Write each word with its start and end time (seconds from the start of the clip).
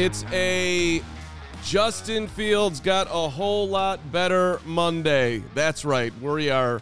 It's 0.00 0.24
a 0.30 1.02
Justin 1.64 2.28
Fields 2.28 2.78
got 2.78 3.08
a 3.08 3.28
whole 3.28 3.66
lot 3.66 4.12
better 4.12 4.60
Monday. 4.64 5.42
That's 5.54 5.84
right. 5.84 6.12
We 6.20 6.50
are 6.50 6.80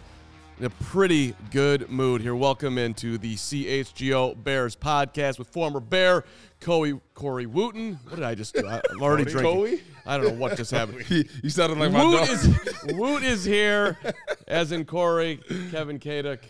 in 0.59 0.67
a 0.67 0.71
pretty 0.71 1.35
good 1.51 1.89
mood 1.89 2.21
here. 2.21 2.37
Welcome 2.37 2.77
into 2.77 3.17
the 3.17 3.37
CHGO 3.37 4.45
Bears 4.45 4.77
podcast 4.77 5.39
with 5.39 5.49
former 5.49 5.81
Bear 5.81 6.25
Corey, 6.61 7.01
Corey 7.15 7.47
Wootton. 7.47 7.99
What 8.05 8.17
did 8.17 8.25
I 8.27 8.35
just 8.35 8.55
do? 8.55 8.69
I- 8.69 8.83
I'm 8.91 9.03
already 9.03 9.25
Cody 9.25 9.33
drinking. 9.33 9.79
Coey? 9.79 9.83
I 10.05 10.19
don't 10.19 10.27
know 10.27 10.39
what 10.39 10.59
just 10.59 10.71
happened. 10.71 11.09
you 11.43 11.49
sounded 11.49 11.79
like 11.79 11.93
my 11.93 12.01
dog. 12.01 12.29
is, 12.29 12.59
Woot 12.99 13.23
is 13.23 13.47
here, 13.47 13.97
as 14.47 14.73
in 14.73 14.85
Corey, 14.85 15.41
Kevin 15.71 15.99
Kaduk, 15.99 16.41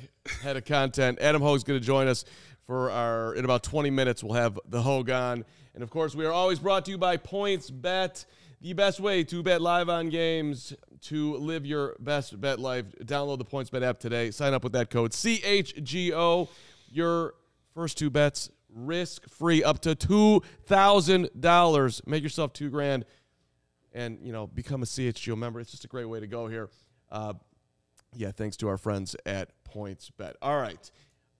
head 0.43 0.57
of 0.57 0.65
content. 0.65 1.21
Adam 1.21 1.43
Hoge's 1.43 1.63
going 1.63 1.79
to 1.79 1.87
join 1.87 2.09
us 2.09 2.25
for 2.67 2.91
our, 2.91 3.35
in 3.37 3.45
about 3.45 3.63
20 3.63 3.91
minutes, 3.91 4.25
we'll 4.25 4.35
have 4.35 4.59
the 4.69 4.83
Hoge 4.83 5.11
on. 5.11 5.45
And 5.77 5.83
of 5.83 5.91
course, 5.91 6.15
we 6.15 6.25
are 6.25 6.33
always 6.33 6.59
brought 6.59 6.87
to 6.87 6.91
you 6.91 6.97
by 6.97 7.19
Points 7.19 7.71
Bet, 7.71 8.25
the 8.63 8.73
best 8.73 8.99
way 8.99 9.23
to 9.25 9.43
bet 9.43 9.61
live 9.61 9.91
on 9.91 10.09
games, 10.09 10.73
to 11.03 11.37
live 11.37 11.67
your 11.67 11.97
best 12.01 12.41
bet 12.41 12.59
life. 12.59 12.87
Download 13.05 13.37
the 13.37 13.45
Points 13.45 13.69
Bet 13.69 13.83
app 13.83 13.99
today. 13.99 14.31
Sign 14.31 14.55
up 14.55 14.65
with 14.65 14.73
that 14.73 14.89
code 14.89 15.13
CHGO. 15.13 16.49
Your 16.91 17.35
first 17.75 17.99
two 17.99 18.09
bets 18.09 18.49
risk 18.75 19.29
free 19.29 19.63
up 19.63 19.81
to 19.81 19.95
$2,000. 19.95 22.07
Make 22.07 22.23
yourself 22.23 22.55
two 22.55 22.71
grand 22.71 23.05
and 23.93 24.19
you 24.23 24.33
know 24.33 24.47
become 24.47 24.83
a 24.83 24.87
CHGO 24.87 25.37
member. 25.37 25.61
It's 25.61 25.73
just 25.73 25.85
a 25.85 25.89
great 25.89 26.07
way 26.07 26.21
to 26.21 26.27
go 26.27 26.49
here. 26.49 26.71
Uh, 27.13 27.35
yeah, 28.15 28.31
thanks 28.31 28.57
to 28.59 28.69
our 28.69 28.77
friends 28.79 29.15
at 29.27 29.51
Points 29.65 30.09
Bet. 30.09 30.37
All 30.41 30.59
right, 30.59 30.91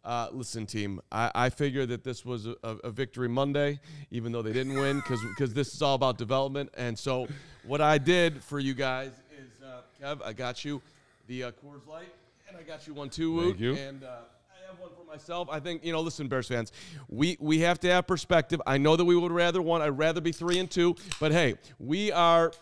uh, 0.07 0.29
listen, 0.33 0.65
team. 0.67 1.01
I, 1.11 1.31
I 1.35 1.51
figured 1.51 1.89
that 1.91 2.05
this 2.05 2.25
was 2.25 2.47
a, 2.47 2.55
a 2.63 2.91
victory 2.91 3.29
Monday, 3.29 3.81
even 4.11 4.31
though 4.33 4.41
they 4.43 4.53
didn't 4.53 4.75
win, 4.75 5.03
because 5.07 5.53
this 5.53 5.75
is 5.75 5.83
all 5.83 5.95
about 5.97 6.17
development. 6.17 6.71
And 6.77 6.99
so, 6.99 7.27
what 7.65 7.81
I 7.81 7.99
did 7.99 8.43
for 8.43 8.59
you 8.61 8.73
guys 8.73 9.11
is, 9.37 9.63
uh, 9.63 9.81
Kev, 10.01 10.25
I 10.25 10.33
got 10.33 10.65
you 10.65 10.81
the 11.27 11.45
uh, 11.45 11.51
Coors 11.51 11.87
Light, 11.89 12.09
and 12.49 12.57
I 12.57 12.63
got 12.63 12.87
you 12.87 12.95
one 12.95 13.11
too, 13.11 13.33
Woot. 13.33 13.47
Thank 13.49 13.61
you. 13.61 13.75
And 13.75 14.05
uh, 14.05 14.07
I 14.07 14.71
have 14.71 14.79
one 14.79 14.91
for 14.97 15.05
myself. 15.11 15.49
I 15.51 15.59
think 15.59 15.85
you 15.85 15.91
know. 15.93 16.01
Listen, 16.01 16.29
Bears 16.29 16.47
fans, 16.49 16.71
we 17.09 17.37
we 17.41 17.59
have 17.61 17.81
to 17.81 17.89
have 17.91 18.07
perspective. 18.07 18.63
I 18.67 18.79
know 18.79 18.95
that 18.97 19.05
we 19.05 19.17
would 19.17 19.33
rather 19.33 19.61
one. 19.61 19.83
I'd 19.83 19.99
rather 19.99 20.21
be 20.21 20.31
three 20.33 20.59
and 20.61 20.71
two, 20.71 20.95
but 21.21 21.33
hey, 21.33 21.57
we 21.81 22.13
are. 22.13 22.53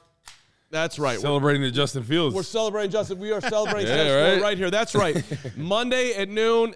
That's 0.71 0.99
right. 0.99 1.11
We're- 1.13 1.21
Celebrating 1.23 1.63
the 1.63 1.71
Justin 1.71 2.03
Fields. 2.03 2.35
we're 2.35 2.43
celebrating 2.43 2.91
Justin. 2.91 3.19
We 3.21 3.31
are 3.31 3.41
celebrating 3.55 3.87
Yeah, 3.89 3.97
Justin 4.05 4.33
right. 4.33 4.43
right 4.43 4.59
here. 4.59 4.71
That's 4.73 4.95
right. 4.97 5.23
Monday 5.57 6.15
at 6.15 6.29
noon, 6.29 6.75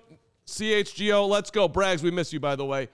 CHGO. 0.49 1.29
Let's 1.29 1.51
go. 1.51 1.69
Brags, 1.69 2.03
we 2.03 2.11
miss 2.11 2.33
you, 2.33 2.41
by 2.41 2.57
the 2.57 2.65
way. 2.65 2.89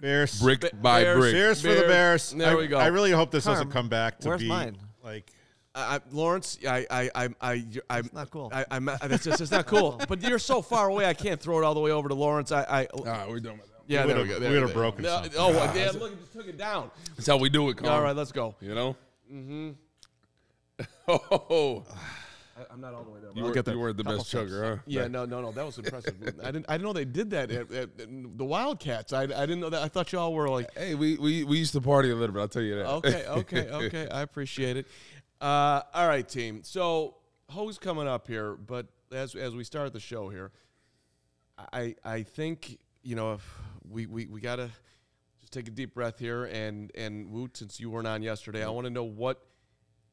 Bears. 0.00 0.40
brick 0.40 0.60
Ba- 0.60 0.70
by 0.80 1.02
Bears. 1.02 1.18
brick. 1.18 1.32
Cheers 1.32 1.60
for 1.62 1.68
the 1.68 1.74
Bears. 1.74 1.88
Bears. 1.88 2.30
There 2.32 2.50
I, 2.50 2.54
we 2.54 2.66
go. 2.66 2.78
I 2.78 2.86
really 2.86 3.10
hope 3.10 3.30
this 3.30 3.44
doesn't 3.44 3.70
come 3.70 3.88
back 3.88 4.18
to 4.20 4.28
where's 4.28 4.40
be 4.40 4.48
mine? 4.48 4.76
like. 5.02 5.30
I, 5.76 5.96
I, 5.96 6.00
Lawrence, 6.12 6.56
I, 6.68 6.86
I, 6.88 7.10
I, 7.16 7.28
I, 7.40 7.64
I, 7.90 7.98
It's 7.98 8.12
not 8.12 8.30
cool. 8.30 8.48
I, 8.54 8.64
I'm, 8.70 8.88
it's 8.88 9.24
just, 9.24 9.40
it's 9.40 9.50
not 9.50 9.66
cool. 9.66 10.00
but 10.08 10.22
you're 10.22 10.38
so 10.38 10.62
far 10.62 10.88
away, 10.88 11.04
I 11.06 11.14
can't 11.14 11.40
throw 11.40 11.58
it 11.58 11.64
all 11.64 11.74
the 11.74 11.80
way 11.80 11.90
over 11.90 12.08
to 12.08 12.14
Lawrence. 12.14 12.52
I, 12.52 12.62
I 12.62 12.86
Ah, 13.04 13.24
we're 13.28 13.40
done 13.40 13.58
with 13.58 13.66
that. 13.66 13.80
yeah, 13.88 14.02
We 14.06 14.12
there 14.12 14.22
we 14.22 14.22
would've- 14.22 14.28
go. 14.28 14.34
we 14.46 14.52
There 14.52 14.60
would've 14.60 14.74
broken 14.74 15.02
no, 15.02 15.08
something. 15.08 15.32
Oh, 15.36 15.50
well, 15.50 15.76
yeah, 15.76 15.90
look, 15.98 16.12
it 16.12 16.20
just 16.20 16.32
took 16.32 16.46
it 16.46 16.56
down. 16.56 16.92
That's 17.16 17.26
how 17.26 17.38
we 17.38 17.48
do 17.48 17.68
it, 17.70 17.76
Carl. 17.76 17.92
All 17.92 18.02
right, 18.02 18.14
let's 18.14 18.30
go. 18.30 18.54
You 18.60 18.74
know? 18.76 18.96
Mm-hmm. 19.32 19.70
oh, 21.08 21.82
I, 22.56 22.72
I'm 22.72 22.80
not 22.80 22.94
all 22.94 23.04
the 23.04 23.10
way 23.10 23.20
there. 23.20 23.30
you, 23.34 23.42
I'll 23.42 23.48
were, 23.48 23.54
get 23.54 23.64
there. 23.64 23.74
you 23.74 23.80
weren't 23.80 23.96
the 23.96 24.04
best 24.04 24.32
chugger, 24.32 24.76
huh? 24.76 24.82
Yeah, 24.86 25.08
no, 25.08 25.24
no, 25.24 25.40
no. 25.40 25.52
That 25.52 25.66
was 25.66 25.78
impressive. 25.78 26.14
I 26.42 26.46
didn't. 26.46 26.66
I 26.68 26.72
didn't 26.74 26.84
know 26.84 26.92
they 26.92 27.04
did 27.04 27.30
that. 27.30 27.50
At, 27.50 27.70
at, 27.72 28.00
at 28.00 28.38
the 28.38 28.44
Wildcats. 28.44 29.12
I, 29.12 29.22
I 29.22 29.26
didn't 29.26 29.60
know 29.60 29.70
that. 29.70 29.82
I 29.82 29.88
thought 29.88 30.12
y'all 30.12 30.32
were 30.32 30.48
like. 30.48 30.72
Hey, 30.76 30.94
we, 30.94 31.16
we, 31.16 31.44
we 31.44 31.58
used 31.58 31.72
to 31.72 31.80
party 31.80 32.10
a 32.10 32.14
little 32.14 32.34
bit, 32.34 32.40
I'll 32.40 32.48
tell 32.48 32.62
you 32.62 32.76
that. 32.76 32.86
Okay, 32.86 33.26
okay, 33.28 33.68
okay. 33.68 34.08
I 34.08 34.22
appreciate 34.22 34.76
it. 34.76 34.86
Uh, 35.40 35.82
all 35.92 36.06
right, 36.08 36.28
team. 36.28 36.62
So 36.62 37.16
Ho's 37.50 37.78
coming 37.78 38.08
up 38.08 38.26
here, 38.26 38.54
but 38.54 38.86
as 39.12 39.34
as 39.34 39.54
we 39.54 39.64
start 39.64 39.92
the 39.92 40.00
show 40.00 40.28
here, 40.28 40.52
I 41.72 41.94
I 42.04 42.22
think 42.22 42.78
you 43.02 43.16
know 43.16 43.34
if 43.34 43.58
we 43.88 44.06
we, 44.06 44.26
we 44.26 44.40
gotta 44.40 44.70
just 45.40 45.52
take 45.52 45.68
a 45.68 45.70
deep 45.70 45.94
breath 45.94 46.18
here 46.18 46.44
and 46.44 46.90
and 46.94 47.30
Woot, 47.30 47.56
since 47.56 47.80
you 47.80 47.90
weren't 47.90 48.06
on 48.06 48.22
yesterday, 48.22 48.64
I 48.64 48.68
want 48.70 48.86
to 48.86 48.90
know 48.90 49.04
what. 49.04 49.42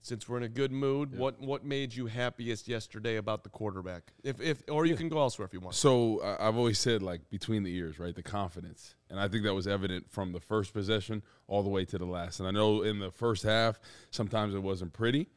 Since 0.03 0.27
we're 0.27 0.37
in 0.37 0.43
a 0.43 0.49
good 0.49 0.71
mood, 0.71 1.15
what 1.15 1.39
what 1.39 1.63
made 1.63 1.93
you 1.93 2.07
happiest 2.07 2.67
yesterday 2.67 3.17
about 3.17 3.43
the 3.43 3.49
quarterback? 3.49 4.13
If 4.23 4.41
if 4.41 4.63
or 4.67 4.87
you 4.87 4.95
can 4.95 5.09
go 5.09 5.19
elsewhere 5.19 5.45
if 5.45 5.53
you 5.53 5.59
want. 5.59 5.75
So 5.75 6.21
I 6.23 6.47
I've 6.47 6.57
always 6.57 6.79
said 6.79 7.03
like 7.03 7.29
between 7.29 7.61
the 7.61 7.75
ears, 7.75 7.99
right? 7.99 8.15
The 8.15 8.23
confidence, 8.23 8.95
and 9.11 9.19
I 9.19 9.27
think 9.27 9.43
that 9.43 9.53
was 9.53 9.67
evident 9.67 10.09
from 10.09 10.31
the 10.31 10.39
first 10.39 10.73
possession 10.73 11.21
all 11.47 11.61
the 11.61 11.69
way 11.69 11.85
to 11.85 11.99
the 11.99 12.05
last. 12.05 12.39
And 12.39 12.47
I 12.47 12.51
know 12.51 12.81
in 12.81 12.97
the 12.97 13.11
first 13.11 13.43
half 13.43 13.79
sometimes 14.09 14.55
it 14.55 14.63
wasn't 14.63 14.91
pretty, 14.91 15.27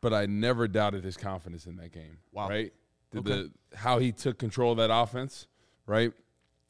but 0.00 0.14
I 0.14 0.24
never 0.24 0.66
doubted 0.66 1.04
his 1.04 1.18
confidence 1.18 1.66
in 1.66 1.76
that 1.76 1.92
game. 1.92 2.16
Wow. 2.32 2.48
Right? 2.48 2.72
The, 3.10 3.20
the 3.20 3.52
how 3.74 3.98
he 3.98 4.12
took 4.12 4.38
control 4.38 4.72
of 4.72 4.78
that 4.78 4.90
offense, 4.90 5.46
right? 5.86 6.12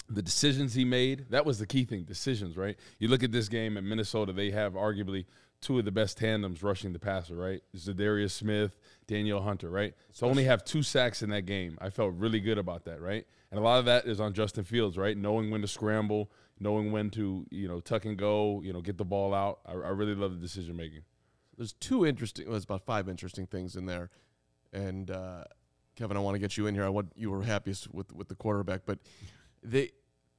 The 0.09 0.23
decisions 0.23 0.75
he 0.75 0.85
made, 0.85 1.27
that 1.31 1.47
was 1.47 1.59
the 1.61 1.67
key 1.67 1.85
thing. 1.85 2.05
Decisions, 2.05 2.56
right? 2.56 2.77
You 2.99 3.06
look 3.09 3.23
at 3.23 3.31
this 3.31 3.49
game 3.49 3.77
in 3.77 3.89
Minnesota, 3.89 4.33
they 4.33 4.51
have 4.51 4.75
arguably 4.75 5.27
two 5.61 5.78
of 5.78 5.84
the 5.84 5.91
best 5.91 6.19
tandems 6.19 6.62
rushing 6.62 6.93
the 6.93 6.99
passer, 6.99 7.34
right? 7.34 7.62
Za'Darius 7.75 8.33
Smith, 8.33 8.78
Danielle 9.06 9.43
Hunter, 9.43 9.71
right? 9.71 9.94
So 10.12 10.28
only 10.28 10.44
have 10.44 10.65
two 10.65 10.83
sacks 10.83 11.22
in 11.22 11.31
that 11.31 11.43
game. 11.43 11.78
I 11.81 11.91
felt 11.91 12.15
really 12.15 12.41
good 12.41 12.59
about 12.59 12.84
that, 12.84 13.00
right? 13.00 13.27
And 13.50 13.59
a 13.59 13.62
lot 13.62 13.78
of 13.78 13.84
that 13.87 14.06
is 14.06 14.21
on 14.21 14.33
Justin 14.33 14.65
Fields, 14.65 14.99
right? 14.99 15.17
Knowing 15.17 15.50
when 15.50 15.62
to 15.62 15.69
scramble, 15.69 16.31
knowing 16.61 16.93
when 16.93 17.11
to, 17.11 17.47
you 17.50 17.69
know, 17.69 17.81
tuck 17.81 18.05
and 18.05 18.17
go, 18.17 18.61
you 18.62 18.72
know, 18.72 18.81
get 18.81 18.99
the 18.99 19.05
ball 19.05 19.34
out. 19.34 19.61
I, 19.67 19.72
I 19.72 19.91
really 19.91 20.15
love 20.15 20.33
the 20.33 20.41
decision 20.41 20.77
making. 20.77 21.03
there's 21.56 21.73
two 21.73 22.06
interesting. 22.06 22.47
Well, 22.47 22.53
there's 22.53 22.64
about 22.64 22.85
five 22.85 23.08
interesting 23.08 23.47
things 23.47 23.76
in 23.76 23.87
there, 23.87 24.11
and 24.73 25.11
uh, 25.11 25.44
Kevin, 25.97 26.17
I 26.17 26.20
want 26.20 26.35
to 26.35 26.38
get 26.38 26.56
you 26.56 26.67
in 26.67 26.75
here. 26.75 26.85
I 26.85 26.88
want 26.88 27.12
you 27.17 27.31
were 27.31 27.43
happiest 27.43 27.93
with 27.93 28.12
with 28.12 28.29
the 28.29 28.35
quarterback, 28.35 28.82
but 28.85 28.99
they 29.62 29.91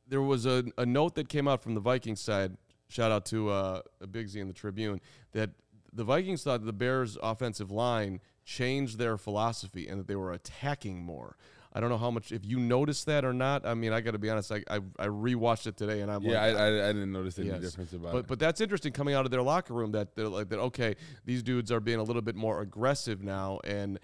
there 0.08 0.22
was 0.22 0.46
a, 0.46 0.64
a 0.78 0.86
note 0.86 1.16
that 1.16 1.30
came 1.30 1.48
out 1.48 1.62
from 1.62 1.74
the 1.74 1.81
Vikings 1.81 2.22
side. 2.22 2.56
Shout 2.88 3.12
out 3.12 3.25
to 3.28 3.50
uh, 3.50 3.81
Big 4.12 4.30
Z 4.30 4.39
in 4.39 4.48
the 4.48 4.54
Tribune 4.54 5.01
that 5.34 5.51
the 5.94 6.04
Vikings 6.04 6.44
thought 6.44 6.63
the 6.66 6.74
Bears' 6.74 7.18
offensive 7.22 7.72
line 7.72 8.19
changed 8.45 8.98
their 8.98 9.18
philosophy 9.18 9.88
and 9.88 10.00
that 10.00 10.07
they 10.07 10.16
were 10.16 10.31
attacking 10.31 11.01
more. 11.04 11.36
I 11.74 11.80
don't 11.80 11.89
know 11.89 11.98
how 11.98 12.10
much 12.12 12.31
if 12.31 12.45
you 12.45 12.60
noticed 12.60 13.06
that 13.07 13.24
or 13.25 13.34
not. 13.34 13.66
I 13.66 13.74
mean, 13.74 13.94
I 13.94 14.01
got 14.01 14.12
to 14.12 14.18
be 14.18 14.30
honest. 14.30 14.51
I, 14.51 14.63
I 14.69 14.78
I 14.98 15.07
rewatched 15.07 15.68
it 15.68 15.75
today 15.78 16.01
and 16.01 16.10
I'm 16.12 16.24
Yeah, 16.24 16.44
like, 16.45 16.56
I, 16.56 16.60
I, 16.60 16.89
I 16.89 16.94
didn't 16.94 17.12
notice 17.12 17.38
any 17.38 17.50
Yes. 17.50 17.62
difference 17.62 17.94
about 17.94 18.13
but 18.13 18.18
it. 18.19 18.28
but 18.28 18.39
that's 18.39 18.62
interesting 18.62 18.94
coming 18.94 19.13
out 19.13 19.25
of 19.25 19.31
their 19.31 19.42
locker 19.44 19.74
room 19.74 19.92
that 19.92 20.16
they're 20.16 20.30
like 20.30 20.50
that. 20.50 20.60
Okay, 20.60 20.95
these 21.25 21.44
dudes 21.44 21.72
are 21.72 21.80
being 21.81 22.00
a 22.00 22.04
little 22.04 22.22
bit 22.22 22.36
more 22.36 22.62
aggressive 22.62 23.22
now, 23.22 23.60
and 23.63 24.00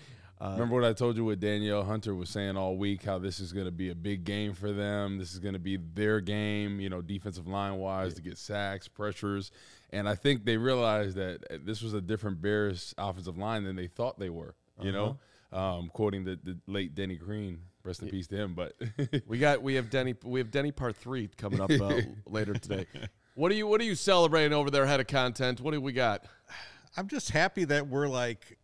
Remember 0.52 0.76
what 0.76 0.84
I 0.84 0.94
told 0.94 1.16
you? 1.16 1.26
What 1.26 1.40
Danielle 1.40 1.84
Hunter 1.84 2.14
was 2.14 2.30
saying 2.30 2.58
all 2.58 2.76
week? 2.78 3.04
How 3.04 3.18
this 3.18 3.40
is 3.40 3.54
going 3.54 3.66
to 3.66 3.72
be 3.72 3.90
a 3.90 3.96
big 3.96 4.24
game 4.26 4.54
for 4.54 4.72
them. 4.72 5.18
This 5.18 5.34
is 5.34 5.40
going 5.40 5.54
to 5.54 5.60
be 5.60 5.78
their 5.78 6.20
game. 6.20 6.80
You 6.80 6.90
know, 6.90 7.02
defensive 7.02 7.48
line 7.48 7.76
wise, 7.76 8.14
to 8.16 8.22
get 8.22 8.38
sacks, 8.38 8.88
pressures, 8.88 9.52
and 9.92 10.08
I 10.08 10.16
think 10.16 10.46
they 10.46 10.58
realized 10.58 11.16
that 11.16 11.44
uh, 11.50 11.58
this 11.64 11.82
was 11.82 11.94
a 11.94 12.02
different 12.02 12.42
Bears 12.42 12.94
offensive 12.98 13.38
line 13.38 13.64
than 13.64 13.76
they 13.76 13.88
thought 13.88 14.20
they 14.20 14.30
were. 14.30 14.56
You 14.82 14.92
know, 14.92 15.20
um, 15.52 15.90
quoting 15.94 16.26
the, 16.26 16.38
the 16.44 16.58
late 16.68 16.96
Denny 16.96 17.16
Green. 17.16 17.60
Rest 17.84 18.02
in 18.02 18.10
peace 18.10 18.28
to 18.28 18.36
him. 18.36 18.54
But 18.54 18.74
We 19.28 19.38
got 19.38 19.62
we 19.62 19.76
have 19.76 19.90
Denny 19.90 20.16
we 20.24 20.40
have 20.40 20.52
Denny 20.52 20.72
part 20.72 20.96
three 20.96 21.30
coming 21.38 21.62
up 21.62 21.72
uh, 21.72 22.02
later 22.26 22.54
today. 22.54 22.86
What 23.36 23.52
are 23.52 23.56
you 23.56 23.66
What 23.66 23.82
are 23.82 23.84
you 23.84 23.96
celebrating 23.96 24.54
over 24.54 24.70
there, 24.70 24.86
head 24.86 25.00
of 25.00 25.08
content? 25.08 25.60
What 25.60 25.72
do 25.72 25.82
we 25.82 25.92
got? 25.92 26.24
I'm 26.96 27.08
just 27.08 27.32
happy 27.32 27.64
that 27.66 27.88
we're 27.88 28.08
like 28.08 28.60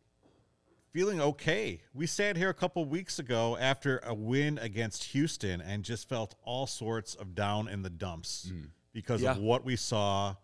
feeling 0.91 1.21
okay. 1.21 1.81
We 1.94 2.07
sat 2.07 2.36
here 2.36 2.50
a 2.50 2.53
couple 2.53 2.83
weeks 2.86 3.19
ago 3.19 3.57
after 3.57 4.00
a 4.00 4.13
win 4.13 4.57
against 4.57 5.03
Houston 5.06 5.62
and 5.62 5.83
just 5.83 6.09
felt 6.09 6.36
all 6.44 6.68
sorts 6.68 7.15
of 7.15 7.36
down 7.36 7.68
in 7.68 7.81
the 7.81 7.89
dumps 7.89 8.50
mm. 8.51 8.69
because 8.94 9.21
Yeah. 9.21 9.31
of 9.31 9.38
what 9.38 9.63
we 9.63 9.75
saw 9.75 10.36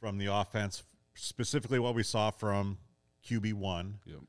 from 0.00 0.18
the 0.18 0.26
offense, 0.26 0.84
specifically 1.14 1.78
what 1.78 1.94
we 1.94 2.02
saw 2.02 2.30
from 2.30 2.78
QB 3.24 3.54
one. 3.54 3.98
Yep. 4.06 4.20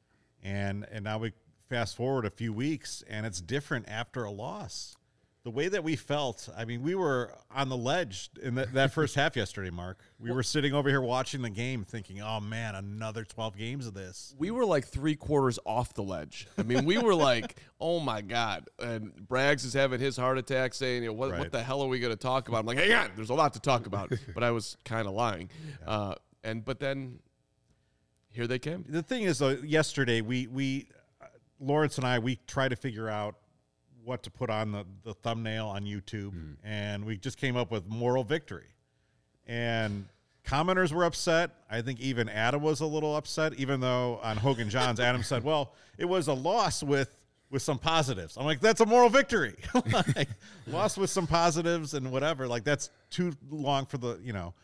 And 0.41 0.85
and 0.91 1.03
now 1.05 1.17
we 1.19 1.33
fast 1.69 1.95
forward 1.95 2.25
a 2.25 2.29
few 2.29 2.51
weeks 2.53 3.03
and 3.09 3.25
it's 3.25 3.41
different 3.41 3.87
after 3.87 4.23
a 4.25 4.31
loss. 4.31 4.95
The 5.43 5.51
way 5.51 5.67
that 5.67 5.83
we 5.83 5.97
felt, 5.97 6.47
I 6.55 6.63
mean, 6.63 6.81
we 6.83 6.95
were 6.95 7.33
on 7.53 7.67
the 7.67 7.75
ledge 7.75 8.29
in 8.41 8.55
that, 8.55 8.71
that 8.75 8.93
first 8.93 9.13
half 9.15 9.35
yesterday, 9.35 9.71
Mark. 9.71 9.99
We 10.17 10.31
were 10.31 10.41
sitting 10.41 10.73
over 10.73 10.87
here 10.87 11.01
watching 11.01 11.41
the 11.41 11.49
game 11.49 11.83
thinking, 11.83 12.21
oh 12.21 12.39
man, 12.39 12.75
another 12.75 13.25
12 13.25 13.57
games 13.57 13.85
of 13.85 13.93
this. 13.93 14.33
We 14.37 14.51
were 14.51 14.65
like 14.65 14.87
three 14.87 15.15
quarters 15.15 15.59
off 15.65 15.93
the 15.95 16.01
ledge. 16.01 16.47
I 16.57 16.63
mean, 16.63 16.85
we 16.85 16.97
were 16.97 17.13
like, 17.13 17.57
"Oh 17.81 17.99
my 17.99 18.21
god!" 18.21 18.69
And 18.79 19.11
Braggs 19.27 19.65
is 19.65 19.73
having 19.73 19.99
his 19.99 20.15
heart 20.15 20.37
attack, 20.37 20.73
saying, 20.73 21.03
you 21.03 21.09
know, 21.09 21.13
"What, 21.13 21.37
what 21.37 21.51
the 21.51 21.61
hell 21.61 21.81
are 21.81 21.89
we 21.89 21.99
going 21.99 22.13
to 22.13 22.17
talk 22.17 22.47
about?" 22.47 22.59
I'm 22.59 22.65
like, 22.65 22.77
"Hang 22.77 22.93
on, 22.93 23.11
there's 23.17 23.29
a 23.29 23.33
lot 23.33 23.53
to 23.55 23.59
talk 23.59 23.85
about." 23.85 24.13
but 24.33 24.43
I 24.45 24.51
was 24.51 24.77
kind 24.85 25.09
of 25.09 25.13
lying. 25.13 25.49
Uh, 25.85 26.15
and 26.45 26.63
but 26.63 26.79
then 26.79 27.19
here 28.29 28.47
they 28.47 28.59
came. 28.59 28.85
The 28.87 29.03
thing 29.03 29.23
is, 29.23 29.39
though, 29.39 29.49
yesterday 29.49 30.21
we 30.21 30.47
we 30.47 30.87
uh, 31.21 31.25
Lawrence 31.59 31.97
and 31.97 32.07
I 32.07 32.19
we 32.19 32.39
tried 32.47 32.69
to 32.69 32.77
figure 32.77 33.09
out 33.09 33.35
what 34.03 34.23
to 34.23 34.31
put 34.31 34.49
on 34.49 34.71
the, 34.71 34.85
the 35.03 35.13
thumbnail 35.13 35.67
on 35.67 35.83
YouTube, 35.83 36.31
hmm. 36.31 36.53
and 36.63 37.05
we 37.05 37.17
just 37.17 37.37
came 37.37 37.55
up 37.55 37.71
with 37.71 37.87
moral 37.87 38.23
victory. 38.23 38.67
And 39.45 40.05
commenters 40.45 40.91
were 40.91 41.03
upset. 41.03 41.51
I 41.69 41.81
think 41.81 41.99
even 41.99 42.29
Adam 42.29 42.61
was 42.61 42.81
a 42.81 42.85
little 42.85 43.15
upset, 43.15 43.53
even 43.55 43.79
though 43.79 44.19
on 44.23 44.37
Hoge 44.37 44.59
and 44.59 44.71
Jahns, 44.71 44.99
Adam 44.99 45.23
said, 45.23 45.43
"Well, 45.45 45.73
it 45.97 46.05
was 46.05 46.27
a 46.27 46.33
loss 46.33 46.83
with." 46.83 47.17
With 47.49 47.61
some 47.61 47.77
positives, 47.77 48.35
I'm 48.35 48.45
like, 48.45 48.61
that's 48.61 48.81
a 48.81 48.85
moral 48.87 49.09
victory. 49.09 49.53
like, 50.15 50.27
lost 50.65 50.97
with 50.97 51.11
some 51.11 51.27
positives 51.27 51.93
and 51.93 52.11
whatever. 52.11 52.47
Like 52.47 52.63
that's 52.63 52.89
too 53.11 53.31
long 53.51 53.85
for 53.85 53.99
the, 53.99 54.19
you 54.23 54.33
know. 54.33 54.55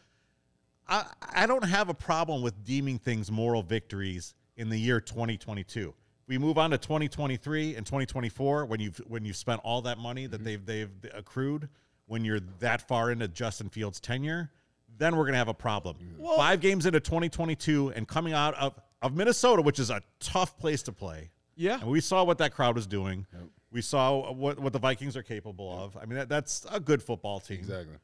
I, 0.88 1.06
I 1.22 1.46
don't 1.46 1.64
have 1.64 1.90
a 1.90 1.94
problem 1.94 2.42
with 2.42 2.66
deeming 2.66 2.98
things 2.98 3.30
moral 3.30 3.62
victories 3.62 4.34
in 4.58 4.70
the 4.70 4.78
year 4.78 5.00
2022. 5.00 5.94
We 6.30 6.38
move 6.38 6.60
on 6.60 6.70
to 6.70 6.78
2023 6.78 7.76
and 7.76 7.84
2024 7.84 8.68
when 8.68 8.80
you've 8.80 9.00
when 9.08 9.26
you've 9.26 9.36
spent 9.36 9.62
all 9.64 9.82
that 9.82 9.98
money 9.98 10.28
that 10.28 10.38
mm-hmm. 10.38 10.46
they've 10.46 10.66
they've 10.66 11.12
accrued. 11.16 11.68
When 12.06 12.24
you're 12.24 12.40
that 12.60 12.88
far 12.88 13.12
into 13.12 13.28
Justin 13.28 13.70
Fields' 13.70 14.00
tenure, 14.00 14.52
then 15.00 15.16
we're 15.16 15.26
gonna 15.26 15.40
have 15.40 15.48
a 15.48 15.56
problem. 15.56 15.98
Five 16.36 16.62
games 16.62 16.86
into 16.86 17.00
2022 17.00 17.94
and 17.96 18.08
coming 18.08 18.34
out 18.34 18.54
of 18.56 18.80
of 19.02 19.16
Minnesota, 19.16 19.64
which 19.64 19.80
is 19.80 19.90
a 19.90 20.04
tough 20.20 20.56
place 20.60 20.84
to 20.84 20.92
play. 20.92 21.32
Yeah. 21.56 21.80
and 21.82 21.90
we 21.90 22.00
saw 22.00 22.24
what 22.24 22.38
that 22.38 22.54
crowd 22.54 22.76
was 22.76 22.86
doing. 22.86 23.26
We 23.72 23.82
saw 23.82 24.32
what 24.32 24.60
what 24.60 24.72
the 24.72 24.80
Vikings 24.80 25.18
are 25.18 25.24
capable 25.24 25.84
of. 25.84 25.98
I 25.98 26.06
mean, 26.06 26.20
that, 26.20 26.30
that's 26.30 26.64
a 26.70 26.80
good 26.80 27.02
football 27.02 27.40
team. 27.40 27.58
exactly. 27.58 27.96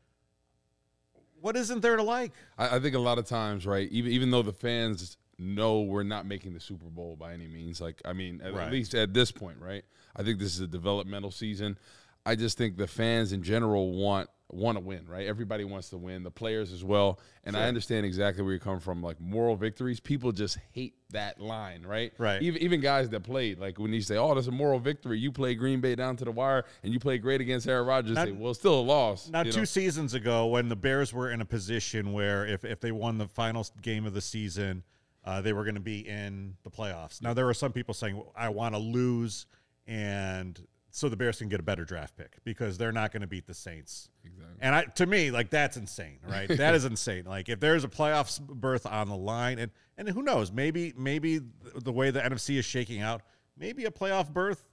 What 1.41 1.55
isn't 1.55 1.81
there 1.81 1.95
to 1.95 2.01
like? 2.01 2.31
I, 2.57 2.77
I 2.77 2.79
think 2.79 2.95
a 2.95 2.99
lot 2.99 3.19
of 3.19 3.27
times, 3.27 3.67
right? 3.67 3.87
Even 3.91 4.11
even 4.11 4.31
though 4.31 4.41
the 4.41 4.53
fans 4.53 5.17
know 5.37 5.81
we're 5.81 6.03
not 6.03 6.25
making 6.25 6.53
the 6.53 6.59
Super 6.59 6.85
Bowl 6.85 7.15
by 7.15 7.33
any 7.33 7.47
means, 7.47 7.81
like 7.81 8.01
I 8.05 8.13
mean, 8.13 8.41
at, 8.41 8.53
Right. 8.53 8.67
at 8.67 8.71
least 8.71 8.93
at 8.95 9.13
this 9.13 9.31
point, 9.31 9.57
right? 9.59 9.83
I 10.15 10.23
think 10.23 10.39
this 10.39 10.53
is 10.53 10.61
a 10.61 10.67
developmental 10.67 11.31
season. 11.31 11.77
I 12.25 12.35
just 12.35 12.57
think 12.57 12.77
the 12.77 12.87
fans 12.87 13.33
in 13.33 13.43
general 13.43 13.91
want 13.91 14.29
want 14.51 14.77
to 14.77 14.83
win, 14.83 15.05
right? 15.07 15.25
Everybody 15.25 15.63
wants 15.63 15.89
to 15.89 15.97
win, 15.97 16.21
the 16.23 16.29
players 16.31 16.71
as 16.71 16.83
well. 16.83 17.19
And 17.45 17.57
I 17.57 17.67
understand 17.67 18.05
exactly 18.05 18.43
where 18.43 18.53
you're 18.53 18.59
coming 18.59 18.79
from. 18.79 19.01
Like 19.01 19.19
moral 19.19 19.55
victories, 19.55 19.99
people 19.99 20.31
just 20.31 20.59
hate 20.71 20.93
that 21.09 21.41
line, 21.41 21.81
right? 21.83 22.13
Right. 22.19 22.41
Even 22.41 22.61
even 22.61 22.79
guys 22.79 23.09
that 23.09 23.21
played, 23.23 23.59
like 23.59 23.79
when 23.79 23.91
you 23.91 24.01
say, 24.01 24.17
"Oh, 24.17 24.33
that's 24.35 24.47
a 24.47 24.51
moral 24.51 24.79
victory," 24.79 25.19
you 25.19 25.31
play 25.31 25.55
Green 25.55 25.81
Bay 25.81 25.95
down 25.95 26.15
to 26.17 26.25
the 26.25 26.31
wire, 26.31 26.65
and 26.83 26.93
you 26.93 26.99
play 26.99 27.17
great 27.17 27.41
against 27.41 27.67
Aaron 27.67 27.87
Rodgers. 27.87 28.15
Not- 28.15 28.27
say, 28.27 28.31
well, 28.33 28.53
still 28.53 28.79
a 28.79 28.81
loss. 28.81 29.29
Now, 29.29 29.43
two 29.43 29.59
know? 29.59 29.65
seasons 29.65 30.13
ago, 30.13 30.45
when 30.47 30.69
the 30.69 30.75
Bears 30.75 31.11
were 31.11 31.31
in 31.31 31.41
a 31.41 31.45
position 31.45 32.13
where 32.13 32.45
if, 32.45 32.63
if 32.63 32.79
they 32.79 32.91
won 32.91 33.17
the 33.17 33.27
final 33.27 33.65
game 33.81 34.05
of 34.05 34.13
the 34.13 34.21
season, 34.21 34.83
uh, 35.25 35.41
they 35.41 35.53
were 35.53 35.63
going 35.63 35.75
to 35.75 35.81
be 35.81 36.07
in 36.07 36.55
the 36.63 36.69
playoffs. 36.69 37.21
Now, 37.21 37.33
there 37.33 37.45
were 37.45 37.53
some 37.53 37.71
people 37.71 37.93
saying, 37.93 38.21
I 38.35 38.49
want 38.49 38.75
to 38.75 38.79
lose, 38.79 39.47
and 39.87 40.59
so 40.91 41.09
the 41.09 41.17
Bears 41.17 41.39
can 41.39 41.49
get 41.49 41.59
a 41.59 41.63
better 41.63 41.83
draft 41.83 42.15
pick 42.15 42.37
because 42.43 42.77
they're 42.77 42.91
not 42.91 43.11
going 43.11 43.21
to 43.21 43.27
beat 43.27 43.47
the 43.47 43.53
Saints. 43.53 44.09
Exactly. 44.23 44.55
And 44.61 44.75
I, 44.75 44.83
to 44.83 45.05
me, 45.05 45.31
like, 45.31 45.49
that's 45.49 45.77
insane, 45.77 46.19
right? 46.27 46.47
that 46.47 46.75
is 46.75 46.85
insane. 46.85 47.25
Like, 47.25 47.49
if 47.49 47.59
there's 47.59 47.83
a 47.83 47.89
playoffs 47.89 48.39
berth 48.39 48.85
on 48.85 49.09
the 49.09 49.17
line, 49.17 49.59
and, 49.59 49.71
and 49.97 50.07
who 50.07 50.21
knows, 50.21 50.51
maybe, 50.51 50.93
maybe 50.95 51.41
the 51.75 51.91
way 51.91 52.11
the 52.11 52.21
NFC 52.21 52.57
is 52.57 52.65
shaking 52.65 53.01
out, 53.01 53.21
maybe 53.57 53.85
a 53.85 53.91
playoff 53.91 54.31
berth 54.31 54.63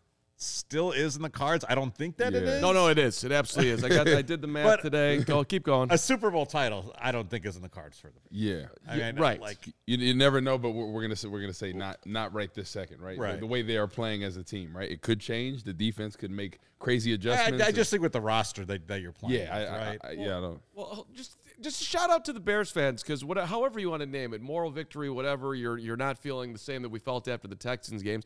still 0.43 0.93
is 0.93 1.17
in 1.17 1.23
the 1.23 1.31
cards. 1.31 1.65
I 1.69 1.75
don't 1.75 1.95
think 1.95 2.17
that 2.19 2.35
it 2.35 2.45
Yeah. 2.45 2.51
is. 2.55 2.63
No, 2.63 2.73
no, 2.73 2.89
it 2.89 2.99
is. 2.99 3.23
It 3.25 3.33
absolutely 3.33 3.73
is. 3.73 3.85
I 3.85 3.89
got. 3.89 4.09
I 4.09 4.23
did 4.23 4.41
the 4.41 4.47
math 4.49 4.65
But- 4.65 4.83
today. 4.83 5.19
Go, 5.19 5.45
keep 5.45 5.63
going. 5.65 5.91
a 5.93 5.99
Super 5.99 6.31
Bowl 6.31 6.47
title, 6.47 6.95
I 6.99 7.13
don't 7.13 7.29
think 7.31 7.47
is 7.47 7.57
in 7.57 7.63
the 7.63 7.69
cards 7.69 7.99
for 7.99 8.09
them. 8.09 8.21
Yeah. 8.31 8.67
I 8.89 8.97
mean, 8.97 9.17
right. 9.17 9.41
Like, 9.41 9.67
You, 9.87 9.97
you 9.99 10.15
never 10.15 10.41
know, 10.41 10.59
but 10.59 10.71
we're, 10.71 10.87
we're 10.87 11.03
gonna 11.03 11.17
say 11.17 11.29
we're 11.29 11.41
gonna 11.41 11.53
say 11.53 11.73
not 11.73 11.99
not 12.07 12.33
right 12.35 12.53
this 12.53 12.69
second, 12.69 13.01
right? 13.01 13.19
Right. 13.19 13.35
The, 13.35 13.41
the 13.41 13.47
way 13.47 13.63
they 13.63 13.77
are 13.77 13.87
playing 13.89 14.25
as 14.25 14.37
a 14.37 14.43
team, 14.43 14.77
right? 14.77 14.91
It 14.91 15.01
could 15.03 15.21
change. 15.21 15.63
The 15.65 15.73
defense 15.73 16.17
could 16.17 16.31
make 16.31 16.59
crazy 16.79 17.13
I, 17.13 17.15
adjustments. 17.15 17.65
I 17.65 17.71
just 17.73 17.91
think 17.91 18.03
with 18.03 18.13
the 18.13 18.21
roster 18.21 18.65
that, 18.65 18.89
that 18.89 19.01
you're 19.01 19.13
playing, 19.13 19.41
yeah, 19.41 19.55
I, 19.55 19.61
with, 19.61 19.69
I- 19.71 19.87
right? 19.91 20.01
I, 20.05 20.11
yeah, 20.13 20.39
I 20.39 20.41
don't. 20.41 20.61
Well, 20.75 21.07
just 21.15 21.37
just 21.61 21.81
a 21.81 21.85
shout 21.85 22.11
out 22.11 22.25
to 22.25 22.33
the 22.33 22.41
Bears 22.41 22.73
fans 22.73 23.03
because 23.05 23.25
what, 23.25 23.39
however 23.39 23.79
you 23.79 23.89
want 23.91 24.01
to 24.01 24.07
name 24.07 24.35
it, 24.35 24.41
moral 24.43 24.71
victory, 24.71 25.09
whatever. 25.11 25.55
You're 25.55 25.79
you're 25.79 25.97
not 25.97 26.19
feeling 26.19 26.53
the 26.53 26.59
same 26.59 26.83
that 26.83 26.89
we 26.89 26.99
felt 26.99 27.29
after 27.29 27.47
the 27.47 27.55
Texans 27.55 28.03
games. 28.03 28.25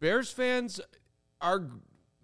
Bears 0.00 0.30
fans 0.30 0.80
are 1.40 1.68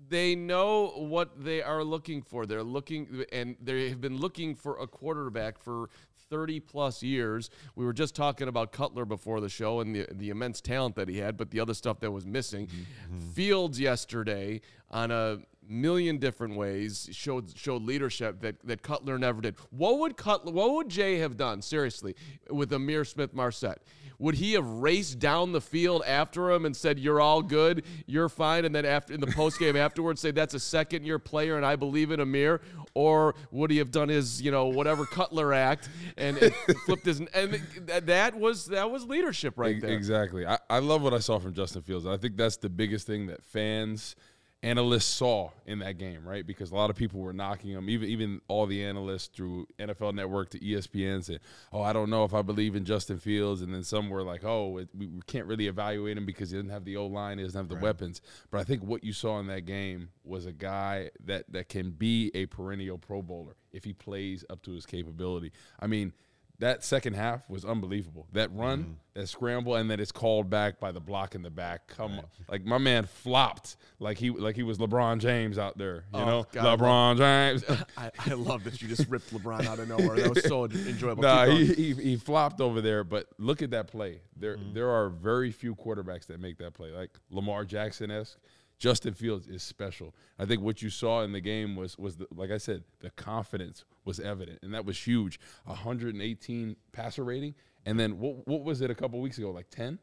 they 0.09 0.35
know 0.35 0.89
what 0.97 1.43
they 1.43 1.63
are 1.63 1.83
looking 1.83 2.23
for. 2.23 2.47
They're 2.47 2.63
looking 2.63 3.25
and 3.33 3.57
they 3.61 3.89
have 3.89 4.01
been 4.01 4.19
looking 4.19 4.55
for 4.55 4.79
a 4.79 4.87
quarterback 4.87 5.59
for 5.59 5.89
30 6.31 6.61
plus 6.61 7.03
years. 7.03 7.51
We 7.77 7.85
were 7.85 7.93
just 7.93 8.15
talking 8.15 8.49
about 8.49 8.73
Cutler 8.73 9.05
before 9.05 9.41
the 9.41 9.49
show 9.49 9.81
and 9.81 9.95
the 9.95 10.07
the 10.13 10.31
immense 10.31 10.61
talent 10.61 10.97
that 10.97 11.09
he 11.09 11.19
had, 11.19 11.37
but 11.37 11.51
the 11.51 11.61
other 11.61 11.75
stuff 11.75 12.01
that 12.01 12.11
was 12.11 12.27
missing. 12.27 12.67
Mm-hmm. 12.67 13.31
Fields 13.31 13.81
yesterday 13.81 14.61
on 14.91 15.11
a 15.11 15.39
million 15.67 16.19
different 16.19 16.57
ways 16.57 17.09
showed 17.13 17.57
showed 17.57 17.83
leadership 17.83 18.41
that, 18.41 18.57
that 18.65 18.83
Cutler 18.83 19.19
never 19.19 19.41
did. 19.41 19.57
What 19.71 19.99
would 20.01 20.17
Cutler 20.17 20.53
what 20.53 20.73
would 20.73 20.89
Jay 20.89 21.19
have 21.19 21.37
done 21.37 21.63
seriously 21.63 22.15
with 22.51 22.71
Ihmir 22.71 23.07
Smith-Marsette? 23.07 23.83
Would 24.19 24.37
he 24.37 24.53
have 24.53 24.67
raced 24.67 25.19
down 25.19 25.53
the 25.53 25.61
field 25.61 26.03
after 26.07 26.51
him 26.51 26.65
and 26.65 26.77
said, 26.77 26.99
"You're 26.99 27.21
all 27.21 27.43
good, 27.43 27.85
you're 28.07 28.29
fine," 28.29 28.65
and 28.65 28.75
then 28.75 28.85
after 28.85 29.13
in 29.13 29.21
the 29.21 29.27
post 29.29 29.59
game 29.59 29.77
afterwards 29.87 30.21
say, 30.21 30.31
"That's 30.31 30.55
a 30.55 30.61
second 30.61 31.05
year 31.05 31.19
player 31.19 31.57
and 31.57 31.67
I 31.67 31.77
believe 31.77 32.11
in 32.11 32.21
Ihmir," 32.21 32.61
or 32.95 33.35
would 33.51 33.71
he 33.71 33.79
have 33.79 33.91
done 33.91 34.09
his 34.09 34.41
you 34.41 34.51
know 34.51 34.67
whatever 34.67 35.05
Cutler 35.05 35.53
act 35.53 35.89
and, 36.17 36.39
and 36.39 36.55
flipped 36.87 37.07
his 37.07 37.21
and 37.21 37.61
that 37.87 38.35
was 38.35 38.67
that 38.67 38.91
was 38.91 39.05
leadership 39.05 39.55
right 39.57 39.81
there. 39.81 39.91
Exactly. 39.91 40.47
I, 40.47 40.59
I 40.71 40.79
love 40.79 41.03
what 41.03 41.15
I 41.15 41.19
saw 41.19 41.39
from 41.39 41.55
Justin 41.55 41.83
Fields. 41.83 42.07
I 42.07 42.17
think 42.17 42.37
that's 42.37 42.57
the 42.57 42.71
biggest 42.71 43.07
thing 43.07 43.27
that 43.27 43.43
fans, 43.45 44.17
analysts 44.65 45.05
saw 45.05 45.51
in 45.67 45.81
that 45.81 45.99
game, 45.99 46.27
right? 46.27 46.47
Because 46.47 46.71
a 46.71 46.75
lot 46.75 46.89
of 46.89 46.97
people 46.97 47.21
were 47.21 47.35
knocking 47.35 47.73
him, 47.73 47.91
even 47.91 48.09
even 48.09 48.41
all 48.49 48.67
the 48.67 48.83
analysts 48.83 49.29
through 49.29 49.67
NFL 49.79 50.15
Network 50.15 50.51
to 50.51 50.59
ESPN 50.59 51.23
said, 51.23 51.41
"Oh, 51.73 51.83
I 51.83 51.93
don't 51.93 52.09
know 52.09 52.25
if 52.25 52.33
I 52.33 52.43
believe 52.43 52.75
in 52.75 52.85
Justin 52.85 53.19
Fields," 53.19 53.61
and 53.61 53.73
then 53.75 53.85
some 53.85 54.09
were 54.09 54.23
like, 54.23 54.43
"Oh, 54.43 54.79
it, 54.79 54.89
we, 54.97 55.11
can't 55.27 55.47
really 55.47 55.67
evaluate 55.67 56.17
him 56.17 56.25
because 56.25 56.51
he 56.51 56.57
doesn't 56.57 56.71
have 56.71 56.85
the 56.85 56.97
O 56.97 57.07
line, 57.07 57.39
he 57.39 57.45
doesn't 57.45 57.59
have 57.59 57.69
the 57.69 57.77
weapons." 57.77 58.23
But 58.51 58.59
I 58.59 58.65
think 58.65 58.83
what 58.83 59.05
you 59.05 59.13
saw 59.13 59.39
in 59.39 59.47
that 59.49 59.67
game 59.67 60.09
was 60.25 60.47
a 60.47 60.53
guy 60.53 61.11
that 61.25 61.45
that 61.53 61.69
can 61.69 61.91
be 61.91 62.31
a 62.35 62.47
perennial 62.47 62.97
Pro 62.99 63.21
Bowler 63.21 63.57
if 63.73 63.85
he 63.85 63.93
plays 63.93 64.45
up 64.49 64.63
to 64.63 64.73
his 64.73 64.87
capability. 64.87 65.53
I 65.79 65.87
mean 65.87 66.15
that 66.61 66.85
second 66.85 67.15
half 67.15 67.49
was 67.51 67.65
unbelievable. 67.65 68.27
That 68.33 68.55
run, 68.55 68.79
Mm-hmm. 68.83 68.93
that 69.21 69.29
scramble, 69.29 69.75
and 69.75 69.91
then 69.91 69.99
it's 70.01 70.13
called 70.13 70.49
back 70.49 70.79
by 70.79 70.93
the 70.93 71.01
block 71.01 71.35
in 71.35 71.43
the 71.43 71.51
back. 71.51 71.89
Come 71.89 72.13
on, 72.13 72.25
like 72.49 72.65
my 72.65 72.79
man 72.79 73.07
flopped 73.07 73.77
like 73.99 74.19
he 74.19 74.31
like 74.31 74.55
he 74.55 74.63
was 74.63 74.79
LeBron 74.79 75.19
James 75.19 75.59
out 75.59 75.77
there. 75.77 76.05
You 76.15 76.21
Oh, 76.21 76.25
know, 76.25 76.47
God, 76.53 76.79
LeBron 76.79 77.17
James. 77.19 77.65
I, 77.97 78.11
I 78.19 78.35
love 78.35 78.63
that 78.65 78.81
you 78.81 78.87
just 78.89 79.09
ripped 79.09 79.33
LeBron 79.35 79.67
out 79.67 79.79
of 79.81 79.89
nowhere. 79.89 80.17
That 80.17 80.35
was 80.35 80.45
so 80.45 80.65
enjoyable. 80.87 81.23
Nah, 81.25 81.47
he, 81.47 81.67
he 81.67 81.93
he 81.95 82.17
flopped 82.17 82.61
over 82.61 82.81
there. 82.81 83.03
But 83.05 83.27
look 83.39 83.61
at 83.63 83.71
that 83.71 83.89
play. 83.89 84.21
There 84.37 84.57
Mm-hmm. 84.57 84.75
there 84.75 84.91
are 84.91 85.09
very 85.09 85.51
few 85.51 85.75
quarterbacks 85.75 86.27
that 86.27 86.39
make 86.41 86.59
that 86.59 86.75
play. 86.75 86.91
Like 86.91 87.11
Lamar 87.31 87.65
Jackson 87.65 88.11
esque. 88.11 88.39
Justin 88.79 89.15
Fields 89.15 89.47
is 89.47 89.63
special. 89.63 90.15
I 90.39 90.45
think 90.45 90.63
what 90.63 90.83
you 90.83 90.91
saw 90.91 91.23
in 91.23 91.33
the 91.33 91.41
game 91.41 91.77
was 91.77 91.97
was 91.99 92.17
the, 92.17 92.27
like 92.35 92.51
I 92.51 92.59
said, 92.59 92.85
the 93.01 93.11
confidence 93.11 93.85
was 94.05 94.21
evident, 94.21 94.59
and 94.63 94.75
that 94.75 94.85
was 94.85 94.99
huge. 94.99 95.39
118 95.65 96.77
passer 96.93 97.25
rating, 97.25 97.55
and 97.87 97.99
then 97.99 98.19
what 98.19 98.47
what 98.47 98.65
was 98.65 98.81
it 98.81 98.91
a 98.91 98.95
couple 98.95 99.21
weeks 99.21 99.39
ago? 99.39 99.51
Like 99.51 99.71
10. 99.71 99.99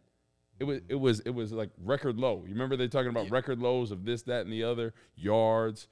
It 0.60 0.66
was 0.66 0.82
it 0.90 0.96
was 0.96 1.20
it 1.22 1.32
was 1.32 1.52
like 1.52 1.72
record 1.84 2.18
low. 2.18 2.44
You 2.46 2.54
remember 2.54 2.78
they 2.78 2.88
talking 2.88 3.10
about 3.10 3.32
record 3.32 3.60
lows 3.60 3.92
of 3.92 4.06
this, 4.06 4.22
that, 4.24 4.42
and 4.42 4.54
the 4.54 4.64
other 4.64 4.94
yards, 5.16 5.88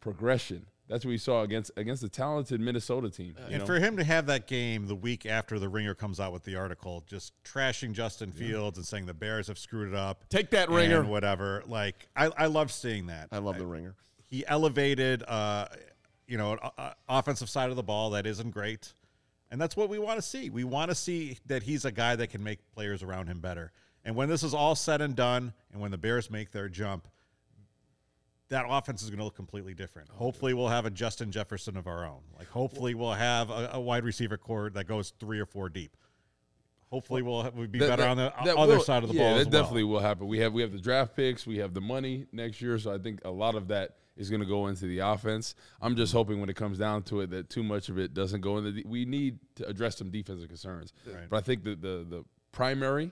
progression. 0.00 0.66
That's 0.88 1.04
what 1.04 1.10
we 1.10 1.18
saw 1.18 1.42
against 1.42 1.70
against 1.76 2.02
the 2.02 2.08
talented 2.08 2.60
Minnesota 2.60 3.10
team. 3.10 3.34
you 3.48 3.54
And 3.54 3.58
know? 3.60 3.66
for 3.66 3.80
him 3.80 3.96
to 3.96 4.04
have 4.04 4.26
that 4.26 4.46
game 4.46 4.86
the 4.86 4.94
week 4.94 5.26
after 5.26 5.58
the 5.58 5.68
Ringer 5.68 5.94
comes 5.94 6.20
out 6.20 6.32
with 6.32 6.44
the 6.44 6.54
article, 6.56 7.02
just 7.08 7.32
trashing 7.42 7.92
Justin 7.92 8.30
Fields 8.30 8.78
and 8.78 8.86
saying 8.86 9.06
the 9.06 9.14
Bears 9.14 9.48
have 9.48 9.58
screwed 9.58 9.88
it 9.88 9.94
up, 9.94 10.24
Take 10.28 10.50
that, 10.50 10.68
and 10.68 10.76
Ringer. 10.76 11.04
whatever. 11.04 11.62
Like 11.66 12.06
I, 12.14 12.30
I 12.38 12.46
love 12.46 12.70
seeing 12.70 13.06
that. 13.08 13.28
I 13.32 13.38
love 13.38 13.58
the 13.58 13.66
ringer. 13.66 13.94
He 14.28 14.46
elevated, 14.46 15.22
uh, 15.26 15.66
you 16.28 16.36
know, 16.38 16.52
an 16.52 16.58
uh, 16.78 16.90
offensive 17.08 17.48
side 17.48 17.70
of 17.70 17.76
the 17.76 17.82
ball 17.82 18.10
that 18.10 18.26
isn't 18.26 18.50
great, 18.50 18.92
and 19.50 19.60
that's 19.60 19.76
what 19.76 19.88
we 19.88 19.98
want 19.98 20.18
to 20.18 20.22
see. 20.22 20.50
We 20.50 20.64
want 20.64 20.90
to 20.90 20.94
see 20.94 21.38
that 21.46 21.62
he's 21.64 21.84
a 21.84 21.92
guy 21.92 22.14
that 22.16 22.28
can 22.30 22.42
make 22.44 22.58
players 22.74 23.02
around 23.02 23.26
him 23.28 23.40
better. 23.40 23.72
And 24.04 24.14
when 24.14 24.28
this 24.28 24.44
is 24.44 24.54
all 24.54 24.76
said 24.76 25.00
and 25.00 25.16
done, 25.16 25.52
and 25.72 25.80
when 25.80 25.90
the 25.90 25.98
Bears 25.98 26.30
make 26.30 26.52
their 26.52 26.68
jump, 26.68 27.08
that 28.48 28.64
offense 28.68 29.02
is 29.02 29.10
going 29.10 29.18
to 29.18 29.24
look 29.24 29.34
completely 29.36 29.74
different. 29.74 30.08
Oh, 30.12 30.16
hopefully, 30.18 30.54
we'll 30.54 30.68
have 30.68 30.86
a 30.86 30.90
Justin 30.90 31.30
Jefferson 31.32 31.76
of 31.76 31.86
our 31.86 32.04
own. 32.06 32.20
Like, 32.38 32.48
hopefully, 32.48 32.94
we'll 32.94 33.12
have 33.12 33.50
a, 33.50 33.70
a 33.74 33.80
wide 33.80 34.04
receiver 34.04 34.36
core 34.36 34.70
that 34.70 34.86
goes 34.86 35.12
three 35.18 35.40
or 35.40 35.46
four 35.46 35.68
deep. 35.68 35.96
Hopefully, 36.90 37.22
we'll, 37.22 37.50
we'll 37.54 37.66
be 37.66 37.80
That- 37.80 37.88
better 37.88 38.02
that- 38.02 38.10
on 38.10 38.16
the 38.16 38.32
that 38.44 38.56
other 38.56 38.76
will- 38.76 38.82
side 38.82 39.02
of 39.02 39.08
the 39.08 39.16
yeah, 39.16 39.22
ball. 39.22 39.34
that 39.34 39.40
as 39.40 39.46
well. 39.46 39.62
definitely 39.62 39.84
will 39.84 39.98
happen. 40.00 40.28
We 40.28 40.38
have 40.38 40.52
we 40.52 40.62
have 40.62 40.72
the 40.72 40.78
draft 40.80 41.16
picks, 41.16 41.46
we 41.46 41.58
have 41.58 41.74
the 41.74 41.80
money 41.80 42.26
next 42.32 42.60
year, 42.62 42.78
so 42.78 42.94
I 42.94 42.98
think 42.98 43.20
a 43.24 43.30
lot 43.30 43.54
of 43.56 43.68
that 43.68 43.96
is 44.16 44.30
going 44.30 44.40
to 44.40 44.46
go 44.46 44.68
into 44.68 44.86
the 44.86 45.00
offense. 45.00 45.54
I'm 45.82 45.96
just 45.96 46.12
hoping 46.12 46.40
when 46.40 46.48
it 46.48 46.56
comes 46.56 46.78
down 46.78 47.02
to 47.04 47.20
it 47.20 47.30
that 47.30 47.50
too 47.50 47.62
much 47.64 47.88
of 47.90 47.98
it 47.98 48.14
doesn't 48.14 48.40
go 48.40 48.56
into. 48.58 48.70
The, 48.72 48.84
we 48.86 49.04
need 49.04 49.40
to 49.56 49.66
address 49.66 49.96
some 49.98 50.10
defensive 50.10 50.48
concerns, 50.48 50.92
but 51.28 51.36
I 51.36 51.40
think 51.40 51.64
the 51.64 51.74
the 51.74 52.06
the 52.08 52.24
primary 52.52 53.10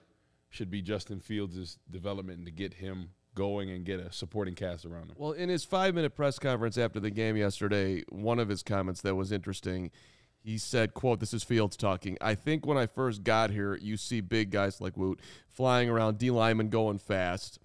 should 0.51 0.71
be 0.71 0.81
Justin 0.81 1.19
Fields' 1.19 1.79
development 1.91 2.39
and 2.39 2.47
to 2.47 2.53
get 2.53 2.75
him 2.75 3.11
going 3.35 3.71
and 3.71 3.85
get 3.85 4.01
a 4.01 4.13
supporting 4.13 4.55
cast 4.55 4.85
around 4.85 5.11
him. 5.11 5.17
Well, 5.17 5.33
in 5.33 5.49
his 5.49 5.65
five 5.65 5.95
minute 5.95 6.15
press 6.15 6.39
conference 6.39 6.79
after 6.79 7.01
the 7.01 7.11
game 7.11 7.37
yesterday, 7.37 8.03
one 8.09 8.39
of 8.39 8.49
his 8.49 8.63
comments 8.63 9.01
that 9.03 9.15
was 9.15 9.33
interesting, 9.33 9.91
he 10.43 10.59
said, 10.59 10.95
quote, 10.95 11.21
this 11.21 11.35
is 11.35 11.43
Fields 11.43 11.77
talking. 11.77 12.19
I 12.21 12.35
think 12.35 12.67
when 12.67 12.79
I 12.79 12.87
first 12.87 13.25
got 13.25 13.51
here, 13.51 13.77
you 13.77 13.97
see 13.97 14.21
big 14.21 14.51
guys 14.51 14.81
like 14.81 14.97
Woot 14.97 15.21
flying 15.49 15.89
around, 15.89 16.19
D 16.19 16.31
lineman 16.31 16.69
going 16.69 16.99
fast. 16.99 17.59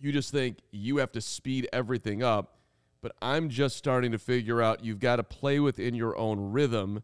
You 0.00 0.12
just 0.12 0.32
think 0.32 0.58
you 0.70 0.96
have 0.96 1.12
to 1.12 1.20
speed 1.20 1.68
everything 1.72 2.22
up. 2.22 2.58
But 3.02 3.16
I'm 3.20 3.48
just 3.48 3.76
starting 3.76 4.12
to 4.12 4.18
figure 4.18 4.62
out 4.62 4.84
you've 4.84 5.00
got 5.00 5.16
to 5.16 5.24
play 5.24 5.58
within 5.58 5.94
your 5.94 6.16
own 6.16 6.52
rhythm 6.52 7.02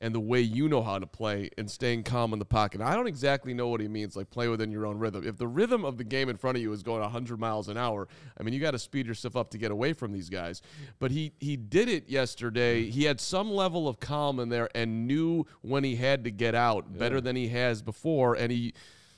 and 0.00 0.14
the 0.14 0.20
way 0.20 0.40
you 0.40 0.68
know 0.68 0.82
how 0.82 0.98
to 0.98 1.06
play 1.06 1.48
and 1.56 1.70
staying 1.70 2.02
calm 2.02 2.32
in 2.32 2.38
the 2.38 2.44
pocket. 2.44 2.80
I 2.80 2.94
don't 2.94 3.06
exactly 3.06 3.54
know 3.54 3.68
what 3.68 3.80
he 3.80 3.88
means, 3.88 4.14
like 4.14 4.30
play 4.30 4.48
within 4.48 4.70
your 4.70 4.86
own 4.86 4.98
rhythm. 4.98 5.26
If 5.26 5.38
the 5.38 5.48
rhythm 5.48 5.84
of 5.84 5.96
the 5.96 6.04
game 6.04 6.28
in 6.28 6.36
front 6.36 6.56
of 6.56 6.62
you 6.62 6.72
is 6.72 6.82
going 6.82 7.00
100 7.00 7.40
miles 7.40 7.68
an 7.68 7.78
hour, 7.78 8.06
I 8.38 8.42
mean, 8.42 8.52
you 8.52 8.60
got 8.60 8.72
to 8.72 8.78
speed 8.78 9.06
yourself 9.06 9.36
up 9.36 9.50
to 9.50 9.58
get 9.58 9.70
away 9.70 9.94
from 9.94 10.12
these 10.12 10.28
guys. 10.28 10.60
But 10.98 11.10
he 11.10 11.32
he 11.38 11.56
did 11.56 11.88
it 11.88 12.08
yesterday. 12.08 12.90
He 12.90 13.04
had 13.04 13.20
some 13.20 13.50
level 13.50 13.88
of 13.88 13.98
calm 13.98 14.38
in 14.38 14.50
there 14.50 14.68
and 14.74 15.06
knew 15.06 15.46
when 15.62 15.82
he 15.82 15.96
had 15.96 16.24
to 16.24 16.30
get 16.30 16.54
out 16.54 16.98
better 16.98 17.20
than 17.20 17.36
he 17.36 17.48
has 17.48 17.80
before. 17.80 18.34
And 18.34 18.52
he, 18.52 18.74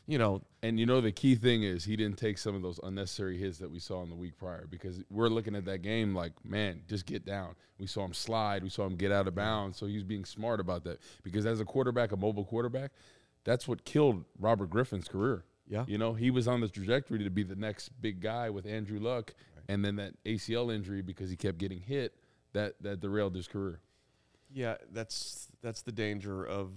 you 0.09 0.17
know, 0.17 0.43
And 0.63 0.81
you 0.81 0.87
know 0.87 1.01
the 1.01 1.13
key 1.13 1.37
thing 1.37 1.63
is 1.63 1.85
he 1.85 1.95
didn't 1.95 2.17
take 2.17 2.39
some 2.39 2.57
of 2.57 2.63
those 2.63 2.81
unnecessary 2.83 3.39
hits 3.39 3.59
that 3.59 3.71
we 3.71 3.79
saw 3.79 4.03
in 4.03 4.09
the 4.09 4.17
week 4.17 4.37
prior 4.39 4.67
because 4.69 5.05
we're 5.11 5.29
looking 5.29 5.55
at 5.55 5.67
that 5.67 5.83
game 5.83 6.15
like, 6.15 6.33
man, 6.45 6.81
just 6.89 7.07
get 7.07 7.25
down. 7.25 7.55
We 7.79 7.87
saw 7.87 8.05
him 8.05 8.15
slide, 8.15 8.65
we 8.65 8.71
saw 8.71 8.87
him 8.87 8.97
get 8.97 9.13
out 9.13 9.29
of 9.29 9.35
bounds, 9.35 9.77
so 9.77 9.87
he's 9.87 10.03
being 10.03 10.25
smart 10.25 10.61
about 10.61 10.83
that. 10.85 10.99
Because 11.23 11.47
as 11.47 11.61
a 11.61 11.65
quarterback, 11.65 12.11
a 12.11 12.17
mobile 12.17 12.45
quarterback, 12.45 12.91
that's 13.45 13.69
what 13.69 13.85
killed 13.85 14.25
Robert 14.41 14.71
Griffin's 14.71 15.09
career. 15.09 15.45
Yeah. 15.69 15.85
You 15.87 15.99
know, 15.99 16.15
he 16.15 16.31
was 16.31 16.49
on 16.49 16.63
the 16.63 16.69
trajectory 16.69 17.23
to 17.23 17.31
be 17.31 17.43
the 17.43 17.55
next 17.55 17.91
big 18.01 18.21
guy 18.21 18.49
with 18.49 18.67
Andrew 18.67 18.99
Luck, 18.99 19.35
and 19.69 19.85
then 19.85 19.97
that 19.97 20.15
ACL 20.25 20.75
injury 20.75 21.03
because 21.03 21.29
he 21.29 21.37
kept 21.37 21.59
getting 21.59 21.81
hit 21.81 22.15
that 22.55 22.75
that 22.81 23.01
derailed 23.01 23.35
his 23.35 23.47
career. 23.47 23.81
Yeah, 24.51 24.77
that's 24.91 25.49
that's 25.63 25.83
the 25.83 25.93
danger 25.93 26.43
of 26.43 26.71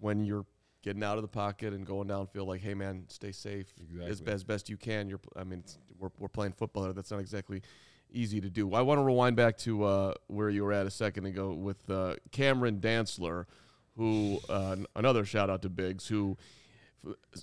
when 0.00 0.24
you're 0.24 0.46
getting 0.88 1.02
out 1.04 1.18
of 1.18 1.22
the 1.22 1.28
pocket 1.28 1.74
and 1.74 1.84
going 1.86 2.08
downfield. 2.08 2.46
Like, 2.46 2.62
hey 2.62 2.72
man, 2.74 3.04
stay 3.08 3.30
safe 3.32 3.66
as, 4.02 4.20
Exactly. 4.20 4.32
as 4.32 4.44
best 4.44 4.68
you 4.70 4.76
can. 4.78 5.08
You're, 5.08 5.20
I 5.36 5.44
mean, 5.44 5.58
it's, 5.60 5.78
we're 5.98 6.08
we're 6.18 6.28
playing 6.28 6.52
football. 6.52 6.84
here. 6.84 6.92
That's 6.94 7.10
not 7.10 7.20
exactly 7.20 7.60
easy 8.10 8.40
to 8.40 8.48
do. 8.48 8.72
I 8.72 8.80
want 8.80 8.98
to 8.98 9.02
rewind 9.04 9.36
back 9.36 9.58
to 9.58 9.84
uh, 9.84 10.14
where 10.28 10.48
you 10.48 10.64
were 10.64 10.72
at 10.72 10.86
a 10.86 10.90
second 10.90 11.26
ago 11.26 11.52
with 11.52 11.90
uh, 11.90 12.14
Cameron 12.32 12.80
Dantzler, 12.80 13.44
who 13.96 14.38
uh, 14.48 14.72
n- 14.72 14.86
another 14.96 15.26
shout 15.26 15.50
out 15.50 15.60
to 15.62 15.68
Biggs, 15.68 16.08
who 16.08 16.38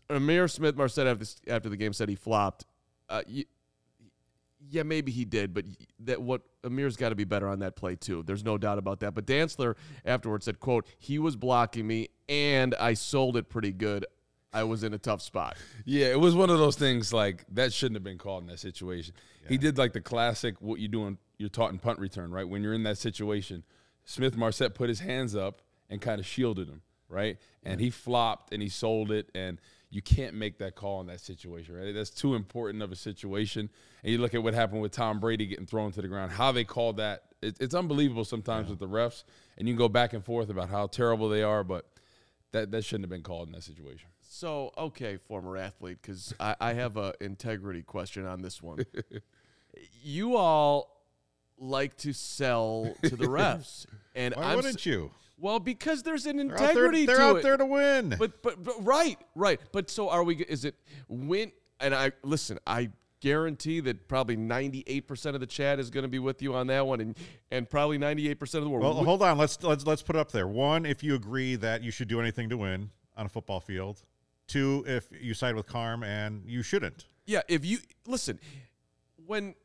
Ihmir 0.10 0.50
Smith-Marsette 0.50 1.08
after 1.08 1.26
after 1.48 1.70
the 1.70 1.78
game 1.78 1.94
said 1.94 2.10
he 2.10 2.16
flopped. 2.16 2.66
Uh, 3.10 3.22
yeah, 4.70 4.84
maybe 4.84 5.12
he 5.12 5.26
did, 5.26 5.54
but 5.54 5.66
that 6.02 6.22
what 6.22 6.42
Ihmir's 6.64 6.96
got 6.96 7.10
to 7.10 7.16
be 7.16 7.24
better 7.24 7.48
on 7.48 7.60
that 7.60 7.76
play 7.76 7.96
too. 7.96 8.24
There's 8.24 8.44
no 8.44 8.58
doubt 8.58 8.78
about 8.78 9.00
that. 9.02 9.14
But 9.14 9.26
Dantzler 9.26 9.76
afterwards 10.06 10.46
said, 10.46 10.60
"quote 10.60 10.86
He 11.00 11.20
was 11.20 11.36
blocking 11.36 11.88
me, 11.88 12.10
and 12.28 12.74
I 12.76 12.94
sold 12.94 13.38
it 13.38 13.50
pretty 13.50 13.72
good. 13.72 14.06
I 14.54 14.64
was 14.64 14.84
in 14.84 14.94
a 14.94 14.98
tough 14.98 15.22
spot." 15.22 15.58
Yeah, 15.86 16.08
it 16.08 16.20
was 16.20 16.36
one 16.36 16.50
of 16.50 16.60
those 16.60 16.76
things 16.76 17.14
like 17.14 17.46
that 17.52 17.74
shouldn't 17.74 17.96
have 17.96 18.04
been 18.04 18.18
called 18.18 18.44
in 18.44 18.50
that 18.50 18.60
situation. 18.60 19.14
He 19.48 19.58
did 19.58 19.78
like 19.78 19.94
the 19.94 20.02
classic 20.02 20.60
what 20.60 20.80
you 20.80 20.88
doing 20.88 21.18
you're 21.38 21.50
taught 21.50 21.72
in 21.72 21.80
punt 21.80 22.00
return, 22.00 22.32
right? 22.32 22.48
When 22.48 22.64
you're 22.64 22.74
in 22.74 22.84
that 22.84 22.98
situation, 22.98 23.64
Smith-Marsette 24.06 24.74
put 24.74 24.90
his 24.90 25.02
hands 25.02 25.36
up 25.36 25.62
and 25.90 26.02
kind 26.02 26.20
of 26.20 26.26
shielded 26.26 26.70
him, 26.70 26.82
right? 27.10 27.38
And 27.64 27.82
he 27.82 27.90
flopped 27.90 28.54
and 28.54 28.62
he 28.62 28.70
sold 28.70 29.12
it 29.12 29.30
and 29.36 29.60
you 29.96 30.02
can't 30.02 30.34
make 30.34 30.58
that 30.58 30.76
call 30.76 31.00
in 31.00 31.08
that 31.08 31.22
situation, 31.22 31.74
right? 31.74 31.94
That's 31.94 32.10
too 32.10 32.36
important 32.36 32.84
of 32.84 32.92
a 32.92 32.98
situation. 32.98 33.70
And 34.04 34.12
you 34.12 34.18
look 34.18 34.34
at 34.34 34.44
what 34.44 34.54
happened 34.54 34.82
with 34.82 34.92
Tom 34.92 35.22
Brady 35.22 35.46
getting 35.46 35.66
thrown 35.66 35.94
to 35.94 36.02
the 36.02 36.10
ground, 36.10 36.34
how 36.34 36.52
they 36.52 36.66
called 36.66 36.98
that. 36.98 37.24
It, 37.42 37.56
it's 37.62 37.74
unbelievable 37.74 38.26
sometimes 38.26 38.70
with 38.70 38.80
the 38.80 38.90
refs, 38.90 39.24
and 39.58 39.70
you 39.70 39.74
can 39.74 39.78
go 39.78 39.88
back 39.88 40.12
and 40.12 40.22
forth 40.22 40.50
about 40.50 40.68
how 40.68 40.88
terrible 40.88 41.30
they 41.30 41.44
are, 41.44 41.64
but 41.64 41.86
that, 42.52 42.72
that 42.72 42.84
shouldn't 42.84 43.06
have 43.06 43.10
been 43.10 43.24
called 43.24 43.48
in 43.48 43.54
that 43.54 43.64
situation. 43.64 44.10
So, 44.20 44.74
okay, 44.78 45.16
former 45.16 45.56
athlete, 45.56 46.00
because 46.02 46.34
I, 46.42 46.58
I 46.60 46.74
have 46.74 46.98
an 46.98 47.14
integrity 47.22 47.82
question 47.82 48.26
on 48.26 48.42
this 48.42 48.62
one. 48.62 48.86
you 50.04 50.36
all 50.36 51.06
like 51.58 51.96
to 52.00 52.12
sell 52.12 52.94
to 53.02 53.16
the 53.16 53.28
refs, 53.28 53.86
and 54.14 54.36
Why 54.36 54.44
I'm 54.44 54.58
wouldn't 54.58 54.86
you? 54.86 55.12
Well, 55.38 55.60
because 55.60 56.04
there's 56.04 56.26
an 56.26 56.38
They're 56.38 56.54
out 56.54 56.60
there, 56.60 56.70
integrity 56.70 57.06
they're 57.06 57.22
out 57.22 57.42
there 57.42 57.58
to 57.58 57.66
win. 57.66 58.16
But, 58.18 58.42
but 58.42 58.64
but 58.64 58.86
right, 58.86 59.18
right. 59.36 59.60
But 59.72 59.90
so 59.90 60.10
are 60.10 60.24
we? 60.24 60.38
Is 60.38 60.66
it 60.66 60.76
win? 61.08 61.52
And 61.80 61.94
I 61.94 62.14
listen. 62.24 62.58
I 62.66 62.92
guarantee 63.20 63.80
that 63.80 64.08
probably 64.08 64.38
98% 64.38 65.34
of 65.34 65.40
the 65.40 65.48
chat 65.48 65.80
is 65.80 65.90
going 65.90 66.04
to 66.04 66.10
be 66.10 66.20
with 66.20 66.42
you 66.42 66.54
on 66.54 66.68
that 66.68 66.86
one, 66.86 67.02
and 67.02 67.18
and 67.52 67.70
probably 67.70 67.98
98% 67.98 68.42
of 68.42 68.64
the 68.64 68.70
world. 68.70 68.84
well, 68.84 69.04
hold 69.04 69.22
on. 69.22 69.38
Let's 69.38 69.62
let's 69.62 69.86
let's 69.86 70.02
put 70.02 70.16
it 70.16 70.20
up 70.20 70.32
there. 70.32 70.48
One, 70.48 70.86
if 70.86 71.04
you 71.04 71.16
agree 71.16 71.56
that 71.58 71.84
you 71.84 71.92
should 71.92 72.08
do 72.08 72.22
anything 72.22 72.50
to 72.50 72.58
win 72.58 72.90
on 73.18 73.26
a 73.26 73.30
football 73.30 73.60
field. 73.60 74.04
Two, 74.48 74.84
if 74.88 75.10
you 75.20 75.34
side 75.34 75.56
with 75.56 75.66
Carm 75.66 76.04
and 76.04 76.44
you 76.46 76.62
shouldn't. 76.62 77.08
Yeah, 77.26 77.42
if 77.48 77.66
you 77.66 77.80
listen, 78.06 78.40
when 79.26 79.56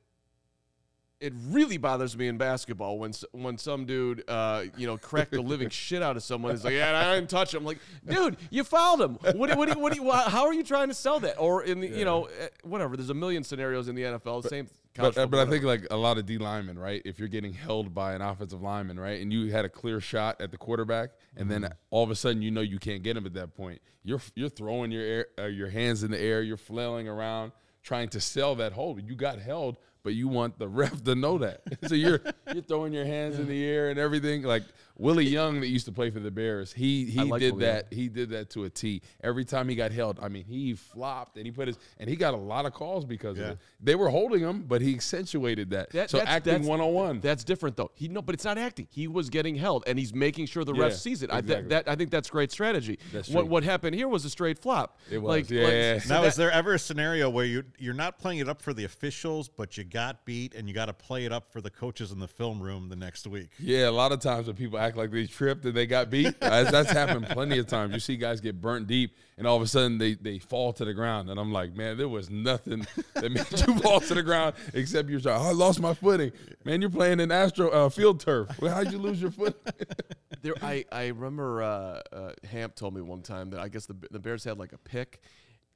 it 1.21 1.33
really 1.49 1.77
bothers 1.77 2.17
me 2.17 2.29
in 2.29 2.39
basketball 2.39 2.99
when 2.99 3.13
when 3.33 3.59
some 3.59 3.85
dude, 3.85 4.25
uh, 4.29 4.65
you 4.77 4.87
know, 4.87 4.97
cracked 4.97 5.33
the 5.33 5.41
living 5.43 5.69
shit 5.71 6.03
out 6.03 6.17
of 6.17 6.23
someone. 6.23 6.53
He's 6.53 6.65
like, 6.65 6.75
"Yeah, 6.75 6.99
I 7.11 7.15
didn't 7.15 7.29
touch 7.31 7.55
him." 7.55 7.65
Like, 7.65 7.79
dude, 8.09 8.37
you 8.51 8.65
fouled 8.65 9.03
him. 9.03 9.15
What? 9.37 9.51
do- 9.51 9.57
What? 9.57 9.67
do 9.69 9.75
you- 9.75 9.81
What? 9.81 9.93
do 9.95 10.03
you- 10.03 10.11
How 10.11 10.47
are 10.47 10.55
you 10.55 10.63
trying 10.65 10.89
to 10.89 10.95
sell 10.95 11.21
that? 11.21 11.37
Or 11.39 11.63
in 11.63 11.81
the, 11.81 11.89
you 11.89 12.05
know, 12.05 12.25
eh, 12.25 12.49
whatever. 12.63 12.97
There's 12.97 13.11
a 13.11 13.15
million 13.15 13.45
scenarios 13.45 13.89
in 13.89 13.95
the 13.95 14.03
NFL. 14.03 14.43
Same. 14.49 14.67
But, 14.97 15.17
uh, 15.17 15.27
but 15.27 15.47
I 15.47 15.49
think 15.51 15.63
like 15.65 15.87
a 15.91 15.97
lot 15.97 16.19
of 16.19 16.27
D 16.27 16.37
linemen, 16.39 16.77
right? 16.79 17.01
If 17.05 17.19
you're 17.21 17.29
getting 17.29 17.53
held 17.53 17.95
by 17.95 18.15
an 18.15 18.23
offensive 18.23 18.61
lineman, 18.61 18.99
right, 18.99 19.21
and 19.21 19.33
you 19.33 19.51
had 19.53 19.65
a 19.65 19.69
clear 19.69 20.01
shot 20.01 20.41
at 20.41 20.51
the 20.51 20.57
quarterback, 20.59 21.11
and 21.37 21.49
then 21.51 21.63
Mm-hmm. 21.63 21.73
all 21.91 22.03
of 22.03 22.11
a 22.11 22.17
sudden 22.17 22.43
you 22.43 22.51
know 22.51 22.61
you 22.61 22.79
can't 22.81 23.03
get 23.03 23.17
him 23.17 23.25
at 23.25 23.35
that 23.35 23.55
point, 23.55 23.81
you're 24.03 24.21
you're 24.35 24.49
throwing 24.49 24.91
your 24.91 25.03
air, 25.05 25.27
uh, 25.39 25.45
your 25.45 25.69
hands 25.71 26.03
in 26.03 26.11
the 26.11 26.21
air, 26.21 26.43
you're 26.43 26.57
flailing 26.57 27.07
around 27.09 27.53
trying 27.83 28.09
to 28.11 28.21
sell 28.21 28.55
that 28.57 28.73
hold. 28.73 29.01
You 29.03 29.15
got 29.15 29.39
held, 29.39 29.79
but 30.03 30.15
you 30.15 30.29
want 30.29 30.59
the 30.59 30.69
ref 30.69 31.03
to 31.05 31.15
know 31.15 31.39
that. 31.39 31.63
so 31.87 31.95
you're 31.95 32.21
you're 32.53 32.63
throwing 32.63 32.93
your 32.93 33.05
hands 33.05 33.39
in 33.39 33.47
the 33.47 33.65
air 33.65 33.91
and 33.91 33.99
everything. 33.99 34.43
Like 34.43 34.65
Willie 35.01 35.27
Young 35.27 35.61
that 35.61 35.69
used 35.69 35.87
to 35.87 35.93
play 35.93 36.11
for 36.11 36.21
the 36.21 36.31
Bears, 36.31 36.73
he 36.73 37.07
he 37.07 37.21
like 37.23 37.41
did 37.41 37.55
Willie 37.55 37.65
that. 37.67 37.87
He 37.93 38.09
did 38.09 38.31
that 38.31 38.51
to 38.51 38.65
a 38.65 38.71
T. 38.71 39.03
Every 39.23 39.45
time 39.45 39.69
he 39.69 39.75
got 39.75 39.93
held, 39.93 40.19
I 40.21 40.29
mean, 40.29 40.45
he 40.45 40.75
flopped 40.75 41.37
and 41.37 41.47
he 41.47 41.53
put 41.53 41.69
his 41.69 41.79
and 41.99 42.09
he 42.09 42.17
got 42.17 42.35
a 42.35 42.37
lot 42.37 42.67
of 42.67 42.73
calls 42.73 43.05
because 43.05 43.39
Yeah. 43.39 43.45
of 43.45 43.51
it. 43.53 43.59
They 43.83 43.95
were 43.95 44.11
holding 44.11 44.41
him, 44.41 44.63
but 44.69 44.83
he 44.83 44.95
accentuated 44.95 45.71
that. 45.71 45.91
That- 45.91 46.11
so 46.11 46.19
that's- 46.19 46.37
acting 46.37 46.53
that's- 46.53 46.69
one 46.69 46.81
on 46.81 46.93
one. 46.93 47.21
That's 47.21 47.45
different 47.45 47.77
though. 47.77 47.91
He 47.95 48.09
no, 48.09 48.21
but 48.23 48.35
it's 48.35 48.45
not 48.45 48.59
acting. 48.59 48.89
He 48.91 49.09
was 49.09 49.31
getting 49.31 49.55
held, 49.57 49.85
and 49.87 49.99
he's 49.99 50.15
making 50.15 50.47
sure 50.47 50.65
the 50.65 50.75
Yeah, 50.75 50.83
ref 50.85 50.95
sees 50.95 51.23
it. 51.23 51.31
I, 51.31 51.39
exactly. 51.39 51.69
that, 51.69 51.87
that 51.87 51.91
I 51.93 51.97
think 51.97 52.11
that's 52.11 52.29
great 52.29 52.51
strategy. 52.53 52.99
That's 53.13 53.29
What 53.29 53.49
what 53.49 53.65
happened 53.65 53.95
here 53.97 54.09
was 54.09 54.25
a 54.25 54.31
straight 54.31 54.59
flop. 54.59 54.99
It 55.11 55.19
was, 55.19 55.29
Like, 55.29 55.51
yeah, 55.51 55.63
like, 55.65 55.73
yeah. 55.73 55.99
so 56.01 56.15
now, 56.15 56.21
that- 56.23 56.29
is 56.29 56.37
there 56.37 56.51
ever 56.51 56.75
a 56.75 56.79
scenario 56.79 57.31
where 57.31 57.45
you 57.47 57.65
you're 57.79 57.95
not 57.95 58.19
playing 58.19 58.41
it 58.41 58.49
up 58.49 58.61
for 58.61 58.75
the 58.75 58.85
officials, 58.85 59.49
but 59.49 59.79
you 59.79 59.85
got 59.85 60.25
beat, 60.27 60.55
and 60.55 60.69
you 60.69 60.75
got 60.75 60.87
to 60.87 60.93
play 60.93 61.25
it 61.25 61.33
up 61.33 61.51
for 61.53 61.61
the 61.61 61.71
coaches 61.71 62.13
in 62.13 62.19
the 62.19 62.29
film 62.29 62.61
room 62.63 62.89
the 62.89 62.97
next 62.97 63.27
week? 63.27 63.51
Yeah, 63.59 63.89
a 63.89 63.91
lot 63.91 64.13
of 64.13 64.21
times 64.21 64.47
when 64.47 64.57
people 64.57 64.79
act 64.91 64.97
like 64.97 65.11
they 65.11 65.27
tripped 65.27 65.65
and 65.65 65.75
they 65.75 65.87
got 65.87 66.11
beat, 66.11 66.35
that's, 66.41 66.71
that's 66.71 66.91
happened 66.91 67.27
plenty 67.29 67.59
of 67.59 67.67
times. 67.67 67.95
You 67.95 68.01
see 68.01 68.17
guys 68.17 68.41
get 68.41 68.61
burnt 68.61 68.87
deep, 68.87 69.15
and 69.39 69.47
all 69.47 69.57
of 69.57 69.63
a 69.63 69.67
sudden 69.67 69.99
they, 69.99 70.15
they 70.15 70.39
fall 70.39 70.73
to 70.75 70.85
the 70.85 70.93
ground, 70.93 71.31
and 71.31 71.39
I'm 71.39 71.53
like, 71.53 71.75
man, 71.75 71.97
there 71.97 72.09
was 72.09 72.29
nothing 72.29 72.87
that 73.15 73.31
made 73.31 73.47
you 73.67 73.79
fall 73.79 74.01
to 74.01 74.15
the 74.15 74.23
ground 74.23 74.55
except 74.75 75.09
you're 75.09 75.21
trying. 75.21 75.41
Oh, 75.41 75.49
I 75.49 75.53
lost 75.53 75.81
my 75.81 75.95
footing, 75.95 76.33
man. 76.65 76.81
You're 76.81 76.91
playing 76.91 77.21
in 77.21 77.31
Astro 77.31 77.71
uh, 77.71 77.89
field 77.89 78.21
turf. 78.21 78.49
Well, 78.61 78.75
how'd 78.75 78.93
you 78.93 78.99
lose 78.99 79.23
your 79.23 79.31
foot? 79.31 79.57
there, 80.43 80.55
I, 80.63 80.85
I 80.91 81.09
remember 81.09 81.63
uh, 81.63 82.01
uh, 82.13 82.33
Hamp 82.51 82.75
told 82.75 82.95
me 82.95 83.01
one 83.01 83.23
time 83.23 83.51
that 83.51 83.61
I 83.61 83.69
guess 83.69 83.87
the 83.87 83.97
the 84.11 84.19
Bears 84.19 84.45
had 84.45 84.59
like 84.59 84.73
a 84.73 84.79
pick, 84.79 85.21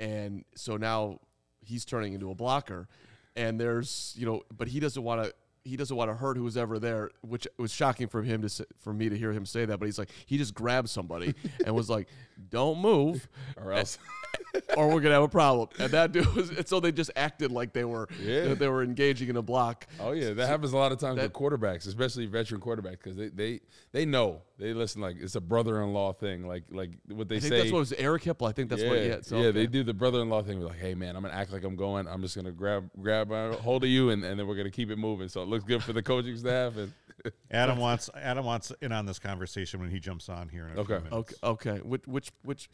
and 0.00 0.44
so 0.56 0.76
now 0.76 1.20
he's 1.60 1.84
turning 1.84 2.14
into 2.14 2.30
a 2.30 2.34
blocker, 2.34 2.88
and 3.36 3.60
there's 3.60 4.14
you 4.16 4.26
know, 4.26 4.42
but 4.56 4.68
he 4.68 4.80
doesn't 4.80 5.02
want 5.02 5.24
to. 5.24 5.32
He 5.66 5.76
doesn't 5.76 5.96
want 5.96 6.10
to 6.10 6.14
hurt 6.14 6.36
who's 6.36 6.56
ever 6.58 6.78
there, 6.78 7.10
which 7.22 7.48
was 7.58 7.72
shocking 7.72 8.06
for 8.06 8.22
him 8.22 8.42
to 8.42 8.50
say, 8.50 8.64
for 8.80 8.92
me 8.92 9.08
to 9.08 9.16
hear 9.16 9.32
him 9.32 9.46
say 9.46 9.64
that. 9.64 9.78
But 9.78 9.86
he's 9.86 9.98
like, 9.98 10.10
he 10.26 10.36
just 10.36 10.52
grabbed 10.54 10.90
somebody 10.90 11.34
and 11.64 11.74
was 11.74 11.88
like, 11.88 12.06
"Don't 12.50 12.78
move, 12.80 13.26
or 13.56 13.72
else, 13.72 13.96
or 14.76 14.88
we're 14.88 15.00
gonna 15.00 15.14
have 15.14 15.22
a 15.22 15.28
problem." 15.28 15.70
And 15.78 15.90
that 15.92 16.12
dude 16.12 16.26
was, 16.34 16.50
and 16.50 16.68
so 16.68 16.80
they 16.80 16.92
just 16.92 17.10
acted 17.16 17.50
like 17.50 17.72
they 17.72 17.84
were, 17.84 18.08
Yeah. 18.20 18.48
that 18.48 18.58
they 18.58 18.68
were 18.68 18.82
engaging 18.82 19.30
in 19.30 19.36
a 19.36 19.42
block. 19.42 19.86
oh 20.00 20.12
yeah, 20.12 20.34
that 20.34 20.46
happens 20.46 20.74
a 20.74 20.76
lot 20.76 20.92
of 20.92 20.98
times 20.98 21.16
that- 21.16 21.22
with 21.22 21.32
quarterbacks, 21.32 21.86
especially 21.86 22.26
veteran 22.26 22.60
quarterbacks, 22.60 22.98
because 23.02 23.16
they, 23.16 23.28
they 23.28 23.60
they 23.92 24.04
know 24.04 24.42
they 24.58 24.74
listen 24.74 25.00
like 25.00 25.16
it's 25.18 25.34
a 25.34 25.40
brother-in-law 25.40 26.12
thing, 26.12 26.46
like 26.46 26.64
like 26.70 26.90
what 27.08 27.28
they 27.30 27.36
I 27.36 27.40
think 27.40 27.52
say. 27.52 27.58
that's 27.60 27.72
what 27.72 27.78
it 27.78 27.80
was 27.80 27.92
Eric 27.94 28.22
Hipple. 28.24 28.46
I 28.48 28.52
think 28.52 28.68
that's 28.68 28.82
what. 28.84 28.98
Yeah, 28.98 29.16
so, 29.22 29.40
yeah, 29.40 29.50
they 29.50 29.66
do 29.66 29.82
the 29.82 29.94
brother-in-law 29.94 30.42
thing. 30.42 30.60
Like, 30.60 30.78
hey 30.78 30.94
man, 30.94 31.16
I'm 31.16 31.22
gonna 31.22 31.32
act 31.34 31.52
like 31.54 31.64
I'm 31.64 31.74
going. 31.76 32.06
I'm 32.06 32.20
just 32.20 32.36
gonna 32.36 32.52
grab 32.52 32.90
grab 33.00 33.30
hold 33.60 33.82
of 33.84 33.88
you, 33.88 34.10
and, 34.10 34.22
and 34.24 34.38
then 34.38 34.46
we're 34.46 34.56
gonna 34.56 34.70
keep 34.70 34.90
it 34.90 34.96
moving. 34.98 35.28
So 35.28 35.42
looks 35.54 35.64
good 35.64 35.82
for 35.82 35.92
the 35.92 36.02
coaching 36.02 36.36
staff. 36.36 36.76
And 36.76 36.92
Adam 37.50 37.78
wants 37.78 38.10
Adam 38.14 38.44
wants 38.44 38.72
in 38.82 38.92
on 38.92 39.06
this 39.06 39.18
conversation 39.18 39.80
when 39.80 39.90
he 39.90 40.00
jumps 40.00 40.28
on 40.28 40.48
here. 40.48 40.66
In 40.68 40.78
a 40.78 40.84
few 40.84 40.94
Okay. 40.94 41.04
minutes. 41.04 41.34
Okay, 41.42 41.70
okay. 41.72 41.78
Which 41.80 42.06
which 42.06 42.30
which 42.42 42.68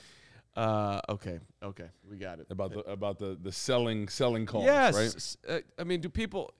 uh 0.56 1.00
okay, 1.08 1.38
okay. 1.62 1.86
We 2.08 2.16
got 2.16 2.40
it. 2.40 2.46
about 2.50 2.72
the 2.72 2.80
about 2.80 3.18
the 3.18 3.38
the 3.40 3.52
selling 3.52 4.08
selling 4.08 4.46
calls, 4.46 4.64
yes. 4.64 5.36
right? 5.46 5.56
uh, 5.56 5.60
I 5.80 5.84
mean, 5.84 6.00
do 6.00 6.08
people 6.08 6.52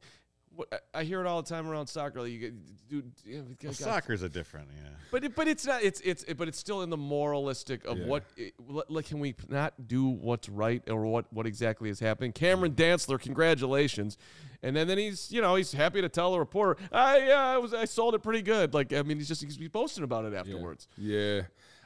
what, 0.60 0.82
I- 0.94 1.00
I 1.00 1.04
hear 1.04 1.20
it 1.20 1.26
all 1.26 1.42
the 1.42 1.48
time 1.48 1.68
around 1.68 1.86
soccer. 1.88 2.20
Like 2.22 2.30
you 2.32 2.38
get, 2.38 2.54
dude, 2.88 3.10
know, 3.26 3.44
Well, 3.64 3.72
soccer's 3.72 4.22
a 4.22 4.28
different, 4.28 4.68
yeah. 4.74 4.88
But 5.10 5.24
it, 5.24 5.34
but 5.34 5.48
it's 5.48 5.66
not. 5.66 5.82
It's 5.82 6.00
it's 6.02 6.24
but 6.34 6.46
it's 6.48 6.58
still 6.58 6.82
in 6.82 6.90
the 6.90 6.96
moralistic 6.96 7.84
of 7.84 7.98
Yeah. 7.98 8.06
what. 8.06 8.24
It, 8.36 8.54
like, 8.88 9.06
can 9.06 9.18
we 9.20 9.34
not 9.48 9.88
do 9.88 10.06
what's 10.08 10.48
right 10.48 10.82
or 10.88 11.04
what 11.06 11.32
what 11.32 11.46
exactly 11.46 11.90
is 11.90 11.98
happening? 12.00 12.32
Cameron 12.32 12.72
Dantzler, 12.74 13.20
congratulations, 13.20 14.18
and 14.62 14.74
then 14.76 14.86
then 14.86 14.98
he's 14.98 15.32
you 15.32 15.40
know 15.40 15.54
he's 15.56 15.72
happy 15.72 16.00
to 16.00 16.08
tell 16.08 16.32
the 16.32 16.38
reporter, 16.38 16.80
I 16.92 17.18
yeah 17.26 17.46
I 17.48 17.58
was 17.58 17.74
I 17.74 17.84
sold 17.86 18.14
it 18.14 18.22
pretty 18.22 18.42
good. 18.42 18.72
Like 18.74 18.92
I 18.92 19.02
mean 19.02 19.16
he's 19.18 19.28
just 19.28 19.42
he's 19.42 19.56
boasting 19.68 20.04
about 20.04 20.24
it 20.26 20.34
afterwards. 20.34 20.86
Yeah. 20.96 21.42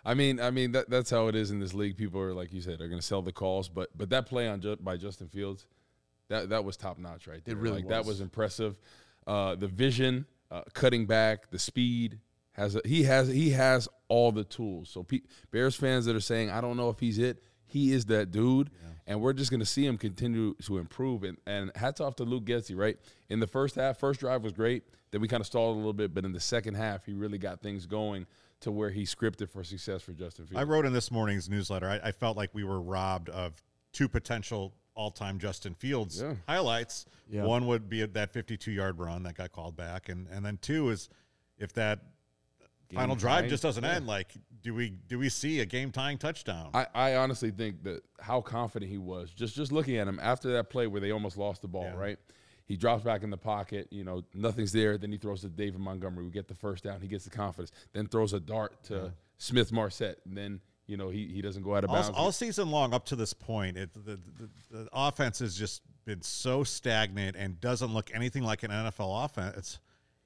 I 0.07 0.13
mean, 0.13 0.39
I 0.39 0.51
mean 0.51 0.73
that 0.73 0.91
that's 0.91 1.09
how 1.09 1.29
it 1.29 1.35
is 1.35 1.51
in 1.51 1.61
this 1.61 1.73
league. 1.73 1.97
People 1.97 2.21
are 2.21 2.35
like 2.35 2.53
you 2.53 2.61
said, 2.61 2.81
are 2.83 2.89
going 2.89 3.01
to 3.01 3.07
sell 3.07 3.23
the 3.23 3.33
calls, 3.33 3.71
but 3.71 3.89
but 3.97 4.11
that 4.11 4.27
play 4.27 4.47
on 4.49 4.61
Ju- 4.61 4.77
by 4.77 4.99
Justin 4.99 5.29
Fields, 5.29 5.67
that 6.29 6.51
that 6.51 6.65
was 6.65 6.77
top 6.77 6.99
notch 6.99 7.27
right 7.27 7.45
there. 7.45 7.55
It 7.55 7.59
really 7.59 7.77
like 7.77 7.89
that 7.89 7.99
was. 7.99 8.09
was 8.09 8.21
impressive. 8.21 8.77
Uh, 9.27 9.55
the 9.55 9.69
vision, 9.69 10.27
uh, 10.51 10.63
cutting 10.73 11.07
back, 11.07 11.51
the 11.51 11.59
speed 11.59 12.19
has 12.53 12.77
a, 12.77 12.81
he 12.85 13.05
has 13.05 13.29
he 13.29 13.51
has 13.51 13.89
all 14.09 14.33
the 14.33 14.45
tools. 14.45 14.91
So 14.91 15.03
pe- 15.03 15.23
Bears 15.51 15.75
fans 15.75 16.05
that 16.07 16.17
are 16.17 16.21
saying 16.21 16.51
I 16.51 16.61
don't 16.61 16.77
know 16.77 16.89
if 16.89 16.99
he's 17.01 17.19
it, 17.19 17.43
he 17.67 17.93
is 17.93 18.07
that 18.07 18.31
dude, 18.31 18.71
and 19.07 19.21
we're 19.21 19.33
just 19.33 19.51
going 19.51 19.61
to 19.61 19.67
see 19.67 19.85
him 19.85 19.99
continue 19.99 20.55
to 20.65 20.79
improve. 20.79 21.25
And 21.25 21.39
and 21.47 21.71
hats 21.75 22.01
off 22.01 22.17
to 22.17 22.25
Luke 22.25 22.45
Getsy, 22.45 22.77
right? 22.77 22.97
In 23.29 23.41
the 23.41 23.47
first 23.47 23.75
half, 23.75 23.99
first 23.99 24.21
drive 24.21 24.43
was 24.43 24.53
great. 24.53 24.85
Then 25.11 25.21
we 25.21 25.29
kind 25.29 25.41
of 25.41 25.47
stalled 25.47 25.77
a 25.77 25.79
little 25.79 25.93
bit, 25.93 26.13
but 26.13 26.25
in 26.25 26.33
the 26.33 26.41
second 26.41 26.75
half, 26.75 27.07
he 27.07 27.13
really 27.13 27.39
got 27.39 27.61
things 27.61 27.87
going 27.87 28.27
to 28.61 28.73
where 28.73 28.91
he 28.91 29.05
scripted 29.05 29.49
for 29.51 29.63
success 29.63 30.03
for 30.03 30.13
Justin 30.13 30.47
Fields. 30.47 30.61
I 30.61 30.65
wrote 30.65 30.87
in 30.87 30.93
this 30.93 31.11
morning's 31.11 31.49
newsletter. 31.49 31.89
I, 31.89 32.09
I 32.09 32.13
felt 32.13 32.37
like 32.37 32.51
we 32.53 32.65
were 32.65 32.81
robbed 32.81 33.29
of 33.29 33.63
two 33.93 34.09
potential 34.09 34.75
all-time 34.95 35.39
Justin 35.39 35.75
Fields 35.75 36.21
Yeah. 36.21 36.35
highlights. 36.47 37.07
Yeah. 37.29 37.45
One 37.45 37.67
would 37.67 37.89
be 37.89 38.05
that 38.05 38.33
52-yard 38.33 38.99
run 38.99 39.23
that 39.25 39.35
got 39.35 39.53
called 39.53 39.77
back, 39.77 40.09
and 40.09 40.29
and 40.29 40.45
then 40.45 40.59
two 40.61 40.91
is 40.91 41.09
if 41.59 41.73
that 41.75 42.01
final 42.93 43.17
drive 43.17 43.41
tying? 43.41 43.51
just 43.51 43.63
doesn't 43.63 43.83
Yeah. 43.85 43.95
end. 43.97 44.07
Like, 44.07 44.33
do 44.63 44.75
we 44.75 44.91
do 44.91 45.19
we 45.19 45.29
see 45.29 45.61
a 45.61 45.67
game-tying 45.67 46.19
touchdown? 46.19 46.71
I, 46.75 46.87
I 46.95 47.17
honestly 47.17 47.51
think 47.51 47.83
that 47.85 48.03
how 48.21 48.41
confident 48.41 48.91
he 48.91 48.99
was, 48.99 49.31
just 49.31 49.57
just 49.57 49.73
looking 49.73 49.97
at 49.97 50.07
him 50.07 50.19
after 50.23 50.53
that 50.53 50.71
play 50.71 50.87
where 50.87 51.01
they 51.01 51.11
almost 51.11 51.37
lost 51.37 51.63
the 51.63 51.69
ball, 51.69 51.91
right? 51.97 52.19
He 52.67 52.77
drops 52.79 53.05
back 53.05 53.23
in 53.23 53.29
the 53.31 53.37
pocket, 53.37 53.89
you 53.91 54.05
know, 54.05 54.23
nothing's 54.33 54.73
there. 54.73 54.97
Then 54.97 55.13
he 55.13 55.19
throws 55.19 55.43
to 55.43 55.49
David 55.51 55.81
Montgomery. 55.81 56.25
We 56.25 56.31
get 56.31 56.49
the 56.49 56.55
first 56.55 56.85
down. 56.85 56.99
He 57.03 57.09
gets 57.09 57.25
the 57.25 57.31
confidence. 57.31 57.73
Then 57.93 58.07
throws 58.07 58.33
a 58.33 58.41
dart 58.41 58.83
to 58.85 59.13
Smith-Marsette. 59.37 60.19
And 60.25 60.35
then, 60.35 60.61
you 60.87 60.97
know, 60.97 61.09
he, 61.09 61.27
he 61.27 61.41
doesn't 61.41 61.63
go 61.63 61.75
out 61.75 61.85
of 61.85 61.91
bounds. 61.91 62.09
all, 62.11 62.27
all 62.27 62.33
season 62.33 62.71
long 62.71 62.93
up 62.93 63.07
to 63.07 63.17
this 63.17 63.33
point, 63.33 63.77
it, 63.77 63.93
the, 63.95 64.19
the, 64.39 64.51
the 64.71 64.89
offense 64.93 65.39
has 65.39 65.57
just 65.57 65.83
been 66.05 66.21
so 66.23 66.63
stagnant 66.65 67.37
and 67.37 67.61
doesn't 67.61 67.93
look 67.95 68.11
anything 68.15 68.43
like 68.43 68.63
an 68.63 68.71
NFL 68.71 69.25
offense. 69.25 69.79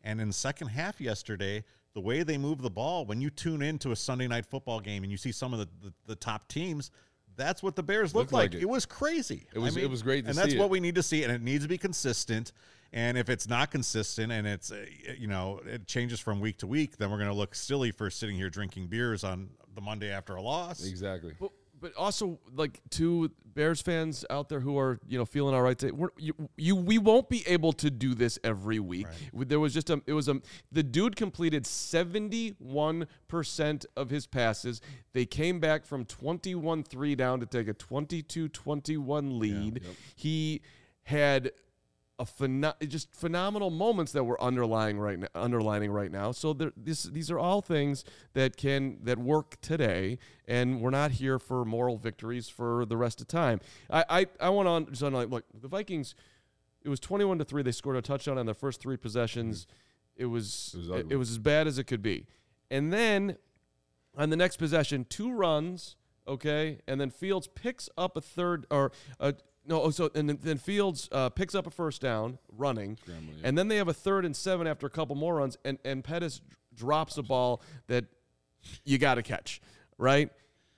And 0.02 0.20
in 0.20 0.28
the 0.28 0.34
second 0.34 0.68
half 0.68 1.00
yesterday, 1.00 1.64
the 1.94 2.00
way 2.00 2.22
they 2.22 2.38
move 2.38 2.60
the 2.62 2.70
ball, 2.70 3.04
when 3.04 3.20
you 3.20 3.30
tune 3.30 3.62
into 3.62 3.92
a 3.92 3.96
Sunday 3.96 4.26
night 4.26 4.46
football 4.46 4.80
game 4.80 5.02
and 5.04 5.10
you 5.12 5.18
see 5.18 5.32
some 5.32 5.52
of 5.52 5.60
the, 5.60 5.68
the, 5.82 5.92
the 6.06 6.16
top 6.16 6.48
teams, 6.48 6.90
that's 7.36 7.62
what 7.62 7.76
the 7.76 7.82
Bears 7.82 8.14
look 8.14 8.22
Looked 8.24 8.32
like. 8.32 8.52
like 8.52 8.60
it. 8.60 8.62
it. 8.62 8.68
was 8.68 8.84
crazy. 8.84 9.46
It 9.54 9.58
was- 9.60 9.76
it 9.76 9.88
was 9.88 10.02
great 10.02 10.24
to 10.24 10.30
and 10.30 10.38
that's 10.38 10.54
what 10.54 10.64
it. 10.66 10.70
we 10.70 10.80
need 10.80 10.96
to 10.96 11.02
see, 11.04 11.22
and 11.22 11.32
it 11.32 11.40
needs 11.42 11.64
to 11.64 11.68
be 11.68 11.78
consistent. 11.78 12.52
And 12.92 13.18
if 13.18 13.28
it's 13.28 13.46
not 13.46 13.70
consistent 13.70 14.32
and 14.32 14.46
it's 14.46 14.72
uh, 14.72 14.84
you 15.18 15.26
know 15.26 15.60
it 15.66 15.86
changes 15.86 16.20
from 16.20 16.40
week 16.40 16.56
to 16.58 16.66
week, 16.66 16.96
then 16.96 17.10
we're 17.10 17.18
going 17.18 17.28
to 17.28 17.34
look 17.36 17.54
silly 17.54 17.90
for 17.92 18.08
sitting 18.10 18.34
here 18.34 18.48
drinking 18.48 18.86
beers 18.86 19.24
on 19.24 19.50
the 19.78 19.84
Monday 19.84 20.10
after 20.10 20.34
a 20.34 20.42
loss. 20.42 20.84
exactly. 20.84 21.34
But, 21.38 21.52
but 21.80 21.94
also 21.94 22.40
like 22.56 22.80
to 22.90 23.30
Bears 23.54 23.80
fans 23.80 24.24
out 24.28 24.48
there 24.48 24.58
who 24.58 24.76
are 24.76 24.98
you 25.06 25.16
know 25.16 25.24
feeling 25.24 25.54
all 25.54 25.62
right. 25.62 25.78
To, 25.78 25.92
we're, 25.92 26.08
you, 26.18 26.34
you 26.56 26.74
we 26.74 26.98
won't 26.98 27.28
be 27.28 27.44
able 27.46 27.72
to 27.74 27.88
do 27.88 28.14
this 28.14 28.40
every 28.42 28.80
week. 28.80 29.06
There 29.32 29.60
was 29.60 29.72
just 29.72 29.88
a 29.90 30.02
it 30.08 30.14
was 30.14 30.26
a 30.26 30.40
the 30.72 30.82
dude 30.82 31.14
completed 31.14 31.64
seventy 31.64 32.56
one 32.58 33.06
percent 33.28 33.86
of 33.96 34.10
his 34.10 34.26
passes. 34.26 34.80
They 35.12 35.24
came 35.24 35.60
back 35.60 35.86
from 35.86 36.04
21-3 36.04 37.16
down 37.16 37.40
to 37.40 37.46
take 37.46 37.68
a 37.68 37.74
22-21 37.74 39.38
lead. 39.38 39.82
He 40.14 40.60
had 41.04 41.52
a 42.18 42.24
pheno- 42.24 42.88
just 42.88 43.14
phenomenal 43.14 43.70
moments 43.70 44.12
that 44.12 44.24
we're 44.24 44.40
underlying 44.40 44.98
right 44.98 45.18
now, 45.18 45.28
underlining 45.34 45.90
right 45.92 46.10
now. 46.10 46.32
So 46.32 46.52
there, 46.52 46.72
this, 46.76 47.04
these 47.04 47.30
are 47.30 47.38
all 47.38 47.62
things 47.62 48.04
that 48.32 48.56
can 48.56 48.98
that 49.04 49.18
work 49.18 49.60
today, 49.60 50.18
and 50.46 50.80
we're 50.80 50.90
not 50.90 51.12
here 51.12 51.38
for 51.38 51.64
moral 51.64 51.96
victories 51.96 52.48
for 52.48 52.84
the 52.84 52.96
rest 52.96 53.20
of 53.20 53.28
time. 53.28 53.60
I 53.88 54.04
I, 54.08 54.26
I 54.40 54.48
went 54.50 54.68
on 54.68 54.86
just 54.86 55.02
on 55.02 55.12
like 55.12 55.30
look 55.30 55.44
the 55.54 55.68
Vikings. 55.68 56.14
It 56.82 56.88
was 56.88 57.00
twenty 57.00 57.24
one 57.24 57.38
to 57.38 57.44
three. 57.44 57.62
They 57.62 57.72
scored 57.72 57.96
a 57.96 58.02
touchdown 58.02 58.38
on 58.38 58.46
their 58.46 58.54
first 58.54 58.80
three 58.80 58.96
possessions. 58.96 59.64
Mm-hmm. 59.64 60.22
It 60.22 60.26
was 60.26 60.74
It 60.74 60.78
was 60.78 60.88
it, 60.88 61.06
it 61.10 61.16
was 61.16 61.30
as 61.30 61.38
bad 61.38 61.66
as 61.66 61.78
it 61.78 61.84
could 61.84 62.02
be, 62.02 62.26
and 62.70 62.92
then 62.92 63.36
on 64.16 64.30
the 64.30 64.36
next 64.36 64.56
possession, 64.56 65.06
two 65.08 65.32
runs, 65.32 65.94
okay, 66.28 66.78
and 66.86 67.00
then 67.00 67.10
Fields 67.10 67.48
picks 67.48 67.88
up 67.96 68.16
a 68.16 68.20
third 68.20 68.66
or 68.70 68.92
uh, 69.18 69.32
no, 69.66 69.82
oh, 69.82 69.90
so 69.90 70.10
and 70.14 70.30
then, 70.30 70.58
Fields 70.58 71.08
uh, 71.12 71.28
picks 71.28 71.54
up 71.54 71.66
a 71.66 71.70
first 71.70 72.00
down 72.00 72.38
running, 72.56 72.98
yeah. 73.06 73.14
and 73.44 73.56
then 73.56 73.68
they 73.68 73.76
have 73.76 73.88
a 73.88 73.94
third 73.94 74.24
and 74.24 74.34
seven 74.34 74.66
after 74.66 74.86
a 74.86 74.90
couple 74.90 75.14
more 75.14 75.36
runs, 75.36 75.58
and 75.64 75.78
and 75.84 76.02
Pettis 76.02 76.40
drops 76.74 77.18
a 77.18 77.22
ball 77.22 77.62
that 77.86 78.06
you 78.84 78.98
got 78.98 79.16
to 79.16 79.22
catch, 79.22 79.60
right? 79.98 80.30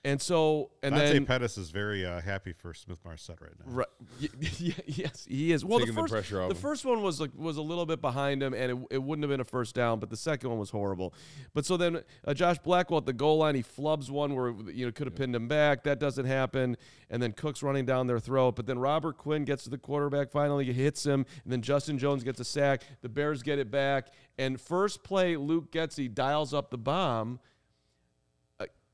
And 0.02 0.18
so, 0.20 0.70
and 0.82 0.94
Dante 0.94 1.12
then 1.12 1.26
Pettis 1.26 1.58
is 1.58 1.70
very 1.70 2.06
uh, 2.06 2.22
happy 2.22 2.54
for 2.54 2.72
Smith-Marsette 2.72 3.38
right 3.42 3.50
now. 3.58 3.64
Right. 3.70 3.86
Y- 4.22 4.28
y- 4.40 4.74
yes, 4.86 5.26
he 5.28 5.52
is. 5.52 5.62
Well, 5.62 5.78
Taking 5.78 5.94
the 5.94 6.00
the 6.00 6.08
first, 6.08 6.12
pressure 6.14 6.40
off 6.42 6.48
the 6.48 6.54
him. 6.54 6.60
first 6.62 6.84
one 6.86 7.02
was 7.02 7.20
like 7.20 7.30
was 7.36 7.58
a 7.58 7.62
little 7.62 7.84
bit 7.84 8.00
behind 8.00 8.42
him, 8.42 8.54
and 8.54 8.72
it, 8.72 8.78
it 8.92 9.02
wouldn't 9.02 9.22
have 9.24 9.30
been 9.30 9.40
a 9.40 9.44
first 9.44 9.74
down. 9.74 10.00
But 10.00 10.08
the 10.08 10.16
second 10.16 10.48
one 10.48 10.58
was 10.58 10.70
horrible. 10.70 11.12
But 11.52 11.66
so 11.66 11.76
then 11.76 12.00
uh, 12.26 12.32
Josh 12.32 12.58
Blackwell 12.58 12.98
at 12.98 13.04
the 13.06 13.12
goal 13.12 13.36
line, 13.38 13.54
he 13.54 13.62
flubs 13.62 14.08
one 14.10 14.34
where 14.34 14.54
you 14.72 14.86
know 14.86 14.92
could 14.92 15.06
have 15.06 15.14
pinned 15.16 15.36
him 15.36 15.48
back. 15.48 15.84
That 15.84 16.00
doesn't 16.00 16.24
happen. 16.24 16.78
And 17.10 17.22
then 17.22 17.32
Cook's 17.32 17.62
running 17.62 17.84
down 17.84 18.06
their 18.06 18.20
throat. 18.20 18.56
But 18.56 18.66
then 18.66 18.78
Robert 18.78 19.18
Quinn 19.18 19.44
gets 19.44 19.64
to 19.64 19.70
the 19.70 19.78
quarterback, 19.78 20.30
finally 20.30 20.64
he 20.64 20.72
hits 20.72 21.04
him, 21.04 21.26
and 21.44 21.52
then 21.52 21.60
Justin 21.60 21.98
Jones 21.98 22.24
gets 22.24 22.40
a 22.40 22.44
sack. 22.44 22.82
The 23.02 23.08
Bears 23.10 23.42
get 23.42 23.58
it 23.58 23.70
back, 23.70 24.08
and 24.38 24.58
first 24.58 25.04
play 25.04 25.36
Luke 25.36 25.70
Getsy 25.70 26.12
dials 26.12 26.54
up 26.54 26.70
the 26.70 26.78
bomb 26.78 27.38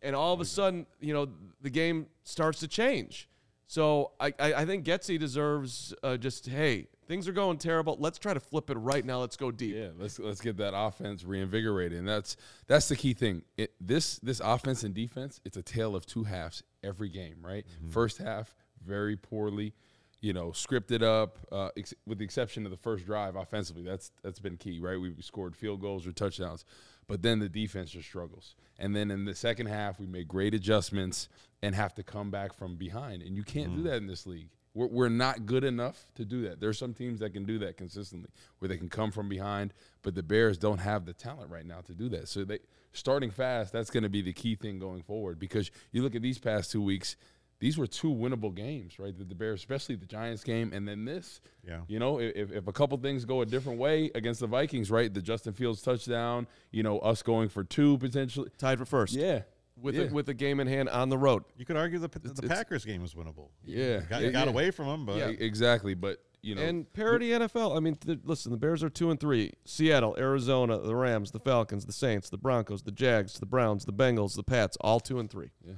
and 0.02 0.14
all 0.14 0.32
of 0.32 0.40
a 0.40 0.44
sudden, 0.44 0.86
you 1.00 1.12
know, 1.12 1.28
the 1.60 1.70
game 1.70 2.06
starts 2.24 2.60
to 2.60 2.68
change. 2.68 3.28
So 3.66 4.12
I, 4.20 4.32
I, 4.38 4.54
I 4.54 4.64
think 4.64 4.84
Getsy 4.84 5.18
deserves 5.18 5.92
uh, 6.02 6.16
just 6.16 6.46
hey, 6.46 6.86
things 7.08 7.26
are 7.26 7.32
going 7.32 7.58
terrible. 7.58 7.96
Let's 7.98 8.18
try 8.18 8.32
to 8.32 8.40
flip 8.40 8.70
it 8.70 8.76
right 8.76 9.04
now. 9.04 9.20
Let's 9.20 9.36
go 9.36 9.50
deep. 9.50 9.74
Yeah, 9.74 9.88
let's 9.98 10.18
let's 10.18 10.40
get 10.40 10.56
that 10.58 10.72
offense 10.76 11.24
reinvigorated, 11.24 11.98
and 11.98 12.06
that's 12.06 12.36
that's 12.66 12.88
the 12.88 12.96
key 12.96 13.14
thing. 13.14 13.42
It, 13.56 13.72
this 13.80 14.18
this 14.20 14.40
offense 14.40 14.84
and 14.84 14.94
defense, 14.94 15.40
it's 15.44 15.56
a 15.56 15.62
tale 15.62 15.96
of 15.96 16.06
two 16.06 16.24
halves 16.24 16.62
every 16.84 17.08
game, 17.08 17.36
right? 17.40 17.66
First 17.90 18.18
half 18.18 18.54
very 18.86 19.16
poorly, 19.16 19.72
you 20.20 20.32
know, 20.32 20.48
scripted 20.48 21.02
up, 21.02 21.38
uh, 21.52 21.68
ex- 21.76 21.94
with 22.06 22.18
the 22.18 22.24
exception 22.24 22.64
of 22.64 22.70
the 22.70 22.76
first 22.76 23.06
drive 23.06 23.36
offensively. 23.36 23.82
That's 23.82 24.10
that's 24.22 24.38
been 24.40 24.56
key, 24.56 24.80
right? 24.80 25.00
We've 25.00 25.22
scored 25.22 25.54
field 25.56 25.80
goals 25.80 26.06
or 26.06 26.12
touchdowns, 26.12 26.64
but 27.06 27.22
then 27.22 27.38
the 27.38 27.48
defense 27.48 27.90
just 27.90 28.08
struggles. 28.08 28.54
And 28.78 28.94
then 28.94 29.10
in 29.10 29.24
the 29.24 29.34
second 29.34 29.66
half, 29.66 29.98
we 29.98 30.06
make 30.06 30.28
great 30.28 30.54
adjustments 30.54 31.28
and 31.62 31.74
have 31.74 31.94
to 31.94 32.02
come 32.02 32.30
back 32.30 32.52
from 32.52 32.76
behind, 32.76 33.22
and 33.22 33.36
you 33.36 33.42
can't 33.42 33.74
do 33.76 33.82
that 33.84 33.96
in 33.96 34.06
this 34.06 34.26
league. 34.26 34.48
We're, 34.74 34.88
we're 34.88 35.08
not 35.08 35.46
good 35.46 35.64
enough 35.64 36.04
to 36.16 36.26
do 36.26 36.42
that. 36.42 36.60
There's 36.60 36.78
some 36.78 36.92
teams 36.92 37.20
that 37.20 37.30
can 37.30 37.46
do 37.46 37.58
that 37.60 37.78
consistently, 37.78 38.28
where 38.58 38.68
they 38.68 38.76
can 38.76 38.90
come 38.90 39.10
from 39.10 39.26
behind, 39.26 39.72
but 40.02 40.14
the 40.14 40.22
Bears 40.22 40.58
don't 40.58 40.78
have 40.78 41.06
the 41.06 41.14
talent 41.14 41.50
right 41.50 41.64
now 41.64 41.80
to 41.86 41.94
do 41.94 42.10
that. 42.10 42.28
So 42.28 42.44
they 42.44 42.58
starting 42.92 43.30
fast. 43.30 43.72
That's 43.72 43.90
going 43.90 44.02
to 44.02 44.10
be 44.10 44.20
the 44.20 44.34
key 44.34 44.54
thing 44.54 44.78
going 44.78 45.02
forward 45.02 45.38
because 45.38 45.70
you 45.92 46.02
look 46.02 46.14
at 46.14 46.22
these 46.22 46.38
past 46.38 46.70
two 46.70 46.82
weeks. 46.82 47.16
These 47.58 47.78
were 47.78 47.86
two 47.86 48.12
winnable 48.14 48.54
games, 48.54 48.98
right? 48.98 49.16
The, 49.16 49.24
the 49.24 49.34
Bears, 49.34 49.60
especially 49.60 49.94
the 49.96 50.04
Giants 50.06 50.44
game, 50.44 50.72
and 50.74 50.86
then 50.86 51.04
this. 51.06 51.40
Yeah. 51.66 51.80
You 51.88 51.98
know, 51.98 52.20
if, 52.20 52.52
if 52.52 52.66
a 52.68 52.72
couple 52.72 52.98
things 52.98 53.24
go 53.24 53.40
a 53.40 53.46
different 53.46 53.78
way 53.78 54.10
against 54.14 54.40
the 54.40 54.46
Vikings, 54.46 54.90
right? 54.90 55.12
The 55.12 55.22
Justin 55.22 55.54
Fields 55.54 55.80
touchdown, 55.80 56.46
you 56.70 56.82
know, 56.82 56.98
us 56.98 57.22
going 57.22 57.48
for 57.48 57.64
two 57.64 57.96
potentially. 57.98 58.50
Tied 58.58 58.78
for 58.78 58.84
first. 58.84 59.14
Yeah. 59.14 59.42
With 59.80 59.94
yeah. 59.94 60.04
a, 60.04 60.12
with 60.12 60.28
a 60.28 60.34
game 60.34 60.60
in 60.60 60.66
hand 60.66 60.88
on 60.90 61.08
the 61.08 61.18
road. 61.18 61.44
You 61.56 61.64
could 61.64 61.76
argue 61.76 61.98
the, 61.98 62.08
the 62.08 62.30
it's- 62.30 62.48
Packers 62.48 62.84
game 62.84 63.00
was 63.02 63.14
winnable. 63.14 63.48
Yeah. 63.64 64.00
got, 64.00 64.20
Yeah, 64.22 64.30
got 64.30 64.44
yeah. 64.46 64.50
away 64.52 64.70
from 64.70 64.86
them, 64.88 65.06
but 65.06 65.16
Yeah. 65.16 65.28
Exactly. 65.28 65.94
But, 65.94 66.22
you 66.42 66.54
know, 66.54 66.62
And 66.62 66.90
parity 66.92 67.30
NFL. 67.30 67.74
I 67.76 67.80
mean, 67.80 67.94
th- 67.96 68.20
listen, 68.24 68.52
the 68.52 68.58
Bears 68.58 68.84
are 68.84 68.90
two 68.90 69.10
and 69.10 69.18
three. 69.18 69.52
Seattle, 69.64 70.14
Arizona, 70.18 70.78
the 70.78 70.94
Rams, 70.94 71.30
the 71.30 71.40
Falcons, 71.40 71.86
the 71.86 71.92
Saints, 71.92 72.28
the 72.30 72.38
Broncos, 72.38 72.82
the 72.82 72.92
Jags, 72.92 73.38
the 73.38 73.46
Browns, 73.46 73.84
the 73.86 73.92
Bengals, 73.94 74.34
the 74.36 74.42
Pats, 74.44 74.76
all 74.82 75.00
two 75.00 75.18
and 75.18 75.30
three. 75.30 75.50
Yeah. 75.66 75.74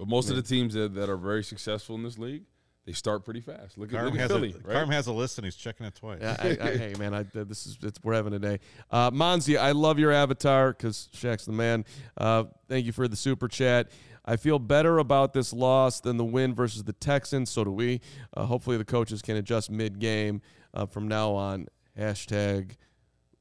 But 0.00 0.08
most 0.08 0.30
of 0.30 0.36
the 0.36 0.42
teams 0.42 0.72
that, 0.72 0.94
that 0.94 1.10
are 1.10 1.18
very 1.18 1.44
successful 1.44 1.94
in 1.94 2.02
this 2.02 2.16
league, 2.16 2.44
they 2.86 2.92
start 2.92 3.22
pretty 3.22 3.42
fast. 3.42 3.76
Look 3.76 3.90
at, 3.90 3.96
Carm 3.96 4.06
look 4.06 4.14
at 4.14 4.20
has 4.20 4.30
Philly, 4.30 4.54
a 4.54 4.66
right? 4.66 4.72
Carm 4.72 4.90
has 4.90 5.08
a 5.08 5.12
list 5.12 5.36
and 5.36 5.44
he's 5.44 5.56
checking 5.56 5.84
it 5.84 5.94
twice. 5.94 6.20
Yeah, 6.22 6.38
I, 6.38 6.48
I, 6.48 6.76
hey 6.78 6.94
man, 6.98 7.12
I, 7.12 7.24
this 7.34 7.66
is 7.66 7.76
it's, 7.82 8.02
we're 8.02 8.14
having 8.14 8.32
a 8.32 8.38
day. 8.38 8.60
Uh, 8.90 9.10
Monzi, 9.10 9.58
I 9.58 9.72
love 9.72 9.98
your 9.98 10.10
avatar 10.10 10.72
because 10.72 11.10
Shaq's 11.14 11.44
the 11.44 11.52
man. 11.52 11.84
Uh, 12.16 12.44
thank 12.66 12.86
you 12.86 12.92
for 12.92 13.08
the 13.08 13.14
super 13.16 13.46
chat. 13.46 13.90
I 14.24 14.36
feel 14.36 14.58
better 14.58 14.96
about 14.96 15.34
this 15.34 15.52
loss 15.52 16.00
than 16.00 16.16
the 16.16 16.24
win 16.24 16.54
versus 16.54 16.82
the 16.82 16.94
Texans. 16.94 17.50
So 17.50 17.64
do 17.64 17.70
we. 17.70 18.00
Uh, 18.34 18.46
hopefully, 18.46 18.78
the 18.78 18.86
coaches 18.86 19.20
can 19.20 19.36
adjust 19.36 19.70
mid 19.70 19.98
game 19.98 20.40
uh, 20.72 20.86
from 20.86 21.08
now 21.08 21.32
on. 21.32 21.66
Hashtag 21.98 22.76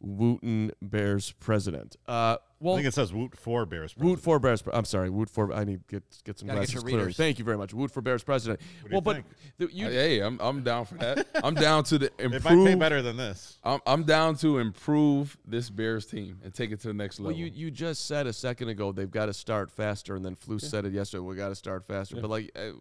Wootton 0.01 0.71
Bears 0.81 1.31
president. 1.33 1.97
Uh, 2.07 2.37
well, 2.61 2.73
I 2.73 2.77
think 2.77 2.87
it 2.87 2.93
says 2.93 3.13
Woot 3.13 3.37
for 3.37 3.65
Bears. 3.65 3.95
Woot 3.95 4.19
for 4.19 4.37
Bears. 4.39 4.63
I'm 4.73 4.85
sorry, 4.85 5.09
Woot 5.09 5.29
for. 5.29 5.53
I 5.53 5.63
need 5.63 5.87
to 5.87 5.95
get 5.95 6.03
get 6.25 6.39
some 6.39 6.47
Gotta 6.47 6.59
glasses 6.59 6.73
your 6.73 6.83
clearly. 6.83 7.13
Thank 7.13 7.39
you 7.39 7.45
very 7.45 7.57
much. 7.57 7.73
Woot 7.73 7.89
for 7.91 8.01
Bears 8.01 8.23
president. 8.23 8.59
do 8.59 8.65
well, 8.89 8.95
you 8.97 9.01
but 9.01 9.15
think? 9.15 9.25
the, 9.57 9.69
you, 9.71 9.87
hey, 9.87 10.19
I'm, 10.19 10.39
I'm 10.41 10.61
down 10.63 10.85
for 10.85 10.95
that. 10.95 11.27
I'm 11.43 11.55
down 11.55 11.83
to 11.85 11.97
the 11.97 12.05
It 12.19 12.29
might 12.31 12.43
pay 12.43 12.53
improve. 12.53 12.79
better 12.79 13.01
than 13.01 13.15
this. 13.17 13.57
I'm, 13.63 13.79
I'm 13.85 14.03
down 14.03 14.35
to 14.37 14.57
improve 14.57 15.37
this 15.45 15.69
Bears 15.69 16.05
team 16.05 16.39
and 16.43 16.53
take 16.53 16.71
it 16.71 16.81
to 16.81 16.87
the 16.89 16.93
next 16.93 17.19
level. 17.19 17.31
Well, 17.31 17.41
level. 17.41 17.57
you, 17.57 17.65
you 17.65 17.71
just 17.71 18.05
said 18.07 18.27
a 18.27 18.33
second 18.33 18.69
ago 18.69 18.91
they've 18.91 19.09
got 19.11 19.27
to 19.27 19.33
start 19.33 19.71
faster, 19.71 20.15
and 20.15 20.25
then 20.25 20.35
Flu 20.35 20.59
said 20.59 20.85
it 20.85 20.91
yesterday. 20.93 21.21
We 21.21 21.35
got 21.35 21.49
to 21.49 21.55
start 21.55 21.87
faster, 21.87 22.17
but 22.19 22.29
like, 22.29 22.51
uh, 22.55 22.59
there- 22.59 22.73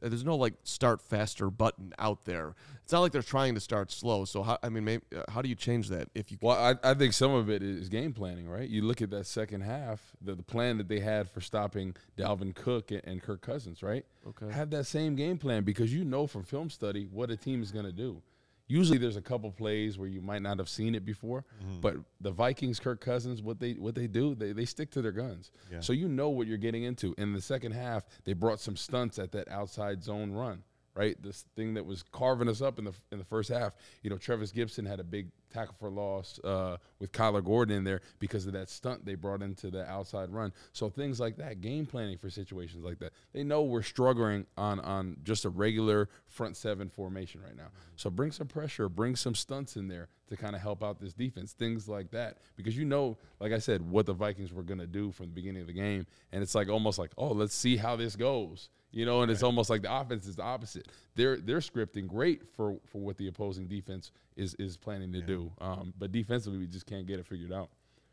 there's 0.00 0.24
no 0.24 0.36
like 0.36 0.54
start 0.64 1.00
faster 1.00 1.50
button 1.50 1.92
out 1.98 2.24
there. 2.24 2.54
It's 2.82 2.92
not 2.92 3.00
like 3.00 3.12
they're 3.12 3.22
trying 3.22 3.54
to 3.54 3.60
start 3.60 3.90
slow. 3.90 4.24
So 4.24 4.42
how, 4.42 4.58
I 4.62 4.68
mean, 4.68 4.84
maybe, 4.84 5.02
uh, 5.14 5.22
how 5.28 5.42
do 5.42 5.48
you 5.48 5.54
change 5.54 5.88
that 5.88 6.08
if 6.14 6.30
you? 6.30 6.38
Well, 6.40 6.56
I, 6.56 6.90
I 6.90 6.94
think 6.94 7.14
some 7.14 7.32
of 7.32 7.50
it 7.50 7.62
is 7.62 7.88
game 7.88 8.12
planning, 8.12 8.48
right? 8.48 8.68
You 8.68 8.82
look 8.82 9.02
at 9.02 9.10
that 9.10 9.26
second 9.26 9.62
half, 9.62 10.00
the, 10.20 10.34
the 10.34 10.42
plan 10.42 10.78
that 10.78 10.88
they 10.88 11.00
had 11.00 11.28
for 11.28 11.40
stopping 11.40 11.96
Dalvin 12.16 12.54
Cook 12.54 12.90
and, 12.90 13.02
and 13.04 13.22
Kirk 13.22 13.40
Cousins, 13.40 13.82
right? 13.82 14.04
Okay. 14.26 14.52
Have 14.52 14.70
that 14.70 14.86
same 14.86 15.16
game 15.16 15.38
plan 15.38 15.64
because 15.64 15.92
you 15.92 16.04
know 16.04 16.26
from 16.26 16.44
film 16.44 16.70
study 16.70 17.08
what 17.10 17.30
a 17.30 17.36
team 17.36 17.62
is 17.62 17.72
going 17.72 17.86
to 17.86 17.92
do. 17.92 18.22
Usually, 18.68 18.98
there's 18.98 19.16
a 19.16 19.22
couple 19.22 19.50
plays 19.52 19.96
where 19.96 20.08
you 20.08 20.20
might 20.20 20.42
not 20.42 20.58
have 20.58 20.68
seen 20.68 20.94
it 20.94 21.04
before, 21.04 21.44
mm-hmm. 21.62 21.80
but 21.80 21.96
the 22.20 22.32
Vikings, 22.32 22.80
Kirk 22.80 23.00
Cousins, 23.00 23.40
what 23.42 23.60
they 23.60 23.72
what 23.74 23.94
they 23.94 24.06
do, 24.06 24.34
they, 24.34 24.52
they 24.52 24.64
stick 24.64 24.90
to 24.92 25.02
their 25.02 25.12
guns. 25.12 25.52
Yeah. 25.70 25.80
So 25.80 25.92
you 25.92 26.08
know 26.08 26.30
what 26.30 26.46
you're 26.46 26.58
getting 26.58 26.82
into. 26.82 27.14
In 27.16 27.32
the 27.32 27.40
second 27.40 27.72
half, 27.72 28.04
they 28.24 28.32
brought 28.32 28.60
some 28.60 28.76
stunts 28.76 29.18
at 29.18 29.32
that 29.32 29.48
outside 29.48 30.02
zone 30.02 30.32
run 30.32 30.62
right? 30.96 31.20
This 31.22 31.44
thing 31.54 31.74
that 31.74 31.84
was 31.84 32.02
carving 32.02 32.48
us 32.48 32.62
up 32.62 32.78
in 32.78 32.86
the 32.86 32.92
in 33.12 33.18
the 33.18 33.24
first 33.24 33.50
half. 33.50 33.74
You 34.02 34.10
know, 34.10 34.16
Trevis 34.16 34.50
Gipson 34.50 34.86
had 34.86 34.98
a 34.98 35.04
big 35.04 35.28
tackle 35.52 35.74
for 35.78 35.90
loss 35.90 36.40
uh, 36.42 36.76
with 36.98 37.12
Kyler 37.12 37.44
Gordon 37.44 37.76
in 37.76 37.84
there 37.84 38.00
because 38.18 38.46
of 38.46 38.52
that 38.54 38.68
stunt 38.68 39.04
they 39.04 39.14
brought 39.14 39.42
into 39.42 39.70
the 39.70 39.88
outside 39.88 40.30
run. 40.30 40.52
So 40.72 40.88
things 40.88 41.20
like 41.20 41.36
that, 41.36 41.60
game 41.60 41.86
planning 41.86 42.18
for 42.18 42.30
situations 42.30 42.84
like 42.84 42.98
that. 43.00 43.12
They 43.32 43.44
know 43.44 43.62
we're 43.62 43.82
struggling 43.82 44.46
on 44.56 44.80
on 44.80 45.18
just 45.22 45.44
a 45.44 45.50
regular 45.50 46.08
front 46.26 46.56
seven 46.56 46.88
formation 46.88 47.42
right 47.42 47.56
now. 47.56 47.68
So 47.96 48.10
bring 48.10 48.32
some 48.32 48.46
pressure, 48.46 48.88
bring 48.88 49.16
some 49.16 49.34
stunts 49.34 49.76
in 49.76 49.88
there 49.88 50.08
to 50.28 50.36
kind 50.36 50.56
of 50.56 50.62
help 50.62 50.82
out 50.82 50.98
this 50.98 51.12
defense. 51.12 51.52
Things 51.52 51.88
like 51.88 52.10
that 52.12 52.38
because 52.56 52.76
you 52.76 52.84
know, 52.84 53.18
like 53.38 53.52
I 53.52 53.58
said, 53.58 53.82
what 53.82 54.06
the 54.06 54.14
Vikings 54.14 54.52
were 54.52 54.62
going 54.62 54.80
to 54.80 54.86
do 54.86 55.12
from 55.12 55.26
the 55.26 55.32
beginning 55.32 55.60
of 55.60 55.68
the 55.68 55.74
game, 55.74 56.06
and 56.32 56.42
it's 56.42 56.54
like 56.54 56.68
almost 56.68 56.98
like, 56.98 57.12
oh, 57.18 57.32
let's 57.32 57.54
see 57.54 57.76
how 57.76 57.96
this 57.96 58.16
goes. 58.16 58.70
You 58.96 59.04
know, 59.04 59.20
and 59.20 59.30
it's 59.30 59.42
almost 59.42 59.68
like 59.68 59.82
the 59.82 59.94
offense 59.94 60.26
is 60.26 60.36
the 60.36 60.42
opposite. 60.42 60.88
They're 61.16 61.36
they're 61.36 61.58
scripting 61.58 62.06
great 62.06 62.42
for 62.56 62.78
for 62.86 62.98
what 62.98 63.18
the 63.18 63.28
opposing 63.28 63.66
defense 63.66 64.10
is 64.36 64.54
is 64.58 64.78
planning 64.78 65.12
to 65.12 65.20
do. 65.20 65.52
Um, 65.60 65.92
but 65.98 66.12
defensively, 66.12 66.58
we 66.58 66.66
just 66.66 66.86
can't 66.86 67.06
get 67.06 67.18
it 67.20 67.26
figured 67.26 67.52
out. 67.52 67.68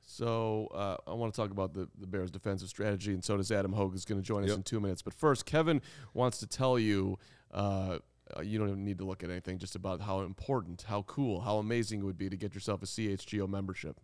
So 0.06 0.68
uh, 0.74 0.98
I 1.08 1.14
want 1.14 1.34
to 1.34 1.38
talk 1.42 1.52
about 1.52 1.74
the, 1.74 1.88
the 1.98 2.06
Bears' 2.06 2.30
defensive 2.32 2.68
strategy, 2.68 3.14
and 3.14 3.24
so 3.24 3.38
does 3.38 3.50
Adam 3.50 3.72
Hoge, 3.72 3.94
who's 3.94 4.04
going 4.04 4.20
to 4.20 4.28
join 4.28 4.44
us 4.44 4.50
Yep. 4.50 4.58
in 4.58 4.64
two 4.64 4.82
minutes. 4.82 5.02
But 5.02 5.14
first, 5.14 5.46
Kevin 5.46 5.82
wants 6.14 6.40
to 6.40 6.48
tell 6.48 6.78
you. 6.78 7.18
Uh, 7.52 8.00
uh, 8.38 8.42
you 8.42 8.58
don't 8.58 8.70
even 8.70 8.84
need 8.86 8.98
to 8.98 9.04
look 9.06 9.22
at 9.24 9.30
anything, 9.30 9.60
just 9.60 9.76
about 9.76 10.00
how 10.02 10.22
important, 10.22 10.82
how 10.88 11.02
cool, 11.04 11.42
how 11.42 11.58
amazing 11.58 12.00
it 12.00 12.04
would 12.04 12.18
be 12.18 12.30
to 12.30 12.38
get 12.38 12.54
yourself 12.56 12.82
a 12.82 12.86
CHGO 12.86 13.48
membership. 13.50 14.00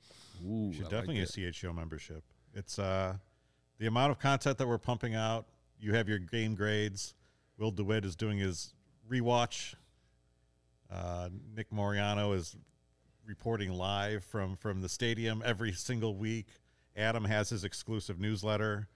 Ooh, 0.45 0.67
You 0.67 0.73
should 0.73 0.85
I 0.87 0.89
definitely 0.89 1.21
that. 1.21 1.35
get 1.35 1.47
a 1.47 1.51
CHGO 1.51 1.73
membership. 1.73 2.21
It's 2.53 2.77
uh, 2.77 3.15
the 3.79 3.87
amount 3.87 4.11
of 4.11 4.19
content 4.19 4.57
that 4.57 4.67
we're 4.67 4.77
pumping 4.77 5.15
out. 5.15 5.45
You 5.79 5.93
have 5.93 6.09
your 6.09 6.19
game 6.19 6.55
grades. 6.55 7.13
Will 7.57 7.71
DeWitt 7.71 8.05
is 8.05 8.15
doing 8.15 8.37
his 8.37 8.73
rewatch. 9.09 9.75
Uh, 10.91 11.29
Nick 11.55 11.71
Moriano 11.71 12.35
is 12.35 12.55
reporting 13.25 13.71
live 13.71 14.23
from 14.23 14.55
from 14.55 14.81
the 14.81 14.89
stadium 14.89 15.41
every 15.45 15.71
single 15.71 16.15
week. 16.15 16.47
Adam 16.97 17.25
has 17.25 17.49
his 17.49 17.63
exclusive 17.63 18.19
newsletter. 18.19 18.87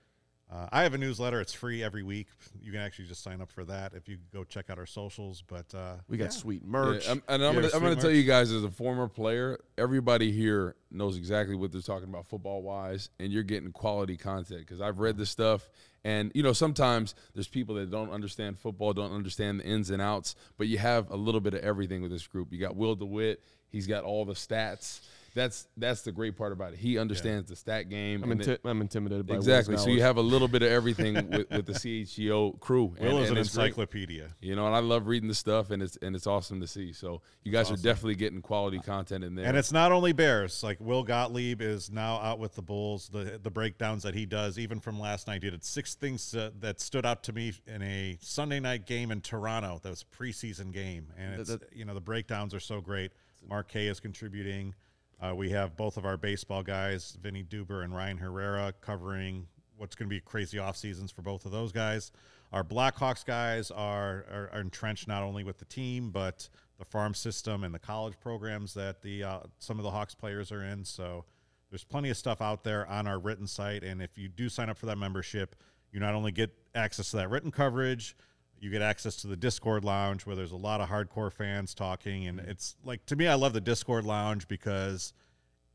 Uh, 0.51 0.67
I 0.71 0.83
have 0.83 0.93
a 0.93 0.97
newsletter. 0.99 1.41
It's 1.41 1.53
free 1.53 1.81
every 1.83 2.03
week. 2.03 2.27
You 2.61 2.71
can 2.71 2.81
actually 2.81 3.05
just 3.05 3.23
sign 3.23 3.41
up 3.41 3.51
for 3.51 3.65
that 3.65 3.93
if 3.95 4.07
you 4.07 4.17
go 4.31 4.43
check 4.43 4.69
out 4.69 4.77
our 4.77 4.85
socials. 4.85 5.41
But 5.45 5.73
uh, 5.73 5.95
We 6.07 6.17
got 6.17 6.25
yeah. 6.25 6.29
sweet 6.29 6.63
merch. 6.63 7.05
Yeah, 7.05 7.09
I'm- 7.11 7.23
and 7.27 7.43
I'm 7.43 7.55
gonna, 7.55 7.69
I'm 7.73 7.81
gonna 7.81 7.95
tell 7.95 8.11
you 8.11 8.23
guys 8.23 8.51
as 8.51 8.63
a 8.63 8.69
former 8.69 9.07
player, 9.07 9.59
everybody 9.79 10.31
here 10.31 10.75
knows 10.91 11.17
exactly 11.17 11.55
what 11.55 11.71
they're 11.71 11.81
talking 11.81 12.07
about 12.07 12.27
football 12.27 12.61
wise, 12.61 13.09
and 13.19 13.31
you're 13.31 13.41
getting 13.43 13.71
quality 13.71 14.15
content 14.15 14.59
because 14.61 14.79
I've 14.79 14.99
read 14.99 15.17
this 15.17 15.31
stuff. 15.31 15.67
And 16.03 16.31
you 16.35 16.43
know, 16.43 16.53
sometimes 16.53 17.15
there's 17.33 17.47
people 17.47 17.75
that 17.75 17.89
don't 17.89 18.11
understand 18.11 18.59
football, 18.59 18.93
don't 18.93 19.13
understand 19.13 19.61
the 19.61 19.65
ins 19.65 19.89
and 19.89 20.01
outs, 20.01 20.35
but 20.57 20.67
you 20.67 20.77
have 20.77 21.09
a 21.09 21.15
little 21.15 21.41
bit 21.41 21.53
of 21.55 21.61
everything 21.61 22.01
with 22.03 22.11
this 22.11 22.27
group. 22.27 22.51
You 22.51 22.59
got 22.59 22.75
Will 22.75 22.95
DeWitt, 22.95 23.41
he's 23.69 23.87
got 23.87 24.03
all 24.03 24.23
the 24.25 24.33
stats. 24.33 24.99
That's 25.33 25.67
that's 25.77 26.01
the 26.01 26.11
great 26.11 26.35
part 26.37 26.51
about 26.51 26.73
it. 26.73 26.79
He 26.79 26.97
understands 26.97 27.49
the 27.49 27.55
stat 27.55 27.89
game. 27.89 28.23
I'm, 28.23 28.37
inti- 28.37 28.47
it- 28.49 28.61
I'm 28.63 28.81
intimidated 28.81 29.25
by 29.25 29.35
exactly. 29.35 29.77
So 29.77 29.89
you 29.89 30.01
have 30.01 30.17
a 30.17 30.21
little 30.21 30.47
bit 30.47 30.61
of 30.61 30.71
everything 30.71 31.15
with, 31.29 31.49
with 31.49 31.65
the 31.65 31.73
CHGO 31.73 32.59
crew. 32.59 32.95
Will 32.99 33.19
is 33.19 33.31
an 33.31 33.37
it's 33.37 33.55
great. 33.55 33.67
encyclopedia. 33.67 34.29
You 34.41 34.55
know, 34.55 34.67
and 34.67 34.75
I 34.75 34.79
love 34.79 35.07
reading 35.07 35.27
the 35.29 35.35
stuff, 35.35 35.71
and 35.71 35.81
it's 35.81 35.97
and 36.01 36.15
it's 36.15 36.27
awesome 36.27 36.61
to 36.61 36.67
see. 36.67 36.93
So 36.93 37.21
you 37.43 37.51
guys 37.51 37.71
are 37.71 37.75
definitely 37.75 38.15
getting 38.15 38.41
quality 38.41 38.79
content 38.79 39.23
in 39.23 39.35
there. 39.35 39.45
And 39.45 39.57
it's 39.57 39.71
not 39.71 39.91
only 39.91 40.13
Bears. 40.13 40.63
Like 40.63 40.77
Will 40.79 41.03
Gottlieb 41.03 41.61
is 41.61 41.91
now 41.91 42.17
out 42.17 42.39
with 42.39 42.55
the 42.55 42.61
Bulls. 42.61 43.09
The 43.09 43.39
the 43.41 43.51
breakdowns 43.51 44.03
that 44.03 44.13
he 44.13 44.25
does, 44.25 44.59
even 44.59 44.79
from 44.79 44.99
last 44.99 45.27
night, 45.27 45.43
he 45.43 45.49
did 45.49 45.63
six 45.63 45.95
things 45.95 46.35
uh, 46.35 46.51
that 46.59 46.79
stood 46.79 47.05
out 47.05 47.23
to 47.23 47.33
me 47.33 47.53
in 47.67 47.81
a 47.81 48.17
Sunday 48.21 48.59
night 48.59 48.85
game 48.85 49.11
in 49.11 49.21
Toronto. 49.21 49.79
That 49.81 49.89
was 49.89 50.03
a 50.03 50.15
preseason 50.23 50.71
game, 50.71 51.07
and 51.17 51.39
it's 51.39 51.55
you 51.73 51.85
know 51.85 51.93
the 51.93 52.01
breakdowns 52.01 52.53
are 52.53 52.59
so 52.59 52.81
great. 52.81 53.11
Mark 53.47 53.67
Kay 53.67 53.87
is 53.87 53.99
contributing. 53.99 54.73
Uh, 55.23 55.33
we 55.33 55.49
have 55.51 55.77
both 55.77 55.95
of 55.95 56.05
our 56.05 56.17
baseball 56.17 56.63
guys, 56.63 57.17
Vinny 57.21 57.43
Duber 57.43 57.83
and 57.83 57.95
Ryan 57.95 58.17
Herrera, 58.17 58.73
covering 58.81 59.47
what's 59.77 59.95
going 59.95 60.09
to 60.09 60.13
be 60.13 60.19
crazy 60.19 60.59
off 60.59 60.75
seasons 60.75 61.11
for 61.11 61.21
both 61.21 61.45
of 61.45 61.51
those 61.51 61.71
guys. 61.71 62.11
Our 62.51 62.63
Blackhawks 62.63 63.25
guys 63.25 63.71
are, 63.71 64.25
are, 64.29 64.49
are 64.51 64.59
entrenched 64.59 65.07
not 65.07 65.23
only 65.23 65.45
with 65.45 65.59
the 65.59 65.65
team 65.65 66.11
but 66.11 66.49
the 66.77 66.83
farm 66.83 67.13
system 67.13 67.63
and 67.63 67.73
the 67.73 67.79
college 67.79 68.15
programs 68.19 68.73
that 68.73 69.01
the 69.01 69.23
uh, 69.23 69.39
some 69.59 69.79
of 69.79 69.83
the 69.83 69.91
Hawks 69.91 70.13
players 70.13 70.51
are 70.51 70.63
in. 70.63 70.83
So 70.83 71.23
there's 71.69 71.85
plenty 71.85 72.09
of 72.09 72.17
stuff 72.17 72.41
out 72.41 72.65
there 72.65 72.85
on 72.87 73.07
our 73.07 73.17
written 73.17 73.47
site, 73.47 73.83
and 73.83 74.01
if 74.01 74.17
you 74.17 74.27
do 74.27 74.49
sign 74.49 74.69
up 74.69 74.77
for 74.77 74.87
that 74.87 74.97
membership, 74.97 75.55
you 75.93 76.01
not 76.01 76.15
only 76.15 76.33
get 76.33 76.51
access 76.75 77.11
to 77.11 77.17
that 77.17 77.29
written 77.29 77.49
coverage, 77.49 78.17
you 78.63 78.69
get 78.69 78.81
access 78.81 79.17
to 79.17 79.27
the 79.27 79.35
Discord 79.35 79.83
lounge 79.83 80.25
where 80.25 80.37
there's 80.37 80.53
a 80.53 80.57
lot 80.57 80.79
of 80.79 80.87
hardcore 80.87 81.31
fans 81.31 81.73
talking, 81.73 82.27
and 82.27 82.39
it's 82.39 82.77
like 82.85 83.05
to 83.07 83.15
me, 83.17 83.27
I 83.27 83.33
love 83.33 83.51
the 83.51 83.61
Discord 83.61 84.05
lounge 84.05 84.47
because 84.47 85.11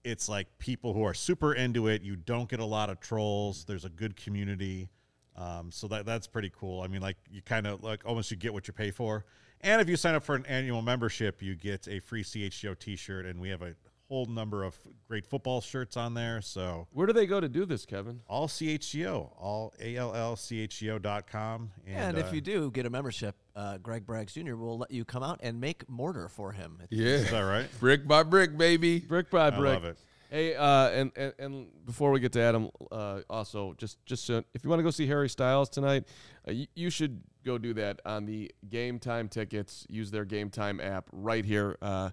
it's 0.04 0.26
like 0.26 0.46
people 0.58 0.94
who 0.94 1.02
are 1.02 1.12
super 1.12 1.52
into 1.52 1.88
it. 1.88 2.00
You 2.00 2.16
don't 2.16 2.48
get 2.48 2.60
a 2.60 2.64
lot 2.64 2.88
of 2.88 2.98
trolls. 2.98 3.66
There's 3.66 3.84
a 3.84 3.90
good 3.90 4.16
community. 4.16 4.88
Um, 5.36 5.70
so 5.70 5.86
that 5.88 6.06
that's 6.06 6.26
pretty 6.26 6.50
cool. 6.58 6.80
I 6.80 6.88
mean, 6.88 7.02
like 7.02 7.18
you 7.30 7.42
kind 7.42 7.66
of 7.66 7.84
like 7.84 8.06
almost 8.06 8.30
you 8.30 8.38
get 8.38 8.54
what 8.54 8.66
you 8.66 8.72
pay 8.72 8.90
for. 8.90 9.26
And 9.60 9.82
if 9.82 9.88
you 9.88 9.96
sign 9.96 10.14
up 10.14 10.24
for 10.24 10.34
an 10.34 10.46
annual 10.46 10.80
membership, 10.80 11.42
you 11.42 11.56
get 11.56 11.86
a 11.88 12.00
free 12.00 12.22
CHGO 12.22 12.78
T-shirt, 12.78 13.26
and 13.26 13.38
we 13.38 13.50
have 13.50 13.60
a 13.60 13.74
whole 14.08 14.26
number 14.26 14.64
of 14.64 14.74
great 15.06 15.26
football 15.26 15.60
shirts 15.60 15.96
on 15.96 16.14
there. 16.14 16.40
So 16.40 16.86
Where 16.92 17.06
do 17.06 17.12
they 17.12 17.26
go 17.26 17.40
to 17.40 17.48
do 17.48 17.64
this, 17.66 17.84
Kevin? 17.84 18.20
all 18.26 18.48
CHGO, 18.48 19.30
all 19.38 19.74
ALLCHGO.com. 19.82 21.70
And, 21.86 21.96
And 21.96 22.16
uh, 22.16 22.20
if 22.20 22.32
you 22.32 22.40
do 22.40 22.70
get 22.70 22.86
a 22.86 22.90
membership, 22.90 23.36
uh, 23.54 23.78
Greg 23.78 24.06
Braggs 24.06 24.32
Jr. 24.32 24.54
will 24.56 24.78
let 24.78 24.90
you 24.90 25.04
come 25.04 25.22
out 25.22 25.40
and 25.42 25.60
make 25.60 25.88
mortar 25.88 26.28
for 26.28 26.52
him. 26.52 26.78
yeah, 26.90 27.06
is 27.06 27.30
that 27.30 27.40
right? 27.40 27.68
brick 27.80 28.06
by 28.06 28.22
brick, 28.22 28.56
baby. 28.56 29.00
Brick 29.00 29.30
by 29.30 29.50
brick. 29.50 29.70
I 29.70 29.74
love 29.74 29.84
it. 29.84 29.98
Hey, 30.30 30.54
uh, 30.54 30.90
and, 30.90 31.10
and 31.16 31.32
and 31.38 31.66
before 31.86 32.10
we 32.10 32.20
get 32.20 32.32
to 32.32 32.40
Adam, 32.42 32.68
uh, 32.92 33.20
also 33.30 33.72
just 33.78 34.04
just 34.04 34.26
so, 34.26 34.42
if 34.52 34.62
you 34.62 34.68
want 34.68 34.78
to 34.80 34.84
go 34.84 34.90
see 34.90 35.06
Harry 35.06 35.28
Styles 35.28 35.70
tonight, 35.70 36.04
uh, 36.46 36.50
you, 36.52 36.66
you 36.74 36.90
should 36.90 37.22
go 37.46 37.56
do 37.56 37.72
that 37.72 38.00
on 38.04 38.26
the 38.26 38.50
Game 38.68 38.98
Time 38.98 39.28
tickets. 39.28 39.86
Use 39.88 40.10
their 40.10 40.26
Game 40.26 40.50
Time 40.50 40.80
app 40.80 41.08
right 41.12 41.46
here. 41.46 41.78
Uh, 41.80 42.10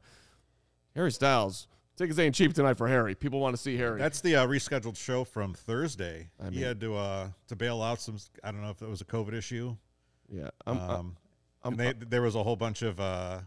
Harry 0.96 1.12
Styles 1.12 1.68
tickets 1.96 2.20
ain't 2.20 2.36
cheap 2.36 2.54
tonight 2.54 2.78
for 2.78 2.88
Harry. 2.88 3.16
People 3.16 3.40
want 3.40 3.56
to 3.56 3.62
see 3.62 3.78
Harry. 3.78 4.00
That's 4.00 4.22
the 4.22 4.36
uh, 4.38 4.48
rescheduled 4.48 4.98
show 4.98 5.24
from 5.24 5.54
Thursday. 5.54 6.30
I 6.40 6.46
he 6.46 6.50
mean- 6.58 6.64
had 6.64 6.80
to 6.82 6.96
uh, 6.96 7.30
to 7.48 7.56
bail 7.56 7.82
out 7.82 8.02
some. 8.02 8.18
I 8.44 8.52
don't 8.52 8.62
know 8.62 8.70
if 8.70 8.82
it 8.82 8.90
was 8.90 9.02
a 9.02 9.06
COVID 9.06 9.34
issue. 9.34 9.76
yeah, 10.30 10.50
I'm, 10.66 10.78
Um, 10.78 10.90
I'm- 10.90 11.18
and 11.64 11.78
they, 11.80 11.94
there 11.94 12.22
was 12.22 12.36
a 12.36 12.44
whole 12.44 12.56
bunch 12.56 12.82
of 12.84 13.00
uh, 13.00 13.40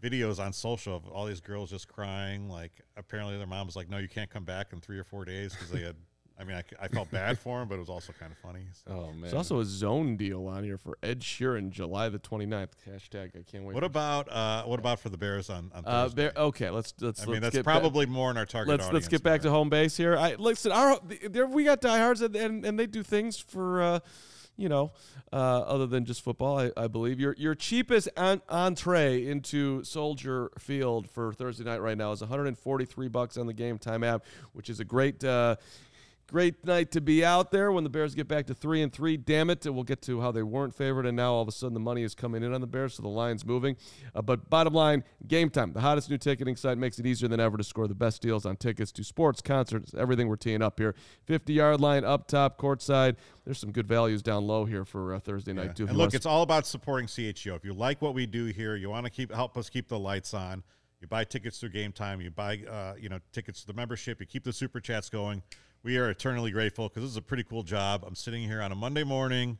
videos 0.00 0.38
on 0.38 0.52
social 0.52 0.94
of 0.94 1.08
all 1.08 1.26
these 1.26 1.40
girls 1.40 1.70
just 1.70 1.88
crying. 1.88 2.48
Like 2.48 2.72
apparently 2.96 3.36
their 3.38 3.46
mom 3.46 3.66
was 3.66 3.74
like, 3.76 3.88
"No, 3.88 3.98
you 3.98 4.08
can't 4.08 4.30
come 4.30 4.44
back 4.44 4.72
in 4.72 4.80
three 4.80 4.98
or 4.98 5.04
four 5.04 5.24
days" 5.24 5.52
because 5.52 5.70
they 5.70 5.80
had. 5.82 5.96
I 6.40 6.44
mean, 6.44 6.56
I, 6.56 6.62
I 6.80 6.88
felt 6.88 7.10
bad 7.10 7.38
for 7.40 7.60
him, 7.60 7.68
but 7.68 7.76
it 7.76 7.80
was 7.80 7.88
also 7.88 8.12
kind 8.12 8.30
of 8.30 8.38
funny. 8.38 8.66
So. 8.72 8.92
Oh 8.92 9.12
man, 9.12 9.22
there's 9.22 9.34
also 9.34 9.60
a 9.60 9.64
zone 9.64 10.16
deal 10.16 10.46
on 10.46 10.62
here 10.62 10.78
for 10.78 10.96
Ed 11.02 11.20
Sheeran, 11.20 11.70
July 11.70 12.08
the 12.08 12.18
29th. 12.18 12.68
Hashtag 12.88 13.36
I 13.36 13.42
can't 13.50 13.64
wait. 13.64 13.74
What 13.74 13.84
about 13.84 14.30
uh, 14.30 14.62
what 14.64 14.78
about 14.78 15.00
for 15.00 15.08
the 15.08 15.18
Bears 15.18 15.50
on, 15.50 15.70
on 15.74 15.84
uh, 15.84 16.04
Thursday? 16.04 16.22
there, 16.22 16.32
okay, 16.36 16.70
let's 16.70 16.94
let's. 17.00 17.22
I 17.22 17.26
mean, 17.26 17.34
let's 17.34 17.42
that's 17.42 17.56
get 17.56 17.64
back- 17.64 17.80
probably 17.80 18.06
more 18.06 18.30
in 18.30 18.36
our 18.36 18.46
target 18.46 18.70
let's 18.70 18.84
audience. 18.84 18.94
let's 18.94 19.08
get 19.08 19.22
back 19.22 19.42
to 19.42 19.50
home 19.50 19.68
base 19.68 19.96
here. 19.96 20.16
I 20.16 20.34
listen. 20.34 20.70
Our 20.70 21.00
there 21.28 21.46
we 21.46 21.64
got 21.64 21.80
diehards 21.80 22.22
and 22.22 22.36
and, 22.36 22.64
and 22.64 22.78
they 22.78 22.86
do 22.86 23.02
things 23.02 23.38
for 23.38 23.82
uh, 23.82 24.00
you 24.56 24.68
know 24.68 24.92
uh, 25.32 25.36
other 25.36 25.86
than 25.86 26.04
just 26.04 26.22
football. 26.22 26.58
I, 26.58 26.70
I 26.76 26.86
believe 26.86 27.18
your 27.18 27.34
your 27.36 27.54
cheapest 27.54 28.08
en- 28.16 28.42
entree 28.48 29.26
into 29.26 29.82
Soldier 29.82 30.50
Field 30.58 31.10
for 31.10 31.32
Thursday 31.32 31.64
night 31.64 31.80
right 31.80 31.98
now 31.98 32.12
is 32.12 32.20
143 32.20 33.08
bucks 33.08 33.36
on 33.36 33.46
the 33.46 33.52
Game 33.52 33.78
Time 33.78 34.04
app, 34.04 34.24
which 34.52 34.70
is 34.70 34.78
a 34.78 34.84
great. 34.84 35.24
Uh, 35.24 35.56
Great 36.30 36.62
night 36.62 36.90
to 36.90 37.00
be 37.00 37.24
out 37.24 37.50
there 37.50 37.72
when 37.72 37.84
the 37.84 37.88
Bears 37.90 38.14
get 38.14 38.28
back 38.28 38.44
to 38.48 38.54
three 38.54 38.82
and 38.82 38.92
three. 38.92 39.16
Damn 39.16 39.48
it, 39.48 39.64
we'll 39.64 39.82
get 39.82 40.02
to 40.02 40.20
how 40.20 40.30
they 40.30 40.42
weren't 40.42 40.74
favored, 40.74 41.06
and 41.06 41.16
now 41.16 41.32
all 41.32 41.40
of 41.40 41.48
a 41.48 41.52
sudden 41.52 41.72
the 41.72 41.80
money 41.80 42.02
is 42.02 42.14
coming 42.14 42.42
in 42.42 42.52
on 42.52 42.60
the 42.60 42.66
Bears, 42.66 42.92
so 42.92 43.02
the 43.02 43.08
line's 43.08 43.46
moving. 43.46 43.78
Uh, 44.14 44.20
but 44.20 44.50
bottom 44.50 44.74
line, 44.74 45.04
game 45.26 45.48
time. 45.48 45.72
The 45.72 45.80
hottest 45.80 46.10
new 46.10 46.18
ticketing 46.18 46.54
site 46.56 46.76
makes 46.76 46.98
it 46.98 47.06
easier 47.06 47.30
than 47.30 47.40
ever 47.40 47.56
to 47.56 47.64
score 47.64 47.88
the 47.88 47.94
best 47.94 48.20
deals 48.20 48.44
on 48.44 48.56
tickets 48.56 48.92
to 48.92 49.04
sports, 49.04 49.40
concerts, 49.40 49.94
everything 49.96 50.28
we're 50.28 50.36
teeing 50.36 50.60
up 50.60 50.78
here. 50.78 50.94
50 51.24 51.54
yard 51.54 51.80
line 51.80 52.04
up 52.04 52.28
top, 52.28 52.58
courtside. 52.60 53.16
There's 53.46 53.58
some 53.58 53.72
good 53.72 53.88
values 53.88 54.20
down 54.22 54.46
low 54.46 54.66
here 54.66 54.84
for 54.84 55.14
uh, 55.14 55.20
Thursday 55.20 55.54
night 55.54 55.68
Yeah. 55.68 55.72
too. 55.72 55.86
And 55.86 55.96
look, 55.96 56.12
it's 56.12 56.26
all 56.26 56.42
about 56.42 56.66
supporting 56.66 57.06
CHGO. 57.06 57.56
If 57.56 57.64
you 57.64 57.72
like 57.72 58.02
what 58.02 58.12
we 58.12 58.26
do 58.26 58.44
here, 58.44 58.76
you 58.76 58.90
want 58.90 59.06
to 59.06 59.10
keep 59.10 59.32
help 59.32 59.56
us 59.56 59.70
keep 59.70 59.88
the 59.88 59.98
lights 59.98 60.34
on. 60.34 60.62
You 61.00 61.06
buy 61.06 61.24
tickets 61.24 61.58
through 61.58 61.70
Game 61.70 61.92
Time. 61.92 62.20
You 62.20 62.30
buy, 62.30 62.58
uh, 62.68 62.94
you 63.00 63.08
know, 63.08 63.20
tickets 63.32 63.62
to 63.62 63.66
the 63.68 63.72
membership. 63.72 64.20
You 64.20 64.26
keep 64.26 64.44
the 64.44 64.52
super 64.52 64.78
chats 64.78 65.08
going. 65.08 65.42
We 65.88 65.96
are 65.96 66.10
eternally 66.10 66.50
grateful 66.50 66.90
because 66.90 67.02
this 67.02 67.10
is 67.12 67.16
a 67.16 67.22
pretty 67.22 67.44
cool 67.44 67.62
job. 67.62 68.04
I'm 68.06 68.14
sitting 68.14 68.42
here 68.42 68.60
on 68.60 68.72
a 68.72 68.74
Monday 68.74 69.04
morning, 69.04 69.56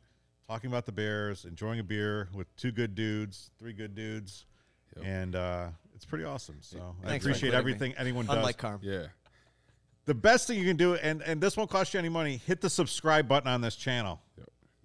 talking 0.47 0.69
about 0.69 0.85
the 0.85 0.91
Bears, 0.91 1.43
enjoying 1.43 1.79
a 1.79 1.83
beer 1.83 2.29
with 2.35 2.55
two 2.55 2.71
good 2.71 2.93
dudes, 2.93 3.49
three 3.57 3.73
good 3.73 3.95
dudes, 3.95 4.45
and 5.03 5.35
uh, 5.35 5.69
it's 5.95 6.05
pretty 6.05 6.25
awesome. 6.25 6.57
So 6.61 6.93
I 7.03 7.07
Thanks 7.07 7.25
for 7.25 7.31
appreciate 7.31 7.47
including 7.47 7.51
me. 7.51 7.57
everything 7.57 7.93
anyone 7.97 8.27
does. 8.27 8.35
Unlike 8.35 8.57
Carm. 8.59 8.79
yeah. 8.83 9.07
the 10.05 10.13
best 10.13 10.45
thing 10.45 10.59
you 10.59 10.65
can 10.65 10.77
do, 10.77 10.93
and 10.93 11.23
and 11.23 11.41
this 11.41 11.57
won't 11.57 11.71
cost 11.71 11.95
you 11.95 11.99
any 11.99 12.09
money. 12.09 12.37
Hit 12.45 12.61
the 12.61 12.69
subscribe 12.69 13.27
button 13.27 13.49
on 13.49 13.61
this 13.61 13.75
channel. 13.75 14.21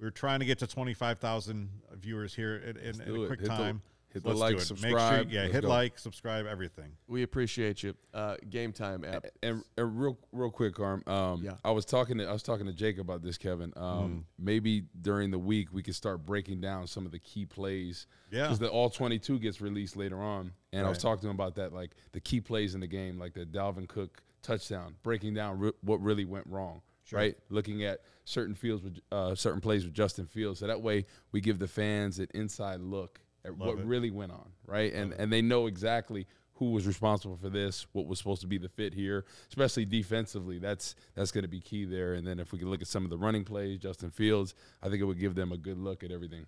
We're 0.01 0.09
trying 0.09 0.41
to 0.41 0.47
get 0.47 0.61
to 0.61 0.67
twenty 0.67 0.95
five 0.95 1.19
thousand 1.19 1.69
viewers 1.93 2.35
here 2.35 2.57
in, 2.57 2.79
in, 2.79 3.01
in 3.03 3.07
do 3.07 3.17
a 3.21 3.25
it. 3.25 3.27
quick 3.27 3.41
Hit 3.41 3.51
the- 3.51 3.55
time. 3.55 3.83
Hit 4.15 4.23
the 4.23 4.29
Let's 4.31 4.41
like, 4.41 4.51
do 4.51 4.55
it. 4.57 4.59
Make 4.59 4.67
subscribe. 4.67 5.25
sure, 5.25 5.33
yeah, 5.35 5.41
Let's 5.43 5.53
hit 5.53 5.63
go. 5.63 5.69
like, 5.69 5.99
subscribe, 5.99 6.47
everything. 6.47 6.93
We 7.09 7.23
appreciate 7.25 7.83
you. 7.83 7.95
Uh, 8.15 8.37
game 8.49 8.73
time 8.73 9.05
app. 9.05 9.27
And, 9.43 9.63
and 9.77 10.01
real 10.01 10.17
real 10.33 10.51
quick, 10.51 10.81
Arm. 10.81 11.03
Um, 11.07 11.43
Yeah. 11.45 11.55
I 11.65 11.73
was 11.73 11.85
talking 11.85 12.17
to 12.19 12.25
I 12.27 12.33
was 12.33 12.43
talking 12.43 12.65
to 12.67 12.73
Jake 12.73 12.99
about 12.99 13.23
this, 13.23 13.37
Kevin. 13.37 13.73
Um, 13.77 13.95
Mm. 13.95 14.23
Maybe 14.39 14.85
during 15.03 15.31
the 15.31 15.39
week 15.39 15.69
we 15.73 15.83
could 15.83 15.95
start 15.95 16.25
breaking 16.25 16.61
down 16.61 16.87
some 16.87 17.05
of 17.05 17.13
the 17.13 17.19
key 17.19 17.45
plays. 17.45 18.07
Yeah. 18.31 18.43
because 18.43 18.59
the 18.59 18.69
all 18.71 18.89
twenty 18.89 19.19
two 19.19 19.39
gets 19.39 19.61
released 19.61 19.97
later 19.97 20.21
on, 20.23 20.53
and 20.73 20.87
I 20.87 20.89
was 20.89 20.99
talking 20.99 21.21
to 21.23 21.29
him 21.29 21.35
about 21.35 21.57
that, 21.57 21.73
like 21.73 21.91
the 22.13 22.21
key 22.21 22.41
plays 22.41 22.75
in 22.75 22.81
the 22.81 22.87
game, 22.87 23.19
like 23.19 23.35
the 23.35 23.45
Dalvin 23.45 23.87
Cook 23.89 24.23
touchdown, 24.43 24.95
breaking 25.03 25.35
down 25.35 25.59
re- 25.59 25.73
what 25.83 26.01
really 26.03 26.25
went 26.25 26.47
wrong. 26.47 26.81
Right, 27.13 27.37
looking 27.51 27.85
at 27.85 28.01
certain 28.25 28.55
fields 28.55 28.83
with 28.83 28.99
uh, 29.13 29.35
certain 29.35 29.61
plays 29.61 29.85
with 29.85 29.93
Justin 29.93 30.25
Fields, 30.27 30.61
so 30.61 30.67
that 30.67 30.81
way 30.81 31.05
we 31.33 31.43
give 31.43 31.59
the 31.59 31.69
fans 31.69 32.19
an 32.19 32.29
inside 32.35 32.81
look 32.81 33.21
at 33.45 33.57
what 33.57 33.79
it. 33.79 33.85
really 33.85 34.11
went 34.11 34.33
on, 34.33 34.49
right? 34.67 34.93
And 34.93 35.13
and 35.13 35.33
they 35.33 35.43
know 35.43 35.67
exactly 35.67 36.27
who 36.59 36.71
was 36.71 36.87
responsible 36.87 37.37
for 37.37 37.49
this, 37.51 37.87
what 37.93 38.07
was 38.07 38.19
supposed 38.19 38.41
to 38.41 38.47
be 38.47 38.59
the 38.59 38.69
fit 38.69 38.95
here, 38.95 39.25
especially 39.49 39.85
defensively. 39.85 40.59
That's 40.59 40.95
that's 41.15 41.33
going 41.33 41.43
to 41.43 41.49
be 41.49 41.61
key 41.61 41.85
there. 41.85 42.15
And 42.15 42.27
then 42.27 42.39
if 42.39 42.53
we 42.53 42.59
can 42.59 42.71
look 42.71 42.81
at 42.81 42.87
some 42.89 43.05
of 43.05 43.11
the 43.11 43.19
running 43.19 43.45
plays, 43.45 43.79
Justin 43.81 44.11
Fields, 44.11 44.55
I 44.83 44.89
think 44.89 45.01
it 45.01 45.05
would 45.05 45.19
give 45.19 45.35
them 45.35 45.51
a 45.53 45.57
good 45.57 45.79
look 45.79 46.03
at 46.05 46.11
everything. 46.11 46.47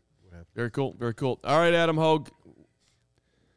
Very 0.54 0.70
cool. 0.70 0.94
Very 0.98 1.14
cool. 1.14 1.40
All 1.44 1.58
right, 1.58 1.72
Adam 1.72 1.96
Hoge. 1.96 2.28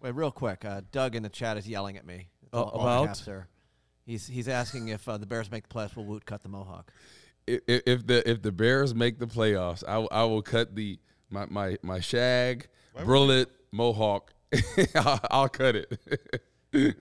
Wait, 0.02 0.12
real 0.16 0.32
quick. 0.32 0.64
Uh, 0.64 0.82
Doug 0.92 1.14
in 1.16 1.24
the 1.24 1.30
chat 1.30 1.58
is 1.58 1.68
yelling 1.68 1.98
at 1.98 2.06
me. 2.06 2.30
It's 2.42 2.50
Oh, 2.54 2.64
all- 2.64 2.70
all 2.70 3.04
about? 3.04 3.08
caps. 3.18 3.30
He's 4.06 4.26
he's 4.28 4.48
asking 4.48 4.88
if 4.88 5.08
uh, 5.08 5.18
the 5.18 5.26
Bears 5.26 5.52
make 5.52 5.68
the 5.68 5.74
playoffs, 5.76 5.96
will 5.96 6.06
Woot 6.06 6.26
cut 6.26 6.42
the 6.42 6.50
mohawk? 6.50 6.92
I- 7.48 7.60
i- 7.70 7.82
If 7.86 8.08
the 8.08 8.28
if 8.30 8.42
the 8.42 8.52
Bears 8.52 8.96
make 8.96 9.20
the 9.20 9.28
playoffs, 9.28 9.84
I, 9.88 9.98
will- 10.00 10.08
I 10.12 10.24
will 10.24 10.42
cut 10.42 10.74
the 10.76 11.00
my 11.30 11.46
my 11.48 11.78
my 11.84 12.00
shag, 12.00 12.70
bullet, 13.06 13.50
mohawk. 13.72 14.34
I'll, 14.96 15.20
I'll 15.32 15.50
cut 15.50 15.76
it. 15.76 16.00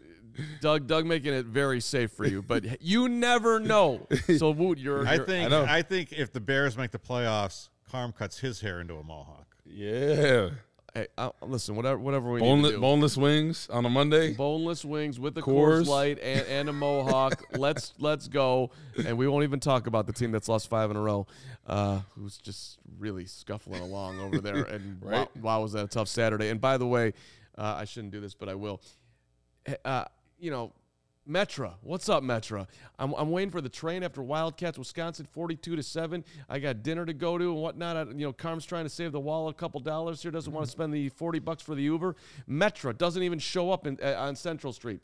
Doug, 0.60 0.86
Doug, 0.86 1.04
making 1.04 1.34
it 1.34 1.46
very 1.46 1.80
safe 1.80 2.12
for 2.12 2.24
you, 2.26 2.42
but 2.42 2.80
you 2.80 3.08
never 3.08 3.58
know. 3.58 4.06
So, 4.36 4.50
Woot, 4.52 4.78
you're. 4.78 5.06
I 5.06 5.14
you're- 5.14 5.26
think 5.26 5.50
know. 5.50 5.64
I, 5.68 5.82
think 5.82 6.12
if 6.12 6.32
the 6.32 6.40
Bears 6.40 6.76
make 6.76 6.92
the 6.92 6.98
playoffs, 6.98 7.70
Carm 7.90 8.12
cuts 8.12 8.38
his 8.38 8.60
hair 8.60 8.80
into 8.80 8.94
a 8.96 9.02
mohawk. 9.02 9.46
yeah, 9.66 10.50
Hey, 10.94 11.06
uh, 11.18 11.30
listen, 11.42 11.76
whatever, 11.76 11.98
whatever 11.98 12.30
we 12.30 12.40
need 12.40 12.46
boneless 12.46 12.70
to 12.70 12.76
do. 12.76 12.80
boneless 12.80 13.16
wings 13.16 13.68
on 13.70 13.84
a 13.84 13.90
Monday. 13.90 14.32
boneless 14.34 14.84
wings 14.84 15.20
with 15.20 15.34
the 15.34 15.42
Coors. 15.42 15.82
Coors 15.82 15.86
Light 15.86 16.18
and, 16.22 16.46
and 16.46 16.68
a 16.68 16.72
mohawk. 16.72 17.42
let's 17.58 17.92
let's 17.98 18.26
go, 18.26 18.70
and 19.06 19.18
we 19.18 19.28
won't 19.28 19.44
even 19.44 19.60
talk 19.60 19.86
about 19.86 20.06
the 20.06 20.12
team 20.14 20.32
that's 20.32 20.48
lost 20.48 20.70
five 20.70 20.90
in 20.90 20.96
a 20.96 21.00
row, 21.00 21.26
uh, 21.68 22.00
who's 22.16 22.38
just 22.38 22.78
really 22.98 23.26
scuffling 23.26 23.80
along 23.82 24.18
over 24.20 24.38
there. 24.42 24.62
And 24.64 25.00
wow, 25.00 25.10
Right. 25.10 25.36
wow, 25.36 25.62
was 25.62 25.72
that 25.72 25.84
a 25.84 25.88
tough 25.88 26.08
Saturday? 26.08 26.48
And 26.48 26.60
by 26.60 26.78
the 26.78 26.86
way, 26.86 27.12
uh, 27.56 27.76
I 27.78 27.84
shouldn't 27.84 28.12
do 28.12 28.20
this, 28.20 28.34
but 28.34 28.48
I 28.48 28.54
will. 28.54 28.80
Uh, 29.84 30.04
you 30.38 30.50
know, 30.50 30.72
Metra, 31.28 31.74
what's 31.82 32.08
up, 32.08 32.22
Metra? 32.22 32.66
I'm, 32.98 33.12
I'm 33.12 33.30
waiting 33.30 33.50
for 33.50 33.60
the 33.60 33.68
train 33.68 34.02
after 34.02 34.22
Wildcats, 34.22 34.78
Wisconsin, 34.78 35.26
42 35.30 35.76
to 35.76 35.82
seven. 35.82 36.24
I 36.48 36.58
got 36.58 36.82
dinner 36.82 37.04
to 37.04 37.12
go 37.12 37.36
to 37.36 37.44
and 37.52 37.60
whatnot. 37.60 37.96
I, 37.98 38.02
you 38.04 38.24
know, 38.24 38.32
Carm's 38.32 38.64
trying 38.64 38.84
to 38.86 38.88
save 38.88 39.12
the 39.12 39.20
wallet 39.20 39.54
a 39.54 39.58
couple 39.58 39.78
dollars 39.80 40.22
here. 40.22 40.30
Doesn't 40.30 40.52
want 40.52 40.64
to 40.64 40.70
spend 40.72 40.94
the 40.94 41.10
40 41.10 41.40
bucks 41.40 41.62
for 41.62 41.74
the 41.74 41.82
Uber. 41.82 42.16
Metra 42.48 42.96
doesn't 42.96 43.22
even 43.22 43.38
show 43.38 43.70
up 43.70 43.86
in, 43.86 43.98
uh, 44.02 44.14
on 44.16 44.36
Central 44.36 44.72
Street. 44.72 45.02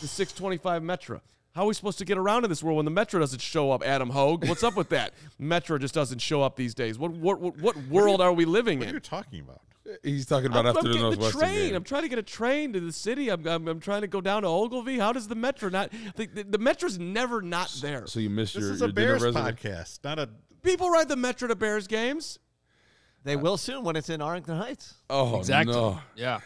The 0.00 0.06
625 0.06 0.82
Metra. 0.82 1.20
How 1.58 1.64
are 1.64 1.66
we 1.66 1.74
supposed 1.74 1.98
to 1.98 2.04
get 2.04 2.16
around 2.18 2.44
in 2.44 2.50
this 2.50 2.62
world 2.62 2.76
when 2.76 2.84
the 2.84 2.90
Metro 2.92 3.18
doesn't 3.18 3.40
show 3.40 3.72
up, 3.72 3.82
Adam 3.84 4.10
Hoge? 4.10 4.48
What's 4.48 4.62
up 4.62 4.76
with 4.76 4.90
that? 4.90 5.12
Metro 5.40 5.76
just 5.76 5.92
doesn't 5.92 6.20
show 6.20 6.40
up 6.40 6.54
these 6.54 6.72
days. 6.72 7.00
What 7.00 7.10
what 7.10 7.40
what, 7.40 7.58
what 7.58 7.76
world 7.88 8.20
are 8.20 8.32
we 8.32 8.44
living 8.44 8.74
in? 8.74 8.86
What 8.86 8.92
are 8.92 8.94
you 8.94 9.00
talking 9.00 9.40
about? 9.40 9.60
He's 10.04 10.24
talking 10.24 10.46
about 10.46 10.66
I'm, 10.66 10.76
after 10.76 10.78
I'm 10.78 10.84
the 10.84 10.90
getting 10.92 11.10
the 11.10 11.16
Northwestern 11.16 11.40
train. 11.40 11.66
game. 11.70 11.74
I'm 11.74 11.82
trying 11.82 12.02
to 12.02 12.08
get 12.08 12.20
a 12.20 12.22
train 12.22 12.74
to 12.74 12.80
the 12.80 12.92
city. 12.92 13.28
I'm, 13.28 13.44
I'm, 13.44 13.66
I'm 13.66 13.80
trying 13.80 14.02
to 14.02 14.06
go 14.06 14.20
down 14.20 14.42
to 14.42 14.48
Ogilvie. 14.48 15.00
How 15.00 15.12
does 15.12 15.26
the 15.26 15.34
Metro 15.34 15.68
not? 15.68 15.90
The, 16.14 16.26
the, 16.26 16.44
the 16.44 16.58
Metro's 16.58 16.96
never 16.96 17.42
not 17.42 17.76
there. 17.82 18.06
so 18.06 18.20
you 18.20 18.30
missed 18.30 18.54
This 18.54 18.62
your, 18.62 18.72
is 18.74 18.80
your 18.80 18.90
a 18.90 18.92
dinner 18.92 19.18
Bears 19.18 19.34
podcast, 19.34 20.04
not 20.04 20.20
a. 20.20 20.28
People 20.62 20.90
ride 20.90 21.08
the 21.08 21.16
Metro 21.16 21.48
to 21.48 21.56
Bears 21.56 21.88
games. 21.88 22.38
They 23.24 23.34
will 23.34 23.56
soon 23.56 23.82
when 23.82 23.96
it's 23.96 24.10
in 24.10 24.22
Arlington 24.22 24.58
Heights. 24.58 24.94
Oh 25.10 25.40
Exactly. 25.40 25.74
no! 25.74 25.98
Yeah. 26.14 26.38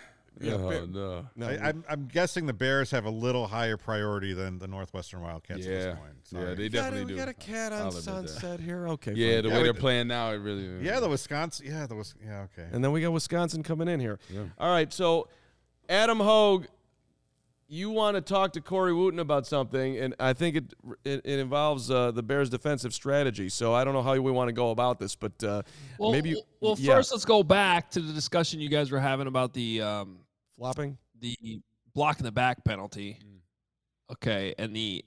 Oh 0.44 0.86
no! 0.86 1.26
No, 1.36 1.46
I, 1.46 1.68
I'm, 1.68 1.84
I'm 1.88 2.06
guessing 2.06 2.46
the 2.46 2.52
Bears 2.52 2.90
have 2.90 3.04
a 3.04 3.10
little 3.10 3.46
higher 3.46 3.76
priority 3.76 4.32
than 4.32 4.58
the 4.58 4.66
Northwestern 4.66 5.20
Wildcats 5.20 5.64
at 5.66 5.72
Yeah, 5.72 5.78
this 5.78 5.96
point. 5.98 6.12
yeah, 6.32 6.54
they 6.54 6.62
we 6.62 6.68
got, 6.68 6.78
a, 6.78 6.90
definitely 6.90 7.14
we 7.14 7.18
got 7.20 7.28
a 7.28 7.34
cat 7.34 7.72
on 7.72 7.78
admit 7.88 7.94
that. 7.94 8.02
Sunset 8.02 8.60
here. 8.60 8.88
Okay, 8.88 9.12
Yeah, 9.14 9.34
fine. 9.34 9.42
the 9.42 9.48
Yeah, 9.50 9.54
way 9.54 9.60
we 9.60 9.64
they're 9.64 9.74
playing 9.74 10.08
now, 10.08 10.30
it 10.32 10.36
really. 10.38 10.84
Yeah, 10.84 10.98
the 11.00 11.08
Wisconsin. 11.08 11.66
Yeah, 11.66 11.86
the 11.86 11.94
Wisconsin. 11.94 12.28
Yeah, 12.28 12.46
okay. 12.58 12.68
And 12.72 12.82
then 12.82 12.90
we 12.92 13.00
got 13.02 13.12
Wisconsin 13.12 13.62
coming 13.62 13.88
in 13.88 14.00
here. 14.00 14.18
All 14.58 14.70
right, 14.72 14.92
so 14.92 15.28
Adam 15.88 16.18
Hoge, 16.18 16.66
you 17.68 17.88
want 17.90 18.16
to 18.16 18.20
talk 18.20 18.52
to 18.52 18.60
Corey 18.60 18.92
Wootton 18.92 19.18
about 19.18 19.46
something, 19.46 19.96
and 19.98 20.14
I 20.20 20.32
think 20.34 20.56
it 20.56 20.74
it, 21.04 21.20
it 21.24 21.38
involves 21.38 21.90
uh, 21.90 22.10
the 22.10 22.22
Bears' 22.22 22.50
defensive 22.50 22.92
strategy. 22.92 23.48
So 23.48 23.72
I 23.74 23.82
don't 23.84 23.94
know 23.94 24.02
how 24.02 24.12
we 24.18 24.30
want 24.30 24.48
to 24.48 24.52
go 24.52 24.70
about 24.72 24.98
this, 24.98 25.14
but 25.14 25.42
uh, 25.44 25.62
Well, 25.98 26.12
maybe 26.12 26.30
you, 26.30 26.42
well, 26.60 26.74
yeah. 26.78 26.96
first 26.96 27.12
let's 27.12 27.24
go 27.24 27.42
back 27.42 27.90
to 27.92 28.00
the 28.00 28.12
discussion 28.12 28.60
you 28.60 28.68
guys 28.68 28.90
were 28.90 29.00
having 29.00 29.26
about 29.26 29.54
the 29.54 29.80
um, 29.80 30.18
flopping. 30.62 30.96
the 31.20 31.60
block 31.94 32.18
in 32.20 32.24
the 32.24 32.32
back 32.32 32.64
penalty. 32.64 33.18
Okay, 34.12 34.54
and 34.58 34.74
the 34.74 35.04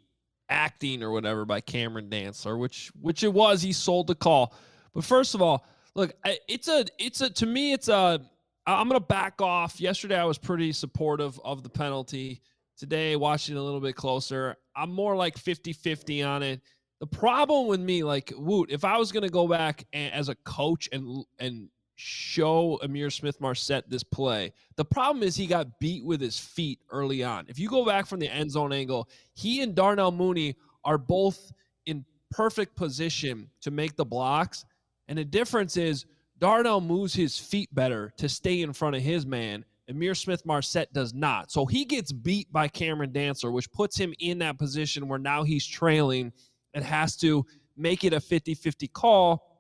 acting 0.50 1.02
or 1.02 1.12
whatever 1.12 1.46
by 1.46 1.62
Cameron 1.62 2.10
Dantzler, 2.10 2.60
which 2.60 2.92
which 3.00 3.24
it 3.24 3.34
was. 3.34 3.62
He 3.62 3.72
sold 3.72 4.08
the 4.08 4.16
call. 4.16 4.54
But 4.94 5.04
first 5.04 5.34
of 5.34 5.42
all, 5.42 5.66
look, 5.96 6.14
it's 6.48 6.68
a 6.68 6.86
it's 7.00 7.22
a 7.22 7.30
to 7.30 7.46
me 7.46 7.74
it's 7.74 7.88
a 7.88 8.20
I'm 8.68 8.88
gonna 8.88 9.00
back 9.00 9.42
off. 9.42 9.80
Yesterday 9.80 10.18
I 10.20 10.26
was 10.26 10.38
pretty 10.38 10.72
supportive 10.74 11.40
of 11.46 11.64
the 11.64 11.70
penalty. 11.70 12.42
Today, 12.78 13.16
watching 13.16 13.56
a 13.56 13.62
little 13.62 13.80
bit 13.80 13.96
closer, 13.96 14.58
I'm 14.76 14.92
more 14.92 15.16
like 15.16 15.38
50-50 15.38 16.28
on 16.28 16.44
it. 16.44 16.60
The 17.00 17.08
problem 17.08 17.68
with 17.68 17.80
me, 17.80 18.04
like 18.04 18.34
Woot, 18.36 18.70
if 18.70 18.84
I 18.84 18.98
was 18.98 19.14
gonna 19.14 19.30
go 19.30 19.48
back 19.48 19.86
and, 19.94 20.14
as 20.14 20.28
a 20.28 20.36
coach 20.44 20.90
and 20.92 21.24
and 21.40 21.70
show 21.96 22.80
Ihmir 22.84 23.12
Smith-Marsette 23.12 23.90
this 23.90 24.04
play. 24.04 24.54
The 24.76 24.86
problem 24.86 25.24
is 25.24 25.36
he 25.36 25.48
got 25.48 25.80
beat 25.80 26.04
with 26.04 26.22
his 26.22 26.38
feet 26.38 26.80
early 26.90 27.24
on. 27.24 27.46
If 27.48 27.58
you 27.58 27.70
go 27.70 27.86
back 27.86 28.06
from 28.06 28.20
the 28.20 28.30
end 28.30 28.52
zone 28.52 28.74
angle, 28.74 29.10
he 29.34 29.62
and 29.62 29.74
Darnell 29.74 30.12
Mooney 30.12 30.56
are 30.84 30.98
both 30.98 31.52
in 31.86 32.06
perfect 32.32 32.76
position 32.76 33.50
to 33.62 33.72
make 33.72 33.96
the 33.96 34.06
blocks. 34.06 34.66
And 35.08 35.18
the 35.18 35.26
difference 35.26 35.78
is 35.78 36.06
Darnell 36.40 36.82
moves 36.82 37.14
his 37.14 37.38
feet 37.38 37.74
better 37.74 38.12
to 38.18 38.28
stay 38.28 38.62
in 38.62 38.74
front 38.74 38.96
of 38.96 39.02
his 39.02 39.26
man. 39.26 39.64
Ihmir 39.90 40.18
Smith-Marsette 40.18 40.92
does 40.94 41.14
not. 41.14 41.52
So 41.52 41.66
he 41.66 41.86
gets 41.86 42.12
beat 42.12 42.52
by 42.52 42.68
Cameron 42.68 43.12
Dantzler, 43.12 43.52
which 43.52 43.72
puts 43.72 43.98
him 43.98 44.14
in 44.20 44.40
that 44.40 44.58
position 44.58 45.08
where 45.08 45.20
now 45.20 45.44
he's 45.44 45.66
trailing 45.66 46.34
and 46.74 46.84
has 46.84 47.16
to 47.18 47.46
make 47.78 48.04
it 48.04 48.14
a 48.14 48.20
50 48.20 48.54
50 48.56 48.88
call. 48.90 49.55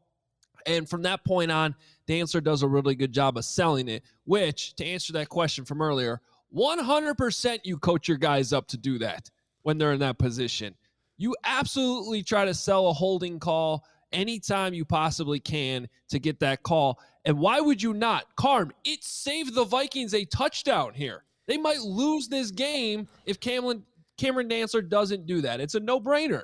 And 0.66 0.90
from 0.90 1.04
that 1.04 1.24
point 1.24 1.52
on, 1.52 1.76
Dantzler 2.08 2.44
does 2.44 2.64
a 2.64 2.68
really 2.68 2.96
good 2.96 3.12
job 3.12 3.38
of 3.38 3.46
selling 3.46 3.88
it, 3.88 4.04
which, 4.26 4.76
to 4.76 4.86
answer 4.86 5.14
that 5.14 5.30
question 5.30 5.66
from 5.66 5.82
earlier, 5.82 6.22
100% 6.56 7.60
you 7.64 7.78
coach 7.78 8.08
your 8.08 8.18
guys 8.18 8.54
up 8.54 8.68
to 8.68 8.78
do 8.78 8.98
that 9.00 9.30
when 9.64 9.78
they're 9.78 9.94
in 9.94 10.00
that 10.00 10.18
position. 10.18 10.76
You 11.18 11.36
absolutely 11.44 12.24
try 12.24 12.46
to 12.46 12.54
sell 12.54 12.88
a 12.88 12.94
holding 12.94 13.40
call 13.40 13.86
anytime 14.12 14.74
you 14.74 14.86
possibly 14.86 15.40
can 15.40 15.88
to 16.10 16.20
get 16.20 16.40
that 16.40 16.64
call. 16.64 17.00
And 17.26 17.40
why 17.40 17.60
would 17.60 17.82
you 17.82 17.94
not? 17.94 18.36
Carm, 18.36 18.72
it 18.84 19.04
saved 19.04 19.56
the 19.56 19.66
Vikings 19.66 20.14
a 20.14 20.26
touchdown 20.26 20.94
here. 20.94 21.24
They 21.48 21.58
might 21.58 21.82
lose 21.82 22.28
this 22.28 22.52
game 22.52 23.08
if 23.26 23.40
Cameron, 23.40 23.84
Cameron 24.18 24.50
Dantzler 24.50 24.88
doesn't 24.88 25.26
do 25.26 25.42
that. 25.42 25.60
It's 25.60 25.76
a 25.76 25.80
no 25.80 26.00
brainer. 26.00 26.44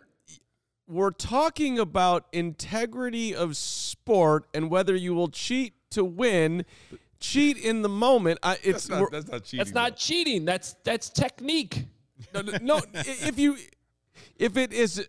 We're 0.88 1.12
talking 1.12 1.80
about 1.80 2.26
integrity 2.32 3.34
of 3.34 3.56
sport 3.56 4.48
and 4.54 4.70
whether 4.70 4.96
you 4.96 5.14
will 5.14 5.30
cheat 5.30 5.74
to 5.92 6.04
win. 6.04 6.66
Cheat 7.20 7.58
in 7.58 7.82
the 7.82 7.90
moment. 7.90 8.40
I, 8.42 8.54
it's 8.64 8.88
That's 8.88 8.90
not, 8.90 9.12
that's 9.12 9.28
not 9.28 9.44
cheating. 9.44 9.60
That's 9.60 9.74
not 9.74 9.96
cheating. 9.96 10.46
That's 10.46 10.76
that's 10.84 11.10
technique. 11.10 11.86
no, 12.34 12.42
no, 12.42 12.58
no, 12.62 12.82
if 12.94 13.38
you 13.38 13.58
if 14.38 14.58
it 14.58 14.74
is 14.74 15.08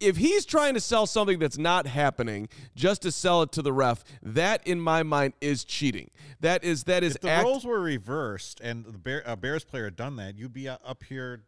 if 0.00 0.16
he's 0.16 0.44
trying 0.44 0.74
to 0.74 0.80
sell 0.80 1.06
something 1.06 1.38
that's 1.38 1.58
not 1.58 1.86
happening 1.86 2.48
just 2.74 3.02
to 3.02 3.12
sell 3.12 3.42
it 3.42 3.52
to 3.52 3.62
the 3.62 3.72
ref 3.72 4.04
that 4.22 4.66
in 4.66 4.80
my 4.80 5.02
mind 5.02 5.32
is 5.40 5.64
cheating 5.64 6.10
that 6.40 6.62
is 6.62 6.84
that 6.84 7.02
is 7.02 7.14
If 7.16 7.22
the 7.22 7.30
act- 7.30 7.44
roles 7.44 7.64
were 7.64 7.80
reversed 7.80 8.60
and 8.60 8.84
the 8.84 8.98
Bear, 8.98 9.22
a 9.24 9.36
Bears 9.36 9.64
player 9.64 9.84
had 9.84 9.96
done 9.96 10.16
that, 10.16 10.36
you'd 10.36 10.52
be 10.52 10.68
uh, 10.68 10.76
up 10.84 11.02
here. 11.04 11.42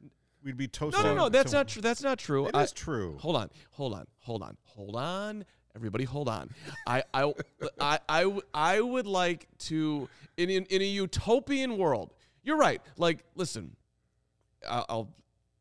We'd 0.46 0.56
be 0.56 0.68
toasting. 0.68 1.02
no 1.02 1.08
no 1.10 1.14
no 1.24 1.28
that's 1.28 1.52
not 1.52 1.66
true 1.68 1.82
that's 1.82 2.02
not 2.02 2.18
true 2.20 2.46
It 2.46 2.54
I- 2.54 2.62
is 2.62 2.72
true. 2.72 3.18
hold 3.20 3.34
on 3.36 3.50
hold 3.72 3.92
on 3.94 4.06
hold 4.20 4.42
on 4.42 4.56
hold 4.64 4.94
on 4.96 5.44
everybody 5.74 6.04
hold 6.04 6.28
on 6.28 6.50
I, 6.86 7.02
I, 7.12 7.34
I, 7.80 7.98
I, 8.08 8.38
I 8.54 8.80
would 8.80 9.06
like 9.08 9.48
to 9.70 10.08
in, 10.36 10.48
in 10.48 10.64
in 10.66 10.80
a 10.82 10.84
utopian 10.84 11.76
world 11.78 12.14
you're 12.44 12.56
right 12.56 12.80
like 12.96 13.24
listen 13.34 13.74
I'll, 14.68 14.86
I'll 14.88 15.08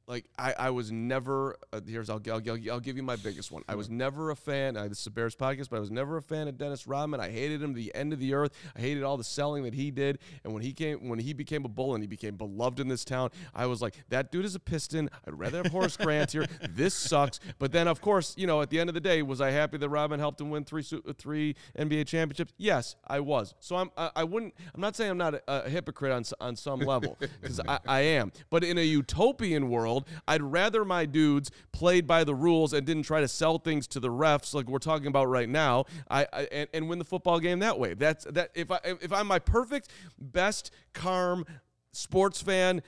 like 0.07 0.25
I, 0.37 0.53
I 0.57 0.69
was 0.69 0.91
never 0.91 1.55
uh, 1.73 1.81
here's 1.85 2.09
I'll, 2.09 2.21
I'll, 2.27 2.41
I'll, 2.49 2.71
I'll 2.71 2.79
give 2.79 2.97
you 2.97 3.03
my 3.03 3.15
biggest 3.15 3.51
one. 3.51 3.63
I 3.67 3.75
was 3.75 3.89
never 3.89 4.31
a 4.31 4.35
fan. 4.35 4.77
I, 4.77 4.87
this 4.87 5.01
is 5.01 5.07
a 5.07 5.11
Bears 5.11 5.35
podcast, 5.35 5.69
but 5.69 5.77
I 5.77 5.79
was 5.79 5.91
never 5.91 6.17
a 6.17 6.21
fan 6.21 6.47
of 6.47 6.57
Dennis 6.57 6.87
Rodman. 6.87 7.19
I 7.19 7.29
hated 7.29 7.61
him 7.61 7.73
to 7.73 7.77
the 7.77 7.93
end 7.95 8.13
of 8.13 8.19
the 8.19 8.33
earth. 8.33 8.51
I 8.75 8.81
hated 8.81 9.03
all 9.03 9.17
the 9.17 9.23
selling 9.23 9.63
that 9.63 9.73
he 9.73 9.91
did. 9.91 10.19
And 10.43 10.53
when 10.53 10.61
he 10.61 10.73
came, 10.73 11.09
when 11.09 11.19
he 11.19 11.33
became 11.33 11.65
a 11.65 11.69
bull 11.69 11.95
and 11.95 12.03
he 12.03 12.07
became 12.07 12.35
beloved 12.35 12.79
in 12.79 12.87
this 12.87 13.03
town, 13.03 13.31
I 13.53 13.65
was 13.65 13.81
like, 13.81 13.95
that 14.09 14.31
dude 14.31 14.45
is 14.45 14.55
a 14.55 14.59
piston. 14.59 15.09
I'd 15.27 15.37
rather 15.37 15.63
have 15.63 15.71
Horace 15.71 15.97
Grant 15.97 16.31
here. 16.31 16.45
This 16.69 16.93
sucks. 16.93 17.39
But 17.57 17.71
then, 17.71 17.87
of 17.87 18.01
course, 18.01 18.33
you 18.37 18.47
know, 18.47 18.61
at 18.61 18.69
the 18.69 18.79
end 18.79 18.89
of 18.89 18.95
the 18.95 18.99
day, 18.99 19.21
was 19.21 19.39
I 19.39 19.51
happy 19.51 19.77
that 19.77 19.87
Rodman 19.87 20.19
helped 20.19 20.41
him 20.41 20.49
win 20.49 20.65
three 20.65 20.83
three 21.17 21.55
NBA 21.77 22.07
championships? 22.07 22.53
Yes, 22.57 22.95
I 23.07 23.21
was. 23.21 23.53
So 23.59 23.75
I'm 23.77 23.91
I, 23.97 24.11
I 24.17 24.23
wouldn't. 24.23 24.53
I'm 24.73 24.81
not 24.81 24.95
saying 24.95 25.11
I'm 25.11 25.17
not 25.17 25.35
a, 25.35 25.41
a 25.47 25.69
hypocrite 25.69 26.11
on 26.11 26.23
on 26.41 26.55
some 26.55 26.79
level 26.79 27.17
because 27.41 27.59
I, 27.67 27.79
I 27.87 27.99
am. 28.01 28.31
But 28.49 28.63
in 28.63 28.77
a 28.77 28.81
utopian 28.81 29.69
world, 29.69 29.94
I'd 30.27 30.41
rather 30.41 30.83
my 30.83 31.05
dudes 31.05 31.51
played 31.71 32.07
by 32.07 32.23
the 32.23 32.35
rules 32.35 32.73
and 32.73 32.85
didn't 32.85 33.03
try 33.03 33.21
to 33.21 33.27
sell 33.27 33.57
things 33.57 33.87
to 33.87 33.99
the 33.99 34.09
refs 34.09 34.53
like 34.53 34.67
we're 34.67 34.79
talking 34.79 35.07
about 35.07 35.25
right 35.25 35.49
now. 35.49 35.85
I, 36.09 36.27
I 36.31 36.41
and, 36.51 36.69
and 36.73 36.89
win 36.89 36.99
the 36.99 37.05
football 37.05 37.39
game 37.39 37.59
that 37.59 37.79
way. 37.79 37.93
That's 37.93 38.25
that. 38.25 38.51
If 38.55 38.71
I 38.71 38.79
if 38.83 39.11
I'm 39.11 39.27
my 39.27 39.39
perfect 39.39 39.89
best 40.19 40.71
calm 40.93 41.45
sports 41.93 42.41
fan 42.41 42.81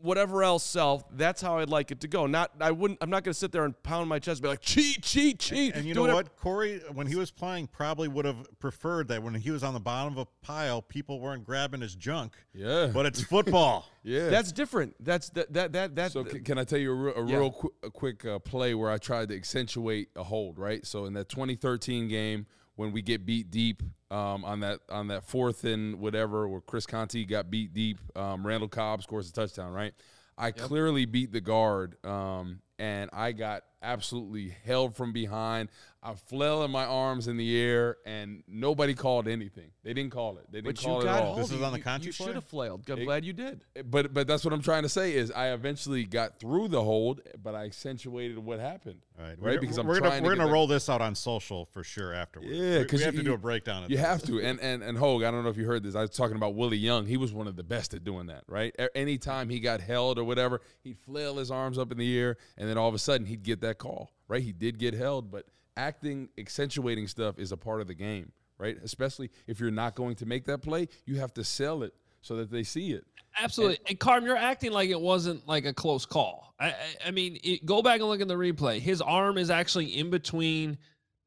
whatever 0.00 0.42
else 0.44 0.62
self 0.64 1.02
that's 1.16 1.42
how 1.42 1.58
i'd 1.58 1.68
like 1.68 1.90
it 1.90 2.00
to 2.00 2.06
go 2.08 2.26
not 2.26 2.50
i 2.60 2.70
wouldn't 2.70 2.98
i'm 3.02 3.10
not 3.10 3.24
going 3.24 3.32
to 3.32 3.38
sit 3.38 3.50
there 3.50 3.64
and 3.64 3.80
pound 3.82 4.08
my 4.08 4.18
chest 4.18 4.38
and 4.38 4.42
be 4.44 4.48
like 4.48 4.60
cheat 4.60 5.02
cheat 5.02 5.38
cheat 5.40 5.74
And 5.74 5.84
you 5.84 5.92
know 5.94 6.02
whatever- 6.02 6.16
what? 6.18 6.36
Corey, 6.36 6.80
when 6.92 7.06
he 7.08 7.16
was 7.16 7.30
playing, 7.30 7.66
probably 7.66 8.06
would 8.08 8.24
have 8.24 8.46
preferred 8.60 9.08
that 9.08 9.22
when 9.22 9.34
he 9.34 9.50
was 9.50 9.64
on 9.64 9.74
the 9.74 9.80
bottom 9.80 10.12
of 10.12 10.18
a 10.18 10.44
pile, 10.46 10.80
people 10.82 11.18
weren't 11.20 11.44
grabbing 11.44 11.80
his 11.80 11.94
junk. 11.94 12.34
Yeah. 12.54 12.90
But 12.92 13.06
it's 13.06 13.22
football. 13.22 13.86
Yeah. 14.04 14.30
that's 14.30 14.52
different 14.52 14.94
that's 15.04 15.28
that 15.30 15.52
that 15.52 15.72
that, 15.72 15.96
that 15.96 16.12
So 16.12 16.24
c- 16.24 16.40
can 16.40 16.56
I 16.58 16.64
tell 16.64 16.78
you 16.78 16.92
a, 16.92 16.94
real- 16.94 17.14
a 17.16 17.26
Yeah. 17.26 17.36
real 17.38 17.50
qu- 17.50 17.74
a 17.82 17.90
quick 17.90 18.24
uh, 18.24 18.38
play 18.38 18.72
where 18.74 18.90
I 18.90 18.96
tried 18.96 19.28
to 19.30 19.36
accentuate 19.36 20.08
a 20.16 20.22
hold, 20.22 20.58
right? 20.58 20.86
So 20.86 21.04
in 21.04 21.12
that 21.14 21.28
2013 21.28 22.08
game 22.08 22.46
when 22.78 22.92
we 22.92 23.02
get 23.02 23.26
beat 23.26 23.50
deep 23.50 23.82
um, 24.12 24.44
on 24.44 24.60
that 24.60 24.78
on 24.88 25.08
that 25.08 25.24
fourth 25.24 25.64
and 25.64 25.98
whatever 25.98 26.46
where 26.48 26.60
Chris 26.60 26.86
Conte 26.86 27.24
got 27.24 27.50
beat 27.50 27.74
deep, 27.74 27.98
um, 28.14 28.46
Randall 28.46 28.68
Cobb 28.68 29.02
scores 29.02 29.28
a 29.28 29.32
touchdown, 29.32 29.72
right? 29.72 29.92
I 30.38 30.52
clearly 30.52 31.04
beat 31.04 31.32
the 31.32 31.40
guard 31.40 31.96
um, 32.06 32.60
and 32.78 33.10
I 33.12 33.32
got 33.32 33.64
absolutely 33.82 34.54
held 34.64 34.94
from 34.94 35.12
behind. 35.12 35.70
I 36.08 36.14
flailing 36.14 36.70
my 36.70 36.84
arms 36.84 37.28
in 37.28 37.36
the 37.36 37.58
air, 37.60 37.96
and 38.06 38.42
nobody 38.48 38.94
called 38.94 39.28
anything. 39.28 39.70
They 39.82 39.92
didn't 39.92 40.12
call 40.12 40.38
it. 40.38 40.46
They 40.50 40.60
didn't 40.62 40.76
But 40.76 40.84
call 40.84 40.94
you 40.96 41.00
it 41.02 41.04
got 41.04 41.22
at 41.22 41.28
all. 41.28 41.34
This 41.36 41.52
is 41.52 41.60
on 41.62 41.72
the 41.72 41.78
you- 41.78 42.06
You 42.06 42.12
should 42.12 42.34
have 42.34 42.44
flailed. 42.44 42.88
I'm 42.90 42.98
It- 42.98 43.04
glad 43.04 43.24
you 43.24 43.32
did. 43.32 43.60
But 43.84 44.14
but 44.14 44.26
that's 44.26 44.44
what 44.44 44.52
I'm 44.54 44.62
trying 44.62 44.82
to 44.84 44.88
say 44.88 45.14
is 45.14 45.30
I 45.30 45.52
eventually 45.52 46.04
got 46.04 46.38
through 46.38 46.68
the 46.68 46.82
hold, 46.82 47.20
but 47.42 47.54
I 47.54 47.64
accentuated 47.66 48.38
what 48.38 48.58
happened. 48.60 49.00
All 49.18 49.24
right, 49.24 49.30
right? 49.30 49.54
we're, 49.56 49.60
Because 49.60 49.78
I'm 49.78 49.86
we're 49.86 49.98
trying 49.98 50.10
gonna 50.10 50.20
to 50.20 50.24
we're 50.26 50.36
gonna 50.36 50.46
that- 50.48 50.52
roll 50.52 50.66
this 50.66 50.88
out 50.88 51.00
on 51.00 51.14
social 51.14 51.66
for 51.66 51.82
sure 51.84 52.12
afterwards. 52.14 52.50
Yeah, 52.52 52.78
because 52.80 53.00
we 53.00 53.04
have 53.04 53.14
to 53.16 53.22
do 53.22 53.34
a 53.34 53.38
breakdown. 53.38 53.82
Of 53.82 53.88
that. 53.88 53.90
You 53.90 53.96
this. 53.98 54.06
have 54.06 54.22
to, 54.24 54.40
and 54.40 54.60
and 54.60 54.82
and 54.82 54.96
Hoge. 54.96 55.22
I 55.24 55.30
don't 55.30 55.42
know 55.44 55.50
if 55.50 55.56
you 55.56 55.66
heard 55.66 55.82
this. 55.82 55.94
I 55.94 56.02
was 56.02 56.10
talking 56.10 56.36
about 56.36 56.54
Willie 56.54 56.76
Young. 56.78 57.06
He 57.06 57.16
was 57.16 57.32
one 57.32 57.46
of 57.48 57.56
the 57.56 57.64
best 57.64 57.92
at 57.94 58.04
doing 58.04 58.26
that. 58.28 58.44
Right. 58.46 58.74
A- 58.78 58.96
Anytime 58.96 59.48
he 59.50 59.60
got 59.60 59.80
held 59.80 60.18
or 60.18 60.24
whatever, 60.24 60.60
he'd 60.82 60.98
flail 60.98 61.36
his 61.36 61.50
arms 61.50 61.78
up 61.78 61.92
in 61.92 61.98
the 61.98 62.18
air, 62.18 62.36
and 62.56 62.68
then 62.68 62.78
all 62.78 62.88
of 62.88 62.94
a 62.94 62.98
sudden 62.98 63.26
he'd 63.26 63.42
get 63.42 63.60
that 63.62 63.78
call. 63.78 64.12
Right. 64.28 64.42
He 64.42 64.52
did 64.52 64.78
get 64.78 64.94
held, 64.94 65.30
but 65.30 65.46
acting, 65.78 66.28
accentuating 66.36 67.06
stuff 67.06 67.38
is 67.38 67.52
a 67.52 67.56
part 67.56 67.80
of 67.80 67.86
the 67.86 67.94
game. 67.94 68.32
Right. 68.58 68.76
Especially 68.82 69.30
if 69.46 69.60
you're 69.60 69.70
not 69.70 69.94
going 69.94 70.16
to 70.16 70.26
make 70.26 70.44
that 70.46 70.62
play, 70.62 70.88
you 71.06 71.20
have 71.20 71.32
to 71.34 71.44
sell 71.44 71.84
it 71.84 71.94
so 72.22 72.34
that 72.36 72.50
they 72.50 72.64
see 72.64 72.92
it. 72.92 73.04
Absolutely. 73.40 73.78
And, 73.88 73.98
Carm, 74.00 74.24
you're 74.24 74.36
acting 74.36 74.72
like 74.72 74.90
it 74.90 75.00
wasn't 75.00 75.46
like 75.46 75.64
a 75.64 75.72
close 75.72 76.04
call. 76.04 76.54
I, 76.58 76.70
I, 76.70 76.74
I 77.06 77.10
mean, 77.12 77.38
it, 77.44 77.64
go 77.64 77.82
back 77.82 78.00
and 78.00 78.08
look 78.08 78.20
at 78.20 78.26
the 78.26 78.34
replay. 78.34 78.80
His 78.80 79.00
arm 79.00 79.38
is 79.38 79.48
actually 79.50 79.96
in 79.96 80.10
between 80.10 80.76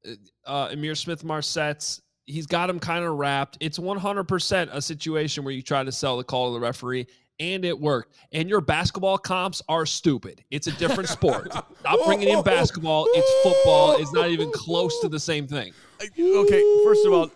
uh, 0.06 0.12
uh, 0.46 0.68
Ihmir 0.70 0.98
Smith-Marsette's. 0.98 2.02
He's 2.26 2.48
got 2.48 2.70
him 2.70 2.80
kind 2.80 3.06
of 3.06 3.16
wrapped. 3.16 3.58
It's 3.62 3.80
100% 3.80 4.70
a 4.72 4.82
situation 4.82 5.44
where 5.44 5.54
you 5.54 5.62
try 5.62 5.84
to 5.84 5.92
sell 5.92 6.18
the 6.18 6.24
call 6.24 6.50
to 6.50 6.60
the 6.60 6.66
referee, 6.66 7.08
and 7.42 7.66
it 7.66 7.78
worked. 7.78 8.16
And 8.32 8.48
your 8.48 8.62
basketball 8.62 9.18
comps 9.18 9.62
are 9.68 9.86
stupid. 9.86 10.44
It's 10.52 10.68
a 10.68 10.72
different 10.74 11.10
sport. 11.18 11.52
Stop 11.52 12.06
bringing 12.06 12.30
in 12.30 12.44
basketball. 12.44 13.08
It's 13.10 13.44
football. 13.44 13.98
It's 13.98 14.14
not 14.14 14.30
even 14.30 14.52
close 14.52 15.00
to 15.02 15.10
the 15.10 15.20
same 15.20 15.48
thing. 15.48 15.74
Okay, 16.02 16.82
first 16.86 17.06
of 17.06 17.14
all, 17.14 17.32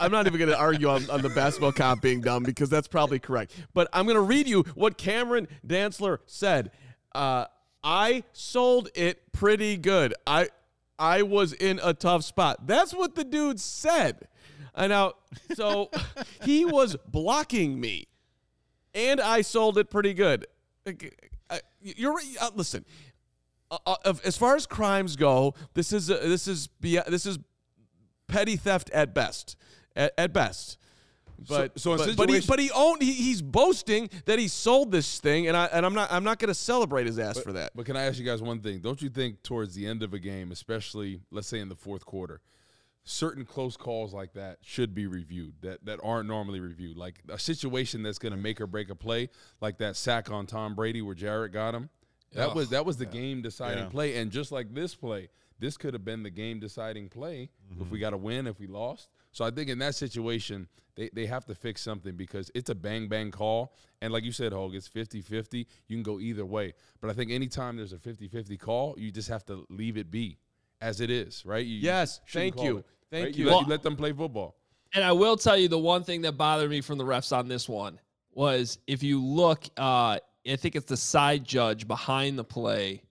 I'm 0.00 0.10
not 0.10 0.26
even 0.26 0.38
going 0.38 0.50
to 0.50 0.58
argue 0.58 0.88
on, 0.88 1.08
on 1.10 1.22
the 1.22 1.28
basketball 1.30 1.72
comp 1.72 2.02
being 2.02 2.20
dumb 2.20 2.42
because 2.42 2.70
that's 2.70 2.88
probably 2.88 3.18
correct. 3.18 3.52
But 3.74 3.88
I'm 3.92 4.06
going 4.06 4.16
to 4.16 4.22
read 4.22 4.48
you 4.48 4.62
what 4.74 4.96
Cameron 4.96 5.46
Dantzler 5.66 6.18
said. 6.26 6.70
Uh, 7.14 7.46
I 7.84 8.24
sold 8.32 8.88
it 8.94 9.32
pretty 9.32 9.76
good. 9.76 10.14
I 10.26 10.48
I 10.98 11.22
was 11.22 11.52
in 11.52 11.78
a 11.82 11.92
tough 11.92 12.24
spot. 12.24 12.66
That's 12.66 12.94
what 12.94 13.14
the 13.14 13.24
dude 13.24 13.60
said. 13.60 14.28
And 14.74 14.90
now, 14.90 15.14
so 15.54 15.90
he 16.42 16.64
was 16.64 16.96
blocking 17.08 17.78
me, 17.78 18.08
and 18.96 19.20
I 19.20 19.42
sold 19.42 19.78
it 19.78 19.90
pretty 19.90 20.14
good. 20.14 20.46
Uh, 20.86 21.58
You're. 21.80 22.18
Uh, 22.40 22.50
listen. 22.56 22.84
Uh, 23.70 23.78
uh, 23.86 24.14
as 24.24 24.36
far 24.36 24.56
as 24.56 24.66
crimes 24.66 25.16
go, 25.16 25.54
this 25.74 25.92
is 25.92 26.10
uh, 26.10 26.18
this 26.22 26.48
is 26.48 26.68
this 26.80 27.26
is 27.26 27.38
petty 28.26 28.56
theft 28.56 28.90
at 28.90 29.14
best. 29.14 29.56
At, 29.94 30.12
at 30.18 30.32
best. 30.32 30.78
But 31.48 31.78
so 31.78 31.92
in 31.92 31.98
but, 31.98 32.16
but 32.16 32.30
he 32.30 32.40
but 32.40 32.58
he 32.58 32.70
owned 32.70 33.02
he, 33.02 33.12
he's 33.12 33.42
boasting 33.42 34.08
that 34.24 34.38
he 34.38 34.48
sold 34.48 34.90
this 34.90 35.20
thing 35.20 35.48
and 35.48 35.56
I 35.56 35.66
and 35.66 35.84
I'm 35.84 35.92
not 35.92 36.10
I'm 36.10 36.24
not 36.24 36.38
going 36.38 36.48
to 36.48 36.54
celebrate 36.54 37.06
his 37.06 37.18
ass 37.18 37.38
for 37.38 37.52
that. 37.52 37.72
But 37.74 37.84
can 37.84 37.94
I 37.96 38.04
ask 38.04 38.18
you 38.18 38.24
guys 38.24 38.40
one 38.40 38.60
thing? 38.60 38.78
Don't 38.80 39.02
you 39.02 39.10
think 39.10 39.42
towards 39.42 39.74
the 39.74 39.86
end 39.86 40.02
of 40.02 40.14
a 40.14 40.18
game, 40.18 40.50
especially 40.50 41.20
let's 41.30 41.46
say 41.46 41.60
in 41.60 41.68
the 41.68 41.76
fourth 41.76 42.06
quarter, 42.06 42.40
certain 43.08 43.44
close 43.44 43.76
calls 43.76 44.12
like 44.12 44.34
that 44.34 44.58
should 44.60 44.94
be 44.94 45.06
reviewed 45.06 45.54
that 45.62 45.84
that 45.86 45.98
aren't 46.02 46.28
normally 46.28 46.60
reviewed? 46.60 46.96
Like 46.96 47.22
a 47.28 47.38
situation 47.38 48.02
that's 48.02 48.18
going 48.18 48.32
to 48.32 48.38
make 48.38 48.60
or 48.60 48.66
break 48.66 48.90
a 48.90 48.94
play, 48.94 49.30
like 49.60 49.78
that 49.78 49.96
sack 49.96 50.30
on 50.30 50.46
Tom 50.46 50.74
Brady 50.74 51.00
where 51.00 51.14
Jarrett 51.14 51.52
got 51.52 51.74
him. 51.74 51.88
That 52.34 52.54
was 52.54 52.70
that 52.70 52.84
was 52.84 52.98
the 52.98 53.06
game 53.06 53.40
deciding 53.40 53.84
Yeah. 53.84 53.90
play, 53.90 54.16
and 54.16 54.30
just 54.30 54.52
like 54.52 54.74
this 54.74 54.94
play, 54.94 55.30
this 55.58 55.76
could 55.76 55.94
have 55.94 56.04
been 56.04 56.22
the 56.22 56.30
game 56.30 56.60
deciding 56.60 57.08
play 57.08 57.48
if 57.70 57.78
we 57.78 57.84
mm-hmm. 57.84 58.00
got 58.00 58.12
a 58.12 58.16
win, 58.18 58.46
if 58.46 58.60
we 58.60 58.66
lost. 58.66 59.08
So 59.32 59.44
I 59.44 59.50
think 59.50 59.70
in 59.70 59.78
that 59.78 59.94
situation, 59.94 60.68
they, 60.96 61.10
they 61.12 61.26
have 61.26 61.44
to 61.46 61.54
fix 61.54 61.82
something 61.82 62.16
because 62.16 62.50
it's 62.54 62.70
a 62.70 62.74
bang 62.74 63.08
bang 63.08 63.30
call. 63.30 63.74
And 64.02 64.12
like 64.12 64.24
you 64.24 64.32
said, 64.32 64.52
Hoge, 64.52 64.74
it's 64.74 64.88
50 64.88 65.22
50. 65.22 65.66
You 65.88 65.96
can 65.96 66.02
go 66.02 66.18
either 66.18 66.44
way. 66.44 66.74
But 67.00 67.10
I 67.10 67.12
think 67.14 67.30
anytime 67.30 67.76
there's 67.76 67.92
a 67.92 67.98
50 67.98 68.28
50 68.28 68.56
call, 68.56 68.94
you 68.98 69.10
just 69.10 69.28
have 69.28 69.44
to 69.46 69.64
leave 69.70 69.96
it 69.96 70.10
be 70.10 70.38
as 70.80 71.00
it 71.00 71.10
is, 71.10 71.44
right? 71.46 71.64
You, 71.64 71.76
you 71.76 71.82
Yes, 71.82 72.20
shouldn't 72.24 72.56
thank 72.56 72.66
you. 72.66 72.78
it, 72.78 72.86
Thank 73.10 73.26
right? 73.26 73.36
you. 73.36 73.46
let, 73.46 73.52
Well- 73.52 73.62
you 73.62 73.68
let 73.68 73.82
them 73.82 73.96
play 73.96 74.12
football. 74.12 74.56
And 74.94 75.04
I 75.04 75.12
will 75.12 75.36
tell 75.36 75.58
you 75.58 75.68
the 75.68 75.78
one 75.78 76.04
thing 76.04 76.22
that 76.22 76.32
bothered 76.32 76.70
me 76.70 76.80
from 76.80 76.96
the 76.96 77.04
refs 77.04 77.36
on 77.36 77.48
this 77.48 77.68
one 77.68 78.00
was 78.32 78.78
if 78.86 79.02
you 79.02 79.22
look, 79.22 79.64
uh, 79.76 80.18
I 80.48 80.56
think 80.56 80.76
it's 80.76 80.86
the 80.86 80.96
side 80.96 81.44
judge 81.44 81.86
behind 81.86 82.38
the 82.38 82.44
play 82.44 83.02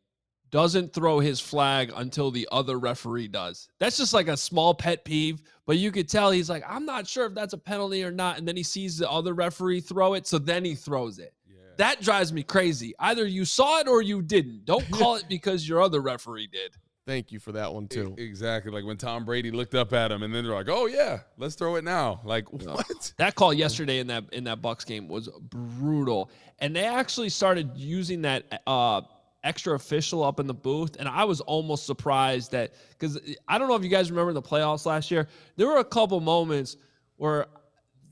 doesn't 0.52 0.93
throw 0.93 1.20
his 1.20 1.41
flag 1.41 1.91
until 1.96 2.32
the 2.32 2.48
other 2.52 2.80
referee 2.80 3.28
does. 3.28 3.68
That's 3.80 3.98
just 3.98 4.14
like 4.14 4.30
a 4.30 4.38
small 4.38 4.74
pet 4.74 5.04
peeve, 5.04 5.41
but 5.66 5.78
you 5.78 5.91
could 5.91 6.08
tell 6.08 6.32
he's 6.32 6.50
like, 6.50 6.64
I'm 6.68 6.86
not 6.86 7.08
sure 7.08 7.26
if 7.26 7.34
that's 7.34 7.54
a 7.54 7.58
penalty 7.58 8.04
or 8.04 8.12
not. 8.12 8.38
And 8.38 8.48
then 8.48 8.56
he 8.56 8.64
sees 8.64 8.98
the 8.98 9.12
other 9.12 9.34
referee 9.34 9.82
throw 9.82 10.14
it, 10.14 10.26
so 10.26 10.39
then 10.39 10.64
he 10.64 10.74
throws 10.74 11.20
it. 11.20 11.34
That 11.78 12.02
drives 12.02 12.32
me 12.32 12.41
crazy. 12.41 12.93
Either 13.00 13.26
you 13.26 13.43
saw 13.43 13.80
it 13.80 13.88
or 13.88 14.02
you 14.02 14.22
didn't. 14.22 14.66
Don't 14.66 14.89
call 14.91 15.16
it 15.16 15.26
because 15.28 15.68
your 15.68 15.82
other 15.82 16.00
referee 16.00 16.48
did. 16.48 16.74
Thank 17.06 17.32
you 17.32 17.39
for 17.39 17.51
that 17.51 17.72
one 17.72 17.88
too. 17.88 18.16
Exactly. 18.18 18.72
Like 18.72 18.84
when 18.84 18.97
Tom 18.97 19.26
Brady 19.26 19.51
looked 19.51 19.76
up 19.76 19.93
at 19.93 20.12
him 20.12 20.24
and 20.24 20.34
then 20.34 20.43
they're 20.43 20.56
like, 20.56 20.70
oh, 20.70 20.88
yeah, 20.88 21.20
let's 21.38 21.53
throw 21.53 21.76
it 21.76 21.84
now. 21.84 22.20
Like, 22.24 22.51
what? 22.53 23.14
That 23.18 23.36
call 23.36 23.53
yesterday 23.53 23.99
in 23.99 24.08
that 24.08 24.24
in 24.34 24.45
that 24.45 24.62
Bucs 24.62 24.86
game 24.86 25.08
was 25.08 25.30
brutal, 25.49 26.32
and 26.60 26.76
they 26.76 26.86
actually 26.86 27.30
started 27.30 27.72
using 27.76 28.24
that 28.24 28.64
uh, 28.66 29.01
extra 29.43 29.76
official 29.76 30.24
up 30.24 30.39
in 30.39 30.47
the 30.47 30.53
booth, 30.53 30.95
and 30.97 31.08
I 31.08 31.24
was 31.26 31.41
almost 31.41 31.86
surprised 31.86 32.51
that 32.51 32.74
because 32.89 33.20
I 33.47 33.60
don't 33.60 33.68
know 33.68 33.76
if 33.76 33.84
you 33.84 33.89
guys 33.89 34.10
remember 34.10 34.34
the 34.34 34.41
playoffs 34.41 34.88
last 34.88 35.12
year, 35.12 35.28
there 35.58 35.68
were 35.68 35.78
a 35.78 35.86
couple 35.86 36.20
moments 36.20 36.78
where 37.18 37.45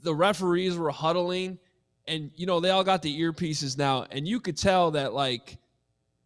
the 0.04 0.14
referees 0.14 0.78
were 0.78 0.92
huddling, 0.92 1.58
and 2.08 2.30
you 2.36 2.46
know 2.46 2.60
they 2.60 2.70
all 2.70 2.84
got 2.84 3.02
the 3.02 3.22
earpieces 3.22 3.76
now, 3.76 4.06
and 4.12 4.28
you 4.28 4.40
could 4.40 4.56
tell 4.56 4.92
that 4.92 5.14
like 5.14 5.58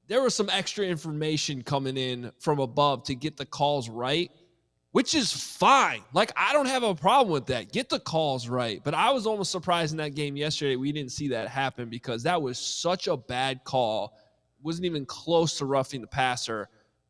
there 0.08 0.22
was 0.22 0.34
some 0.36 0.50
extra 0.50 0.86
information 0.86 1.62
coming 1.64 1.98
in 1.98 2.32
from 2.40 2.60
above 2.60 3.04
to 3.04 3.16
get 3.16 3.38
the 3.38 3.46
calls 3.46 3.90
right 3.90 4.32
which 4.92 5.14
is 5.14 5.32
fine. 5.32 6.02
Like 6.12 6.32
I 6.36 6.54
don't 6.54 6.66
have 6.66 6.82
a 6.82 6.96
problem 6.96 7.32
with 7.32 7.46
that. 7.48 7.72
Get 7.72 7.88
the 7.88 8.00
calls 8.00 8.48
right. 8.48 8.82
But 8.84 8.96
I 8.96 9.12
was 9.12 9.28
almost 9.28 9.52
surprised 9.52 9.92
in 9.92 9.98
that 9.98 10.16
game 10.16 10.36
yesterday 10.36 10.76
we 10.76 10.92
didn't 10.92 11.12
see 11.12 11.28
that 11.28 11.50
happen 11.50 11.88
because 11.88 12.24
that 12.24 12.42
was 12.42 12.58
such 12.58 13.08
a 13.08 13.16
bad 13.16 13.64
call. 13.64 14.18
Wasn't 14.64 14.86
even 14.86 15.06
close 15.06 15.60
to 15.60 15.66
roughing 15.66 16.02
the 16.02 16.08
passer 16.08 16.70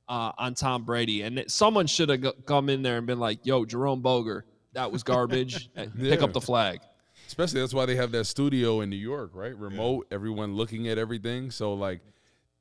uh, 0.10 0.34
on 0.38 0.54
Tom 0.54 0.84
Brady. 0.84 1.22
And 1.22 1.40
it- 1.40 1.52
someone 1.52 1.88
should 1.88 2.10
have 2.10 2.22
g- 2.24 2.32
come 2.46 2.68
in 2.68 2.82
there 2.82 2.98
and 2.98 3.08
been 3.08 3.20
like, 3.20 3.46
"Yo, 3.46 3.64
Jerome 3.64 4.02
Boger, 4.02 4.44
that 4.74 4.92
was 4.92 5.04
garbage. 5.04 5.70
and 5.78 5.98
Pick 5.98 6.22
up 6.22 6.34
the 6.34 6.42
flag." 6.42 6.80
Especially 7.28 7.62
that's 7.62 7.74
why 7.74 7.86
they 7.86 7.96
have 7.96 8.12
that 8.12 8.26
studio 8.26 8.82
in 8.82 8.90
New 8.90 8.98
York, 8.98 9.32
right? 9.34 9.56
Remote, 9.58 10.08
everyone 10.12 10.56
looking 10.56 10.90
at 10.90 10.98
everything. 10.98 11.52
So 11.52 11.74
like 11.74 12.02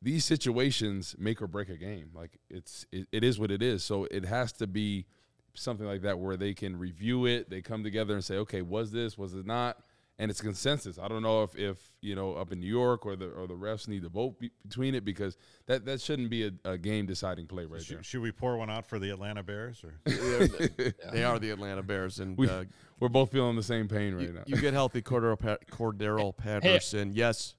these 0.03 0.25
situations 0.25 1.15
make 1.19 1.41
or 1.41 1.47
break 1.47 1.69
a 1.69 1.77
game. 1.77 2.11
Like 2.15 2.39
it's 2.51 2.87
it, 2.93 3.09
it 3.13 3.25
is 3.25 3.39
what 3.39 3.51
it 3.51 3.63
is. 3.63 3.83
So 3.85 4.05
it 4.11 4.25
has 4.25 4.53
to 4.55 4.67
be 4.67 5.07
something 5.55 5.87
like 5.87 6.03
that 6.03 6.19
where 6.19 6.37
they 6.37 6.55
can 6.55 6.79
review 6.79 7.27
it. 7.27 7.49
They 7.51 7.63
come 7.63 7.83
together 7.83 8.15
and 8.15 8.23
say, 8.25 8.37
okay, 8.37 8.63
was 8.63 8.93
this, 8.93 9.17
was 9.17 9.35
it 9.35 9.47
not? 9.47 9.79
And 10.19 10.31
it's 10.31 10.41
consensus. 10.41 10.99
I 10.99 11.09
don't 11.09 11.23
know 11.23 11.43
if, 11.43 11.55
if 11.59 11.93
you 12.01 12.15
know 12.15 12.35
up 12.35 12.51
in 12.51 12.59
New 12.59 12.67
York 12.67 13.05
or 13.05 13.17
the 13.17 13.27
or 13.29 13.47
the 13.47 13.55
refs 13.55 13.87
need 13.87 14.03
to 14.03 14.09
vote 14.09 14.39
be, 14.41 14.51
between 14.67 14.95
it 14.95 15.05
because 15.05 15.37
that, 15.67 15.85
that 15.85 16.01
shouldn't 16.01 16.31
be 16.31 16.47
a, 16.47 16.53
a 16.65 16.79
game 16.79 17.05
deciding 17.05 17.47
play 17.47 17.65
right 17.65 17.73
there. 17.73 17.99
Should, 17.99 18.07
should 18.07 18.23
we 18.23 18.33
pour 18.33 18.57
one 18.57 18.71
out 18.71 18.87
for 18.87 18.99
the 18.99 19.11
Atlanta 19.11 19.43
Bears? 19.43 19.85
Or 19.85 19.93
They 21.13 21.23
are 21.23 21.39
the 21.39 21.51
Atlanta 21.51 21.83
Bears, 21.83 22.19
and 22.21 22.37
We, 22.39 22.49
uh, 22.49 22.65
we're 22.99 23.11
both 23.11 23.31
feeling 23.31 23.57
the 23.57 23.63
same 23.63 23.89
pain 23.89 24.15
right 24.15 24.29
you, 24.29 24.33
now. 24.33 24.43
you 24.47 24.57
get 24.57 24.73
healthy, 24.73 25.03
Cordarrelle, 25.03 25.39
pa- 25.39 25.59
Cordarrelle 25.71 26.35
Patterson. 26.37 27.13
Yes, 27.15 27.55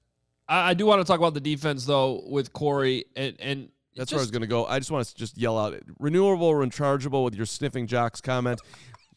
I, 0.48 0.70
I 0.70 0.74
do 0.74 0.86
want 0.86 1.00
to 1.00 1.04
talk 1.04 1.18
about 1.18 1.34
the 1.34 1.40
defense 1.40 1.84
though 1.84 2.22
with 2.26 2.52
Corey 2.52 3.04
and 3.16 3.36
and 3.40 3.68
That's 3.96 4.10
just, 4.10 4.12
where 4.12 4.20
I 4.20 4.22
was 4.22 4.30
going 4.30 4.42
to 4.42 4.48
go. 4.48 4.66
I 4.66 4.78
just 4.78 4.90
want 4.90 5.06
to 5.06 5.14
just 5.14 5.36
yell 5.38 5.58
out 5.58 5.74
renewable 5.98 6.46
or 6.46 6.64
rechargeable 6.64 7.24
with 7.24 7.34
your 7.34 7.46
sniffing 7.46 7.86
jocks 7.86 8.20
comment. 8.20 8.60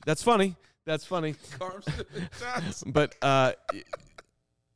That's 0.06 0.24
funny. 0.24 0.56
That's 0.86 1.06
funny. 1.06 1.36
But 2.86 3.16
uh, 3.22 3.54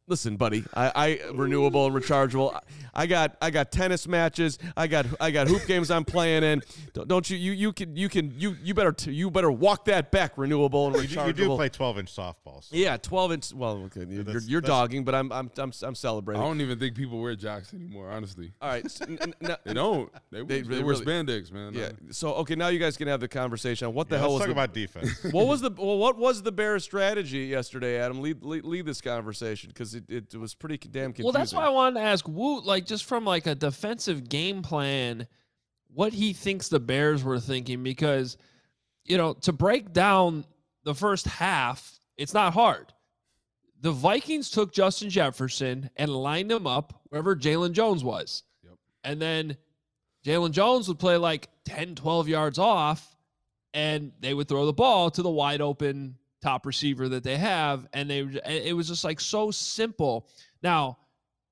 listen, 0.07 0.37
buddy, 0.37 0.63
I, 0.73 0.91
I 0.95 1.29
renewable 1.33 1.85
and 1.87 1.95
rechargeable. 1.95 2.59
I 2.97 3.07
got 3.07 3.35
I 3.41 3.49
got 3.49 3.71
tennis 3.71 4.07
matches. 4.07 4.57
I 4.77 4.87
got 4.87 5.05
I 5.19 5.29
got 5.31 5.47
hoop 5.47 5.65
games 5.65 5.91
I'm 5.91 6.05
playing 6.05 6.43
in. 6.43 6.61
Don't, 6.93 7.07
don't 7.09 7.29
you 7.29 7.35
you 7.37 7.51
you 7.51 7.73
can 7.73 7.95
you 7.95 8.07
can 8.07 8.33
you 8.37 8.55
you 8.63 8.73
better 8.73 8.93
t- 8.93 9.11
you 9.11 9.29
better 9.29 9.51
walk 9.51 9.85
that 9.85 10.11
back. 10.11 10.37
Renewable 10.37 10.87
and 10.87 10.95
you, 10.95 11.07
do- 11.07 11.15
rechargeable. 11.15 11.27
you 11.27 11.33
do 11.33 11.55
play 11.55 11.67
12 11.69 11.99
inch 11.99 12.15
softballs. 12.15 12.67
Yeah, 12.71 12.95
12 12.97 13.31
inch. 13.33 13.53
Well, 13.53 13.83
okay, 13.87 14.05
you're, 14.07 14.23
that's- 14.23 14.47
you're 14.47 14.61
that's- 14.61 14.77
dogging, 14.79 15.03
but 15.03 15.13
I'm 15.13 15.29
I'm 15.33 15.51
I'm, 15.57 15.73
I'm 15.83 15.95
celebrating. 15.95 16.41
I 16.41 16.45
don't 16.45 16.61
even 16.61 16.79
think 16.79 16.95
people 16.95 17.19
wear 17.21 17.35
jocks 17.35 17.73
anymore, 17.73 18.09
honestly. 18.09 18.53
All 18.61 18.69
right. 18.69 18.85
s- 18.85 19.01
n- 19.01 19.17
n- 19.21 19.33
n- 19.41 19.55
They 19.65 19.73
don't. 19.73 20.09
They, 20.31 20.43
They- 20.43 20.61
they, 20.61 20.75
they 20.77 20.83
wear 20.83 20.93
really- 20.95 21.05
spandex, 21.05 21.51
man. 21.51 21.73
yeah. 21.73 21.89
So 22.11 22.33
okay, 22.35 22.55
now 22.55 22.69
you 22.69 22.79
guys 22.79 22.95
can 22.95 23.09
have 23.09 23.19
the 23.19 23.27
conversation 23.27 23.87
on 23.89 23.93
what 23.93 24.07
the 24.07 24.15
Yeah, 24.15 24.21
hell 24.21 24.29
let's 24.35 24.47
was 24.47 24.55
talk 24.55 24.55
the, 24.55 24.63
about 24.63 24.73
defense. 24.73 25.23
what 25.33 25.47
was 25.47 25.59
the 25.59 25.71
well, 25.77 25.97
what 25.97 26.17
was 26.17 26.41
the 26.43 26.51
Bears' 26.53 26.85
strategy 26.85 27.39
yesterday, 27.39 27.97
Adam? 27.99 28.21
Lead 28.21 28.41
lead, 28.41 28.63
lead 28.63 28.85
this 28.85 29.01
conversation 29.01 29.69
because 29.69 29.94
It, 29.95 30.33
it 30.33 30.35
was 30.35 30.53
pretty 30.53 30.77
damn 30.77 31.11
confusing. 31.13 31.25
Well, 31.25 31.31
that's 31.33 31.53
why 31.53 31.65
I 31.65 31.69
wanted 31.69 31.99
to 31.99 32.05
ask 32.05 32.27
Woot, 32.27 32.65
like 32.65 32.85
just 32.85 33.05
from 33.05 33.25
like 33.25 33.47
a 33.47 33.55
defensive 33.55 34.29
game 34.29 34.61
plan, 34.61 35.27
what 35.93 36.13
he 36.13 36.33
thinks 36.33 36.67
the 36.67 36.79
Bears 36.79 37.23
were 37.23 37.39
thinking, 37.39 37.83
because 37.83 38.37
you 39.03 39.17
know 39.17 39.33
to 39.41 39.53
break 39.53 39.93
down 39.93 40.45
the 40.83 40.93
first 40.95 41.25
half, 41.25 41.99
it's 42.17 42.33
not 42.33 42.53
hard. 42.53 42.93
The 43.81 43.91
Vikings 43.91 44.49
took 44.49 44.73
Justin 44.73 45.09
Jefferson 45.09 45.89
and 45.95 46.09
lined 46.09 46.51
him 46.51 46.65
up 46.65 47.01
wherever 47.09 47.35
Jaylon 47.35 47.71
Johnson 47.73 48.07
was, 48.07 48.43
Yep. 48.63 48.73
and 49.03 49.21
then 49.21 49.57
Jaylon 50.25 50.51
Johnson 50.51 50.91
would 50.91 50.99
play 50.99 51.17
like 51.17 51.49
10, 51.65 51.95
12 51.95 52.27
yards 52.27 52.57
off, 52.57 53.15
and 53.73 54.11
they 54.21 54.33
would 54.33 54.47
throw 54.47 54.65
the 54.65 54.73
ball 54.73 55.11
to 55.11 55.21
the 55.21 55.29
wide 55.29 55.61
open 55.61 56.17
top 56.45 56.65
receiver 56.65 57.09
that 57.09 57.23
they 57.23 57.37
have, 57.37 57.87
and 57.93 58.07
they 58.07 58.19
it 58.45 58.75
was 58.75 58.87
just 58.87 59.03
like 59.03 59.19
so 59.19 59.49
simple. 59.49 60.27
Now, 60.61 60.99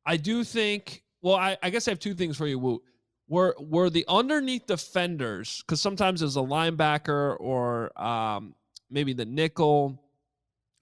I 0.05 0.17
do 0.17 0.43
think. 0.43 1.03
Well, 1.21 1.35
I, 1.35 1.57
I 1.63 1.69
guess 1.69 1.87
I 1.87 1.91
have 1.91 1.99
two 1.99 2.13
things 2.13 2.37
for 2.37 2.45
you, 2.45 2.59
Woot. 2.59 2.81
Were 3.27 3.55
were 3.59 3.89
the 3.89 4.05
underneath 4.07 4.67
defenders 4.67 5.63
because 5.65 5.81
sometimes 5.81 6.19
there's 6.19 6.35
a 6.35 6.41
linebacker 6.41 7.37
or 7.39 7.99
um, 7.99 8.53
maybe 8.91 9.13
the 9.13 9.25
nickel. 9.25 9.99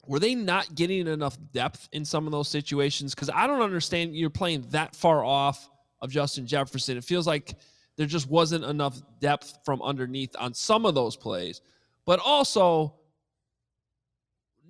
Were 0.07 0.20
they 0.20 0.36
not 0.36 0.74
getting 0.76 1.07
enough 1.07 1.38
depth 1.53 1.88
in 1.93 2.03
some 2.03 2.26
of 2.26 2.32
those 2.32 2.49
situations? 2.49 3.16
Because 3.16 3.30
I 3.30 3.47
don't 3.47 3.62
understand 3.62 4.16
you're 4.16 4.32
playing 4.32 4.66
that 4.72 4.95
far 4.95 5.24
off 5.24 5.70
of 6.01 6.09
Justin 6.09 6.47
Jefferson. 6.47 6.97
It 6.97 7.03
feels 7.03 7.28
like 7.28 7.55
there 7.97 8.07
just 8.07 8.28
wasn't 8.28 8.66
enough 8.66 8.99
depth 9.20 9.59
from 9.64 9.82
underneath 9.82 10.36
on 10.39 10.53
some 10.55 10.86
of 10.88 10.95
those 10.95 11.16
plays. 11.16 11.62
But 12.05 12.20
also, 12.20 12.95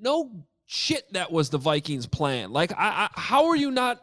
no 0.01 0.45
shit 0.65 1.11
that 1.13 1.31
was 1.31 1.49
the 1.49 1.57
Vikings 1.57 2.07
plan. 2.07 2.51
Like 2.51 2.71
I, 2.73 3.07
I 3.07 3.09
how 3.13 3.47
are 3.47 3.55
you 3.55 3.71
not 3.71 4.01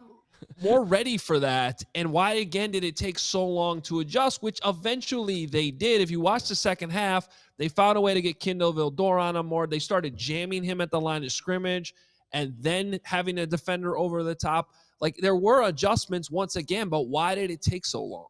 more 0.63 0.85
ready 0.97 1.17
for 1.17 1.39
that? 1.41 1.83
And 1.95 2.13
why 2.13 2.35
again 2.35 2.71
did 2.71 2.85
it 2.85 2.97
take 2.97 3.19
so 3.19 3.47
long 3.47 3.81
to 3.83 4.01
adjust? 4.01 4.43
Which 4.43 4.61
eventually 4.65 5.47
they 5.47 5.71
did. 5.71 6.01
If 6.01 6.11
you 6.11 6.21
watch 6.21 6.49
the 6.49 6.55
second 6.55 6.91
half, 6.91 7.29
they 7.59 7.69
found 7.69 7.99
a 7.99 8.01
way 8.01 8.15
to 8.15 8.23
get 8.23 8.41
Kindle 8.41 8.73
Vildor 8.73 9.21
on 9.21 9.37
him 9.37 9.47
more. 9.47 9.67
They 9.67 9.79
started 9.79 10.17
jamming 10.17 10.63
him 10.63 10.81
at 10.81 10.91
the 10.91 11.01
line 11.01 11.25
of 11.25 11.33
scrimmage 11.33 11.95
and 12.33 12.55
then 12.59 13.01
having 13.05 13.39
a 13.39 13.47
defender 13.47 13.97
over 13.99 14.23
the 14.23 14.35
top. 14.35 14.71
Like 15.01 15.17
there 15.17 15.37
were 15.37 15.63
adjustments 15.63 16.31
once 16.31 16.57
again, 16.57 16.89
but 16.89 17.09
why 17.09 17.35
did 17.35 17.51
it 17.51 17.63
take 17.63 17.87
so 17.87 18.03
long? 18.05 18.27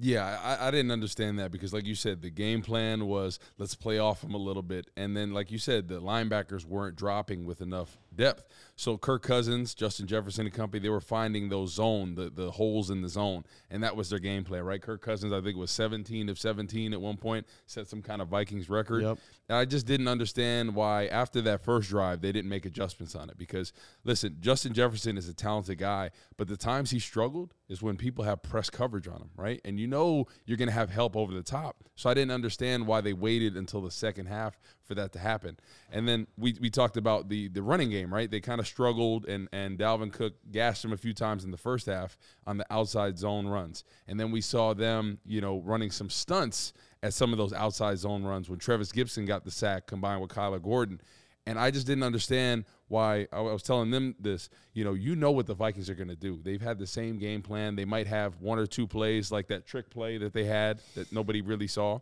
Yeah, 0.00 0.38
I, 0.42 0.68
I 0.68 0.70
didn't 0.70 0.92
understand 0.92 1.38
that 1.38 1.50
because, 1.50 1.72
like 1.72 1.84
you 1.84 1.94
said, 1.94 2.22
the 2.22 2.30
game 2.30 2.62
plan 2.62 3.06
was 3.06 3.40
let's 3.58 3.74
play 3.74 3.98
off 3.98 4.20
them 4.20 4.34
a 4.34 4.38
little 4.38 4.62
bit, 4.62 4.90
and 4.96 5.16
then, 5.16 5.32
like 5.32 5.50
you 5.50 5.58
said, 5.58 5.88
the 5.88 6.00
linebackers 6.00 6.64
weren't 6.64 6.96
dropping 6.96 7.44
with 7.44 7.60
enough 7.60 7.98
depth. 8.18 8.44
So 8.76 8.96
Kirk 8.96 9.22
Cousins, 9.22 9.74
Justin 9.74 10.06
Jefferson, 10.06 10.46
and 10.46 10.54
company, 10.54 10.80
they 10.80 10.88
were 10.88 11.00
finding 11.00 11.48
those 11.48 11.72
zone, 11.72 12.14
the 12.14 12.30
the 12.30 12.50
holes 12.50 12.90
in 12.90 13.00
the 13.00 13.08
zone, 13.08 13.44
and 13.70 13.82
that 13.82 13.96
was 13.96 14.10
their 14.10 14.18
game 14.18 14.44
plan, 14.44 14.62
right? 14.62 14.80
Kirk 14.80 15.00
Cousins, 15.00 15.32
I 15.32 15.40
think, 15.40 15.56
was 15.56 15.70
17 15.70 16.28
of 16.28 16.38
17 16.38 16.92
at 16.92 17.00
one 17.00 17.16
point, 17.16 17.46
set 17.66 17.88
some 17.88 18.02
kind 18.02 18.20
of 18.20 18.28
Vikings 18.28 18.68
record. 18.68 19.02
Yep. 19.02 19.18
And 19.48 19.56
I 19.56 19.64
just 19.64 19.86
didn't 19.86 20.08
understand 20.08 20.74
why 20.74 21.06
after 21.06 21.40
that 21.42 21.64
first 21.64 21.88
drive 21.88 22.20
they 22.20 22.30
didn't 22.30 22.50
make 22.50 22.66
adjustments 22.66 23.14
on 23.14 23.30
it 23.30 23.38
because 23.38 23.72
listen, 24.04 24.36
Justin 24.40 24.74
Jefferson 24.74 25.16
is 25.16 25.28
a 25.28 25.34
talented 25.34 25.78
guy, 25.78 26.10
but 26.36 26.48
the 26.48 26.56
times 26.56 26.90
he 26.90 26.98
struggled 26.98 27.54
is 27.68 27.82
when 27.82 27.96
people 27.96 28.24
have 28.24 28.42
press 28.42 28.70
coverage 28.70 29.08
on 29.08 29.16
him, 29.16 29.30
right? 29.36 29.60
And 29.64 29.80
you 29.80 29.86
know 29.86 30.26
you're 30.44 30.56
going 30.56 30.68
to 30.68 30.74
have 30.74 30.90
help 30.90 31.16
over 31.16 31.32
the 31.32 31.42
top. 31.42 31.84
So 31.96 32.08
I 32.10 32.14
didn't 32.14 32.30
understand 32.30 32.86
why 32.86 33.00
they 33.00 33.12
waited 33.12 33.56
until 33.56 33.80
the 33.80 33.90
second 33.90 34.26
half 34.26 34.58
for 34.84 34.94
that 34.94 35.12
to 35.12 35.18
happen. 35.18 35.58
And 35.90 36.08
then 36.08 36.26
we, 36.36 36.56
we 36.60 36.70
talked 36.70 36.96
about 36.96 37.28
the 37.28 37.48
the 37.48 37.62
running 37.62 37.90
game, 37.90 38.07
right? 38.12 38.30
They 38.30 38.40
kind 38.40 38.60
of 38.60 38.66
struggled 38.66 39.26
and 39.26 39.48
and 39.52 39.78
Dalvin 39.78 40.12
Cook 40.12 40.34
gassed 40.50 40.84
him 40.84 40.92
a 40.92 40.96
few 40.96 41.14
times 41.14 41.44
in 41.44 41.50
the 41.50 41.56
first 41.56 41.86
half 41.86 42.16
on 42.46 42.58
the 42.58 42.66
outside 42.70 43.18
zone 43.18 43.46
runs. 43.46 43.84
And 44.06 44.18
then 44.18 44.30
we 44.30 44.40
saw 44.40 44.74
them, 44.74 45.18
you 45.24 45.40
know, 45.40 45.58
running 45.58 45.90
some 45.90 46.10
stunts 46.10 46.72
at 47.02 47.14
some 47.14 47.32
of 47.32 47.38
those 47.38 47.52
outside 47.52 47.98
zone 47.98 48.24
runs 48.24 48.48
when 48.48 48.58
Trevis 48.58 48.92
Gipson 48.92 49.26
got 49.26 49.44
the 49.44 49.50
sack 49.50 49.86
combined 49.86 50.20
with 50.20 50.30
Kyler 50.30 50.62
Gordon. 50.62 51.00
And 51.46 51.58
I 51.58 51.70
just 51.70 51.86
didn't 51.86 52.02
understand 52.02 52.66
why 52.88 53.26
I 53.32 53.40
was 53.40 53.62
telling 53.62 53.90
them 53.90 54.14
this. 54.20 54.50
You 54.74 54.84
know, 54.84 54.92
you 54.92 55.16
know 55.16 55.30
what 55.30 55.46
the 55.46 55.54
Vikings 55.54 55.88
are 55.88 55.94
going 55.94 56.08
to 56.08 56.16
do. 56.16 56.40
They've 56.42 56.60
had 56.60 56.78
the 56.78 56.86
same 56.86 57.18
game 57.18 57.40
plan. 57.40 57.74
They 57.74 57.86
might 57.86 58.06
have 58.06 58.38
one 58.40 58.58
or 58.58 58.66
two 58.66 58.86
plays 58.86 59.32
like 59.32 59.48
that 59.48 59.66
trick 59.66 59.88
play 59.88 60.18
that 60.18 60.34
they 60.34 60.44
had 60.44 60.82
that 60.94 61.10
nobody 61.10 61.40
really 61.40 61.66
saw, 61.66 62.00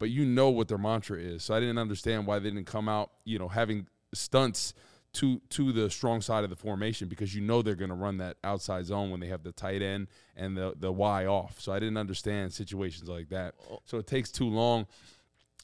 but 0.00 0.10
you 0.10 0.24
know 0.24 0.50
what 0.50 0.66
their 0.66 0.78
mantra 0.78 1.16
is. 1.16 1.44
So 1.44 1.54
I 1.54 1.60
didn't 1.60 1.78
understand 1.78 2.26
why 2.26 2.40
they 2.40 2.50
didn't 2.50 2.66
come 2.66 2.88
out, 2.88 3.12
you 3.24 3.38
know, 3.38 3.46
having 3.46 3.86
stunts 4.14 4.74
to 5.18 5.40
to 5.50 5.72
the 5.72 5.90
strong 5.90 6.20
side 6.20 6.44
of 6.44 6.50
the 6.50 6.56
formation 6.56 7.08
because 7.08 7.34
you 7.34 7.40
know 7.40 7.60
they're 7.60 7.74
going 7.74 7.88
to 7.88 7.96
run 7.96 8.18
that 8.18 8.36
outside 8.44 8.86
zone 8.86 9.10
when 9.10 9.18
they 9.18 9.26
have 9.26 9.42
the 9.42 9.50
tight 9.50 9.82
end 9.82 10.06
and 10.36 10.56
the 10.56 10.74
the 10.78 10.92
Y 10.92 11.26
off. 11.26 11.60
So 11.60 11.72
I 11.72 11.80
didn't 11.80 11.96
understand 11.96 12.52
situations 12.52 13.08
like 13.08 13.28
that. 13.30 13.54
So 13.84 13.98
it 13.98 14.06
takes 14.06 14.30
too 14.30 14.48
long. 14.48 14.86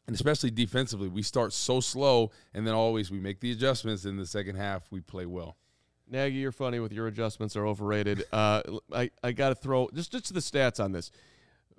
And 0.07 0.15
especially 0.15 0.51
defensively, 0.51 1.09
we 1.09 1.23
start 1.23 1.55
so 1.55 1.81
slow, 1.81 2.31
and 2.53 2.67
then 2.67 2.75
always 2.75 3.11
we 3.11 3.19
make 3.19 3.41
the 3.41 3.53
adjustments. 3.53 4.05
In 4.05 4.19
the 4.19 4.27
second 4.27 4.57
half, 4.57 4.91
we 4.91 5.01
play 5.01 5.25
well. 5.25 5.57
Nagy, 6.11 6.35
you're 6.35 6.53
funny 6.53 6.79
with 6.79 6.93
your 6.93 7.07
adjustments 7.07 7.57
are 7.57 7.67
overrated. 7.67 8.25
Uh, 8.31 8.61
I, 8.93 9.11
I 9.23 9.33
got 9.33 9.51
to 9.51 9.55
throw 9.55 9.89
just 9.95 10.13
just 10.13 10.35
the 10.35 10.41
stats 10.41 10.83
on 10.83 10.93
this. 10.93 11.11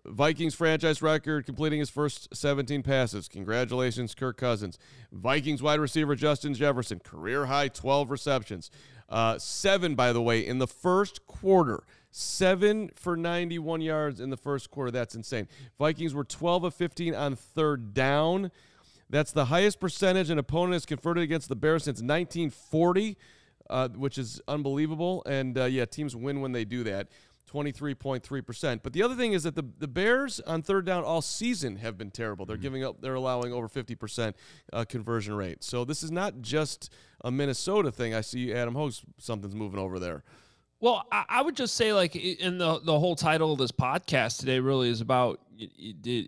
Vikings 0.08 0.54
franchise 0.54 1.02
record 1.02 1.46
completing 1.46 1.80
his 1.80 1.90
first 1.90 2.36
17 2.36 2.84
passes. 2.84 3.28
Congratulations, 3.28 4.14
Kirk 4.14 4.38
Cousins. 4.38 4.78
Vikings 5.12 5.62
wide 5.62 5.80
receiver 5.80 6.16
Justin 6.16 6.54
Jefferson, 6.54 7.00
career 7.00 7.46
high 7.48 7.68
12 7.68 8.12
receptions. 8.12 8.72
Uh, 9.10 9.38
seven, 9.38 9.96
by 9.96 10.12
the 10.12 10.22
way, 10.22 10.46
in 10.46 10.60
the 10.60 10.68
first 10.68 11.26
quarter. 11.28 11.84
Seven 12.12 12.92
for 12.96 13.18
91 13.18 13.82
yards 13.82 14.22
in 14.22 14.30
the 14.30 14.38
first 14.38 14.72
quarter. 14.72 14.90
That's 14.90 15.16
insane. 15.16 15.48
Vikings 15.78 16.14
were 16.14 16.24
12 16.24 16.64
of 16.64 16.74
15 16.74 17.14
on 17.14 17.36
third 17.36 17.94
down. 17.94 18.52
That's 19.10 19.32
the 19.32 19.46
highest 19.46 19.80
percentage 19.80 20.30
an 20.30 20.40
opponent 20.40 20.74
has 20.74 20.86
converted 20.86 21.24
against 21.24 21.50
the 21.50 21.56
Bears 21.56 21.84
since 21.84 21.98
1940, 21.98 23.18
uh, 23.70 23.90
which 23.90 24.18
is 24.18 24.42
unbelievable. 24.48 25.24
And 25.26 25.58
uh, 25.58 25.66
yeah, 25.66 25.86
teams 25.86 26.16
win 26.16 26.42
when 26.42 26.54
they 26.54 26.66
do 26.66 26.84
that. 26.86 27.10
23.3%. 27.52 28.80
But 28.84 28.94
the 28.94 29.04
other 29.04 29.16
thing 29.16 29.34
is 29.34 29.44
that 29.44 29.56
the, 29.56 29.66
the 29.80 29.88
Bears 29.88 30.40
on 30.42 30.62
third 30.62 30.86
down 30.86 31.04
all 31.04 31.22
season 31.22 31.78
have 31.78 31.98
been 31.98 32.12
terrible. 32.12 32.46
They're 32.46 32.58
giving 32.58 32.84
up, 32.84 33.02
they're 33.02 33.16
allowing 33.16 33.54
over 33.54 33.68
50% 33.68 34.34
uh, 34.74 34.86
conversion 34.86 35.36
rate. 35.36 35.64
So 35.64 35.86
this 35.86 36.04
is 36.04 36.12
not 36.12 36.42
just 36.42 36.92
a 37.22 37.32
Minnesota 37.32 37.92
thing. 37.92 38.14
I 38.14 38.22
see 38.22 38.54
Adam 38.54 38.76
Host, 38.76 39.04
something's 39.18 39.56
moving 39.56 39.80
over 39.80 40.00
there. 40.00 40.24
Well, 40.82 41.04
I, 41.12 41.26
I 41.30 41.42
would 41.42 41.56
just 41.56 41.76
say, 41.76 41.94
like, 41.94 42.16
in 42.16 42.58
the 42.58 42.80
the 42.80 43.00
whole 43.00 43.16
title 43.16 43.54
of 43.54 43.58
this 43.58 43.72
podcast 43.72 44.40
today 44.40 44.60
really 44.60 44.90
is 44.90 45.02
about 45.02 45.40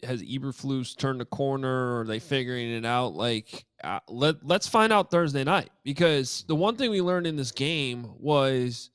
has 0.04 0.24
Eberflus 0.24 0.96
turned 0.96 1.22
a 1.22 1.26
corner? 1.26 1.98
Or 1.98 2.02
are 2.02 2.06
they 2.06 2.20
figuring 2.20 2.72
it 2.72 2.86
out? 2.86 3.14
Like, 3.14 3.66
uh, 3.84 4.00
let 4.08 4.46
let's 4.46 4.68
find 4.68 4.94
out 4.94 5.12
Thursday 5.12 5.44
night 5.44 5.70
because 5.84 6.46
the 6.48 6.56
one 6.56 6.76
thing 6.76 6.92
we 6.92 7.02
learned 7.02 7.28
in 7.28 7.36
this 7.36 7.52
game 7.52 8.10
was 8.20 8.90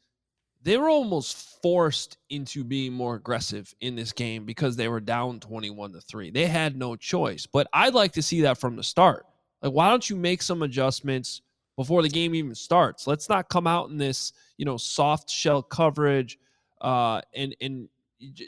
they 0.65 0.77
were 0.77 0.89
almost 0.89 1.61
forced 1.61 2.19
into 2.31 2.63
being 2.63 2.93
more 2.93 3.17
aggressive 3.17 3.75
in 3.81 3.97
this 3.97 4.13
game 4.13 4.45
because 4.45 4.77
they 4.77 4.89
were 4.89 5.01
down 5.01 5.41
21 5.41 5.93
to 5.93 6.01
3. 6.01 6.31
They 6.31 6.47
had 6.47 6.77
no 6.77 6.95
choice. 6.95 7.47
But 7.47 7.67
I'd 7.73 7.95
like 7.95 8.13
to 8.13 8.23
see 8.23 8.43
that 8.43 8.59
from 8.59 8.77
the 8.77 8.83
start. 8.83 9.27
Like 9.61 9.73
why 9.73 9.91
don't 9.91 10.09
you 10.09 10.17
make 10.17 10.43
some 10.43 10.63
adjustments 10.63 11.43
before 11.77 12.03
the 12.03 12.09
game 12.09 12.35
even 12.35 12.55
starts? 12.55 13.07
Let's 13.07 13.29
not 13.29 13.49
come 13.49 13.67
out 13.67 13.91
in 13.91 13.99
this, 13.99 14.33
you 14.57 14.65
know, 14.65 14.77
soft 14.77 15.31
shell 15.31 15.63
coverage 15.63 16.39
uh 16.81 17.21
and 17.35 17.55
and 17.61 17.89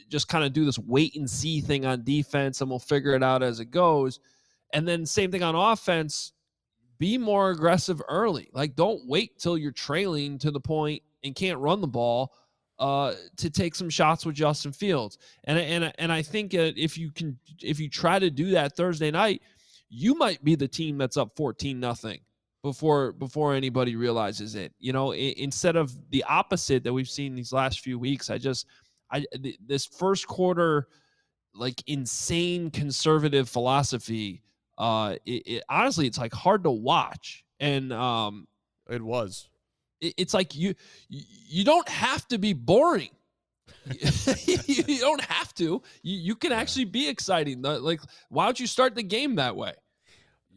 just 0.08 0.28
kind 0.28 0.44
of 0.44 0.52
do 0.52 0.64
this 0.64 0.78
wait 0.78 1.14
and 1.16 1.28
see 1.28 1.60
thing 1.60 1.84
on 1.84 2.02
defense 2.04 2.60
and 2.60 2.70
we'll 2.70 2.78
figure 2.78 3.14
it 3.14 3.22
out 3.22 3.42
as 3.42 3.58
it 3.60 3.70
goes. 3.70 4.20
And 4.72 4.86
then 4.86 5.06
same 5.06 5.30
thing 5.30 5.42
on 5.42 5.54
offense, 5.54 6.32
be 6.98 7.18
more 7.18 7.50
aggressive 7.50 8.00
early. 8.08 8.50
Like 8.52 8.76
don't 8.76 9.06
wait 9.06 9.38
till 9.38 9.58
you're 9.58 9.72
trailing 9.72 10.38
to 10.38 10.52
the 10.52 10.60
point 10.60 11.02
and 11.24 11.34
can't 11.34 11.58
run 11.58 11.80
the 11.80 11.86
ball 11.88 12.34
uh, 12.78 13.14
to 13.36 13.50
take 13.50 13.74
some 13.74 13.88
shots 13.88 14.26
with 14.26 14.34
Justin 14.34 14.72
Fields. 14.72 15.18
And 15.44 15.58
and 15.58 15.92
and 15.98 16.12
I 16.12 16.22
think 16.22 16.54
if 16.54 16.98
you 16.98 17.10
can 17.10 17.38
if 17.62 17.80
you 17.80 17.88
try 17.88 18.18
to 18.18 18.30
do 18.30 18.50
that 18.50 18.76
Thursday 18.76 19.10
night, 19.10 19.42
you 19.88 20.14
might 20.14 20.42
be 20.44 20.54
the 20.54 20.68
team 20.68 20.98
that's 20.98 21.16
up 21.16 21.36
14 21.36 21.78
nothing 21.78 22.20
before 22.62 23.12
before 23.12 23.54
anybody 23.54 23.96
realizes 23.96 24.54
it. 24.54 24.72
You 24.78 24.92
know, 24.92 25.12
I, 25.12 25.34
instead 25.36 25.76
of 25.76 25.92
the 26.10 26.24
opposite 26.24 26.84
that 26.84 26.92
we've 26.92 27.08
seen 27.08 27.34
these 27.34 27.52
last 27.52 27.80
few 27.80 27.98
weeks. 27.98 28.30
I 28.30 28.38
just 28.38 28.66
I 29.10 29.24
th- 29.42 29.58
this 29.64 29.86
first 29.86 30.26
quarter 30.26 30.88
like 31.54 31.82
insane 31.86 32.70
conservative 32.70 33.48
philosophy 33.48 34.42
uh 34.76 35.14
it, 35.24 35.42
it 35.46 35.62
honestly 35.68 36.04
it's 36.04 36.18
like 36.18 36.32
hard 36.32 36.64
to 36.64 36.70
watch 36.70 37.44
and 37.60 37.92
um 37.92 38.48
It 38.90 39.02
was. 39.02 39.48
It- 40.04 40.14
it's 40.16 40.34
like 40.34 40.54
you 40.54 40.74
you 41.08 41.64
don't 41.64 41.88
have 41.88 42.26
to 42.28 42.38
be 42.38 42.52
boring 42.52 43.10
you 44.66 44.98
don't 44.98 45.22
have 45.24 45.52
to 45.54 45.82
you, 46.02 46.18
you 46.18 46.34
can 46.34 46.52
actually 46.52 46.84
be 46.84 47.08
exciting 47.08 47.62
like 47.62 48.00
why 48.28 48.44
don't 48.44 48.60
you 48.60 48.66
start 48.66 48.94
the 48.94 49.02
game 49.02 49.36
that 49.36 49.56
way 49.56 49.72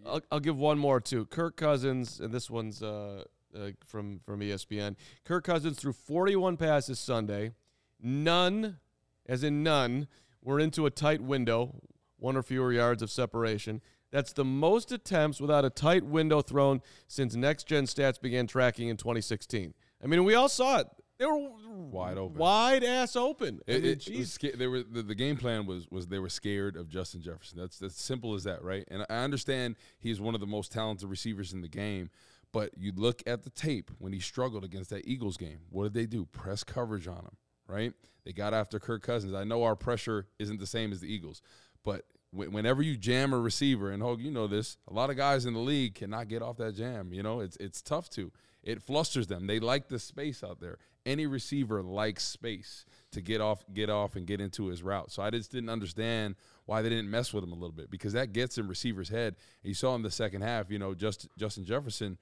I'll, 0.06 0.22
I'll 0.32 0.40
give 0.40 0.56
one 0.58 0.78
more 0.80 1.02
too. 1.02 1.26
Kirk 1.26 1.58
Cousins, 1.58 2.22
and 2.22 2.34
this 2.34 2.50
one's 2.50 2.82
uh, 2.82 3.24
uh, 3.58 3.72
from 3.86 4.20
from 4.26 4.40
ESPN. 4.40 4.96
Kirk 5.26 5.44
Cousins 5.44 5.78
threw 5.78 5.92
41 5.92 6.56
passes 6.56 6.98
Sunday. 7.00 7.52
None, 8.00 8.78
as 9.26 9.44
in 9.44 9.64
none, 9.64 10.08
were 10.42 10.60
into 10.62 10.86
a 10.86 10.92
tight 10.92 11.20
window, 11.22 11.82
one 12.18 12.38
or 12.38 12.44
fewer 12.44 12.72
yards 12.72 13.02
of 13.02 13.10
separation. 13.12 13.82
That's 14.18 14.34
the 14.34 14.44
most 14.44 14.92
attempts 14.92 15.40
without 15.40 15.64
a 15.64 15.70
tight 15.70 16.04
window 16.04 16.42
thrown 16.42 16.82
since 17.08 17.36
Next 17.36 17.68
Gen 17.68 17.84
Stats 17.84 18.20
began 18.20 18.48
tracking 18.48 18.88
in 18.88 18.98
2016. 18.98 19.76
I 20.04 20.08
mean, 20.08 20.24
we 20.24 20.34
all 20.34 20.50
saw 20.50 20.80
it. 20.80 20.88
They 21.20 21.28
were 21.28 21.38
Wide 21.70 22.18
open. 22.18 22.36
wide 22.40 22.84
ass 22.84 23.16
open. 23.16 23.60
I 23.68 23.74
It, 23.74 23.84
mean, 23.84 23.92
it- 23.92 24.08
it 24.08 24.26
sca- 24.28 24.58
they 24.58 24.66
were 24.66 24.82
the, 24.82 25.04
the 25.04 25.14
game 25.14 25.38
plan 25.38 25.68
was 25.68 25.88
was 25.92 26.08
they 26.08 26.18
were 26.18 26.30
scared 26.30 26.76
of 26.78 26.90
Justin 26.90 27.22
Jefferson. 27.22 27.60
That's 27.60 27.78
that's 27.78 28.02
simple 28.02 28.34
as 28.34 28.44
that, 28.46 28.64
right? 28.64 28.88
And 28.90 29.06
I 29.08 29.18
understand 29.24 29.76
he's 30.00 30.20
one 30.20 30.34
of 30.34 30.42
the 30.42 30.48
most 30.48 30.72
talented 30.72 31.08
receivers 31.08 31.54
in 31.54 31.62
the 31.62 31.68
game, 31.68 32.10
but 32.52 32.72
you 32.76 32.94
look 32.96 33.22
at 33.28 33.44
the 33.44 33.52
tape 33.52 33.92
when 34.00 34.14
he 34.14 34.20
struggled 34.20 34.64
against 34.64 34.90
that 34.90 35.08
Eagles 35.08 35.38
game. 35.38 35.60
What 35.70 35.84
did 35.84 35.94
they 35.94 36.08
do? 36.08 36.26
Press 36.26 36.64
coverage 36.64 37.08
on 37.08 37.18
him, 37.20 37.38
right? 37.68 37.94
They 38.26 38.34
got 38.34 38.56
after 38.56 38.80
Kirk 38.80 39.04
Cousins. 39.04 39.36
I 39.36 39.44
know 39.44 39.62
our 39.62 39.76
pressure 39.76 40.26
isn't 40.40 40.60
the 40.60 40.66
same 40.66 40.92
as 40.92 41.02
the 41.02 41.08
Eagles, 41.14 41.44
but 41.84 42.04
whenever 42.32 42.82
you 42.82 42.98
jam 42.98 43.34
a 43.34 43.40
receiver, 43.40 43.92
and 43.92 44.02
Hoge, 44.02 44.22
you 44.22 44.32
know 44.32 44.48
this, 44.48 44.78
a 44.88 44.94
lot 44.94 45.10
of 45.10 45.18
guys 45.18 45.46
in 45.46 45.54
the 45.54 45.60
league 45.60 45.96
cannot 45.96 46.28
get 46.28 46.42
off 46.42 46.58
that 46.58 46.76
jam. 46.76 47.14
You 47.14 47.24
know, 47.24 47.40
it's 47.40 47.58
it's 47.58 47.82
tough 47.82 48.10
to. 48.12 48.32
It 48.64 48.82
flusters 48.82 49.28
them. 49.28 49.48
They 49.48 49.60
like 49.60 49.88
the 49.88 49.98
space 49.98 50.44
out 50.44 50.60
there. 50.60 50.78
Any 51.06 51.26
receiver 51.26 51.82
likes 51.82 52.26
space 52.26 52.86
to 53.12 53.22
get 53.22 53.40
off, 53.40 53.64
get 53.74 53.90
off, 53.90 54.18
and 54.18 54.28
get 54.28 54.42
into 54.42 54.66
his 54.66 54.84
route. 54.84 55.10
So 55.10 55.24
I 55.24 55.30
just 55.30 55.52
didn't 55.54 55.70
understand 55.70 56.36
why 56.66 56.82
they 56.82 56.90
didn't 56.90 57.10
mess 57.10 57.34
with 57.34 57.46
him 57.46 57.54
a 57.54 57.56
little 57.56 57.72
bit 57.72 57.90
because 57.90 58.12
that 58.12 58.34
gets 58.34 58.58
in 58.58 58.68
receivers' 58.68 59.08
head. 59.08 59.36
And 59.64 59.70
you 59.70 59.74
saw 59.74 59.96
in 59.96 60.02
the 60.02 60.12
second 60.12 60.42
half, 60.42 60.70
you 60.70 60.80
know, 60.80 60.94
just 60.94 61.30
Justin 61.38 61.64
Jefferson 61.64 62.18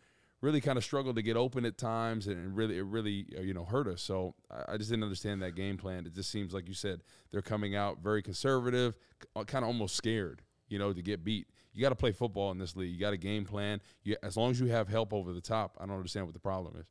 really 0.46 0.62
kind 0.62 0.78
of 0.78 0.84
struggled 0.84 1.16
to 1.16 1.22
get 1.22 1.36
open 1.36 1.66
at 1.66 1.78
times, 1.78 2.28
and 2.28 2.56
really, 2.56 2.78
it 2.78 2.86
really, 2.86 3.26
uh, 3.38 3.42
you 3.42 3.54
know, 3.54 3.66
hurt 3.66 3.88
us. 3.88 4.02
So 4.02 4.36
I, 4.50 4.78
just 4.78 4.90
didn't 4.90 5.04
understand 5.04 5.42
that 5.42 5.56
game 5.56 5.78
plan. 5.78 6.06
It 6.06 6.14
just 6.14 6.30
seems 6.30 6.54
like 6.54 6.68
you 6.68 6.74
said 6.74 7.02
they're 7.32 7.42
coming 7.42 7.76
out 7.76 8.00
very 8.02 8.22
conservative, 8.22 8.96
kind 9.34 9.64
of 9.64 9.66
almost 9.66 9.96
scared, 9.96 10.44
you 10.70 10.78
know, 10.80 10.94
to 10.94 11.02
get 11.02 11.24
beat. 11.24 11.48
You 11.74 11.82
got 11.82 11.90
to 11.90 11.96
play 11.96 12.12
football 12.12 12.52
in 12.52 12.58
this 12.58 12.76
league. 12.76 12.94
You 12.94 13.00
got 13.00 13.14
a 13.14 13.18
game 13.18 13.44
plan. 13.44 13.82
You, 14.04 14.16
as 14.24 14.38
long 14.38 14.52
as 14.52 14.60
you 14.60 14.68
have 14.68 14.88
help 14.88 15.14
over 15.14 15.34
the 15.34 15.42
top, 15.42 15.78
I 15.80 15.86
don't 15.86 15.96
understand 15.96 16.26
what 16.26 16.34
the 16.34 16.40
problem 16.40 16.76
is. 16.80 16.86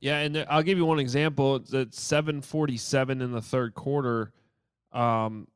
Yeah, 0.00 0.18
and 0.18 0.46
I'll 0.48 0.62
give 0.62 0.78
you 0.78 0.86
one 0.86 0.98
example. 0.98 1.56
It's 1.56 1.74
at 1.74 1.94
747 1.94 3.20
in 3.20 3.32
the 3.32 3.42
third 3.42 3.74
quarter, 3.74 4.32
um, 4.92 5.46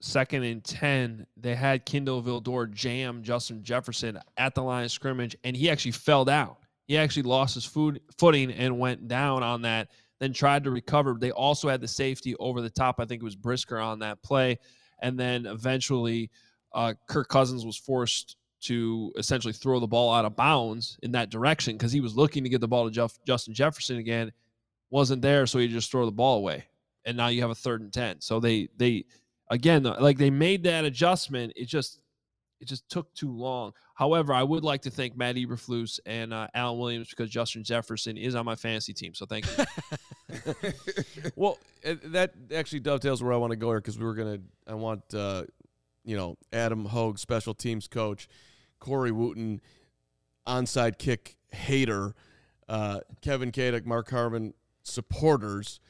second 0.00 0.44
and 0.44 0.62
10, 0.62 1.26
they 1.36 1.54
had 1.54 1.84
Kindle 1.84 2.22
Vildor 2.22 2.70
jam 2.70 3.22
Justin 3.22 3.62
Jefferson 3.62 4.18
at 4.36 4.54
the 4.54 4.62
line 4.62 4.84
of 4.84 4.90
scrimmage, 4.90 5.36
and 5.44 5.56
he 5.56 5.70
actually 5.70 5.92
fell 5.92 6.24
down. 6.24 6.56
He 6.86 6.96
actually 6.96 7.24
lost 7.24 7.54
his 7.54 7.64
food, 7.64 8.00
footing 8.16 8.52
and 8.52 8.78
went 8.78 9.08
down 9.08 9.42
on 9.42 9.62
that, 9.62 9.88
then 10.20 10.32
tried 10.32 10.64
to 10.64 10.70
recover. 10.70 11.16
They 11.18 11.32
also 11.32 11.68
had 11.68 11.80
the 11.80 11.88
safety 11.88 12.34
over 12.36 12.60
the 12.60 12.70
top. 12.70 12.96
I 12.98 13.04
think 13.04 13.22
it 13.22 13.24
was 13.24 13.36
Brisker 13.36 13.78
on 13.78 13.98
that 14.00 14.22
play. 14.22 14.58
And 15.02 15.18
then 15.18 15.46
eventually, 15.46 16.30
uh, 16.72 16.94
Kirk 17.08 17.28
Cousins 17.28 17.66
was 17.66 17.76
forced 17.76 18.36
to 18.62 19.12
essentially 19.16 19.52
throw 19.52 19.80
the 19.80 19.86
ball 19.86 20.12
out 20.14 20.24
of 20.24 20.36
bounds 20.36 20.98
in 21.02 21.12
that 21.12 21.30
direction 21.30 21.76
because 21.76 21.92
he 21.92 22.00
was 22.00 22.16
looking 22.16 22.42
to 22.44 22.50
get 22.50 22.60
the 22.60 22.68
ball 22.68 22.84
to 22.84 22.90
Jeff, 22.90 23.18
Justin 23.26 23.54
Jefferson 23.54 23.98
again, 23.98 24.32
wasn't 24.90 25.22
there, 25.22 25.46
so 25.46 25.58
he 25.58 25.68
just 25.68 25.90
throw 25.90 26.04
the 26.04 26.12
ball 26.12 26.38
away, 26.38 26.64
and 27.04 27.16
now 27.16 27.28
you 27.28 27.40
have 27.42 27.50
a 27.50 27.54
third 27.54 27.80
and 27.80 27.92
ten. 27.92 28.20
So 28.20 28.40
they 28.40 28.68
they 28.76 29.04
again 29.50 29.82
like 29.82 30.18
they 30.18 30.30
made 30.30 30.62
that 30.64 30.84
adjustment. 30.84 31.52
It 31.56 31.66
just 31.66 32.00
it 32.60 32.68
just 32.68 32.88
took 32.88 33.12
too 33.14 33.30
long. 33.30 33.72
However, 33.94 34.32
I 34.32 34.42
would 34.42 34.64
like 34.64 34.82
to 34.82 34.90
thank 34.90 35.16
Matt 35.16 35.36
Eberflus 35.36 36.00
and 36.06 36.32
uh, 36.32 36.48
Alan 36.54 36.78
Williams 36.78 37.08
because 37.10 37.30
Justin 37.30 37.64
Jefferson 37.64 38.16
is 38.16 38.34
on 38.34 38.44
my 38.44 38.54
fantasy 38.54 38.92
team. 38.92 39.14
So 39.14 39.26
thank 39.26 39.46
you. 39.46 39.64
well, 41.36 41.58
uh, 41.86 41.94
that 42.04 42.32
actually 42.54 42.80
dovetails 42.80 43.22
where 43.22 43.32
I 43.32 43.36
want 43.36 43.50
to 43.50 43.56
go 43.56 43.68
here 43.68 43.78
because 43.78 43.98
we 43.98 44.04
were 44.04 44.14
gonna. 44.14 44.38
I 44.66 44.74
want 44.74 45.02
uh, 45.14 45.44
you 46.04 46.16
know 46.16 46.36
Adam 46.52 46.86
Hoge, 46.86 47.18
special 47.18 47.54
teams 47.54 47.88
coach, 47.88 48.28
Corey 48.78 49.12
Wootton, 49.12 49.60
onside 50.46 50.98
kick 50.98 51.36
hater, 51.50 52.14
uh, 52.68 53.00
Kevin 53.20 53.52
Kaduk, 53.52 53.84
Mark 53.84 54.08
Carman 54.08 54.54
supporters. 54.82 55.80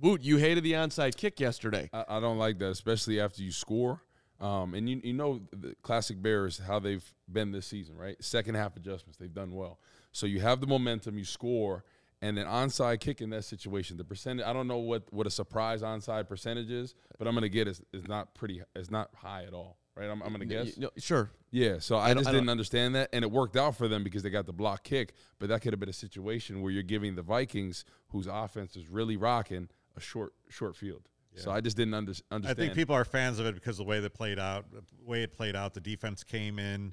Woot, 0.00 0.22
you 0.22 0.36
hated 0.36 0.62
the 0.62 0.72
onside 0.74 1.16
kick 1.16 1.40
yesterday. 1.40 1.90
I, 1.92 2.04
I 2.08 2.20
don't 2.20 2.38
like 2.38 2.58
that, 2.58 2.70
especially 2.70 3.20
after 3.20 3.42
you 3.42 3.50
score. 3.50 4.02
Um, 4.40 4.74
and 4.74 4.88
you 4.88 5.00
you 5.02 5.12
know 5.14 5.40
the 5.52 5.74
classic 5.82 6.22
Bears 6.22 6.58
how 6.58 6.78
they've 6.78 7.04
been 7.30 7.50
this 7.50 7.66
season, 7.66 7.96
right? 7.96 8.16
Second 8.22 8.54
half 8.54 8.76
adjustments, 8.76 9.18
they've 9.18 9.32
done 9.34 9.52
well. 9.52 9.80
So 10.12 10.26
you 10.26 10.40
have 10.40 10.60
the 10.60 10.66
momentum, 10.66 11.18
you 11.18 11.24
score, 11.24 11.84
and 12.22 12.36
then 12.36 12.46
onside 12.46 13.00
kick 13.00 13.20
in 13.20 13.30
that 13.30 13.44
situation, 13.44 13.96
the 13.96 14.04
percentage. 14.04 14.44
I 14.46 14.52
don't 14.52 14.68
know 14.68 14.78
what 14.78 15.12
what 15.12 15.26
a 15.26 15.30
surprise 15.30 15.82
onside 15.82 16.28
percentage 16.28 16.70
is, 16.70 16.94
but 17.18 17.26
I'm 17.26 17.34
gonna 17.34 17.48
get 17.48 17.66
is 17.68 17.82
is 17.92 18.06
not 18.06 18.34
pretty. 18.34 18.62
It's 18.76 18.90
not 18.90 19.10
high 19.14 19.42
at 19.44 19.54
all, 19.54 19.76
right? 19.96 20.08
I'm, 20.08 20.22
I'm 20.22 20.30
gonna 20.32 20.44
guess. 20.44 20.76
no, 20.76 20.90
sure. 20.98 21.30
Yeah, 21.50 21.78
so 21.80 21.96
I, 21.96 22.08
don't- 22.08 22.18
just 22.18 22.28
I 22.28 22.32
didn't 22.32 22.48
understand 22.50 22.94
that, 22.94 23.08
and 23.12 23.24
it 23.24 23.30
worked 23.30 23.56
out 23.56 23.74
for 23.76 23.88
them 23.88 24.04
because 24.04 24.22
they 24.22 24.30
got 24.30 24.46
the 24.46 24.52
block 24.52 24.84
kick. 24.84 25.14
But 25.38 25.48
that 25.48 25.62
could 25.62 25.72
have 25.72 25.80
been 25.80 25.88
a 25.88 25.92
situation 25.94 26.60
where 26.62 26.70
you're 26.70 26.82
giving 26.82 27.14
the 27.16 27.22
Vikings, 27.22 27.84
whose 28.10 28.26
offense 28.28 28.76
is 28.76 28.86
really 28.88 29.16
rocking, 29.16 29.68
a 29.96 30.00
short 30.00 30.32
short 30.48 30.76
field. 30.76 31.08
So 31.38 31.50
I 31.50 31.60
just 31.60 31.76
didn't 31.76 31.94
under, 31.94 32.12
I 32.30 32.54
think 32.54 32.74
people 32.74 32.94
are 32.94 33.04
fans 33.04 33.38
of 33.38 33.46
it 33.46 33.54
because 33.54 33.78
of 33.78 33.86
the 33.86 33.90
way 33.90 34.00
they 34.00 34.08
played 34.08 34.38
out, 34.38 34.64
the 34.70 34.82
way 35.04 35.22
it 35.22 35.32
played 35.32 35.56
out. 35.56 35.74
The 35.74 35.80
defense 35.80 36.22
came 36.24 36.58
in, 36.58 36.92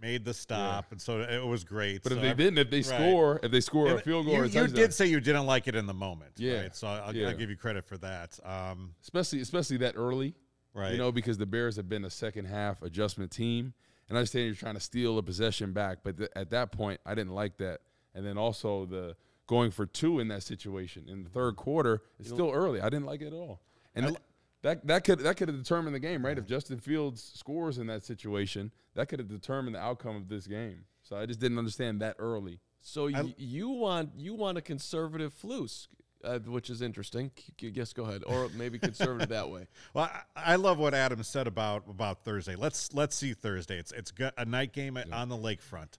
made 0.00 0.24
the 0.24 0.34
stop, 0.34 0.90
and 0.92 1.00
so 1.00 1.20
it 1.20 1.44
was 1.46 1.62
great. 1.64 2.02
But 2.02 2.12
if 2.12 2.20
they 2.20 2.30
I- 2.30 2.34
didn't, 2.34 2.58
if 2.58 2.70
they 2.70 2.78
Right. 2.78 2.84
score, 2.86 3.40
if 3.42 3.50
they 3.52 3.60
score 3.60 3.88
a 3.94 3.98
field 4.00 4.26
goal, 4.26 4.34
you, 4.34 4.40
or 4.40 4.44
a 4.44 4.48
you 4.48 4.66
did 4.68 4.92
say 4.92 5.06
you 5.06 5.20
didn't 5.20 5.46
like 5.46 5.68
it 5.68 5.74
in 5.76 5.86
the 5.86 5.94
moment, 5.94 6.32
Yeah, 6.36 6.62
right? 6.62 6.76
So 6.76 6.86
I'll, 6.88 7.14
yeah. 7.14 7.28
I'll 7.28 7.36
give 7.36 7.50
you 7.50 7.56
credit 7.56 7.84
for 7.84 7.98
that. 7.98 8.38
Um, 8.44 8.94
especially 9.02 9.40
especially 9.40 9.76
that 9.78 9.94
early, 9.96 10.34
right. 10.74 10.92
You 10.92 10.98
know, 10.98 11.12
because 11.12 11.38
the 11.38 11.46
Bears 11.46 11.76
have 11.76 11.88
been 11.88 12.04
a 12.04 12.10
second 12.10 12.46
half 12.46 12.82
adjustment 12.82 13.30
team, 13.30 13.74
and 14.08 14.16
I 14.16 14.20
understand 14.20 14.46
you're 14.46 14.54
trying 14.56 14.74
to 14.74 14.80
steal 14.80 15.18
a 15.18 15.22
possession 15.22 15.72
back, 15.72 15.98
but 16.02 16.16
th- 16.18 16.30
at 16.34 16.50
that 16.50 16.72
point, 16.72 17.00
I 17.06 17.14
didn't 17.14 17.34
like 17.34 17.56
that. 17.58 17.80
And 18.14 18.26
then 18.26 18.36
also 18.36 18.84
the 18.86 19.16
going 19.46 19.70
for 19.70 19.86
two 19.86 20.18
in 20.18 20.28
that 20.28 20.42
situation 20.42 21.04
in 21.08 21.22
the 21.24 21.30
third 21.30 21.56
quarter, 21.56 22.02
it's 22.18 22.28
still 22.28 22.50
early. 22.52 22.80
I 22.80 22.88
didn't 22.90 23.06
like 23.06 23.20
it 23.20 23.28
at 23.28 23.32
all, 23.34 23.60
and. 23.94 24.06
th- 24.08 24.18
that, 24.62 24.86
that 24.86 25.02
could 25.02 25.18
that 25.18 25.36
could 25.36 25.48
have 25.48 25.58
determined 25.58 25.92
the 25.92 25.98
game, 25.98 26.24
right? 26.24 26.38
If 26.38 26.46
Justin 26.46 26.78
Fields 26.78 27.32
scores 27.34 27.78
in 27.78 27.88
that 27.88 28.04
situation, 28.04 28.70
that 28.94 29.08
could 29.08 29.18
have 29.18 29.26
determined 29.26 29.74
the 29.74 29.80
outcome 29.80 30.14
of 30.14 30.28
this 30.28 30.46
game. 30.46 30.84
So 31.02 31.16
I 31.16 31.26
just 31.26 31.40
didn't 31.40 31.58
understand 31.58 32.00
that 32.00 32.14
early. 32.20 32.60
So 32.80 33.06
y- 33.08 33.34
you 33.36 33.70
want 33.70 34.10
you 34.16 34.34
want 34.34 34.58
a 34.58 34.60
conservative 34.60 35.34
flus, 35.34 35.88
uh, 36.22 36.38
which 36.38 36.70
is 36.70 36.80
interesting. 36.80 37.32
Yes, 37.60 37.92
go 37.92 38.04
ahead, 38.04 38.22
or 38.24 38.50
maybe 38.50 38.78
conservative 38.78 39.30
that 39.30 39.50
way. 39.50 39.66
Well, 39.94 40.08
I, 40.36 40.52
I 40.52 40.54
love 40.54 40.78
what 40.78 40.94
Adam 40.94 41.24
said 41.24 41.48
about 41.48 41.82
about 41.90 42.22
Thursday. 42.22 42.54
Let's 42.54 42.92
let's 42.94 43.16
see 43.16 43.32
Thursday. 43.34 43.80
It's 43.80 43.90
it's 43.90 44.12
go- 44.12 44.30
a 44.38 44.44
night 44.44 44.72
game 44.72 44.96
at, 44.96 45.12
on 45.12 45.28
the 45.28 45.36
lakefront. 45.36 45.98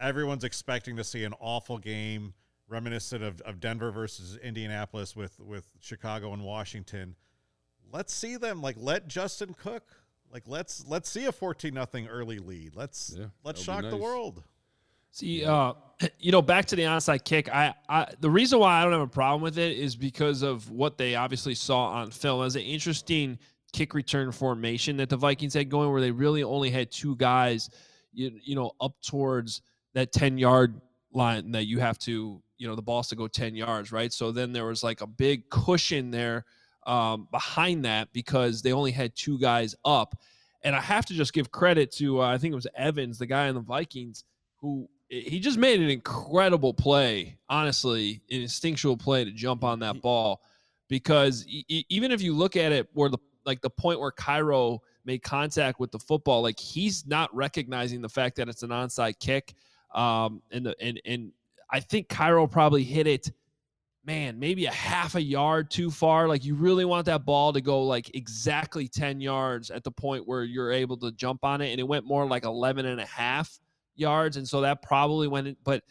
Everyone's 0.00 0.42
expecting 0.42 0.96
to 0.96 1.04
see 1.04 1.22
an 1.22 1.34
awful 1.38 1.78
game, 1.78 2.34
reminiscent 2.66 3.22
of, 3.22 3.40
of 3.42 3.60
Denver 3.60 3.92
versus 3.92 4.36
Indianapolis 4.42 5.14
with 5.14 5.38
with 5.38 5.62
Chicago 5.78 6.32
and 6.32 6.42
Washington. 6.42 7.14
Let's 7.92 8.14
see 8.14 8.36
them. 8.36 8.62
Like 8.62 8.76
let 8.78 9.08
Justin 9.08 9.54
cook. 9.54 9.84
Like 10.32 10.44
let's 10.46 10.84
let's 10.86 11.08
see 11.08 11.26
a 11.26 11.32
fourteen 11.32 11.74
nothing 11.74 12.06
early 12.06 12.38
lead. 12.38 12.76
Let's 12.76 13.14
Yeah, 13.16 13.26
let's 13.44 13.64
that'll 13.64 13.82
be 13.82 13.88
shock 13.88 13.90
the 13.90 13.96
world. 13.96 14.42
See, 15.12 15.44
uh, 15.44 15.72
you 16.18 16.32
know, 16.32 16.42
back 16.42 16.66
to 16.66 16.76
the 16.76 16.82
onside 16.82 17.24
kick. 17.24 17.48
I, 17.48 17.74
I, 17.88 18.06
the 18.20 18.30
reason 18.30 18.58
why 18.58 18.80
I 18.80 18.84
don't 18.84 18.92
have 18.92 19.02
a 19.02 19.06
problem 19.06 19.42
with 19.42 19.58
it 19.58 19.76
is 19.76 19.96
because 19.96 20.42
of 20.42 20.70
what 20.70 20.98
they 20.98 21.16
obviously 21.16 21.54
saw 21.54 21.86
on 21.88 22.10
film. 22.10 22.44
As 22.44 22.56
an 22.56 22.62
interesting 22.62 23.38
kick 23.72 23.94
return 23.94 24.32
formation 24.32 24.96
that 24.98 25.08
the 25.08 25.16
Vikings 25.16 25.54
had 25.54 25.68
going, 25.68 25.90
where 25.90 26.00
they 26.00 26.10
really 26.10 26.42
only 26.42 26.70
had 26.70 26.90
two 26.90 27.16
guys, 27.16 27.70
you, 28.12 28.30
you 28.42 28.54
know, 28.54 28.72
up 28.80 28.94
towards 29.02 29.62
that 29.94 30.12
ten 30.12 30.38
yard 30.38 30.80
line 31.12 31.50
that 31.52 31.66
you 31.66 31.80
have 31.80 31.98
to, 31.98 32.40
you 32.58 32.68
know, 32.68 32.76
the 32.76 32.82
ball's 32.82 33.08
to 33.08 33.16
go 33.16 33.26
ten 33.26 33.54
yards, 33.56 33.90
right? 33.90 34.12
So 34.12 34.30
then 34.30 34.52
there 34.52 34.66
was 34.66 34.84
like 34.84 35.00
a 35.00 35.06
big 35.06 35.50
cushion 35.50 36.10
there 36.12 36.44
um, 36.86 37.28
behind 37.30 37.84
that 37.84 38.12
because 38.12 38.62
they 38.62 38.72
only 38.72 38.90
had 38.92 39.14
two 39.14 39.38
guys 39.38 39.74
up. 39.84 40.16
And 40.62 40.76
I 40.76 40.80
have 40.80 41.06
to 41.06 41.14
just 41.14 41.32
give 41.32 41.50
credit 41.50 41.90
to 41.92 42.20
uh, 42.20 42.26
I 42.26 42.38
think 42.38 42.52
it 42.52 42.56
was 42.56 42.66
Evans, 42.76 43.18
the 43.18 43.26
guy 43.26 43.48
in 43.48 43.54
the 43.54 43.60
Vikings, 43.60 44.24
who 44.56 44.88
he 45.08 45.40
just 45.40 45.58
made 45.58 45.80
an 45.80 45.90
incredible 45.90 46.72
play, 46.72 47.36
honestly, 47.48 48.22
an 48.30 48.42
instinctual 48.42 48.96
play 48.96 49.24
to 49.24 49.32
jump 49.32 49.64
on 49.64 49.80
that 49.80 50.00
ball. 50.00 50.42
Because 50.88 51.44
e- 51.46 51.84
even 51.88 52.12
if 52.12 52.20
you 52.20 52.34
look 52.34 52.56
at 52.56 52.72
it, 52.72 52.88
where 52.92 53.08
the 53.08 53.18
like 53.44 53.60
the 53.60 53.70
point 53.70 54.00
where 54.00 54.10
Cairo 54.10 54.82
made 55.04 55.22
contact 55.22 55.80
with 55.80 55.90
the 55.90 55.98
football, 55.98 56.42
like 56.42 56.58
he's 56.58 57.06
not 57.06 57.34
recognizing 57.34 58.00
the 58.00 58.08
fact 58.08 58.36
that 58.36 58.48
it's 58.48 58.62
an 58.62 58.70
onside 58.70 59.18
kick. 59.18 59.54
Um, 59.94 60.42
and 60.50 60.66
the 60.66 60.76
and 60.80 61.00
and 61.04 61.32
I 61.70 61.80
think 61.80 62.08
Cairo 62.08 62.46
probably 62.46 62.84
hit 62.84 63.06
it, 63.06 63.30
man, 64.04 64.38
maybe 64.38 64.66
a 64.66 64.72
half 64.72 65.14
a 65.14 65.22
yard 65.22 65.70
too 65.70 65.90
far. 65.90 66.26
Like 66.26 66.44
you 66.44 66.54
really 66.54 66.84
want 66.84 67.06
that 67.06 67.24
ball 67.24 67.52
to 67.52 67.60
go 67.60 67.82
like 67.82 68.14
exactly 68.14 68.88
10 68.88 69.20
yards 69.20 69.70
at 69.70 69.84
the 69.84 69.90
point 69.90 70.26
where 70.26 70.42
you're 70.42 70.72
able 70.72 70.96
to 70.98 71.12
jump 71.12 71.44
on 71.44 71.60
it. 71.60 71.70
And 71.70 71.80
it 71.80 71.86
went 71.86 72.06
more 72.06 72.26
like 72.26 72.44
11 72.44 72.86
and 72.86 73.00
a 73.00 73.06
half 73.06 73.58
yards. 73.94 74.36
And 74.36 74.48
so 74.48 74.62
that 74.62 74.82
probably 74.82 75.28
went 75.28 75.56
but 75.64 75.82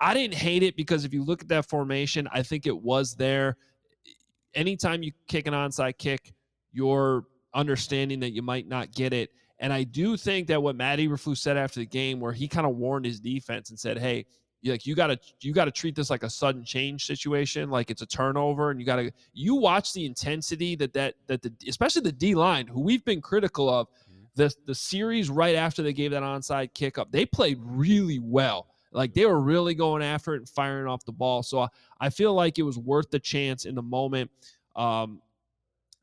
I 0.00 0.12
didn't 0.12 0.34
hate 0.34 0.62
it 0.62 0.76
because 0.76 1.04
if 1.04 1.14
you 1.14 1.22
look 1.22 1.42
at 1.42 1.48
that 1.48 1.68
formation, 1.68 2.28
I 2.32 2.42
think 2.42 2.66
it 2.66 2.76
was 2.76 3.14
there. 3.14 3.56
Anytime 4.54 5.02
you 5.02 5.12
kick 5.28 5.46
an 5.46 5.54
onside 5.54 5.98
kick, 5.98 6.34
you're 6.72 7.24
understanding 7.54 8.20
that 8.20 8.32
you 8.32 8.42
might 8.42 8.68
not 8.68 8.92
get 8.92 9.12
it. 9.12 9.30
And 9.60 9.72
I 9.72 9.84
do 9.84 10.16
think 10.16 10.48
that 10.48 10.62
what 10.62 10.74
Matt 10.74 10.98
Eberflus 10.98 11.38
said 11.38 11.56
after 11.56 11.80
the 11.80 11.86
game, 11.86 12.18
where 12.18 12.32
he 12.32 12.48
kind 12.48 12.66
of 12.66 12.76
warned 12.76 13.06
his 13.06 13.20
defense 13.20 13.70
and 13.70 13.78
said, 13.78 13.98
"Hey, 13.98 14.26
like 14.64 14.86
you 14.86 14.94
got 14.94 15.08
to 15.08 15.18
you 15.40 15.52
got 15.52 15.66
to 15.66 15.70
treat 15.70 15.94
this 15.94 16.10
like 16.10 16.22
a 16.22 16.30
sudden 16.30 16.64
change 16.64 17.06
situation, 17.06 17.70
like 17.70 17.90
it's 17.90 18.02
a 18.02 18.06
turnover, 18.06 18.70
and 18.70 18.80
you 18.80 18.86
got 18.86 18.96
to 18.96 19.10
you 19.32 19.54
watch 19.54 19.92
the 19.92 20.06
intensity 20.06 20.74
that 20.76 20.92
that 20.94 21.14
that 21.26 21.42
the 21.42 21.52
especially 21.68 22.02
the 22.02 22.12
D 22.12 22.34
line, 22.34 22.66
who 22.66 22.80
we've 22.80 23.04
been 23.04 23.20
critical 23.20 23.68
of, 23.68 23.88
the 24.36 24.54
the 24.66 24.74
series 24.74 25.30
right 25.30 25.54
after 25.54 25.82
they 25.82 25.92
gave 25.92 26.10
that 26.12 26.22
onside 26.22 26.74
kick 26.74 26.98
up, 26.98 27.10
they 27.12 27.26
played 27.26 27.58
really 27.62 28.18
well. 28.18 28.68
Like 28.92 29.12
they 29.12 29.26
were 29.26 29.40
really 29.40 29.74
going 29.74 30.02
after 30.02 30.34
it 30.34 30.38
and 30.38 30.48
firing 30.48 30.86
off 30.86 31.04
the 31.04 31.12
ball. 31.12 31.42
So 31.42 31.60
I, 31.60 31.68
I 32.00 32.10
feel 32.10 32.32
like 32.32 32.58
it 32.58 32.62
was 32.62 32.78
worth 32.78 33.10
the 33.10 33.18
chance 33.18 33.64
in 33.64 33.74
the 33.74 33.82
moment. 33.82 34.30
Um, 34.76 35.20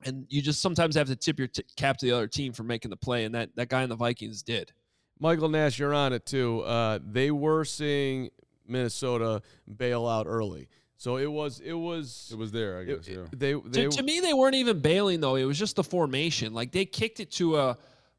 and 0.04 0.26
you 0.30 0.42
just 0.42 0.62
sometimes 0.62 0.96
have 0.96 1.08
to 1.08 1.16
tip 1.16 1.40
your 1.40 1.48
t- 1.48 1.64
cap 1.78 1.98
to 1.98 2.06
the 2.06 2.12
other 2.12 2.28
team 2.28 2.54
for 2.54 2.64
making 2.64 2.90
the 2.90 2.98
play, 2.98 3.26
and 3.26 3.36
that 3.36 3.56
that 3.56 3.70
guy 3.70 3.84
in 3.84 3.90
the 3.90 3.96
Vikings 3.96 4.44
did. 4.44 4.72
Michael 5.20 5.50
Nash, 5.50 5.78
you're 5.78 5.94
on 5.94 6.14
it 6.14 6.26
too. 6.26 6.62
Uh, 6.62 6.98
they 7.04 7.30
were 7.30 7.64
seeing 7.64 8.30
Minnesota 8.72 9.42
bail 9.78 10.08
out 10.08 10.26
early, 10.28 10.68
so 10.98 11.18
it 11.18 11.32
was 11.32 11.60
it 11.60 11.74
was 11.74 12.30
It 12.32 12.38
was 12.38 12.52
there, 12.52 12.80
I 12.80 12.84
guess. 12.86 13.08
it- 13.08 13.18
yeah. 13.18 13.26
they 13.34 13.54
they 13.54 13.84
To, 13.86 13.90
to 13.90 14.04
me, 14.04 14.20
they 14.20 14.34
weren't 14.34 14.56
even 14.56 14.80
bailing 14.80 15.20
though. 15.20 15.36
It 15.36 15.46
was 15.46 15.60
just 15.60 15.76
the 15.76 15.84
formation. 15.84 16.54
Like 16.54 16.72
they 16.72 16.86
kicked 16.86 17.20
it 17.20 17.32
to 17.34 17.58
a 17.58 17.78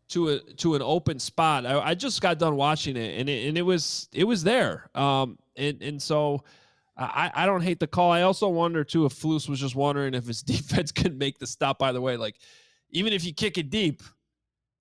to 0.08 0.28
a 0.30 0.38
to 0.38 0.74
an 0.74 0.82
open 0.82 1.18
spot. 1.18 1.64
I, 1.66 1.80
I 1.80 1.94
just 1.94 2.20
got 2.20 2.38
done 2.38 2.56
watching 2.56 2.96
it, 2.96 3.18
and 3.18 3.28
it 3.28 3.48
and 3.48 3.56
it 3.58 3.62
was 3.62 4.08
it 4.12 4.24
was 4.24 4.44
there. 4.44 4.88
Um, 4.94 5.38
and 5.56 5.82
and 5.82 6.00
so. 6.02 6.44
I, 6.94 7.30
I 7.34 7.46
don't 7.46 7.62
hate 7.62 7.80
the 7.80 7.86
call. 7.86 8.12
I 8.12 8.20
also 8.20 8.48
wonder 8.50 8.84
too 8.84 9.06
if 9.06 9.14
Flus 9.14 9.48
was 9.48 9.58
just 9.58 9.74
wondering 9.74 10.12
if 10.12 10.26
his 10.26 10.42
defense 10.54 10.92
could 10.92 11.18
make 11.18 11.38
the 11.38 11.46
stop. 11.46 11.78
By 11.78 11.90
the 11.90 12.02
way, 12.02 12.18
like 12.18 12.36
even 12.90 13.14
if 13.14 13.24
you 13.24 13.32
kick 13.32 13.56
it 13.56 13.70
deep, 13.70 14.02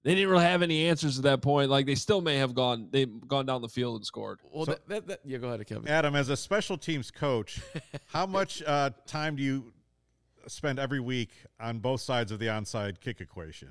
they 0.03 0.15
didn't 0.15 0.29
really 0.29 0.43
have 0.43 0.61
any 0.61 0.87
answers 0.87 1.17
at 1.17 1.23
that 1.23 1.41
point. 1.41 1.69
Like 1.69 1.85
they 1.85 1.95
still 1.95 2.21
may 2.21 2.37
have 2.37 2.53
gone 2.53 2.87
they 2.91 3.05
gone 3.05 3.45
down 3.45 3.61
the 3.61 3.69
field 3.69 3.97
and 3.97 4.05
scored. 4.05 4.39
well 4.51 4.65
So- 4.65 4.71
that, 4.71 4.87
that, 4.87 5.07
that, 5.07 5.19
yeah 5.25 5.37
go 5.37 5.47
ahead 5.49 5.65
Kevin 5.67 5.87
Adam, 5.87 6.15
as 6.15 6.29
a 6.29 6.37
special 6.37 6.77
teams 6.77 7.11
coach, 7.11 7.61
how 8.07 8.25
much 8.25 8.63
uh, 8.63 8.91
time 9.05 9.35
do 9.35 9.43
you 9.43 9.71
spend 10.47 10.79
every 10.79 10.99
week 10.99 11.31
on 11.59 11.79
both 11.79 12.01
sides 12.01 12.31
of 12.31 12.39
the 12.39 12.47
onside 12.47 12.99
kick 12.99 13.21
equation? 13.21 13.69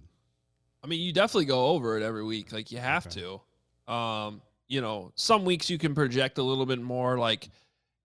I 0.83 0.87
mean, 0.87 1.01
you 1.01 1.13
definitely 1.13 1.45
go 1.47 1.67
over 1.69 1.99
it 1.99 2.03
every 2.03 2.25
week. 2.25 2.53
Like 2.53 2.73
you 2.73 2.79
have 2.79 3.09
to. 3.11 3.41
Um, 3.93 4.41
you 4.69 4.81
know, 4.81 5.11
some 5.17 5.45
weeks 5.45 5.69
you 5.69 5.79
can 5.79 5.95
project 5.95 6.39
a 6.39 6.43
little 6.43 6.65
bit 6.65 6.81
more 6.81 7.19
like, 7.19 7.49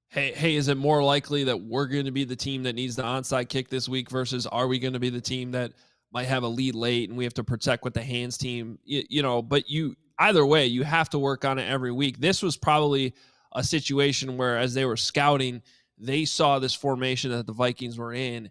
hey, 0.07 0.32
hey, 0.34 0.55
is 0.55 0.67
it 0.67 0.76
more 0.78 1.03
likely 1.03 1.43
that 1.45 1.61
we're 1.61 1.86
going 1.86 2.05
to 2.05 2.11
be 2.11 2.23
the 2.23 2.36
team 2.36 2.63
that 2.63 2.73
needs 2.73 2.95
the 2.95 3.03
onside 3.03 3.49
kick 3.49 3.69
this 3.69 3.88
week 3.88 4.09
versus 4.09 4.47
are 4.47 4.67
we 4.67 4.80
going 4.80 4.93
to 4.93 4.99
be 4.99 5.09
the 5.11 5.21
team 5.21 5.51
that 5.51 5.73
might 6.16 6.28
have 6.28 6.43
a 6.43 6.47
lead 6.47 6.74
late 6.76 7.09
and 7.09 7.18
we 7.18 7.26
have 7.26 7.34
to 7.34 7.43
protect 7.43 7.84
with 7.84 7.93
the 7.93 8.01
hands 8.01 8.38
team? 8.38 8.80
You, 8.86 9.03
you 9.09 9.22
know, 9.22 9.41
but 9.41 9.70
you 9.70 9.95
either 10.18 10.45
way, 10.45 10.66
you 10.66 10.84
have 10.84 11.09
to 11.09 11.20
work 11.20 11.43
on 11.43 11.59
it 11.59 11.70
every 11.70 11.91
week. 11.91 12.20
This 12.20 12.41
was 12.41 12.55
probably 12.55 13.13
a 13.53 13.63
situation 13.63 14.38
where 14.38 14.57
as 14.57 14.74
they 14.74 14.86
were 14.86 14.95
scouting, 14.95 15.61
they 15.97 16.24
saw 16.24 16.57
this 16.57 16.74
formation 16.74 17.32
that 17.32 17.45
the 17.45 17.53
Vikings 17.53 17.97
were 17.97 18.13
in 18.13 18.49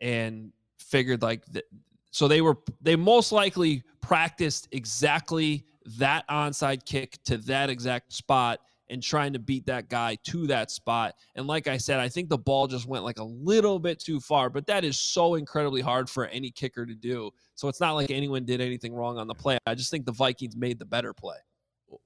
and 0.00 0.52
figured 0.78 1.22
like 1.22 1.42
th- 1.50 1.64
so 2.10 2.28
they 2.28 2.42
were 2.42 2.58
they 2.82 2.96
most 2.96 3.32
likely 3.32 3.82
practiced 4.02 4.68
exactly 4.72 5.64
that 5.98 6.28
onside 6.28 6.84
kick 6.84 7.22
to 7.24 7.38
that 7.38 7.70
exact 7.70 8.12
spot 8.12 8.60
and 8.88 9.02
trying 9.02 9.32
to 9.32 9.38
beat 9.38 9.66
that 9.66 9.88
guy 9.88 10.16
to 10.24 10.46
that 10.46 10.70
spot. 10.70 11.14
And 11.34 11.46
like 11.46 11.66
I 11.66 11.76
said, 11.76 12.00
I 12.00 12.08
think 12.08 12.28
the 12.28 12.38
ball 12.38 12.66
just 12.66 12.86
went 12.86 13.04
like 13.04 13.18
a 13.18 13.24
little 13.24 13.78
bit 13.78 13.98
too 13.98 14.20
far, 14.20 14.50
but 14.50 14.66
that 14.66 14.84
is 14.84 14.98
so 14.98 15.34
incredibly 15.34 15.80
hard 15.80 16.08
for 16.08 16.26
any 16.26 16.50
kicker 16.50 16.86
to 16.86 16.94
do. 16.94 17.30
So 17.54 17.68
it's 17.68 17.80
not 17.80 17.92
like 17.92 18.10
anyone 18.10 18.44
did 18.44 18.60
anything 18.60 18.94
wrong 18.94 19.18
on 19.18 19.26
the 19.26 19.34
play. 19.34 19.58
I 19.66 19.74
just 19.74 19.90
think 19.90 20.06
the 20.06 20.12
Vikings 20.12 20.56
made 20.56 20.78
the 20.78 20.84
better 20.84 21.12
play. 21.12 21.36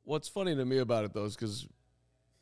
What's 0.05 0.29
funny 0.29 0.55
to 0.55 0.65
me 0.65 0.79
about 0.79 1.05
it 1.05 1.13
though 1.13 1.25
is 1.25 1.37
because, 1.37 1.67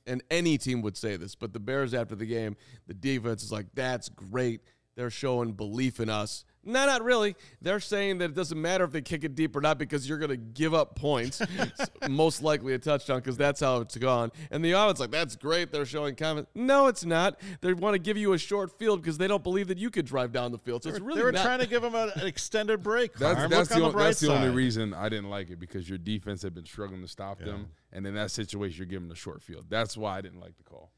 and 0.07 0.23
any 0.31 0.59
team 0.59 0.83
would 0.83 0.97
say 0.97 1.17
this, 1.17 1.35
but 1.35 1.53
the 1.53 1.61
Bears 1.61 1.95
after 1.95 2.15
the 2.15 2.27
game, 2.27 2.57
the 2.87 2.95
defense 2.95 3.43
is 3.43 3.53
like, 3.53 3.67
"That's 3.75 4.09
great. 4.09 4.63
They're 4.97 5.11
showing 5.11 5.53
belief 5.53 6.01
in 6.01 6.09
us." 6.09 6.45
No, 6.69 6.87
not 6.87 7.03
really. 7.03 7.35
They're 7.63 7.81
saying 7.81 8.19
that 8.19 8.27
it 8.27 8.35
doesn't 8.35 8.61
matter 8.61 8.85
if 8.85 8.93
they 8.93 9.01
kick 9.03 9.25
it 9.25 9.35
deep 9.35 9.57
or 9.57 9.61
not 9.61 9.79
because 9.79 10.09
you're 10.09 10.19
going 10.19 10.31
to 10.31 10.37
give 10.37 10.75
up 10.75 10.95
points, 10.97 11.41
most 12.09 12.43
likely 12.43 12.75
a 12.75 12.79
touchdown 12.79 13.19
because 13.19 13.37
that's 13.37 13.61
how 13.61 13.79
it's 13.81 13.97
gone. 13.97 14.31
And 14.51 14.65
the 14.65 14.73
offense 14.73 15.01
like, 15.01 15.11
"That's 15.11 15.35
great. 15.35 15.73
They're 15.73 15.87
showing 15.87 16.15
confidence." 16.15 16.51
No, 16.55 16.87
it's 16.87 17.05
not. 17.05 17.41
They 17.63 17.73
want 17.73 17.95
to 17.95 17.99
give 17.99 18.17
you 18.17 18.35
a 18.35 18.39
short 18.39 18.79
field 18.79 19.01
because 19.03 19.19
they 19.19 19.27
don't 19.27 19.43
believe 19.43 19.69
that 19.69 19.79
you 19.79 19.91
could 19.91 20.05
drive 20.07 20.31
down 20.33 20.53
the 20.53 20.59
field. 20.59 20.83
So 20.83 20.91
it's 20.91 21.01
really 21.01 21.19
they 21.21 21.25
were 21.25 21.33
not. 21.33 21.45
trying 21.45 21.61
to 21.61 21.67
give 21.67 21.83
them 21.83 21.95
a- 21.95 22.13
an 22.15 22.27
extended 22.27 22.83
break. 22.83 23.15
That's, 23.15 23.49
that's, 23.49 23.69
the, 23.71 23.75
on 23.77 23.83
on- 23.83 23.89
the 23.89 23.93
bright 23.95 24.05
that's 24.05 24.21
the 24.21 24.33
only 24.33 24.49
side. 24.49 24.55
reason 24.57 24.95
I 24.95 25.09
didn't 25.09 25.31
like 25.31 25.51
it 25.51 25.59
because 25.59 25.89
your 25.89 25.99
defense 25.99 26.43
had 26.43 26.55
been 26.55 26.67
struggling 26.67 27.01
to 27.03 27.09
stop 27.09 27.39
them. 27.41 27.69
And 27.93 28.07
in 28.07 28.15
that 28.17 28.31
situation, 28.31 28.77
you're 28.79 28.87
giving 28.87 29.05
them 29.05 29.09
the 29.09 29.15
short 29.17 29.43
field. 29.43 29.65
That's 29.71 29.97
why 29.97 30.19
I 30.19 30.21
didn't 30.21 30.41
like 30.41 30.57
the 30.59 30.65
call. 30.65 30.91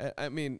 I, 0.00 0.12
I 0.18 0.28
mean, 0.28 0.58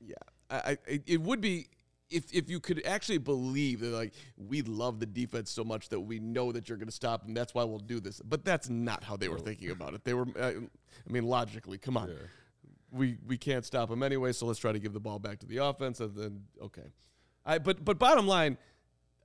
yeah, 0.00 0.14
I, 0.48 0.56
I 0.56 0.70
it- 0.86 1.02
it 1.06 1.20
would 1.20 1.40
be 1.40 1.68
if 2.10 2.32
if 2.32 2.48
you 2.48 2.60
could 2.60 2.84
actually 2.84 3.18
believe 3.18 3.80
that 3.80 3.90
like 3.90 4.12
we 4.36 4.62
love 4.62 5.00
the 5.00 5.06
defense 5.06 5.50
so 5.50 5.64
much 5.64 5.88
that 5.90 6.00
we 6.00 6.18
know 6.18 6.52
that 6.52 6.68
you're 6.68 6.78
going 6.78 6.88
to 6.88 6.94
stop 6.94 7.24
them. 7.24 7.34
That's 7.34 7.54
why 7.54 7.64
we'll 7.64 7.78
do 7.78 8.00
this. 8.00 8.20
But 8.24 8.44
that's 8.44 8.68
not 8.68 9.04
how 9.04 9.16
they 9.16 9.28
were 9.28 9.38
thinking 9.38 9.70
about 9.70 9.94
it. 9.94 10.04
They 10.04 10.14
were, 10.14 10.26
uh, 10.38 10.52
I 10.52 11.12
mean, 11.12 11.24
logically, 11.24 11.78
come 11.78 11.96
on, 11.96 12.14
we 12.90 13.18
we 13.26 13.36
can't 13.36 13.64
stop 13.64 13.90
them 13.90 14.02
anyway. 14.02 14.32
So 14.32 14.46
let's 14.46 14.58
try 14.58 14.72
to 14.72 14.78
give 14.78 14.92
the 14.92 15.00
ball 15.00 15.18
back 15.18 15.38
to 15.40 15.46
the 15.46 15.58
offense. 15.58 16.00
And 16.00 16.14
then 16.14 16.42
okay, 16.62 16.86
I 17.44 17.58
but 17.58 17.84
but 17.84 17.98
bottom 17.98 18.26
line, 18.26 18.58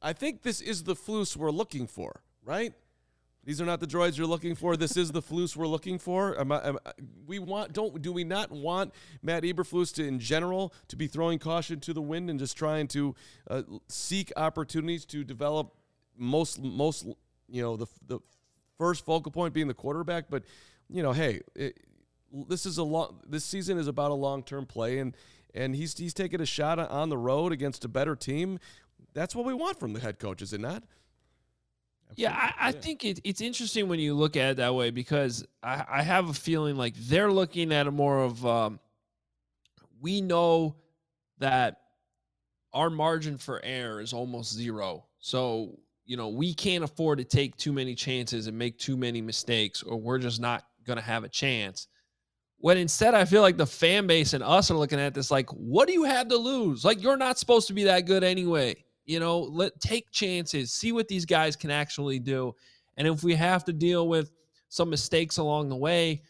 I 0.01 0.13
think 0.13 0.43
this 0.43 0.61
is 0.61 0.83
the 0.83 0.95
flus 0.95 1.35
we're 1.37 1.51
looking 1.51 1.87
for, 1.87 2.21
right? 2.43 2.73
These 3.45 3.59
are 3.59 3.65
not 3.65 3.81
the 3.81 3.87
droids 3.87 4.17
you're 4.17 4.27
looking 4.27 4.55
for. 4.55 4.77
This 4.77 4.95
is 4.95 5.11
the 5.11 5.21
flus 5.21 5.55
we're 5.55 5.67
looking 5.67 5.99
for. 5.99 6.39
Am 6.39 6.51
I, 6.51 6.65
am 6.67 6.77
I- 6.85 6.91
we 7.27 7.39
want 7.39 7.73
don't 7.73 8.01
do 8.01 8.13
we 8.13 8.23
not 8.23 8.51
want 8.51 8.93
Matt 9.21 9.43
Eberflus 9.43 9.93
to 9.95 10.07
in 10.07 10.19
general 10.19 10.73
to 10.87 10.95
be 10.95 11.07
throwing 11.07 11.39
caution 11.39 11.79
to 11.81 11.93
the 11.93 12.01
wind 12.01 12.29
and 12.29 12.39
just 12.39 12.55
trying 12.57 12.87
to 12.89 13.15
uh, 13.49 13.63
seek 13.89 14.31
opportunities 14.37 15.05
to 15.05 15.23
develop 15.23 15.73
most 16.17 16.61
most 16.61 17.05
you 17.49 17.61
know 17.61 17.75
the 17.75 17.87
the 18.07 18.19
first 18.77 19.05
focal 19.05 19.31
point 19.31 19.53
being 19.53 19.67
the 19.67 19.73
quarterback. 19.73 20.25
But 20.29 20.43
you 20.89 21.03
know, 21.03 21.11
hey, 21.11 21.41
it, 21.55 21.77
this 22.47 22.65
is 22.65 22.77
a 22.77 22.83
long 22.83 23.19
this 23.27 23.43
season 23.43 23.77
is 23.77 23.87
about 23.87 24.11
a 24.11 24.15
long 24.15 24.43
term 24.43 24.65
play 24.65 24.99
and 24.99 25.15
and 25.53 25.75
he's 25.75 25.97
he's 25.97 26.13
taking 26.13 26.39
a 26.39 26.45
shot 26.45 26.79
on 26.79 27.09
the 27.09 27.17
road 27.17 27.51
against 27.51 27.83
a 27.83 27.89
better 27.89 28.15
team. 28.15 28.59
That's 29.13 29.35
what 29.35 29.45
we 29.45 29.53
want 29.53 29.79
from 29.79 29.93
the 29.93 29.99
head 29.99 30.17
coach, 30.17 30.41
is 30.41 30.53
it 30.53 30.61
not? 30.61 30.83
Yeah, 32.15 32.33
I, 32.33 32.69
I 32.69 32.71
think 32.71 33.03
it, 33.05 33.19
it's 33.23 33.41
interesting 33.41 33.87
when 33.87 33.99
you 33.99 34.13
look 34.13 34.35
at 34.35 34.51
it 34.51 34.57
that 34.57 34.75
way 34.75 34.89
because 34.89 35.45
I, 35.61 35.83
I 35.89 36.01
have 36.01 36.29
a 36.29 36.33
feeling 36.33 36.75
like 36.75 36.95
they're 36.95 37.31
looking 37.31 37.71
at 37.71 37.87
it 37.87 37.91
more 37.91 38.23
of 38.23 38.45
um, 38.45 38.79
we 40.01 40.21
know 40.21 40.75
that 41.39 41.77
our 42.73 42.89
margin 42.89 43.37
for 43.37 43.61
error 43.63 44.01
is 44.01 44.13
almost 44.13 44.53
zero. 44.53 45.05
So, 45.19 45.79
you 46.05 46.17
know, 46.17 46.29
we 46.29 46.53
can't 46.53 46.83
afford 46.83 47.19
to 47.19 47.23
take 47.23 47.55
too 47.55 47.71
many 47.71 47.95
chances 47.95 48.47
and 48.47 48.57
make 48.57 48.77
too 48.77 48.97
many 48.97 49.21
mistakes, 49.21 49.83
or 49.83 49.99
we're 49.99 50.19
just 50.19 50.41
not 50.41 50.65
going 50.85 50.97
to 50.97 51.03
have 51.03 51.23
a 51.23 51.29
chance. 51.29 51.87
When 52.57 52.77
instead, 52.77 53.13
I 53.13 53.25
feel 53.25 53.41
like 53.41 53.57
the 53.57 53.65
fan 53.65 54.07
base 54.07 54.33
and 54.33 54.43
us 54.43 54.71
are 54.71 54.77
looking 54.77 54.99
at 54.99 55.13
this 55.13 55.31
like, 55.31 55.49
what 55.49 55.87
do 55.87 55.93
you 55.93 56.03
have 56.03 56.29
to 56.29 56.37
lose? 56.37 56.83
Like, 56.85 57.01
you're 57.01 57.17
not 57.17 57.37
supposed 57.37 57.67
to 57.67 57.73
be 57.73 57.83
that 57.83 58.05
good 58.05 58.23
anyway. 58.23 58.75
You 59.05 59.19
know, 59.19 59.39
let 59.39 59.79
take 59.79 60.09
chances, 60.11 60.71
see 60.71 60.91
what 60.91 61.07
these 61.07 61.25
guys 61.25 61.55
can 61.55 61.71
actually 61.71 62.19
do. 62.19 62.55
And 62.97 63.07
if 63.07 63.23
we 63.23 63.35
have 63.35 63.65
to 63.65 63.73
deal 63.73 64.07
with 64.07 64.31
some 64.69 64.89
mistakes 64.89 65.37
along 65.37 65.69
the 65.69 65.75
way, 65.75 66.21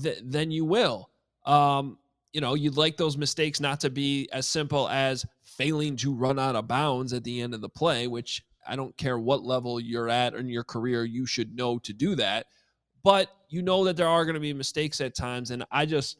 th- 0.00 0.22
then 0.24 0.50
you 0.50 0.64
will. 0.64 1.10
Um, 1.44 1.98
you 2.32 2.40
know, 2.40 2.54
you'd 2.54 2.76
like 2.76 2.96
those 2.96 3.18
mistakes 3.18 3.60
not 3.60 3.80
to 3.80 3.90
be 3.90 4.28
as 4.32 4.46
simple 4.46 4.88
as 4.88 5.26
failing 5.42 5.96
to 5.96 6.14
run 6.14 6.38
out 6.38 6.56
of 6.56 6.66
bounds 6.66 7.12
at 7.12 7.24
the 7.24 7.42
end 7.42 7.54
of 7.54 7.60
the 7.60 7.68
play, 7.68 8.06
which 8.06 8.42
I 8.66 8.76
don't 8.76 8.96
care 8.96 9.18
what 9.18 9.44
level 9.44 9.78
you're 9.80 10.08
at 10.08 10.34
in 10.34 10.48
your 10.48 10.64
career, 10.64 11.04
you 11.04 11.26
should 11.26 11.54
know 11.54 11.78
to 11.80 11.92
do 11.92 12.14
that. 12.14 12.46
But 13.02 13.28
you 13.48 13.62
know 13.62 13.84
that 13.84 13.96
there 13.96 14.08
are 14.08 14.24
going 14.24 14.34
to 14.34 14.40
be 14.40 14.54
mistakes 14.54 15.00
at 15.00 15.14
times. 15.14 15.50
And 15.50 15.64
I 15.70 15.84
just, 15.84 16.18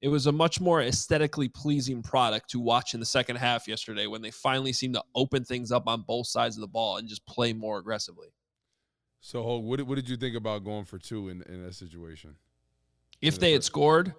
it 0.00 0.08
was 0.08 0.26
a 0.26 0.32
much 0.32 0.60
more 0.60 0.80
aesthetically 0.82 1.48
pleasing 1.48 2.02
product 2.02 2.50
to 2.50 2.60
watch 2.60 2.94
in 2.94 3.00
the 3.00 3.06
second 3.06 3.36
half 3.36 3.66
yesterday 3.66 4.06
when 4.06 4.22
they 4.22 4.30
finally 4.30 4.72
seemed 4.72 4.94
to 4.94 5.02
open 5.14 5.44
things 5.44 5.72
up 5.72 5.88
on 5.88 6.02
both 6.02 6.26
sides 6.26 6.56
of 6.56 6.60
the 6.60 6.68
ball 6.68 6.98
and 6.98 7.08
just 7.08 7.24
play 7.26 7.52
more 7.52 7.78
aggressively. 7.78 8.28
So, 9.20 9.58
what, 9.58 9.78
did- 9.78 9.88
what 9.88 9.96
did 9.96 10.08
you 10.08 10.16
think 10.16 10.36
about 10.36 10.64
going 10.64 10.84
for 10.84 10.98
two 10.98 11.28
in, 11.28 11.42
in 11.42 11.64
that 11.64 11.74
situation? 11.74 12.36
If 13.20 13.38
they 13.40 13.50
had 13.52 13.64
scored, 13.64 14.14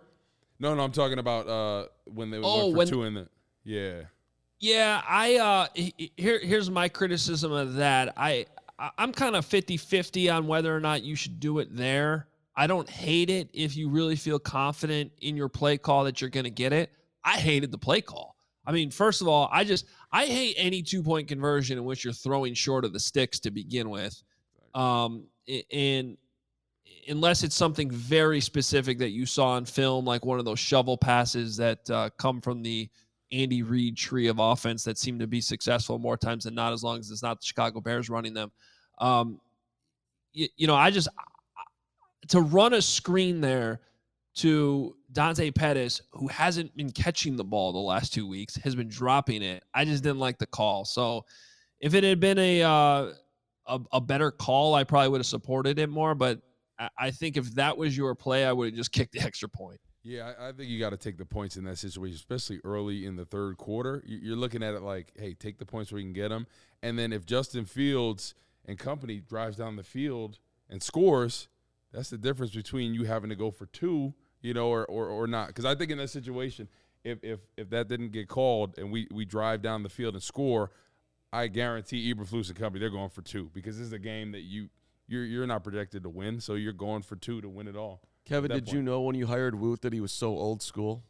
No, 0.59 0.75
no, 0.75 0.83
I'm 0.83 0.91
talking 0.91 1.19
about 1.19 1.47
uh, 1.47 1.87
when 2.05 2.29
they 2.31 2.37
Oh, 2.43 2.65
went 2.65 2.71
for 2.71 2.77
when- 2.77 2.87
two 2.87 3.03
in 3.03 3.13
the. 3.13 3.29
Yeah. 3.63 4.01
Yeah, 4.61 5.01
I 5.07 5.37
uh 5.37 5.67
he- 5.73 5.93
he- 5.97 6.11
here 6.17 6.39
here's 6.39 6.69
my 6.69 6.89
criticism 6.89 7.53
of 7.53 7.75
that. 7.75 8.13
I 8.17 8.45
I- 8.77 8.91
I'm 8.97 9.13
kind 9.13 9.35
of 9.37 9.45
50-50 9.45 10.29
on 10.35 10.47
whether 10.47 10.75
or 10.75 10.79
not 10.81 11.01
you 11.03 11.15
should 11.15 11.39
do 11.39 11.59
it 11.59 11.69
there. 11.75 12.27
I 12.59 12.67
don't 12.67 12.89
hate 12.89 13.29
it 13.29 13.47
if 13.53 13.77
you 13.77 13.87
really 13.87 14.17
feel 14.17 14.37
confident 14.37 15.13
in 15.21 15.37
your 15.37 15.47
play 15.47 15.77
call 15.77 16.03
that 16.03 16.19
you're 16.19 16.29
going 16.29 16.43
to 16.43 16.49
get 16.49 16.73
it. 16.73 16.91
I 17.23 17.37
hated 17.37 17.71
the 17.71 17.77
play 17.77 18.01
call. 18.01 18.35
I 18.65 18.73
mean, 18.73 18.91
first 18.91 19.21
of 19.21 19.29
all, 19.29 19.47
I 19.49 19.63
just 19.63 19.85
I 20.11 20.25
hate 20.25 20.55
any 20.57 20.81
two 20.81 21.01
point 21.01 21.29
conversion 21.29 21.77
in 21.77 21.85
which 21.85 22.03
you're 22.03 22.11
throwing 22.11 22.53
short 22.53 22.83
of 22.83 22.91
the 22.91 22.99
sticks 22.99 23.39
to 23.39 23.49
begin 23.49 23.89
with, 23.89 24.21
um, 24.75 25.23
and 25.71 26.17
unless 27.07 27.43
it's 27.45 27.55
something 27.55 27.89
very 27.89 28.41
specific 28.41 28.99
that 28.99 29.11
you 29.11 29.25
saw 29.25 29.55
in 29.55 29.63
film, 29.63 30.03
like 30.03 30.25
one 30.25 30.37
of 30.37 30.43
those 30.43 30.59
shovel 30.59 30.97
passes 30.97 31.55
that 31.55 31.89
uh, 31.89 32.09
come 32.17 32.41
from 32.41 32.61
the 32.61 32.89
Andy 33.31 33.63
Reid 33.63 33.95
tree 33.95 34.27
of 34.27 34.39
offense 34.39 34.83
that 34.83 34.97
seem 34.97 35.17
to 35.19 35.27
be 35.27 35.39
successful 35.39 35.97
more 35.97 36.17
times 36.17 36.43
than 36.43 36.55
not, 36.55 36.73
as 36.73 36.83
long 36.83 36.99
as 36.99 37.09
it's 37.09 37.23
not 37.23 37.39
the 37.39 37.45
Chicago 37.45 37.79
Bears 37.79 38.09
running 38.09 38.33
them. 38.33 38.51
Um, 38.97 39.39
you, 40.33 40.49
you 40.57 40.67
know, 40.67 40.75
I 40.75 40.91
just 40.91 41.07
to 42.29 42.41
run 42.41 42.73
a 42.73 42.81
screen 42.81 43.41
there 43.41 43.81
to 44.35 44.95
Dante 45.11 45.51
Pettis, 45.51 46.01
who 46.11 46.27
hasn't 46.27 46.75
been 46.77 46.91
catching 46.91 47.35
the 47.35 47.43
ball 47.43 47.73
the 47.73 47.79
last 47.79 48.13
two 48.13 48.27
weeks, 48.27 48.55
has 48.55 48.75
been 48.75 48.87
dropping 48.87 49.41
it. 49.41 49.63
I 49.73 49.85
just 49.85 50.03
didn't 50.03 50.19
like 50.19 50.37
the 50.37 50.45
call. 50.45 50.85
So 50.85 51.25
if 51.79 51.93
it 51.93 52.03
had 52.03 52.19
been 52.19 52.37
a 52.37 52.63
uh, 52.63 53.13
a, 53.67 53.79
a, 53.93 54.01
better 54.01 54.31
call, 54.31 54.75
I 54.75 54.83
probably 54.83 55.09
would 55.09 55.19
have 55.19 55.25
supported 55.25 55.79
it 55.79 55.89
more. 55.89 56.15
But 56.15 56.41
I, 56.77 56.89
I 56.97 57.11
think 57.11 57.37
if 57.37 57.53
that 57.55 57.77
was 57.77 57.97
your 57.97 58.15
play, 58.15 58.45
I 58.45 58.53
would 58.53 58.69
have 58.69 58.75
just 58.75 58.91
kicked 58.91 59.13
the 59.13 59.19
extra 59.25 59.49
point. 59.49 59.79
Yeah, 60.03 60.31
I, 60.39 60.49
I 60.49 60.51
think 60.51 60.69
you 60.69 60.79
got 60.79 60.91
to 60.91 60.97
take 60.97 61.17
the 61.17 61.25
points 61.25 61.57
in 61.57 61.65
that 61.65 61.77
situation, 61.77 62.15
especially 62.15 62.61
early 62.63 63.05
in 63.05 63.15
the 63.15 63.25
third 63.25 63.57
quarter. 63.57 64.03
You're 64.05 64.37
looking 64.37 64.63
at 64.63 64.73
it 64.73 64.81
like, 64.81 65.11
hey, 65.17 65.33
take 65.33 65.57
the 65.57 65.65
points 65.65 65.91
where 65.91 65.99
you 65.99 66.05
can 66.05 66.13
get 66.13 66.29
them, 66.29 66.47
and 66.81 66.97
then 66.97 67.11
if 67.11 67.25
Justin 67.25 67.65
Fields 67.65 68.33
and 68.65 68.79
company 68.79 69.19
drives 69.19 69.57
down 69.57 69.75
the 69.75 69.83
field 69.83 70.39
and 70.69 70.81
scores, 70.81 71.49
that's 71.91 72.09
the 72.09 72.17
difference 72.17 72.53
between 72.53 72.93
you 72.93 73.05
having 73.05 73.29
to 73.29 73.35
go 73.35 73.51
for 73.51 73.65
two, 73.67 74.13
you 74.41 74.53
know, 74.53 74.67
or 74.67 74.85
or, 74.85 75.07
or 75.07 75.27
not. 75.27 75.47
Because 75.47 75.65
I 75.65 75.75
think 75.75 75.91
in 75.91 75.97
that 75.97 76.09
situation, 76.09 76.67
if 77.03 77.19
if 77.23 77.39
if 77.57 77.69
that 77.69 77.87
didn't 77.87 78.11
get 78.11 78.27
called 78.27 78.77
and 78.77 78.91
we 78.91 79.07
we 79.11 79.25
drive 79.25 79.61
down 79.61 79.83
the 79.83 79.89
field 79.89 80.13
and 80.13 80.23
score, 80.23 80.71
I 81.31 81.47
guarantee 81.47 82.13
Eberflus 82.13 82.49
and 82.49 82.57
company 82.57 82.79
they're 82.79 82.89
going 82.89 83.09
for 83.09 83.21
two 83.21 83.49
because 83.53 83.77
this 83.77 83.87
is 83.87 83.93
a 83.93 83.99
game 83.99 84.31
that 84.31 84.41
you 84.41 84.69
you're 85.07 85.25
you're 85.25 85.47
not 85.47 85.63
projected 85.63 86.03
to 86.03 86.09
win, 86.09 86.39
so 86.39 86.53
you're 86.53 86.73
going 86.73 87.01
for 87.01 87.15
two 87.15 87.41
to 87.41 87.49
win 87.49 87.67
it 87.67 87.75
all. 87.75 88.01
Kevin, 88.25 88.51
did 88.51 88.65
point. 88.65 88.75
you 88.75 88.81
know 88.83 89.01
when 89.01 89.15
you 89.15 89.25
hired 89.25 89.55
Woot 89.55 89.81
that 89.81 89.91
he 89.91 89.99
was 89.99 90.11
so 90.11 90.37
old 90.37 90.61
school? 90.61 91.03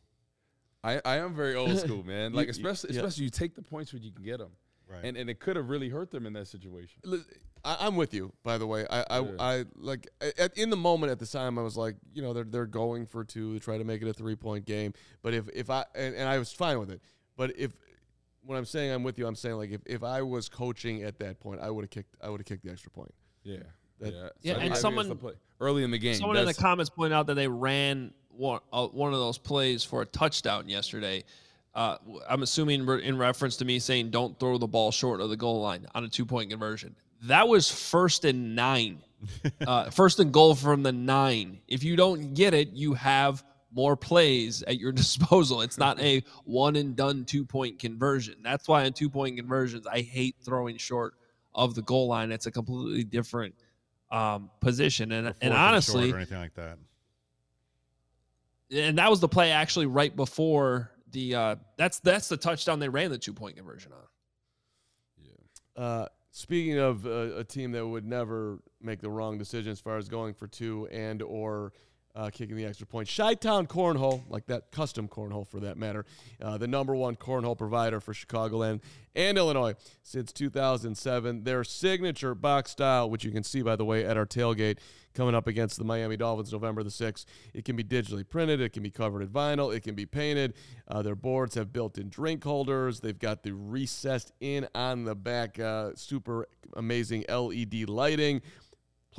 I, 0.82 1.01
I 1.03 1.17
am 1.17 1.36
very 1.36 1.55
old 1.55 1.77
school, 1.80 2.03
man. 2.03 2.34
Like 2.34 2.47
especially 2.47 2.93
yeah. 2.93 3.01
especially 3.01 3.25
you 3.25 3.30
take 3.30 3.55
the 3.55 3.61
points 3.61 3.91
when 3.91 4.01
you 4.01 4.11
can 4.11 4.23
get 4.23 4.39
them. 4.39 4.51
Right. 4.88 5.03
And 5.03 5.17
and 5.17 5.30
it 5.30 5.39
could 5.39 5.55
have 5.55 5.69
really 5.69 5.89
hurt 5.89 6.11
them 6.11 6.25
in 6.25 6.34
that 6.34 6.47
situation. 6.47 7.01
I, 7.64 7.88
am 7.88 7.95
with 7.95 8.14
you, 8.14 8.32
by 8.43 8.57
the 8.57 8.68
way. 8.68 8.86
I, 8.89 9.05
I, 9.10 9.20
yeah. 9.20 9.32
I 9.39 9.66
like 9.76 10.07
at, 10.38 10.57
in 10.57 10.70
the 10.70 10.78
moment 10.78 11.12
at 11.12 11.20
the 11.20 11.26
time, 11.26 11.60
I 11.60 11.62
was 11.62 11.78
like, 11.78 11.95
you 12.14 12.22
know, 12.22 12.34
they're 12.34 12.43
they're 12.43 12.66
going 12.66 13.05
for 13.05 13.24
two 13.24 13.53
to 13.53 13.60
try 13.60 13.78
to 13.78 13.84
make 13.84 14.01
it 14.01 14.07
a 14.07 14.14
three 14.14 14.36
point 14.36 14.66
game. 14.66 14.93
But 15.22 15.34
if 15.34 15.49
if 15.53 15.70
I 15.70 15.86
and, 15.95 16.16
and 16.16 16.28
I 16.28 16.38
was 16.38 16.51
fine 16.51 16.80
with 16.80 16.91
it. 16.91 17.01
But 17.36 17.57
if 17.57 17.72
when 18.43 18.57
I'm 18.57 18.66
saying 18.66 18.91
I'm 18.91 19.03
with 19.03 19.18
you, 19.20 19.28
I'm 19.28 19.36
saying 19.36 19.55
like 19.55 19.72
if, 19.72 19.82
if 19.86 20.03
I 20.03 20.22
was 20.22 20.49
coaching 20.49 21.03
at 21.03 21.20
that 21.20 21.39
point, 21.39 21.62
I 21.62 21.70
would 21.70 21.84
have 21.84 21.91
kicked 21.91 22.16
I 22.22 22.30
would 22.30 22.39
have 22.39 22.45
kicked 22.45 22.64
the 22.64 22.72
extra 22.72 22.91
point. 22.91 23.14
Yeah. 23.43 23.57
That, 23.99 24.14
yeah. 24.14 24.30
yeah, 24.41 24.64
and 24.64 24.78
someone 24.78 25.20
early 25.60 25.84
in 25.84 25.91
the 25.91 25.97
game. 25.97 26.16
Someone 26.16 26.38
in 26.38 26.45
the 26.45 26.53
comments 26.53 26.89
pointed 26.89 27.14
out 27.14 27.28
that 27.28 27.34
they 27.34 27.49
ran 27.49 28.14
one 28.30 28.62
uh, 28.72 28.88
one 28.88 29.14
of 29.14 29.20
those 29.20 29.38
plays 29.38 29.84
for 29.84 30.01
a 30.01 30.05
touchdown 30.05 30.70
yesterday. 30.70 31.24
Uh, 31.76 31.97
I'm 32.28 32.41
assuming 32.41 32.88
in 33.01 33.18
reference 33.18 33.57
to 33.57 33.66
me 33.66 33.80
saying 33.80 34.10
don't 34.10 34.39
throw 34.39 34.57
the 34.57 34.68
ball 34.68 34.91
short 34.91 35.22
of 35.22 35.30
the 35.30 35.38
goal 35.38 35.62
line 35.62 35.86
on 35.93 36.03
a 36.03 36.10
two 36.10 36.26
point 36.26 36.49
conversion. 36.49 36.95
That 37.24 37.47
was 37.47 37.70
first 37.70 38.26
and 38.26 38.55
nine, 38.55 38.99
uh, 39.65 39.89
first 39.91 40.20
and 40.20 40.32
goal 40.32 40.55
from 40.55 40.84
the 40.84 40.91
nine. 40.91 41.59
If 41.67 41.84
you 41.84 41.95
don't 41.95 42.34
get 42.34 42.53
it, 42.53 42.70
you 42.70 42.93
have 42.93 43.43
more 43.72 43.95
plays 43.95 44.63
at 44.63 44.80
your 44.80 44.91
disposal. 45.03 45.61
It's 45.61 45.78
not 45.78 45.99
a 45.99 46.24
one 46.45 46.76
and 46.76 46.95
done 46.95 47.26
two 47.26 47.45
point 47.45 47.80
conversion. 47.80 48.36
That's 48.43 48.67
why 48.67 48.84
in 48.84 48.93
two 48.93 49.09
point 49.09 49.38
conversions, 49.38 49.86
I 49.88 50.01
hate 50.01 50.36
throwing 50.43 50.78
short 50.78 51.15
of 51.53 51.76
the 51.76 51.82
goal 51.82 52.07
line. 52.07 52.32
It's 52.32 52.45
a 52.45 52.51
completely 52.51 53.03
different 53.03 53.55
um, 54.11 54.49
position. 54.59 55.11
And 55.11 55.34
and 55.41 55.53
honestly, 55.53 56.11
or 56.11 56.17
anything 56.17 56.39
like 56.39 56.53
that. 56.55 56.78
And 58.72 58.99
that 58.99 59.09
was 59.09 59.20
the 59.20 59.28
play 59.28 59.51
actually 59.51 59.88
right 59.88 60.15
before 60.15 60.91
the 61.11 61.36
uh, 61.36 61.55
that's 61.78 61.99
that's 61.99 62.28
the 62.28 62.38
touchdown 62.38 62.80
they 62.80 62.89
ran 62.89 63.09
the 63.09 63.17
two 63.17 63.34
point 63.34 63.57
conversion 63.57 63.91
on. 63.91 63.99
Yeah. 65.17 65.84
Uh, 65.84 66.07
speaking 66.39 66.77
of 66.77 67.05
uh, 67.05 67.35
a 67.35 67.43
team 67.43 67.73
that 67.73 67.85
would 67.85 68.05
never 68.05 68.59
make 68.81 69.01
the 69.01 69.09
wrong 69.09 69.37
decision 69.37 69.73
as 69.73 69.81
far 69.81 69.97
as 69.97 70.07
going 70.07 70.33
for 70.33 70.47
two 70.47 70.87
and 70.89 71.21
or 71.21 71.73
uh, 72.20 72.30
kicking 72.30 72.57
the 72.57 72.65
extra 72.65 72.86
point. 72.86 73.09
Chi-Town 73.15 73.65
Cornhole, 73.65 74.24
like 74.30 74.45
that 74.47 74.72
custom 74.72 75.07
cornhole 75.07 75.47
for 75.47 75.61
that 75.61 75.78
matter, 75.78 76.05
uh, 76.41 76.57
the 76.57 76.67
number 76.67 76.93
one 76.93 77.15
cornhole 77.15 77.57
provider 77.57 78.01
for 78.01 78.13
Chicagoland 78.13 78.82
and 79.15 79.38
Illinois 79.38 79.74
since 80.03 80.34
2007. 80.34 81.45
Their 81.45 81.63
signature 81.63 82.36
box 82.36 82.72
style, 82.72 83.09
which 83.09 83.24
you 83.24 83.32
can 83.32 83.43
see, 83.43 83.61
by 83.61 83.78
the 83.78 83.86
way, 83.86 84.03
at 84.03 84.17
our 84.17 84.26
tailgate 84.26 84.80
coming 85.13 85.34
up 85.34 85.47
against 85.47 85.78
the 85.78 85.86
Miami 85.86 86.17
Dolphins 86.17 86.51
November 86.51 86.84
the 86.84 86.89
6th. 86.89 87.26
It 87.53 87.63
can 87.63 87.78
be 87.78 87.86
digitally 87.86 88.28
printed, 88.28 88.59
it 88.59 88.74
can 88.74 88.84
be 88.84 88.91
covered 88.91 89.22
in 89.22 89.30
vinyl, 89.30 89.74
it 89.74 89.82
can 89.82 89.95
be 89.95 90.05
painted. 90.05 90.55
Uh, 90.89 91.01
their 91.01 91.15
boards 91.15 91.55
have 91.55 91.72
built 91.72 91.97
in 91.97 92.09
drink 92.09 92.43
holders. 92.43 92.99
They've 92.99 93.17
got 93.17 93.43
the 93.43 93.53
recessed 93.53 94.34
in 94.41 94.67
on 94.76 95.05
the 95.05 95.15
back, 95.15 95.57
uh, 95.57 95.91
super 95.95 96.49
amazing 96.76 97.24
LED 97.30 97.88
lighting 97.88 98.41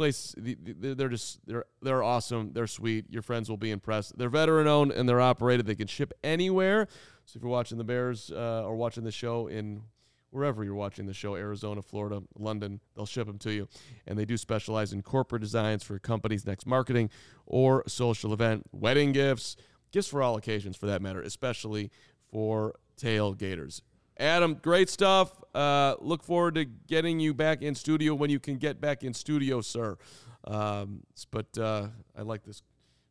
place 0.00 0.34
they're 0.38 1.08
just 1.08 1.46
they're 1.46 1.66
they're 1.82 2.02
awesome. 2.02 2.52
They're 2.54 2.66
sweet. 2.66 3.04
Your 3.10 3.20
friends 3.20 3.50
will 3.50 3.58
be 3.58 3.70
impressed. 3.70 4.16
They're 4.16 4.30
veteran 4.30 4.66
owned 4.66 4.92
and 4.92 5.06
they're 5.06 5.20
operated. 5.20 5.66
They 5.66 5.74
can 5.74 5.86
ship 5.86 6.14
anywhere. 6.24 6.88
So 7.26 7.36
if 7.36 7.42
you're 7.42 7.50
watching 7.50 7.76
the 7.76 7.84
bears 7.84 8.30
uh, 8.30 8.64
or 8.64 8.76
watching 8.76 9.04
the 9.04 9.12
show 9.12 9.46
in 9.46 9.82
wherever 10.30 10.64
you're 10.64 10.74
watching 10.74 11.06
the 11.06 11.12
show 11.12 11.34
arizona 11.34 11.82
florida 11.82 12.22
london 12.38 12.78
they'll 12.94 13.04
ship 13.04 13.26
them 13.26 13.38
to 13.38 13.52
you. 13.52 13.68
And 14.06 14.18
they 14.18 14.24
do 14.24 14.36
specialize 14.36 14.92
in 14.92 15.02
corporate 15.02 15.42
designs 15.42 15.82
for 15.82 15.98
companies 15.98 16.46
next 16.46 16.66
marketing 16.66 17.10
or 17.46 17.82
social 17.88 18.32
event 18.32 18.64
wedding 18.72 19.10
gifts 19.12 19.56
gifts 19.90 20.06
for 20.06 20.22
all 20.22 20.36
occasions 20.36 20.76
for 20.76 20.86
that 20.86 21.02
matter 21.02 21.20
especially 21.20 21.90
for 22.30 22.76
tailgaters 22.96 23.82
Adam, 24.20 24.54
great 24.60 24.90
stuff. 24.90 25.32
Uh, 25.54 25.96
look 26.00 26.22
forward 26.22 26.54
to 26.54 26.66
getting 26.66 27.18
you 27.18 27.32
back 27.32 27.62
in 27.62 27.74
studio 27.74 28.14
when 28.14 28.28
you 28.28 28.38
can 28.38 28.58
get 28.58 28.80
back 28.80 29.02
in 29.02 29.14
studio, 29.14 29.62
sir. 29.62 29.96
Um, 30.44 31.02
but 31.30 31.56
uh, 31.58 31.88
I 32.16 32.22
like 32.22 32.44
this. 32.44 32.62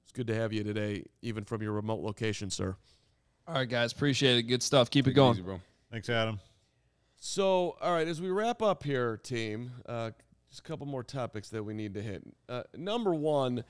It's 0.04 0.12
good 0.14 0.28
to 0.28 0.36
have 0.36 0.54
you 0.54 0.64
today, 0.64 1.04
even 1.24 1.44
from 1.44 1.64
your 1.64 1.74
remote 1.74 2.02
location, 2.02 2.52
sir. 2.52 2.76
All 3.48 3.56
right, 3.56 3.68
guys. 3.68 3.92
Appreciate 3.92 4.38
it. 4.38 4.44
Good 4.44 4.62
stuff. 4.62 4.92
Keep 4.92 5.06
Take 5.06 5.14
it 5.14 5.16
going. 5.16 5.34
Easy, 5.34 5.42
bro. 5.42 5.60
Thanks, 5.92 6.10
Adam. 6.10 6.40
So, 7.16 7.76
all 7.82 7.92
right, 7.92 8.08
as 8.08 8.22
we 8.22 8.30
wrap 8.30 8.62
up 8.62 8.84
here, 8.84 9.18
team, 9.18 9.72
uh, 9.88 10.12
just 10.50 10.62
a 10.62 10.64
couple 10.64 10.86
more 10.86 11.04
topics 11.04 11.50
that 11.50 11.64
we 11.64 11.74
need 11.74 11.96
to 11.96 12.02
hit. 12.02 12.24
Uh, 12.48 12.64
number 12.78 13.14
one, 13.14 13.64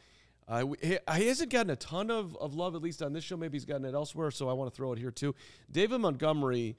uh, 0.47 0.65
he, 0.81 0.97
he, 1.15 1.27
hasn't 1.27 1.51
gotten 1.51 1.69
a 1.69 1.75
ton 1.75 2.11
of, 2.11 2.35
of 2.37 2.53
love, 2.53 2.75
at 2.75 2.81
least 2.81 3.01
on 3.01 3.13
this 3.13 3.23
show. 3.23 3.37
Maybe 3.37 3.55
he's 3.55 3.65
gotten 3.65 3.85
it 3.85 3.93
elsewhere, 3.93 4.29
so 4.29 4.49
I 4.49 4.53
want 4.53 4.71
to 4.71 4.75
throw 4.75 4.91
it 4.91 4.99
here 4.99 5.11
too. 5.11 5.33
David 5.71 5.99
Montgomery 6.01 6.75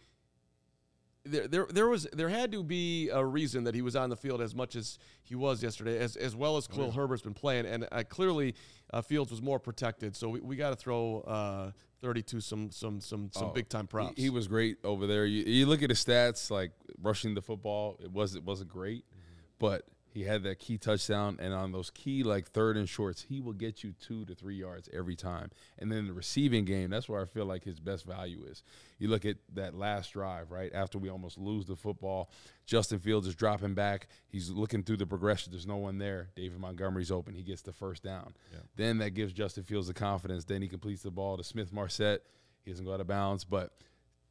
there, 1.24 1.48
there, 1.48 1.66
there 1.66 1.88
was 1.88 2.06
there 2.12 2.28
had 2.28 2.52
to 2.52 2.62
be 2.62 3.10
a 3.10 3.24
reason 3.24 3.64
that 3.64 3.74
he 3.74 3.82
was 3.82 3.94
on 3.94 4.10
the 4.10 4.16
field 4.16 4.40
as 4.40 4.54
much 4.54 4.74
as 4.74 4.98
he 5.22 5.34
was 5.34 5.62
yesterday, 5.62 5.98
as 5.98 6.16
as 6.16 6.34
well 6.34 6.56
as 6.56 6.66
Khalil 6.66 6.84
oh, 6.84 6.86
yeah. 6.88 6.94
Herbert's 6.94 7.22
been 7.22 7.34
playing, 7.34 7.66
and 7.66 7.86
uh, 7.92 8.02
clearly 8.08 8.54
uh, 8.92 9.02
Fields 9.02 9.30
was 9.30 9.42
more 9.42 9.58
protected. 9.58 10.16
So 10.16 10.28
we, 10.30 10.40
we 10.40 10.56
got 10.56 10.70
to 10.70 10.76
throw 10.76 11.20
uh, 11.20 11.70
32 12.00 12.40
some 12.40 12.70
some 12.70 13.00
some 13.00 13.30
some 13.32 13.48
oh, 13.48 13.52
big 13.52 13.68
time 13.68 13.86
props. 13.86 14.14
He, 14.16 14.24
he, 14.24 14.30
was 14.30 14.48
great 14.48 14.78
over 14.82 15.06
there. 15.06 15.26
You, 15.26 15.44
you, 15.44 15.66
look 15.66 15.82
at 15.82 15.90
his 15.90 16.02
stats, 16.02 16.50
like 16.50 16.72
rushing 17.02 17.34
the 17.34 17.42
football, 17.42 17.98
it 18.02 18.10
was 18.10 18.34
it 18.34 18.44
wasn't 18.44 18.70
great, 18.70 19.04
mm-hmm. 19.04 19.42
but 19.58 19.86
he 20.12 20.24
had 20.24 20.42
that 20.42 20.58
key 20.58 20.76
touchdown, 20.76 21.38
and 21.40 21.54
on 21.54 21.72
those 21.72 21.90
key 21.90 22.22
like 22.22 22.48
third 22.50 22.76
and 22.76 22.88
shorts, 22.88 23.26
he 23.28 23.40
will 23.40 23.52
get 23.52 23.84
you 23.84 23.94
two 24.00 24.24
to 24.24 24.34
three 24.34 24.56
yards 24.56 24.88
every 24.92 25.14
time. 25.14 25.50
And 25.78 25.90
then 25.90 26.06
the 26.06 26.12
receiving 26.12 26.64
game, 26.64 26.90
that's 26.90 27.08
where 27.08 27.20
I 27.20 27.26
feel 27.26 27.46
like 27.46 27.64
his 27.64 27.78
best 27.78 28.04
value 28.04 28.44
is. 28.44 28.62
You 28.98 29.08
look 29.08 29.24
at 29.24 29.36
that 29.54 29.74
last 29.74 30.12
drive, 30.12 30.50
right 30.50 30.72
after 30.74 30.98
we 30.98 31.08
almost 31.08 31.38
lose 31.38 31.66
the 31.66 31.76
football, 31.76 32.30
Justin 32.66 32.98
Fields 32.98 33.26
is 33.26 33.34
dropping 33.34 33.74
back. 33.74 34.08
He's 34.28 34.50
looking 34.50 34.82
through 34.82 34.98
the 34.98 35.06
progression. 35.06 35.52
There's 35.52 35.66
no 35.66 35.76
one 35.76 35.98
there. 35.98 36.30
David 36.34 36.58
Montgomery's 36.58 37.10
open. 37.10 37.34
He 37.34 37.42
gets 37.42 37.62
the 37.62 37.72
first 37.72 38.02
down. 38.02 38.34
Yeah. 38.52 38.58
Then 38.76 38.98
that 38.98 39.10
gives 39.10 39.32
Justin 39.32 39.64
Fields 39.64 39.86
the 39.86 39.94
confidence. 39.94 40.44
Then 40.44 40.60
he 40.60 40.68
completes 40.68 41.02
the 41.02 41.10
ball 41.10 41.36
to 41.36 41.44
Smith-Marsette. 41.44 42.22
He 42.64 42.70
doesn't 42.70 42.84
go 42.84 42.92
out 42.92 43.00
of 43.00 43.06
bounds, 43.06 43.44
but 43.44 43.72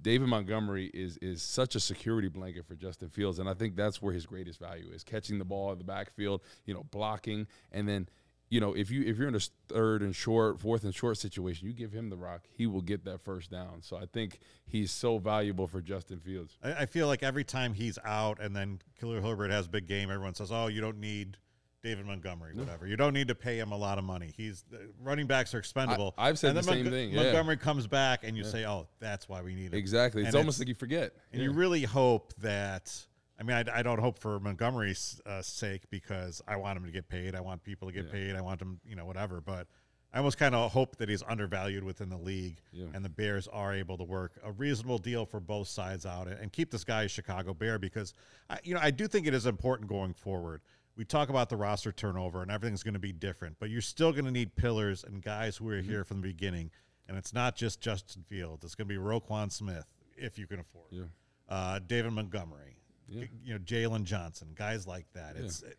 David 0.02 0.28
Montgomery 0.28 0.90
is 0.94 1.18
is 1.18 1.42
such 1.42 1.76
a 1.76 1.80
security 1.80 2.30
blanket 2.30 2.66
for 2.66 2.76
Justin 2.76 3.10
Fields, 3.10 3.40
and 3.40 3.50
I 3.50 3.54
think 3.54 3.76
that's 3.76 4.02
where 4.02 4.14
his 4.14 4.26
greatest 4.26 4.60
value 4.60 4.90
is: 4.94 5.04
catching 5.04 5.40
the 5.40 5.46
ball 5.46 5.72
in 5.72 5.78
the 5.78 5.84
backfield, 5.84 6.42
you 6.66 6.74
know, 6.74 6.84
blocking, 6.84 7.48
and 7.72 7.88
then, 7.88 8.08
you 8.50 8.62
know, 8.62 8.74
if 8.74 8.90
you 8.90 9.04
if 9.04 9.18
you're 9.18 9.28
in 9.28 9.36
a 9.36 9.42
third 9.68 10.02
and 10.02 10.16
short, 10.16 10.60
fourth 10.60 10.84
and 10.86 10.96
short 10.96 11.18
situation, 11.18 11.68
you 11.68 11.74
give 11.74 11.92
him 11.92 12.10
the 12.10 12.16
rock, 12.16 12.46
he 12.50 12.66
will 12.66 12.82
get 12.82 13.04
that 13.06 13.22
first 13.22 13.52
down. 13.52 13.82
So 13.82 13.98
I 13.98 14.06
think 14.06 14.40
he's 14.66 14.92
so 14.92 15.18
valuable 15.18 15.68
for 15.68 15.82
Justin 15.82 16.20
Fields. 16.20 16.58
I, 16.64 16.74
I 16.74 16.86
feel 16.86 17.08
like 17.08 17.22
every 17.22 17.44
time 17.44 17.74
he's 17.74 18.00
out, 18.06 18.40
and 18.40 18.56
then 18.56 18.80
Khalil 19.00 19.22
Herbert 19.22 19.52
has 19.52 19.66
a 19.66 19.70
big 19.70 19.88
game, 19.88 20.10
everyone 20.10 20.34
says, 20.36 20.52
"Oh, 20.52 20.68
you 20.68 20.80
don't 20.80 21.00
need." 21.00 21.38
David 21.82 22.06
Montgomery, 22.06 22.54
whatever. 22.56 22.88
You 22.88 22.98
don't 22.98 23.14
need 23.14 23.30
to 23.30 23.36
pay 23.36 23.58
him 23.58 23.72
a 23.72 23.78
lot 23.78 23.98
of 23.98 24.04
money. 24.04 24.34
He's 24.36 24.64
the 24.70 24.90
running 25.02 25.28
backs 25.28 25.54
are 25.54 25.60
expendable. 25.60 26.14
I- 26.18 26.30
I've 26.30 26.40
said 26.40 26.50
And 26.50 26.58
the 26.60 26.64
same 26.64 26.90
thing, 26.90 27.12
yeah. 27.12 27.24
Montgomery 27.24 27.58
comes 27.58 27.88
back, 27.88 28.24
and 28.24 28.36
you 28.36 28.44
say, 28.44 28.66
"Oh, 28.66 28.88
that's 29.00 29.30
why 29.30 29.42
we 29.42 29.56
need 29.56 29.74
him." 29.74 29.80
Exactly. 29.80 30.22
It's 30.24 30.30
And 30.30 30.36
almost 30.38 30.60
like 30.60 30.68
you 30.68 30.76
forget. 30.76 31.14
And 31.32 31.42
you 31.42 31.52
really 31.52 31.84
hope 31.84 32.34
that. 32.42 32.94
I 33.40 33.44
mean, 33.44 33.56
I, 33.56 33.80
I 33.80 33.84
don't 33.84 34.00
hope 34.00 34.20
for 34.20 34.38
Montgomery's 34.42 35.22
uh, 35.26 35.42
sake 35.42 35.90
because 35.90 36.42
I 36.46 36.58
want 36.58 36.76
him 36.78 36.84
to 36.84 36.92
get 36.92 37.08
paid. 37.08 37.36
I 37.36 37.40
want 37.40 37.64
people 37.64 37.88
to 37.88 37.94
get 37.94 38.12
paid. 38.12 38.36
I 38.36 38.42
want 38.42 38.60
them, 38.60 38.82
you 38.86 38.98
know, 38.98 39.06
whatever. 39.06 39.40
But 39.40 39.68
I 40.14 40.18
almost 40.18 40.38
kind 40.38 40.54
of 40.54 40.70
hope 40.74 40.98
that 40.98 41.08
he's 41.08 41.24
undervalued 41.24 41.86
within 41.86 42.10
the 42.10 42.18
league, 42.18 42.60
Yeah. 42.74 42.88
and 42.94 43.06
the 43.06 43.10
Bears 43.10 43.48
are 43.48 43.74
able 43.74 43.98
to 43.98 44.04
work 44.04 44.38
a 44.44 44.52
reasonable 44.52 44.98
deal 44.98 45.26
for 45.26 45.40
both 45.40 45.70
sides 45.70 46.06
out 46.06 46.28
and, 46.28 46.38
and 46.38 46.52
keep 46.52 46.70
this 46.70 46.84
guy 46.84 47.04
a 47.04 47.08
Chicago 47.08 47.54
Bear 47.54 47.80
because, 47.80 48.14
I, 48.50 48.58
you 48.64 48.74
know, 48.74 48.82
I 48.84 48.92
do 48.92 49.08
think 49.08 49.26
it 49.26 49.34
is 49.34 49.46
important 49.46 49.88
going 49.88 50.14
forward. 50.16 50.60
We 51.00 51.06
talk 51.06 51.30
about 51.30 51.48
the 51.48 51.56
roster 51.56 51.94
turnover 51.94 52.42
and 52.42 52.52
everything's 52.52 52.84
going 52.84 52.94
to 52.94 53.00
be 53.00 53.14
different, 53.14 53.56
but 53.58 53.70
you're 53.70 53.80
still 53.80 54.12
going 54.12 54.26
to 54.26 54.32
need 54.32 54.54
pillars 54.58 55.06
and 55.06 55.22
guys 55.24 55.56
who 55.56 55.70
are 55.70 55.80
here 55.80 56.04
from 56.04 56.18
the 56.20 56.28
beginning. 56.28 56.72
And 57.08 57.18
it's 57.18 57.32
not 57.34 57.56
just 57.56 57.80
Justin 57.80 58.26
Fields; 58.28 58.66
it's 58.66 58.76
going 58.76 58.90
to 58.90 58.94
be 58.94 59.00
Roquan 59.00 59.50
Smith 59.50 59.86
if 60.18 60.38
you 60.38 60.46
can 60.46 60.60
afford. 60.60 60.88
it 60.92 60.98
Yeah. 60.98 61.04
uh, 61.48 61.80
David 61.88 62.12
Montgomery, 62.12 62.82
Yeah. 63.08 63.24
you 63.46 63.54
know 63.54 63.60
Jaylon 63.60 64.04
Johnson, 64.04 64.50
guys 64.56 64.86
like 64.86 65.06
that. 65.14 65.38
It's 65.38 65.62
it, 65.64 65.78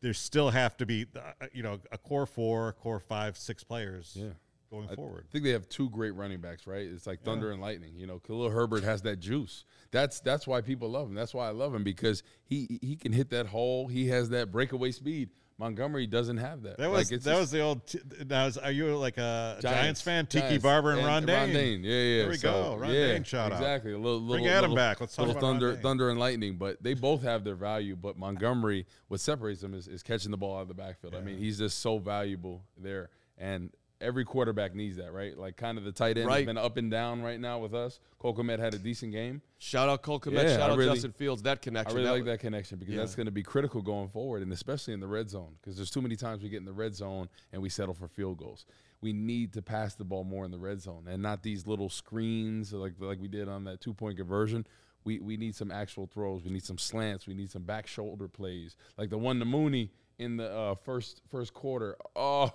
there 0.00 0.14
still 0.14 0.50
have 0.50 0.76
to 0.76 0.86
be 0.86 1.06
uh, 1.16 1.46
you 1.52 1.64
know 1.64 1.80
a 1.90 1.98
core 1.98 2.24
four, 2.24 2.72
core 2.74 3.00
five, 3.00 3.36
six 3.36 3.64
players 3.64 4.12
Yeah. 4.16 4.28
Going 4.70 4.88
I 4.90 4.94
forward. 4.96 5.24
I 5.28 5.32
think 5.32 5.44
they 5.44 5.50
have 5.50 5.68
two 5.68 5.88
great 5.90 6.10
running 6.14 6.40
backs, 6.40 6.66
right? 6.66 6.86
It's 6.86 7.06
like 7.06 7.22
thunder 7.22 7.52
and 7.52 7.60
lightning. 7.60 7.92
You 7.96 8.06
know, 8.06 8.18
Khalil 8.18 8.50
Herbert 8.50 8.82
has 8.82 9.02
that 9.02 9.20
juice. 9.20 9.64
That's 9.92 10.20
that's 10.20 10.46
why 10.46 10.60
people 10.60 10.90
love 10.90 11.08
him. 11.08 11.14
That's 11.14 11.32
why 11.34 11.46
I 11.46 11.50
love 11.50 11.74
him 11.74 11.84
because 11.84 12.22
he 12.44 12.78
he 12.82 12.96
can 12.96 13.12
hit 13.12 13.30
that 13.30 13.46
hole. 13.46 13.86
He 13.86 14.08
has 14.08 14.30
that 14.30 14.50
breakaway 14.50 14.90
speed. 14.90 15.30
Montgomery 15.58 16.06
doesn't 16.06 16.36
have 16.36 16.64
that. 16.64 16.76
That 16.76 16.88
Like, 16.90 16.98
was 16.98 17.12
it's 17.12 17.24
that 17.24 17.30
just- 17.30 17.40
was 17.40 17.50
the 17.50 17.60
old. 17.60 17.86
T- 17.86 17.98
now, 18.28 18.50
are 18.62 18.70
you 18.70 18.94
like 18.98 19.16
a 19.16 19.56
Giants, 19.62 20.02
fan? 20.02 20.26
Tiki 20.26 20.46
Giants, 20.48 20.62
Barber 20.62 20.92
and. 20.92 21.26
Dayne. 21.26 21.82
Yeah, 21.82 21.90
yeah. 21.94 22.18
There 22.22 22.28
we 22.28 22.36
So, 22.36 22.52
go. 22.52 22.76
Ron 22.76 22.92
yeah, 22.92 23.22
shout 23.22 23.52
out. 23.52 23.58
exactly. 23.58 23.92
A 23.92 23.98
little, 23.98 24.20
Bring 24.20 24.46
Adam 24.48 24.72
little, 24.72 24.76
back. 24.76 25.00
Let's 25.00 25.16
talk 25.16 25.30
about 25.30 25.40
thunder, 25.40 25.74
thunder 25.76 26.10
and 26.10 26.20
lightning. 26.20 26.56
But 26.56 26.82
they 26.82 26.92
both 26.92 27.22
have 27.22 27.42
their 27.42 27.54
value. 27.54 27.96
But 27.96 28.18
Montgomery, 28.18 28.84
what 29.08 29.20
separates 29.20 29.62
them 29.62 29.72
is, 29.72 29.88
is 29.88 30.02
catching 30.02 30.30
the 30.30 30.36
ball 30.36 30.56
out 30.58 30.62
of 30.62 30.68
the 30.68 30.74
backfield. 30.74 31.14
I 31.14 31.20
mean, 31.22 31.38
he's 31.38 31.56
just 31.56 31.78
so 31.78 31.96
valuable 31.98 32.62
there, 32.76 33.08
and 33.38 33.70
every 34.00 34.24
quarterback 34.24 34.74
needs 34.74 34.96
that, 34.98 35.12
right? 35.12 35.36
Like 35.36 35.56
kind 35.56 35.78
of 35.78 35.84
the 35.84 35.92
tight 35.92 36.18
end 36.18 36.30
has 36.30 36.44
been 36.44 36.58
up 36.58 36.76
and 36.76 36.90
down 36.90 37.22
right 37.22 37.40
now 37.40 37.58
with 37.58 37.74
us. 37.74 37.98
Cole 38.18 38.34
Kmet 38.34 38.58
had 38.58 38.74
a 38.74 38.78
decent 38.78 39.12
game. 39.12 39.40
Shout 39.58 39.88
out 39.88 40.02
Cole 40.02 40.20
Kmet. 40.20 40.44
Yeah, 40.44 40.56
shout 40.56 40.70
I 40.70 40.72
out 40.74 40.78
really- 40.78 40.92
Justin 40.94 41.12
Fields. 41.12 41.42
That 41.42 41.62
connection. 41.62 41.92
I 41.92 41.94
really 41.94 42.04
that 42.06 42.12
like 42.12 42.20
was- 42.22 42.26
that 42.32 42.40
connection 42.40 42.78
because 42.78 42.94
Yeah. 42.94 43.00
that's 43.00 43.14
going 43.14 43.26
to 43.26 43.32
be 43.32 43.42
critical 43.42 43.80
going 43.82 44.08
forward, 44.08 44.42
and 44.42 44.52
especially 44.52 44.92
in 44.94 45.00
the 45.00 45.06
red 45.06 45.30
zone. 45.30 45.56
Because 45.60 45.76
there's 45.76 45.90
too 45.90 46.02
many 46.02 46.16
times 46.16 46.42
we 46.42 46.48
get 46.48 46.58
in 46.58 46.64
the 46.66 46.72
red 46.72 46.94
zone 46.94 47.28
and 47.52 47.62
we 47.62 47.68
settle 47.68 47.94
for 47.94 48.08
field 48.08 48.38
goals. 48.38 48.66
We 49.00 49.12
need 49.12 49.52
to 49.54 49.62
pass 49.62 49.94
the 49.94 50.04
ball 50.04 50.24
more 50.24 50.44
in 50.44 50.50
the 50.50 50.58
red 50.58 50.80
zone, 50.80 51.06
and 51.08 51.22
not 51.22 51.42
these 51.42 51.66
little 51.66 51.88
screens 51.88 52.72
like 52.72 52.94
like 52.98 53.20
we 53.20 53.28
did 53.28 53.48
on 53.48 53.64
that 53.64 53.80
two 53.80 53.94
point 53.94 54.16
conversion. 54.16 54.66
We 55.04 55.20
we 55.20 55.36
need 55.36 55.54
some 55.54 55.70
actual 55.70 56.06
throws. 56.06 56.42
We 56.44 56.50
need 56.50 56.64
some 56.64 56.78
slants. 56.78 57.26
We 57.26 57.34
need 57.34 57.50
some 57.50 57.62
back 57.62 57.86
shoulder 57.86 58.26
plays, 58.28 58.74
like 58.98 59.08
the 59.10 59.18
one 59.18 59.38
to 59.38 59.44
Mooney 59.44 59.90
in 60.18 60.36
the 60.38 60.50
uh, 60.50 60.74
first 60.74 61.20
first 61.30 61.54
quarter. 61.54 61.96
Oh. 62.14 62.52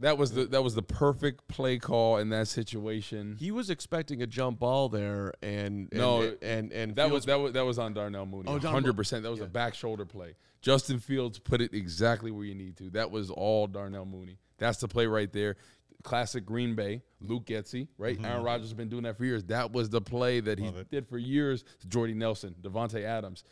That 0.00 0.18
was 0.18 0.32
the 0.32 0.46
that 0.46 0.62
was 0.62 0.74
the 0.74 0.82
perfect 0.82 1.46
play 1.46 1.78
call 1.78 2.18
in 2.18 2.30
that 2.30 2.48
situation. 2.48 3.36
He 3.38 3.50
was 3.50 3.70
expecting 3.70 4.22
a 4.22 4.26
jump 4.26 4.58
ball 4.58 4.88
there, 4.88 5.32
and, 5.42 5.88
and 5.90 6.00
No, 6.00 6.22
and 6.42 6.72
and, 6.72 6.96
That 6.96 7.08
Fields- 7.08 7.12
was 7.12 7.24
that 7.26 7.38
was 7.40 7.52
that 7.52 7.64
was 7.64 7.78
on 7.78 7.94
Darnell 7.94 8.26
Mooney. 8.26 8.48
Oh, 8.48 8.58
hundred 8.58 8.96
percent. 8.96 9.22
That 9.22 9.30
was 9.30 9.40
a 9.40 9.46
back 9.46 9.74
shoulder 9.74 10.04
play. 10.04 10.34
Justin 10.60 10.98
Fields 10.98 11.38
put 11.38 11.60
it 11.60 11.74
exactly 11.74 12.30
where 12.30 12.44
you 12.44 12.54
need 12.54 12.76
to. 12.78 12.90
That 12.90 13.10
was 13.10 13.30
all 13.30 13.66
Darnell 13.66 14.06
Mooney. 14.06 14.38
That's 14.58 14.78
the 14.78 14.88
play 14.88 15.06
right 15.06 15.32
there. 15.32 15.56
Classic 16.02 16.44
Green 16.44 16.74
Bay. 16.74 17.02
Luke 17.20 17.46
Getsy, 17.46 17.88
right? 17.96 18.16
Mm-hmm. 18.16 18.24
Aaron 18.26 18.42
Rodgers 18.42 18.66
has 18.66 18.74
been 18.74 18.88
doing 18.90 19.04
that 19.04 19.16
for 19.16 19.24
years. 19.24 19.44
That 19.44 19.72
was 19.72 19.88
the 19.88 20.00
play 20.00 20.40
that 20.40 20.58
he 20.58 20.66
it. 20.66 20.90
did 20.90 21.08
for 21.08 21.16
years 21.18 21.64
to 21.80 21.88
Jordy 21.88 22.12
Nelson, 22.14 22.54
Davante 22.60 23.02
Adams. 23.02 23.44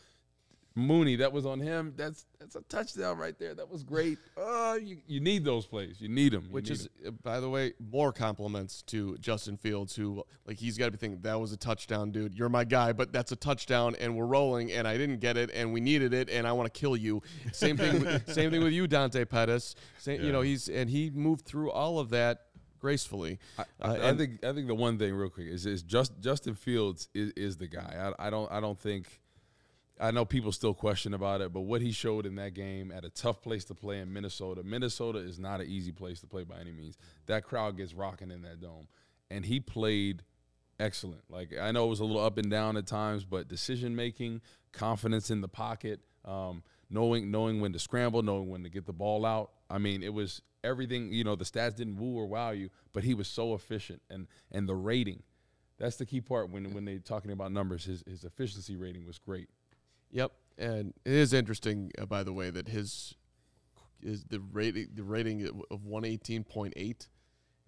Mooney, 0.75 1.17
that 1.17 1.33
was 1.33 1.45
on 1.47 1.61
him. 1.61 1.93
That's 1.97 2.25
that's 2.39 2.57
a 2.57 2.63
touchdown 2.63 3.19
right 3.19 3.39
there. 3.39 3.55
That 3.55 3.71
was 3.71 3.83
great. 3.83 4.19
Uh, 4.43 4.75
you, 4.83 4.97
you 5.07 5.21
need 5.21 5.45
those 5.45 5.67
plays. 5.67 6.01
You 6.01 6.09
need 6.09 6.33
them. 6.33 6.49
which 6.51 6.71
is, 6.71 6.89
uh, 7.07 7.11
by 7.11 7.41
the 7.41 7.49
way, 7.49 7.75
more 7.79 8.13
compliments 8.13 8.83
to 8.83 9.17
Justin 9.19 9.57
Fields, 9.57 9.95
who 9.95 10.25
like 10.47 10.59
he's 10.59 10.79
got 10.79 10.87
to 10.87 10.91
be 10.91 10.97
thinking 10.97 11.21
that 11.23 11.39
was 11.39 11.53
a 11.53 11.57
touchdown, 11.57 12.11
dude. 12.11 12.35
You're 12.35 12.49
my 12.49 12.65
guy, 12.65 12.93
but 12.93 13.13
that's 13.13 13.33
a 13.33 13.37
touchdown, 13.37 13.95
and 14.01 14.17
we're 14.17 14.27
rolling, 14.27 14.73
and 14.73 14.89
I 14.89 14.97
didn't 14.97 15.21
get 15.21 15.37
it, 15.37 15.51
and 15.53 15.73
we 15.73 15.81
needed 15.81 16.15
it, 16.15 16.31
and 16.31 16.47
I 16.47 16.53
want 16.53 16.73
to 16.73 16.79
kill 16.79 16.97
you. 16.97 17.23
Same 17.53 17.77
thing, 17.77 18.01
with, 18.01 18.33
same 18.33 18.51
thing 18.51 18.63
with 18.63 18.73
you, 18.73 18.87
Dante 18.87 19.25
Pettis. 19.25 19.75
Same, 19.99 20.23
You 20.23 20.33
know, 20.33 20.41
he's 20.41 20.69
and 20.69 20.89
he 20.89 21.11
moved 21.11 21.45
through 21.45 21.71
all 21.71 21.99
of 21.99 22.11
that 22.11 22.47
gracefully. 22.81 23.39
I, 23.59 23.63
Uh, 23.63 23.65
I, 23.81 24.09
I 24.11 24.15
think 24.17 24.45
I 24.45 24.53
think 24.53 24.67
the 24.67 24.75
one 24.75 24.99
thing 24.99 25.15
real 25.15 25.31
quick 25.31 25.47
is 25.47 25.67
is 25.67 25.83
just 25.83 26.19
Justin 26.21 26.55
Fields 26.55 27.09
is, 27.15 27.33
is 27.37 27.57
the 27.57 27.69
guy. 27.69 28.13
I, 28.19 28.27
I 28.27 28.31
don't 28.31 28.51
I 28.51 28.61
don't 28.61 28.79
think 28.79 29.21
I 30.03 30.11
know 30.11 30.25
people 30.25 30.51
still 30.51 30.75
question 30.75 31.15
about 31.15 31.41
it, 31.43 31.53
but 31.53 31.61
what 31.61 31.81
he 31.81 31.93
showed 31.93 32.27
in 32.27 32.35
that 32.35 32.55
game 32.55 32.91
at 32.91 33.05
a 33.05 33.09
tough 33.09 33.41
place 33.41 33.65
to 33.67 33.75
play 33.75 34.01
in 34.01 34.13
Minnesota. 34.13 34.65
Minnesota 34.65 35.21
is 35.21 35.39
not 35.39 35.61
an 35.61 35.69
easy 35.69 35.93
place 35.93 36.21
to 36.23 36.27
play 36.27 36.43
by 36.43 36.59
any 36.59 36.73
means. 36.73 36.99
That 37.27 37.45
crowd 37.45 37.77
gets 37.77 37.95
rocking 37.95 38.33
in 38.33 38.43
that 38.43 38.61
dome, 38.61 38.89
and 39.31 39.45
he 39.45 39.61
played 39.61 40.25
excellent. 40.81 41.23
Like 41.31 41.57
I 41.57 41.71
know 41.71 41.87
it 41.87 41.91
was 41.91 42.01
a 42.01 42.05
little 42.05 42.23
up 42.23 42.37
and 42.37 42.51
down 42.51 42.77
at 42.77 42.87
times, 42.89 43.25
but 43.25 43.47
decision 43.47 43.95
making, 43.95 44.41
confidence 44.73 45.31
in 45.31 45.41
the 45.41 45.47
pocket, 45.47 46.01
um, 46.25 46.65
knowing 46.91 47.31
knowing 47.31 47.61
when 47.61 47.73
to 47.73 47.79
scramble, 47.79 48.23
knowing 48.23 48.51
when 48.51 48.65
to 48.65 48.69
get 48.69 48.87
the 48.87 48.93
ball 48.93 49.25
out. 49.25 49.53
I 49.71 49.79
mean, 49.79 50.03
it 50.03 50.13
was 50.13 50.43
everything. 50.65 51.13
You 51.13 51.23
know, 51.23 51.37
the 51.37 51.45
stats 51.45 51.77
didn't 51.77 51.99
woo 51.99 52.19
or 52.19 52.27
wow 52.27 52.51
you, 52.51 52.71
but 52.93 53.05
he 53.05 53.15
was 53.15 53.29
so 53.29 53.55
efficient, 53.55 54.03
and 54.11 54.27
and 54.51 54.69
the 54.69 54.75
rating. 54.75 55.23
That's 55.79 55.95
the 55.97 56.07
key 56.07 56.21
part 56.21 56.51
when 56.51 56.75
when 56.75 56.85
they're 56.85 56.99
talking 56.99 57.31
about 57.31 57.53
numbers. 57.53 57.85
His 57.85 58.03
his 58.05 58.25
efficiency 58.25 58.75
rating 58.75 59.07
was 59.07 59.21
great. 59.21 59.49
Yep, 60.13 60.33
and 60.59 60.93
it 61.05 61.13
is 61.13 61.33
interesting, 61.33 61.91
uh, 61.99 62.07
by 62.07 62.23
the 62.23 62.33
way, 62.33 62.51
that 62.51 62.69
his 62.69 63.15
is 64.03 64.25
the 64.25 64.41
rating 64.41 64.89
the 64.95 65.05
rating 65.05 65.49
of 65.71 65.85
one 65.85 66.05
eighteen 66.05 66.45
point 66.45 66.75
eight. 66.77 67.09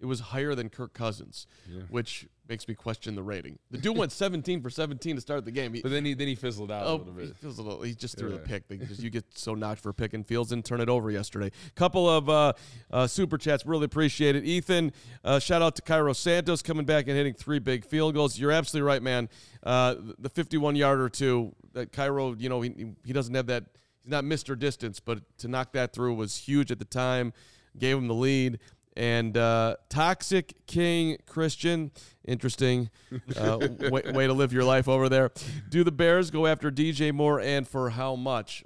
It 0.01 0.05
was 0.07 0.19
higher 0.19 0.53
than 0.55 0.67
Kirk 0.69 0.93
Cousins, 0.93 1.47
Yeah. 1.71 1.83
which 1.89 2.27
makes 2.49 2.67
me 2.67 2.75
question 2.75 3.15
the 3.15 3.23
rating. 3.23 3.57
The 3.71 3.77
dude 3.77 3.97
went 3.97 4.11
seventeen 4.23 4.61
for 4.61 4.69
seventeen 4.69 5.15
to 5.15 5.21
start 5.21 5.45
the 5.45 5.51
game. 5.51 5.73
He, 5.73 5.81
But 5.81 5.89
then 5.91 6.03
he 6.03 6.13
then 6.13 6.27
he 6.27 6.35
fizzled 6.35 6.69
out 6.69 6.83
a 6.83 6.89
Oh, 6.89 6.95
little 6.97 7.13
he 7.13 7.27
bit. 7.27 7.43
a 7.43 7.47
little. 7.47 7.81
He 7.81 7.95
just 7.95 8.17
threw 8.17 8.29
the 8.29 8.37
pick. 8.39 8.67
because 8.67 9.01
you 9.01 9.09
get 9.09 9.23
so 9.37 9.55
knocked 9.55 9.79
for 9.79 9.93
picking 9.93 10.25
fields 10.25 10.51
and 10.51 10.63
turn 10.65 10.81
it 10.81 10.89
over 10.89 11.09
yesterday. 11.09 11.49
Couple 11.75 12.09
of 12.09 12.29
uh, 12.29 12.53
uh, 12.91 13.07
super 13.07 13.37
chats. 13.37 13.65
Really 13.65 13.85
appreciate 13.85 14.35
it. 14.35 14.43
Ethan, 14.43 14.91
uh, 15.23 15.39
shout 15.39 15.61
out 15.61 15.77
to 15.77 15.81
Cairo 15.81 16.11
Santos 16.11 16.61
coming 16.61 16.85
back 16.85 17.07
and 17.07 17.15
hitting 17.15 17.33
three 17.33 17.59
big 17.59 17.85
field 17.85 18.13
goals. 18.13 18.37
You're 18.37 18.51
absolutely 18.51 18.85
right, 18.87 19.01
man. 19.01 19.29
Uh, 19.63 19.95
the 20.19 20.29
51 20.29 20.75
yarder 20.75 21.07
too. 21.07 21.55
That 21.75 21.91
Cairo, 21.91 22.33
you 22.33 22.49
know, 22.49 22.61
he, 22.61 22.93
he 23.05 23.13
doesn't 23.13 23.35
have 23.35 23.45
that. 23.47 23.65
He's 24.01 24.09
not 24.09 24.23
Mr. 24.23 24.57
Distance, 24.57 24.99
but 24.99 25.19
to 25.39 25.47
knock 25.47 25.73
that 25.73 25.93
through 25.93 26.15
was 26.15 26.35
huge 26.37 26.71
at 26.71 26.79
the 26.79 26.85
time. 26.85 27.31
Gave 27.77 27.97
him 27.97 28.07
the 28.07 28.13
lead. 28.15 28.59
And 28.97 29.35
uh, 29.35 29.75
Toxic 29.89 30.53
King 30.67 31.17
Christian, 31.27 31.91
interesting 32.23 32.89
uh, 33.37 33.59
way, 33.91 34.03
way 34.13 34.25
to 34.25 34.31
live 34.33 34.53
your 34.53 34.63
life 34.63 34.87
over 34.87 35.09
there. 35.09 35.31
Do 35.69 35.83
the 35.83 35.91
Bears 35.91 36.31
go 36.31 36.47
after 36.47 36.71
DJ 36.71 37.13
Moore 37.13 37.41
and 37.41 37.67
for 37.67 37.89
how 37.89 38.15
much? 38.15 38.63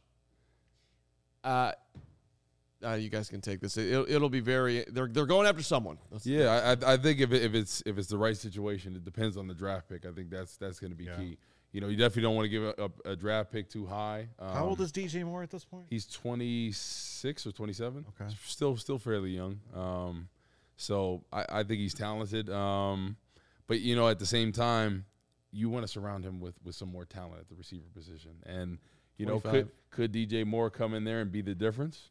Uh, 1.44 1.72
uh, 2.86 2.94
you 2.94 3.10
guys 3.10 3.28
can 3.30 3.42
take 3.42 3.60
this. 3.60 3.76
It, 3.76 3.92
it'll 4.08 4.30
be 4.30 4.40
very. 4.40 4.86
They're 4.90 5.08
they're 5.08 5.26
going 5.26 5.48
after 5.48 5.64
someone. 5.64 5.98
That's- 6.12 6.26
Yeah, 6.26 6.76
I, 6.86 6.92
I 6.92 6.94
I 6.94 6.98
think 6.98 7.20
if, 7.20 7.32
it, 7.34 7.44
if 7.44 7.54
it's 7.56 7.84
if 7.86 7.98
it's 7.98 8.08
the 8.08 8.18
right 8.18 8.38
situation, 8.38 8.96
it 8.96 9.04
depends 9.04 9.36
on 9.36 9.48
the 9.48 9.54
draft 9.54 9.90
pick. 9.90 10.06
I 10.06 10.12
think 10.12 10.30
that's 10.30 10.56
that's 10.58 10.80
going 10.80 10.92
to 10.92 10.98
be 10.98 11.06
Yeah. 11.06 11.16
key. 11.18 11.38
You 11.72 11.82
know, 11.82 11.88
you 11.88 11.96
definitely 11.98 12.24
don't 12.24 12.36
want 12.36 12.46
to 12.46 12.50
give 12.50 12.64
a, 12.64 12.74
a, 13.08 13.12
a 13.12 13.16
draft 13.16 13.52
pick 13.52 13.70
too 13.70 13.86
high. 13.86 14.28
How 14.40 14.66
old 14.66 14.80
Um, 14.80 14.86
is 14.86 14.92
DJ 14.92 15.24
Moore 15.24 15.44
at 15.44 15.52
this 15.52 15.66
point? 15.66 15.86
He's 15.90 16.08
26 16.08 17.46
or 17.48 17.52
27. 17.52 18.06
Okay. 18.20 18.34
Still 18.46 18.76
still 18.78 18.98
fairly 18.98 19.32
young. 19.32 19.60
Um, 19.76 20.30
so 20.78 21.24
I, 21.32 21.46
I 21.50 21.64
think 21.64 21.80
he's 21.80 21.94
talented. 21.94 22.50
Um, 22.50 23.18
but 23.68 23.82
you 23.82 23.96
know, 23.96 24.08
at 24.08 24.20
the 24.20 24.26
same 24.26 24.52
time, 24.52 25.06
you 25.52 25.70
want 25.70 25.84
to 25.84 25.88
surround 25.88 26.24
him 26.26 26.40
with 26.40 26.56
with 26.64 26.76
some 26.76 26.92
more 26.92 27.06
talent 27.06 27.40
at 27.42 27.50
the 27.50 27.56
receiver 27.56 27.86
position. 27.94 28.32
And 28.46 28.80
you 29.18 29.26
know, 29.26 29.40
could 29.40 29.70
could 29.92 30.14
DJ 30.14 30.46
Moore 30.46 30.70
come 30.70 30.94
in 30.94 31.04
there 31.04 31.22
and 31.22 31.32
be 31.32 31.42
the 31.42 31.56
difference? 31.56 32.10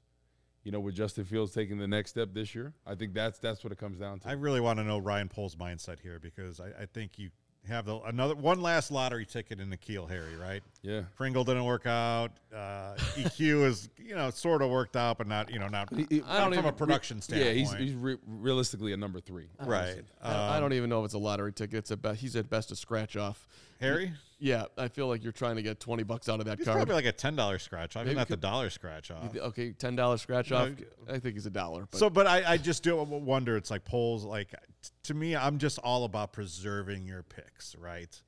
You 0.65 0.73
know, 0.73 0.81
with 0.81 0.95
Justin 0.95 1.25
Fields 1.25 1.53
taking 1.53 1.79
the 1.79 1.87
next 1.89 2.11
step 2.11 2.31
this 2.35 2.55
year, 2.55 2.75
I 2.87 2.95
think 2.95 3.15
that's 3.15 3.39
that's 3.39 3.65
what 3.65 3.73
it 3.73 3.79
comes 3.79 3.99
down 3.99 4.21
to. 4.21 4.29
I 4.29 4.33
really 4.33 4.61
want 4.61 4.79
to 4.79 4.85
know 4.85 4.99
Ryan 4.99 5.29
Poles' 5.29 5.57
mindset 5.57 5.99
here 6.01 6.19
because 6.21 6.61
I, 6.61 6.83
I 6.83 6.87
think 6.87 7.19
you 7.19 7.31
have 7.69 7.85
the 7.87 7.99
another 8.01 8.35
one 8.35 8.61
last 8.61 8.91
lottery 8.91 9.25
ticket 9.27 9.61
in 9.61 9.71
N'Keal 9.71 10.09
Harry, 10.09 10.37
right? 10.37 10.62
yeah. 10.83 11.03
Pringle 11.16 11.45
didn't 11.45 11.64
work 11.64 11.87
out. 11.87 12.31
Uh, 12.55 12.95
EQ 13.14 13.64
is 13.66 13.89
you 13.99 14.14
know 14.14 14.31
sort 14.31 14.62
of 14.62 14.71
worked 14.71 14.97
out, 14.97 15.19
but 15.19 15.27
not 15.27 15.51
you 15.51 15.59
know 15.59 15.69
not, 15.69 15.89
He- 15.95 16.07
he- 16.11 16.21
not 16.21 16.55
from 16.55 16.66
a 16.66 16.73
production 16.73 17.21
standpoint. 17.21 17.55
Yeah, 17.57 17.61
he's, 17.61 17.73
he's 17.75 17.95
re- 17.95 18.16
realistically 18.27 18.93
a 18.93 18.97
number 18.97 19.21
three. 19.21 19.47
right. 19.64 20.03
I, 20.23 20.33
I 20.35 20.55
Um, 20.57 20.62
don't 20.62 20.73
even 20.73 20.91
know 20.91 21.01
if 21.01 21.07
it's 21.07 21.14
a 21.14 21.19
lottery 21.19 21.53
ticket. 21.53 21.79
It's 21.79 21.91
a 21.91 21.97
be- 21.97 22.14
he's 22.14 22.37
at 22.37 22.49
best 22.51 22.73
a 22.73 22.77
scratch 22.77 23.16
off. 23.16 23.47
Harry. 23.81 24.12
Yeah, 24.41 24.66
I 24.76 24.86
feel 24.89 25.09
like 25.09 25.22
you're 25.24 25.32
trying 25.32 25.57
to 25.57 25.62
get 25.62 25.80
twenty 25.80 26.05
bucks 26.05 26.28
out 26.28 26.39
of 26.39 26.47
that 26.47 26.59
card. 26.64 26.76
probably 26.76 26.95
like 26.95 27.07
a 27.07 27.12
ten 27.12 27.34
dollar 27.34 27.59
scratch 27.59 27.97
off. 27.97 28.05
Maybe 28.05 28.16
not 28.16 28.28
the 28.28 28.36
dollar 28.36 28.70
scratch 28.70 29.11
off. 29.11 29.36
okay, 29.36 29.72
ten 29.72 29.97
dollars 29.97 30.22
scratch 30.22 30.53
off. 30.53 30.70
I 31.09 31.18
think 31.18 31.34
he's 31.34 31.47
a 31.47 31.51
dollar. 31.51 31.89
But 31.91 31.99
So, 31.99 32.09
but 32.09 32.26
I, 32.26 32.53
I 32.53 32.57
just 32.57 32.82
do 32.84 32.97
wonder. 33.03 33.57
It's 33.57 33.70
like 33.70 33.84
Poles. 33.84 34.24
Like 34.24 34.55
to 35.05 35.14
me, 35.14 35.34
I'm 35.34 35.59
just 35.59 35.78
all 35.78 36.05
about 36.05 36.32
preserving 36.32 37.05
your 37.07 37.24
picks, 37.24 37.74
right? 37.76 38.20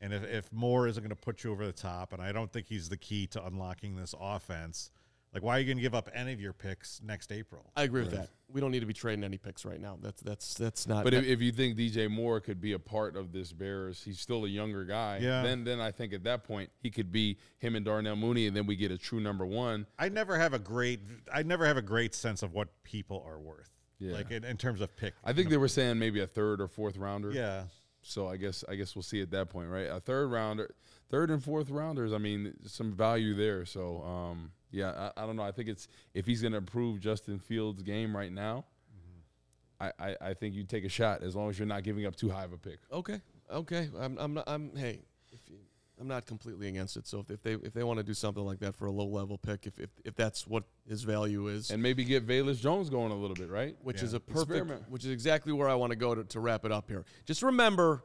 And 0.00 0.14
if, 0.14 0.24
if 0.24 0.52
Moore 0.52 0.86
isn't 0.86 1.02
going 1.02 1.10
to 1.10 1.16
put 1.16 1.42
you 1.44 1.50
over 1.50 1.66
the 1.66 1.72
top, 1.72 2.12
and 2.12 2.22
I 2.22 2.30
don't 2.32 2.52
think 2.52 2.66
he's 2.68 2.88
the 2.88 2.96
key 2.96 3.26
to 3.28 3.44
unlocking 3.44 3.96
this 3.96 4.14
offense, 4.18 4.90
like 5.34 5.42
why 5.42 5.56
are 5.56 5.60
you 5.60 5.66
going 5.66 5.76
to 5.76 5.82
give 5.82 5.94
up 5.94 6.08
any 6.14 6.32
of 6.32 6.40
your 6.40 6.52
picks 6.52 7.00
next 7.04 7.32
April? 7.32 7.70
I 7.76 7.82
agree 7.82 8.02
with 8.02 8.12
that. 8.12 8.30
We 8.50 8.60
don't 8.60 8.70
need 8.70 8.80
to 8.80 8.86
be 8.86 8.94
trading 8.94 9.24
any 9.24 9.36
picks 9.36 9.64
right 9.64 9.80
now. 9.80 9.98
That's 10.00 10.22
that's 10.22 10.54
that's 10.54 10.86
not. 10.86 11.04
But 11.04 11.12
if, 11.12 11.26
if 11.26 11.42
you 11.42 11.52
think 11.52 11.76
DJ 11.76 12.10
Moore 12.10 12.40
could 12.40 12.60
be 12.60 12.72
a 12.72 12.78
part 12.78 13.14
of 13.16 13.32
this 13.32 13.52
Bears, 13.52 14.02
he's 14.02 14.20
still 14.20 14.46
a 14.46 14.48
younger 14.48 14.84
guy. 14.84 15.18
Yeah. 15.20 15.42
Then 15.42 15.64
then 15.64 15.80
I 15.80 15.90
think 15.90 16.12
at 16.12 16.24
that 16.24 16.44
point 16.44 16.70
he 16.80 16.90
could 16.90 17.12
be 17.12 17.38
him 17.58 17.76
and 17.76 17.84
Darnell 17.84 18.16
Mooney, 18.16 18.46
and 18.46 18.56
then 18.56 18.66
we 18.66 18.74
get 18.74 18.90
a 18.90 18.98
true 18.98 19.20
number 19.20 19.44
one. 19.44 19.86
I 19.98 20.08
never 20.08 20.38
have 20.38 20.54
a 20.54 20.58
great. 20.58 21.00
I 21.32 21.42
never 21.42 21.66
have 21.66 21.76
a 21.76 21.82
great 21.82 22.14
sense 22.14 22.42
of 22.42 22.54
what 22.54 22.68
people 22.82 23.22
are 23.26 23.38
worth. 23.38 23.70
Yeah. 23.98 24.14
Like 24.14 24.30
in, 24.30 24.44
in 24.44 24.56
terms 24.56 24.80
of 24.80 24.96
pick. 24.96 25.14
I 25.24 25.32
think 25.32 25.50
they 25.50 25.56
were 25.56 25.68
saying 25.68 25.98
maybe 25.98 26.20
a 26.20 26.26
third 26.26 26.60
or 26.60 26.68
fourth 26.68 26.96
rounder. 26.96 27.32
Yeah. 27.32 27.64
So 28.02 28.28
I 28.28 28.36
guess 28.36 28.64
I 28.68 28.76
guess 28.76 28.96
we'll 28.96 29.02
see 29.02 29.20
at 29.20 29.30
that 29.32 29.50
point, 29.50 29.68
right? 29.68 29.88
A 29.90 30.00
third 30.00 30.28
rounder, 30.28 30.74
third 31.10 31.30
and 31.30 31.42
fourth 31.42 31.68
rounders. 31.68 32.12
I 32.12 32.18
mean, 32.18 32.54
some 32.64 32.92
value 32.92 33.34
there. 33.34 33.66
So 33.66 34.02
um, 34.02 34.52
yeah, 34.70 35.10
I, 35.16 35.22
I 35.22 35.26
don't 35.26 35.36
know. 35.36 35.42
I 35.42 35.52
think 35.52 35.68
it's 35.68 35.88
if 36.14 36.26
he's 36.26 36.42
going 36.42 36.52
to 36.52 36.58
improve 36.58 37.00
Justin 37.00 37.38
Fields' 37.38 37.82
game 37.82 38.16
right 38.16 38.32
now, 38.32 38.64
mm-hmm. 38.94 39.90
I, 40.00 40.08
I 40.10 40.16
I 40.30 40.34
think 40.34 40.54
you 40.54 40.64
take 40.64 40.84
a 40.84 40.88
shot 40.88 41.22
as 41.22 41.34
long 41.36 41.48
as 41.50 41.58
you're 41.58 41.66
not 41.68 41.82
giving 41.84 42.06
up 42.06 42.16
too 42.16 42.28
high 42.30 42.44
of 42.44 42.52
a 42.52 42.58
pick. 42.58 42.78
okay, 42.92 43.20
okay. 43.50 43.88
I'm 43.98 44.16
I'm 44.18 44.34
not, 44.34 44.44
I'm 44.46 44.74
hey, 44.76 45.00
if 45.32 45.40
you, 45.48 45.56
I'm 46.00 46.06
not 46.06 46.26
completely 46.26 46.68
against 46.68 46.96
it. 46.96 47.06
So 47.06 47.20
if, 47.20 47.30
if 47.30 47.42
they 47.42 47.54
if 47.54 47.72
they 47.72 47.82
want 47.82 47.98
to 47.98 48.04
do 48.04 48.14
something 48.14 48.44
like 48.44 48.60
that 48.60 48.76
for 48.76 48.86
a 48.86 48.92
low 48.92 49.06
level 49.06 49.36
pick, 49.38 49.66
if 49.66 49.78
if, 49.78 49.90
if 50.04 50.14
that's 50.14 50.46
what 50.46 50.64
his 50.88 51.02
value 51.02 51.48
is, 51.48 51.70
And 51.70 51.82
maybe 51.82 52.04
get 52.04 52.26
Velus 52.26 52.60
Jones 52.60 52.88
going 52.90 53.10
a 53.10 53.16
little 53.16 53.36
bit, 53.36 53.50
right? 53.50 53.76
which 53.82 53.98
Yeah. 53.98 54.04
is 54.04 54.12
a 54.14 54.20
perfect, 54.20 54.50
Experiment. 54.50 54.90
which 54.90 55.04
is 55.04 55.10
exactly 55.10 55.52
where 55.52 55.68
I 55.68 55.74
want 55.74 55.90
to 55.90 55.96
go 55.96 56.14
to, 56.14 56.24
to 56.24 56.40
wrap 56.40 56.64
it 56.64 56.72
up 56.72 56.88
here. 56.88 57.04
Just 57.26 57.42
remember 57.42 58.04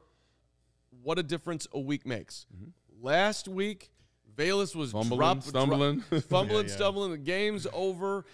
what 1.04 1.20
a 1.20 1.24
difference 1.24 1.68
a 1.74 1.80
week 1.80 2.06
makes. 2.06 2.46
Mm-hmm. 2.56 2.70
Last 3.06 3.48
week, 3.48 3.92
Velus 4.36 4.76
was 4.76 4.92
Fumbling, 4.92 5.18
drop- 5.20 5.44
stumbling. 5.44 6.04
dro- 6.10 6.20
fumbling, 6.30 6.56
Yeah, 6.66 6.70
yeah. 6.70 6.76
stumbling. 6.76 7.12
The 7.12 7.18
game's 7.18 7.68
over, 7.74 8.26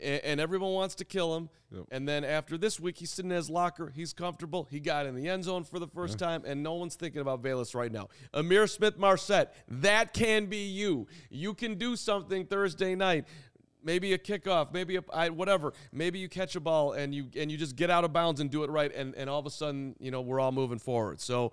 and, 0.00 0.20
and 0.24 0.40
everyone 0.40 0.72
wants 0.72 0.94
to 0.96 1.04
kill 1.04 1.36
him. 1.36 1.48
Yep. 1.70 1.84
And 1.90 2.08
then 2.08 2.24
after 2.24 2.56
this 2.56 2.80
week, 2.80 2.96
he's 2.96 3.10
sitting 3.10 3.30
in 3.30 3.36
his 3.36 3.50
locker. 3.50 3.92
He's 3.94 4.12
comfortable. 4.14 4.66
He 4.70 4.80
got 4.80 5.04
in 5.04 5.14
the 5.14 5.28
end 5.28 5.44
zone 5.44 5.64
for 5.64 5.78
the 5.78 5.86
first 5.88 6.18
time, 6.18 6.42
and 6.46 6.62
no 6.62 6.74
one's 6.74 6.94
thinking 6.94 7.20
about 7.20 7.42
Velus 7.42 7.74
right 7.74 7.92
now. 7.92 8.08
Ihmir 8.32 8.68
Smith-Marsette, 8.70 9.54
that 9.68 10.14
can 10.14 10.46
be 10.46 10.66
you. 10.66 11.06
You 11.28 11.52
can 11.52 11.74
do 11.74 11.94
something 11.96 12.46
Thursday 12.46 12.94
night. 12.94 13.26
Maybe 13.84 14.12
a 14.12 14.18
kickoff, 14.18 14.72
maybe 14.72 14.96
a 14.96 15.04
I, 15.12 15.28
whatever. 15.28 15.72
Maybe 15.92 16.18
you 16.18 16.28
catch 16.28 16.56
a 16.56 16.60
ball 16.60 16.92
and 16.92 17.14
you 17.14 17.26
and 17.36 17.50
you 17.50 17.56
just 17.56 17.76
get 17.76 17.90
out 17.90 18.02
of 18.04 18.12
bounds 18.12 18.40
and 18.40 18.50
do 18.50 18.64
it 18.64 18.70
right, 18.70 18.92
and, 18.94 19.14
and 19.14 19.30
all 19.30 19.38
of 19.38 19.46
a 19.46 19.50
sudden, 19.50 19.94
you 20.00 20.10
know, 20.10 20.20
we're 20.20 20.40
all 20.40 20.50
moving 20.52 20.78
forward. 20.80 21.20
So, 21.20 21.52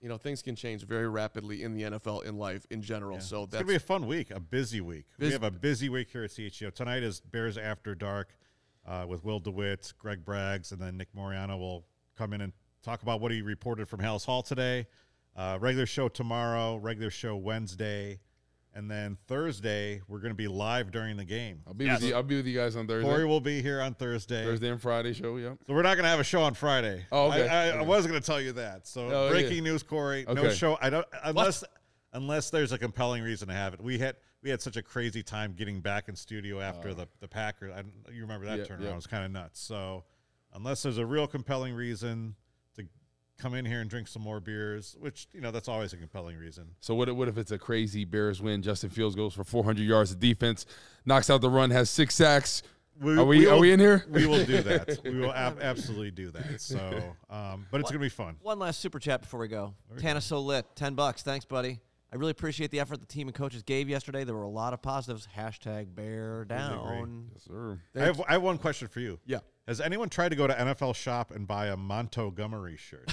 you 0.00 0.08
know, 0.08 0.16
things 0.16 0.42
can 0.42 0.54
change 0.54 0.84
very 0.86 1.08
rapidly 1.08 1.62
in 1.62 1.74
the 1.74 1.82
NFL, 1.82 2.24
in 2.24 2.36
life, 2.36 2.66
in 2.70 2.82
general. 2.82 3.20
So 3.20 3.42
It's 3.42 3.52
that's 3.52 3.62
gonna 3.62 3.72
be 3.72 3.76
a 3.76 3.80
fun 3.80 4.06
week, 4.06 4.30
a 4.30 4.40
busy 4.40 4.80
week. 4.80 5.06
we 5.18 5.32
have 5.32 5.42
a 5.42 5.50
busy 5.50 5.88
week 5.88 6.08
here 6.10 6.24
at 6.24 6.30
CHGO. 6.30 6.72
Tonight 6.72 7.02
is 7.02 7.20
Bears 7.20 7.58
After 7.58 7.94
Dark 7.94 8.36
uh, 8.86 9.06
with 9.08 9.24
Will 9.24 9.40
DeWitt, 9.40 9.92
Greg 9.98 10.24
Braggs, 10.24 10.72
and 10.72 10.80
then 10.80 10.96
Nick 10.96 11.08
Moreano 11.14 11.56
will 11.56 11.84
come 12.16 12.32
in 12.32 12.40
and 12.40 12.52
talk 12.82 13.02
about 13.02 13.20
what 13.20 13.32
he 13.32 13.42
reported 13.42 13.88
from 13.88 14.00
Halas 14.00 14.24
Hall 14.24 14.42
today. 14.42 14.86
Uh, 15.36 15.58
regular 15.60 15.86
show 15.86 16.08
tomorrow, 16.08 16.76
regular 16.76 17.10
show 17.10 17.36
Wednesday, 17.36 18.18
and 18.74 18.90
then 18.90 19.16
Thursday 19.26 20.00
we're 20.08 20.18
going 20.18 20.32
to 20.32 20.36
be 20.36 20.48
live 20.48 20.90
during 20.90 21.16
the 21.16 21.24
game. 21.24 21.60
I'll 21.66 21.74
be 21.74 21.88
with 21.88 22.02
you. 22.02 22.14
I'll 22.14 22.22
be 22.22 22.36
with 22.36 22.46
you 22.46 22.56
guys 22.56 22.76
on 22.76 22.86
Thursday. 22.86 23.08
Corey 23.08 23.26
will 23.26 23.40
be 23.40 23.62
here 23.62 23.80
on 23.80 23.94
Thursday. 23.94 24.44
Thursday 24.44 24.70
and 24.70 24.80
Friday 24.80 25.12
show. 25.12 25.36
Yep. 25.36 25.58
So 25.66 25.74
we're 25.74 25.82
not 25.82 25.94
going 25.94 26.04
to 26.04 26.10
have 26.10 26.20
a 26.20 26.24
show 26.24 26.42
on 26.42 26.54
Friday. 26.54 27.04
Oh, 27.10 27.28
okay. 27.28 27.48
I, 27.48 27.70
I, 27.70 27.78
I 27.78 27.82
was 27.82 28.06
going 28.06 28.20
to 28.20 28.24
tell 28.26 28.40
you 28.40 28.52
that. 28.52 28.86
So 28.86 29.08
Oh, 29.10 29.30
breaking 29.30 29.64
yeah. 29.64 29.72
news, 29.72 29.82
Corey. 29.82 30.24
No 30.28 30.50
show. 30.50 30.78
I 30.80 30.90
don't 30.90 31.06
unless 31.24 31.64
unless 32.12 32.50
there's 32.50 32.72
a 32.72 32.78
compelling 32.78 33.22
reason 33.22 33.48
to 33.48 33.54
have 33.54 33.74
it. 33.74 33.80
We 33.80 33.98
had 33.98 34.16
we 34.42 34.50
had 34.50 34.62
such 34.62 34.76
a 34.76 34.82
crazy 34.82 35.22
time 35.22 35.54
getting 35.54 35.80
back 35.80 36.08
in 36.08 36.16
studio 36.16 36.60
after 36.60 36.90
oh. 36.90 36.94
the 36.94 37.08
the 37.20 37.28
Packers. 37.28 37.72
I, 37.74 37.82
you 38.12 38.22
remember 38.22 38.46
that 38.46 38.58
Yeah, 38.58 38.64
turnaround? 38.64 38.82
yeah. 38.84 38.90
It 38.90 38.96
was 38.96 39.06
kind 39.06 39.24
of 39.24 39.30
nuts. 39.30 39.60
So 39.60 40.04
unless 40.54 40.82
there's 40.82 40.98
a 40.98 41.06
real 41.06 41.26
compelling 41.26 41.74
reason 41.74 42.34
come 43.38 43.54
in 43.54 43.64
here 43.64 43.80
and 43.80 43.88
drink 43.88 44.08
some 44.08 44.22
more 44.22 44.40
beers, 44.40 44.96
which 45.00 45.28
you 45.32 45.40
know 45.40 45.50
that's 45.50 45.68
always 45.68 45.92
a 45.92 45.96
compelling 45.96 46.36
reason. 46.36 46.66
So 46.80 46.94
what? 46.94 47.08
if- 47.08 47.14
What 47.16 47.28
if 47.28 47.38
it's 47.38 47.50
a 47.52 47.58
crazy 47.58 48.04
Bears 48.04 48.42
win? 48.42 48.62
Justin 48.62 48.90
Fields 48.90 49.14
goes 49.16 49.34
for 49.34 49.44
400 49.44 49.82
yards 49.82 50.10
of 50.12 50.20
defense, 50.20 50.66
knocks 51.06 51.30
out 51.30 51.40
the 51.40 51.50
run, 51.50 51.70
has 51.70 51.88
six 51.88 52.14
sacks. 52.14 52.62
are 53.02 53.24
we? 53.24 53.46
are 53.46 53.52
will- 53.54 53.60
we 53.60 53.72
in 53.72 53.80
here? 53.80 54.04
We 54.10 54.26
will 54.26 54.44
do 54.44 54.60
that. 54.62 54.98
we 55.04 55.18
will 55.18 55.32
ab- 55.32 55.60
absolutely 55.62 56.10
do 56.10 56.30
that. 56.32 56.60
So, 56.60 57.14
um, 57.30 57.66
but 57.70 57.80
it's 57.80 57.90
gonna 57.90 58.00
be 58.00 58.08
fun. 58.08 58.36
One 58.42 58.58
last 58.58 58.80
super 58.80 58.98
chat 58.98 59.20
before 59.22 59.40
we 59.40 59.48
go. 59.48 59.74
Tana 59.98 60.20
so 60.20 60.40
lit, 60.40 60.66
ten 60.74 60.94
bucks. 60.94 61.22
Thanks, 61.22 61.44
buddy. 61.44 61.80
I 62.10 62.16
really 62.16 62.30
appreciate 62.30 62.70
the 62.70 62.80
effort 62.80 63.00
the 63.00 63.06
team 63.06 63.28
and 63.28 63.34
coaches 63.34 63.62
gave 63.62 63.86
yesterday. 63.86 64.24
There 64.24 64.34
were 64.34 64.42
a 64.44 64.48
lot 64.48 64.72
of 64.72 64.80
positives. 64.80 65.28
Hashtag 65.36 65.94
bear 65.94 66.46
down. 66.46 67.28
Yes, 67.34 67.42
sir. 67.44 67.78
I 67.94 67.98
have, 67.98 68.20
I 68.26 68.32
have 68.32 68.42
one 68.42 68.56
question 68.56 68.88
for 68.88 69.00
you. 69.00 69.20
Yeah. 69.26 69.40
Has 69.68 69.82
anyone 69.82 70.08
tried 70.08 70.30
to 70.30 70.36
go 70.36 70.46
to 70.46 70.54
NFL 70.54 70.94
shop 70.96 71.30
and 71.30 71.46
buy 71.46 71.66
a 71.66 71.76
Montgomery 71.76 72.78
shirt, 72.78 73.12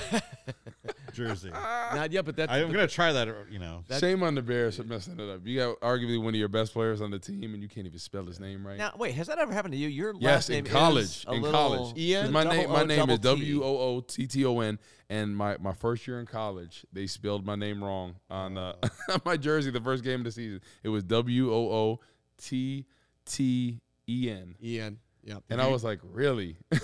jersey? 1.13 1.49
not 1.51 2.13
yet, 2.13 2.23
but 2.23 2.37
that's 2.37 2.49
I'm 2.49 2.71
gonna 2.71 2.87
try 2.87 3.11
that. 3.11 3.27
You 3.51 3.59
know, 3.59 3.83
Shame 3.99 4.23
on 4.23 4.35
the 4.35 4.41
Bears 4.41 4.77
for 4.77 4.85
messing 4.85 5.19
it 5.19 5.29
up. 5.29 5.41
You 5.45 5.59
got 5.59 5.79
arguably 5.81 6.17
one 6.17 6.29
of 6.33 6.35
your 6.39 6.47
best 6.47 6.71
players 6.71 7.01
on 7.01 7.11
the 7.11 7.19
team, 7.19 7.53
and 7.53 7.61
you 7.61 7.67
can't 7.67 7.85
even 7.85 7.99
spell 7.99 8.23
his 8.23 8.39
name 8.39 8.65
right. 8.65 8.77
Now, 8.77 8.93
wait, 8.97 9.15
has 9.15 9.27
that 9.27 9.37
ever 9.37 9.51
happened 9.51 9.73
to 9.73 9.77
you? 9.77 9.89
Your 9.89 10.13
Yes, 10.13 10.21
last 10.23 10.49
name 10.49 10.65
in 10.65 10.71
college. 10.71 11.03
is 11.03 11.25
a 11.27 11.33
In 11.33 11.43
college. 11.43 11.97
Ian? 11.97 12.31
My 12.31 12.45
name, 12.45 12.69
my 12.69 12.85
name 12.85 13.09
is 13.09 13.19
double 13.19 13.37
T. 13.37 13.51
W 13.51 13.63
O 13.63 13.77
O 13.77 13.99
T 13.99 14.25
T 14.25 14.45
O 14.45 14.61
N, 14.61 14.79
and 15.09 15.35
my, 15.35 15.57
my 15.57 15.73
first 15.73 16.07
year 16.07 16.21
in 16.21 16.25
college, 16.25 16.85
they 16.93 17.05
spelled 17.05 17.45
my 17.45 17.55
name 17.55 17.83
wrong 17.83 18.15
on 18.29 18.57
uh, 18.57 18.75
my 19.25 19.35
jersey. 19.35 19.71
The 19.71 19.81
first 19.81 20.05
game 20.05 20.21
of 20.21 20.23
the 20.25 20.31
season, 20.31 20.61
it 20.83 20.89
was 20.89 21.03
W 21.03 21.53
O 21.53 21.69
O 21.69 21.99
T 22.37 22.85
T 23.25 23.81
E 24.07 24.29
N, 24.31 24.55
Ian. 24.63 24.99
Yeah. 25.25 25.39
and 25.49 25.59
I 25.61 25.67
was 25.67 25.83
like, 25.83 25.99
really? 26.03 26.55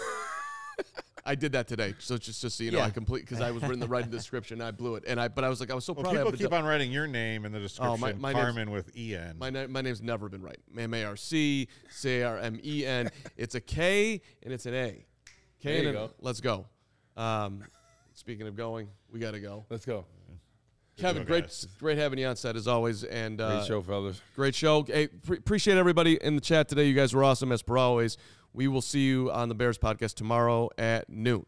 I 1.23 1.35
did 1.35 1.51
that 1.51 1.67
today. 1.67 1.93
So 1.99 2.17
just, 2.17 2.41
just 2.41 2.57
so 2.57 2.63
you 2.63 2.71
know, 2.71 2.79
Yeah. 2.79 2.85
I 2.85 2.89
complete 2.89 3.21
because 3.21 3.41
I 3.41 3.51
was 3.51 3.61
writing 3.61 3.79
the 3.79 3.87
right 3.87 4.09
description. 4.09 4.59
I 4.59 4.71
blew 4.71 4.95
it, 4.95 5.03
and 5.05 5.21
I 5.21 5.27
but 5.27 5.43
I 5.43 5.49
was 5.49 5.59
like, 5.59 5.69
I 5.69 5.75
was 5.75 5.85
so 5.85 5.93
well, 5.93 6.03
proud. 6.03 6.13
people 6.15 6.29
of 6.29 6.39
keep 6.39 6.51
on 6.51 6.65
writing 6.65 6.91
your 6.91 7.05
name 7.05 7.45
in 7.45 7.51
the 7.51 7.59
description. 7.59 7.93
Oh, 7.93 7.97
my- 7.97 8.13
my 8.13 8.33
name's- 8.33 8.43
Carmen 8.43 8.71
with 8.71 8.91
En. 8.97 9.37
My 9.37 9.51
na- 9.51 9.67
my 9.67 9.81
name's 9.81 10.01
never 10.01 10.27
been 10.29 10.41
right. 10.41 10.57
M 10.75 10.91
A 10.95 11.03
R 11.03 11.15
C 11.15 11.67
C 11.91 12.09
A 12.21 12.27
R 12.27 12.37
M 12.39 12.59
E 12.63 12.85
N. 12.87 13.11
It's 13.37 13.53
a 13.53 13.61
K 13.61 14.19
and 14.41 14.51
it's 14.51 14.65
an 14.65 14.73
A. 14.73 15.05
K 15.59 15.69
There 15.69 15.73
and 15.75 15.83
you 15.83 15.89
an, 15.89 15.95
go. 16.07 16.11
let's 16.21 16.41
go. 16.41 16.65
Um, 17.15 17.63
speaking 18.15 18.47
of 18.47 18.55
going, 18.55 18.87
we 19.11 19.19
got 19.19 19.31
to 19.31 19.39
go. 19.39 19.63
Let's 19.69 19.85
go. 19.85 20.05
Kevin, 21.01 21.23
great 21.25 21.43
guys. 21.45 21.67
great 21.79 21.97
having 21.97 22.19
you 22.19 22.27
on 22.27 22.35
set 22.35 22.55
as 22.55 22.67
always, 22.67 23.03
and 23.03 23.41
uh, 23.41 23.57
Great 23.57 23.67
show, 23.67 23.81
fellas. 23.81 24.21
Great 24.35 24.55
show. 24.55 24.83
Hey, 24.83 25.07
pre- 25.07 25.37
appreciate 25.37 25.77
everybody 25.77 26.15
in 26.23 26.35
the 26.35 26.41
chat 26.41 26.67
today. 26.69 26.85
You 26.87 26.93
guys 26.93 27.13
were 27.13 27.23
awesome 27.23 27.51
as 27.51 27.61
per 27.61 27.77
always. 27.77 28.17
We 28.53 28.67
will 28.67 28.81
see 28.81 29.01
you 29.05 29.31
on 29.31 29.49
the 29.49 29.55
Bears 29.55 29.77
podcast 29.77 30.15
tomorrow 30.15 30.69
at 30.77 31.09
noon. 31.09 31.45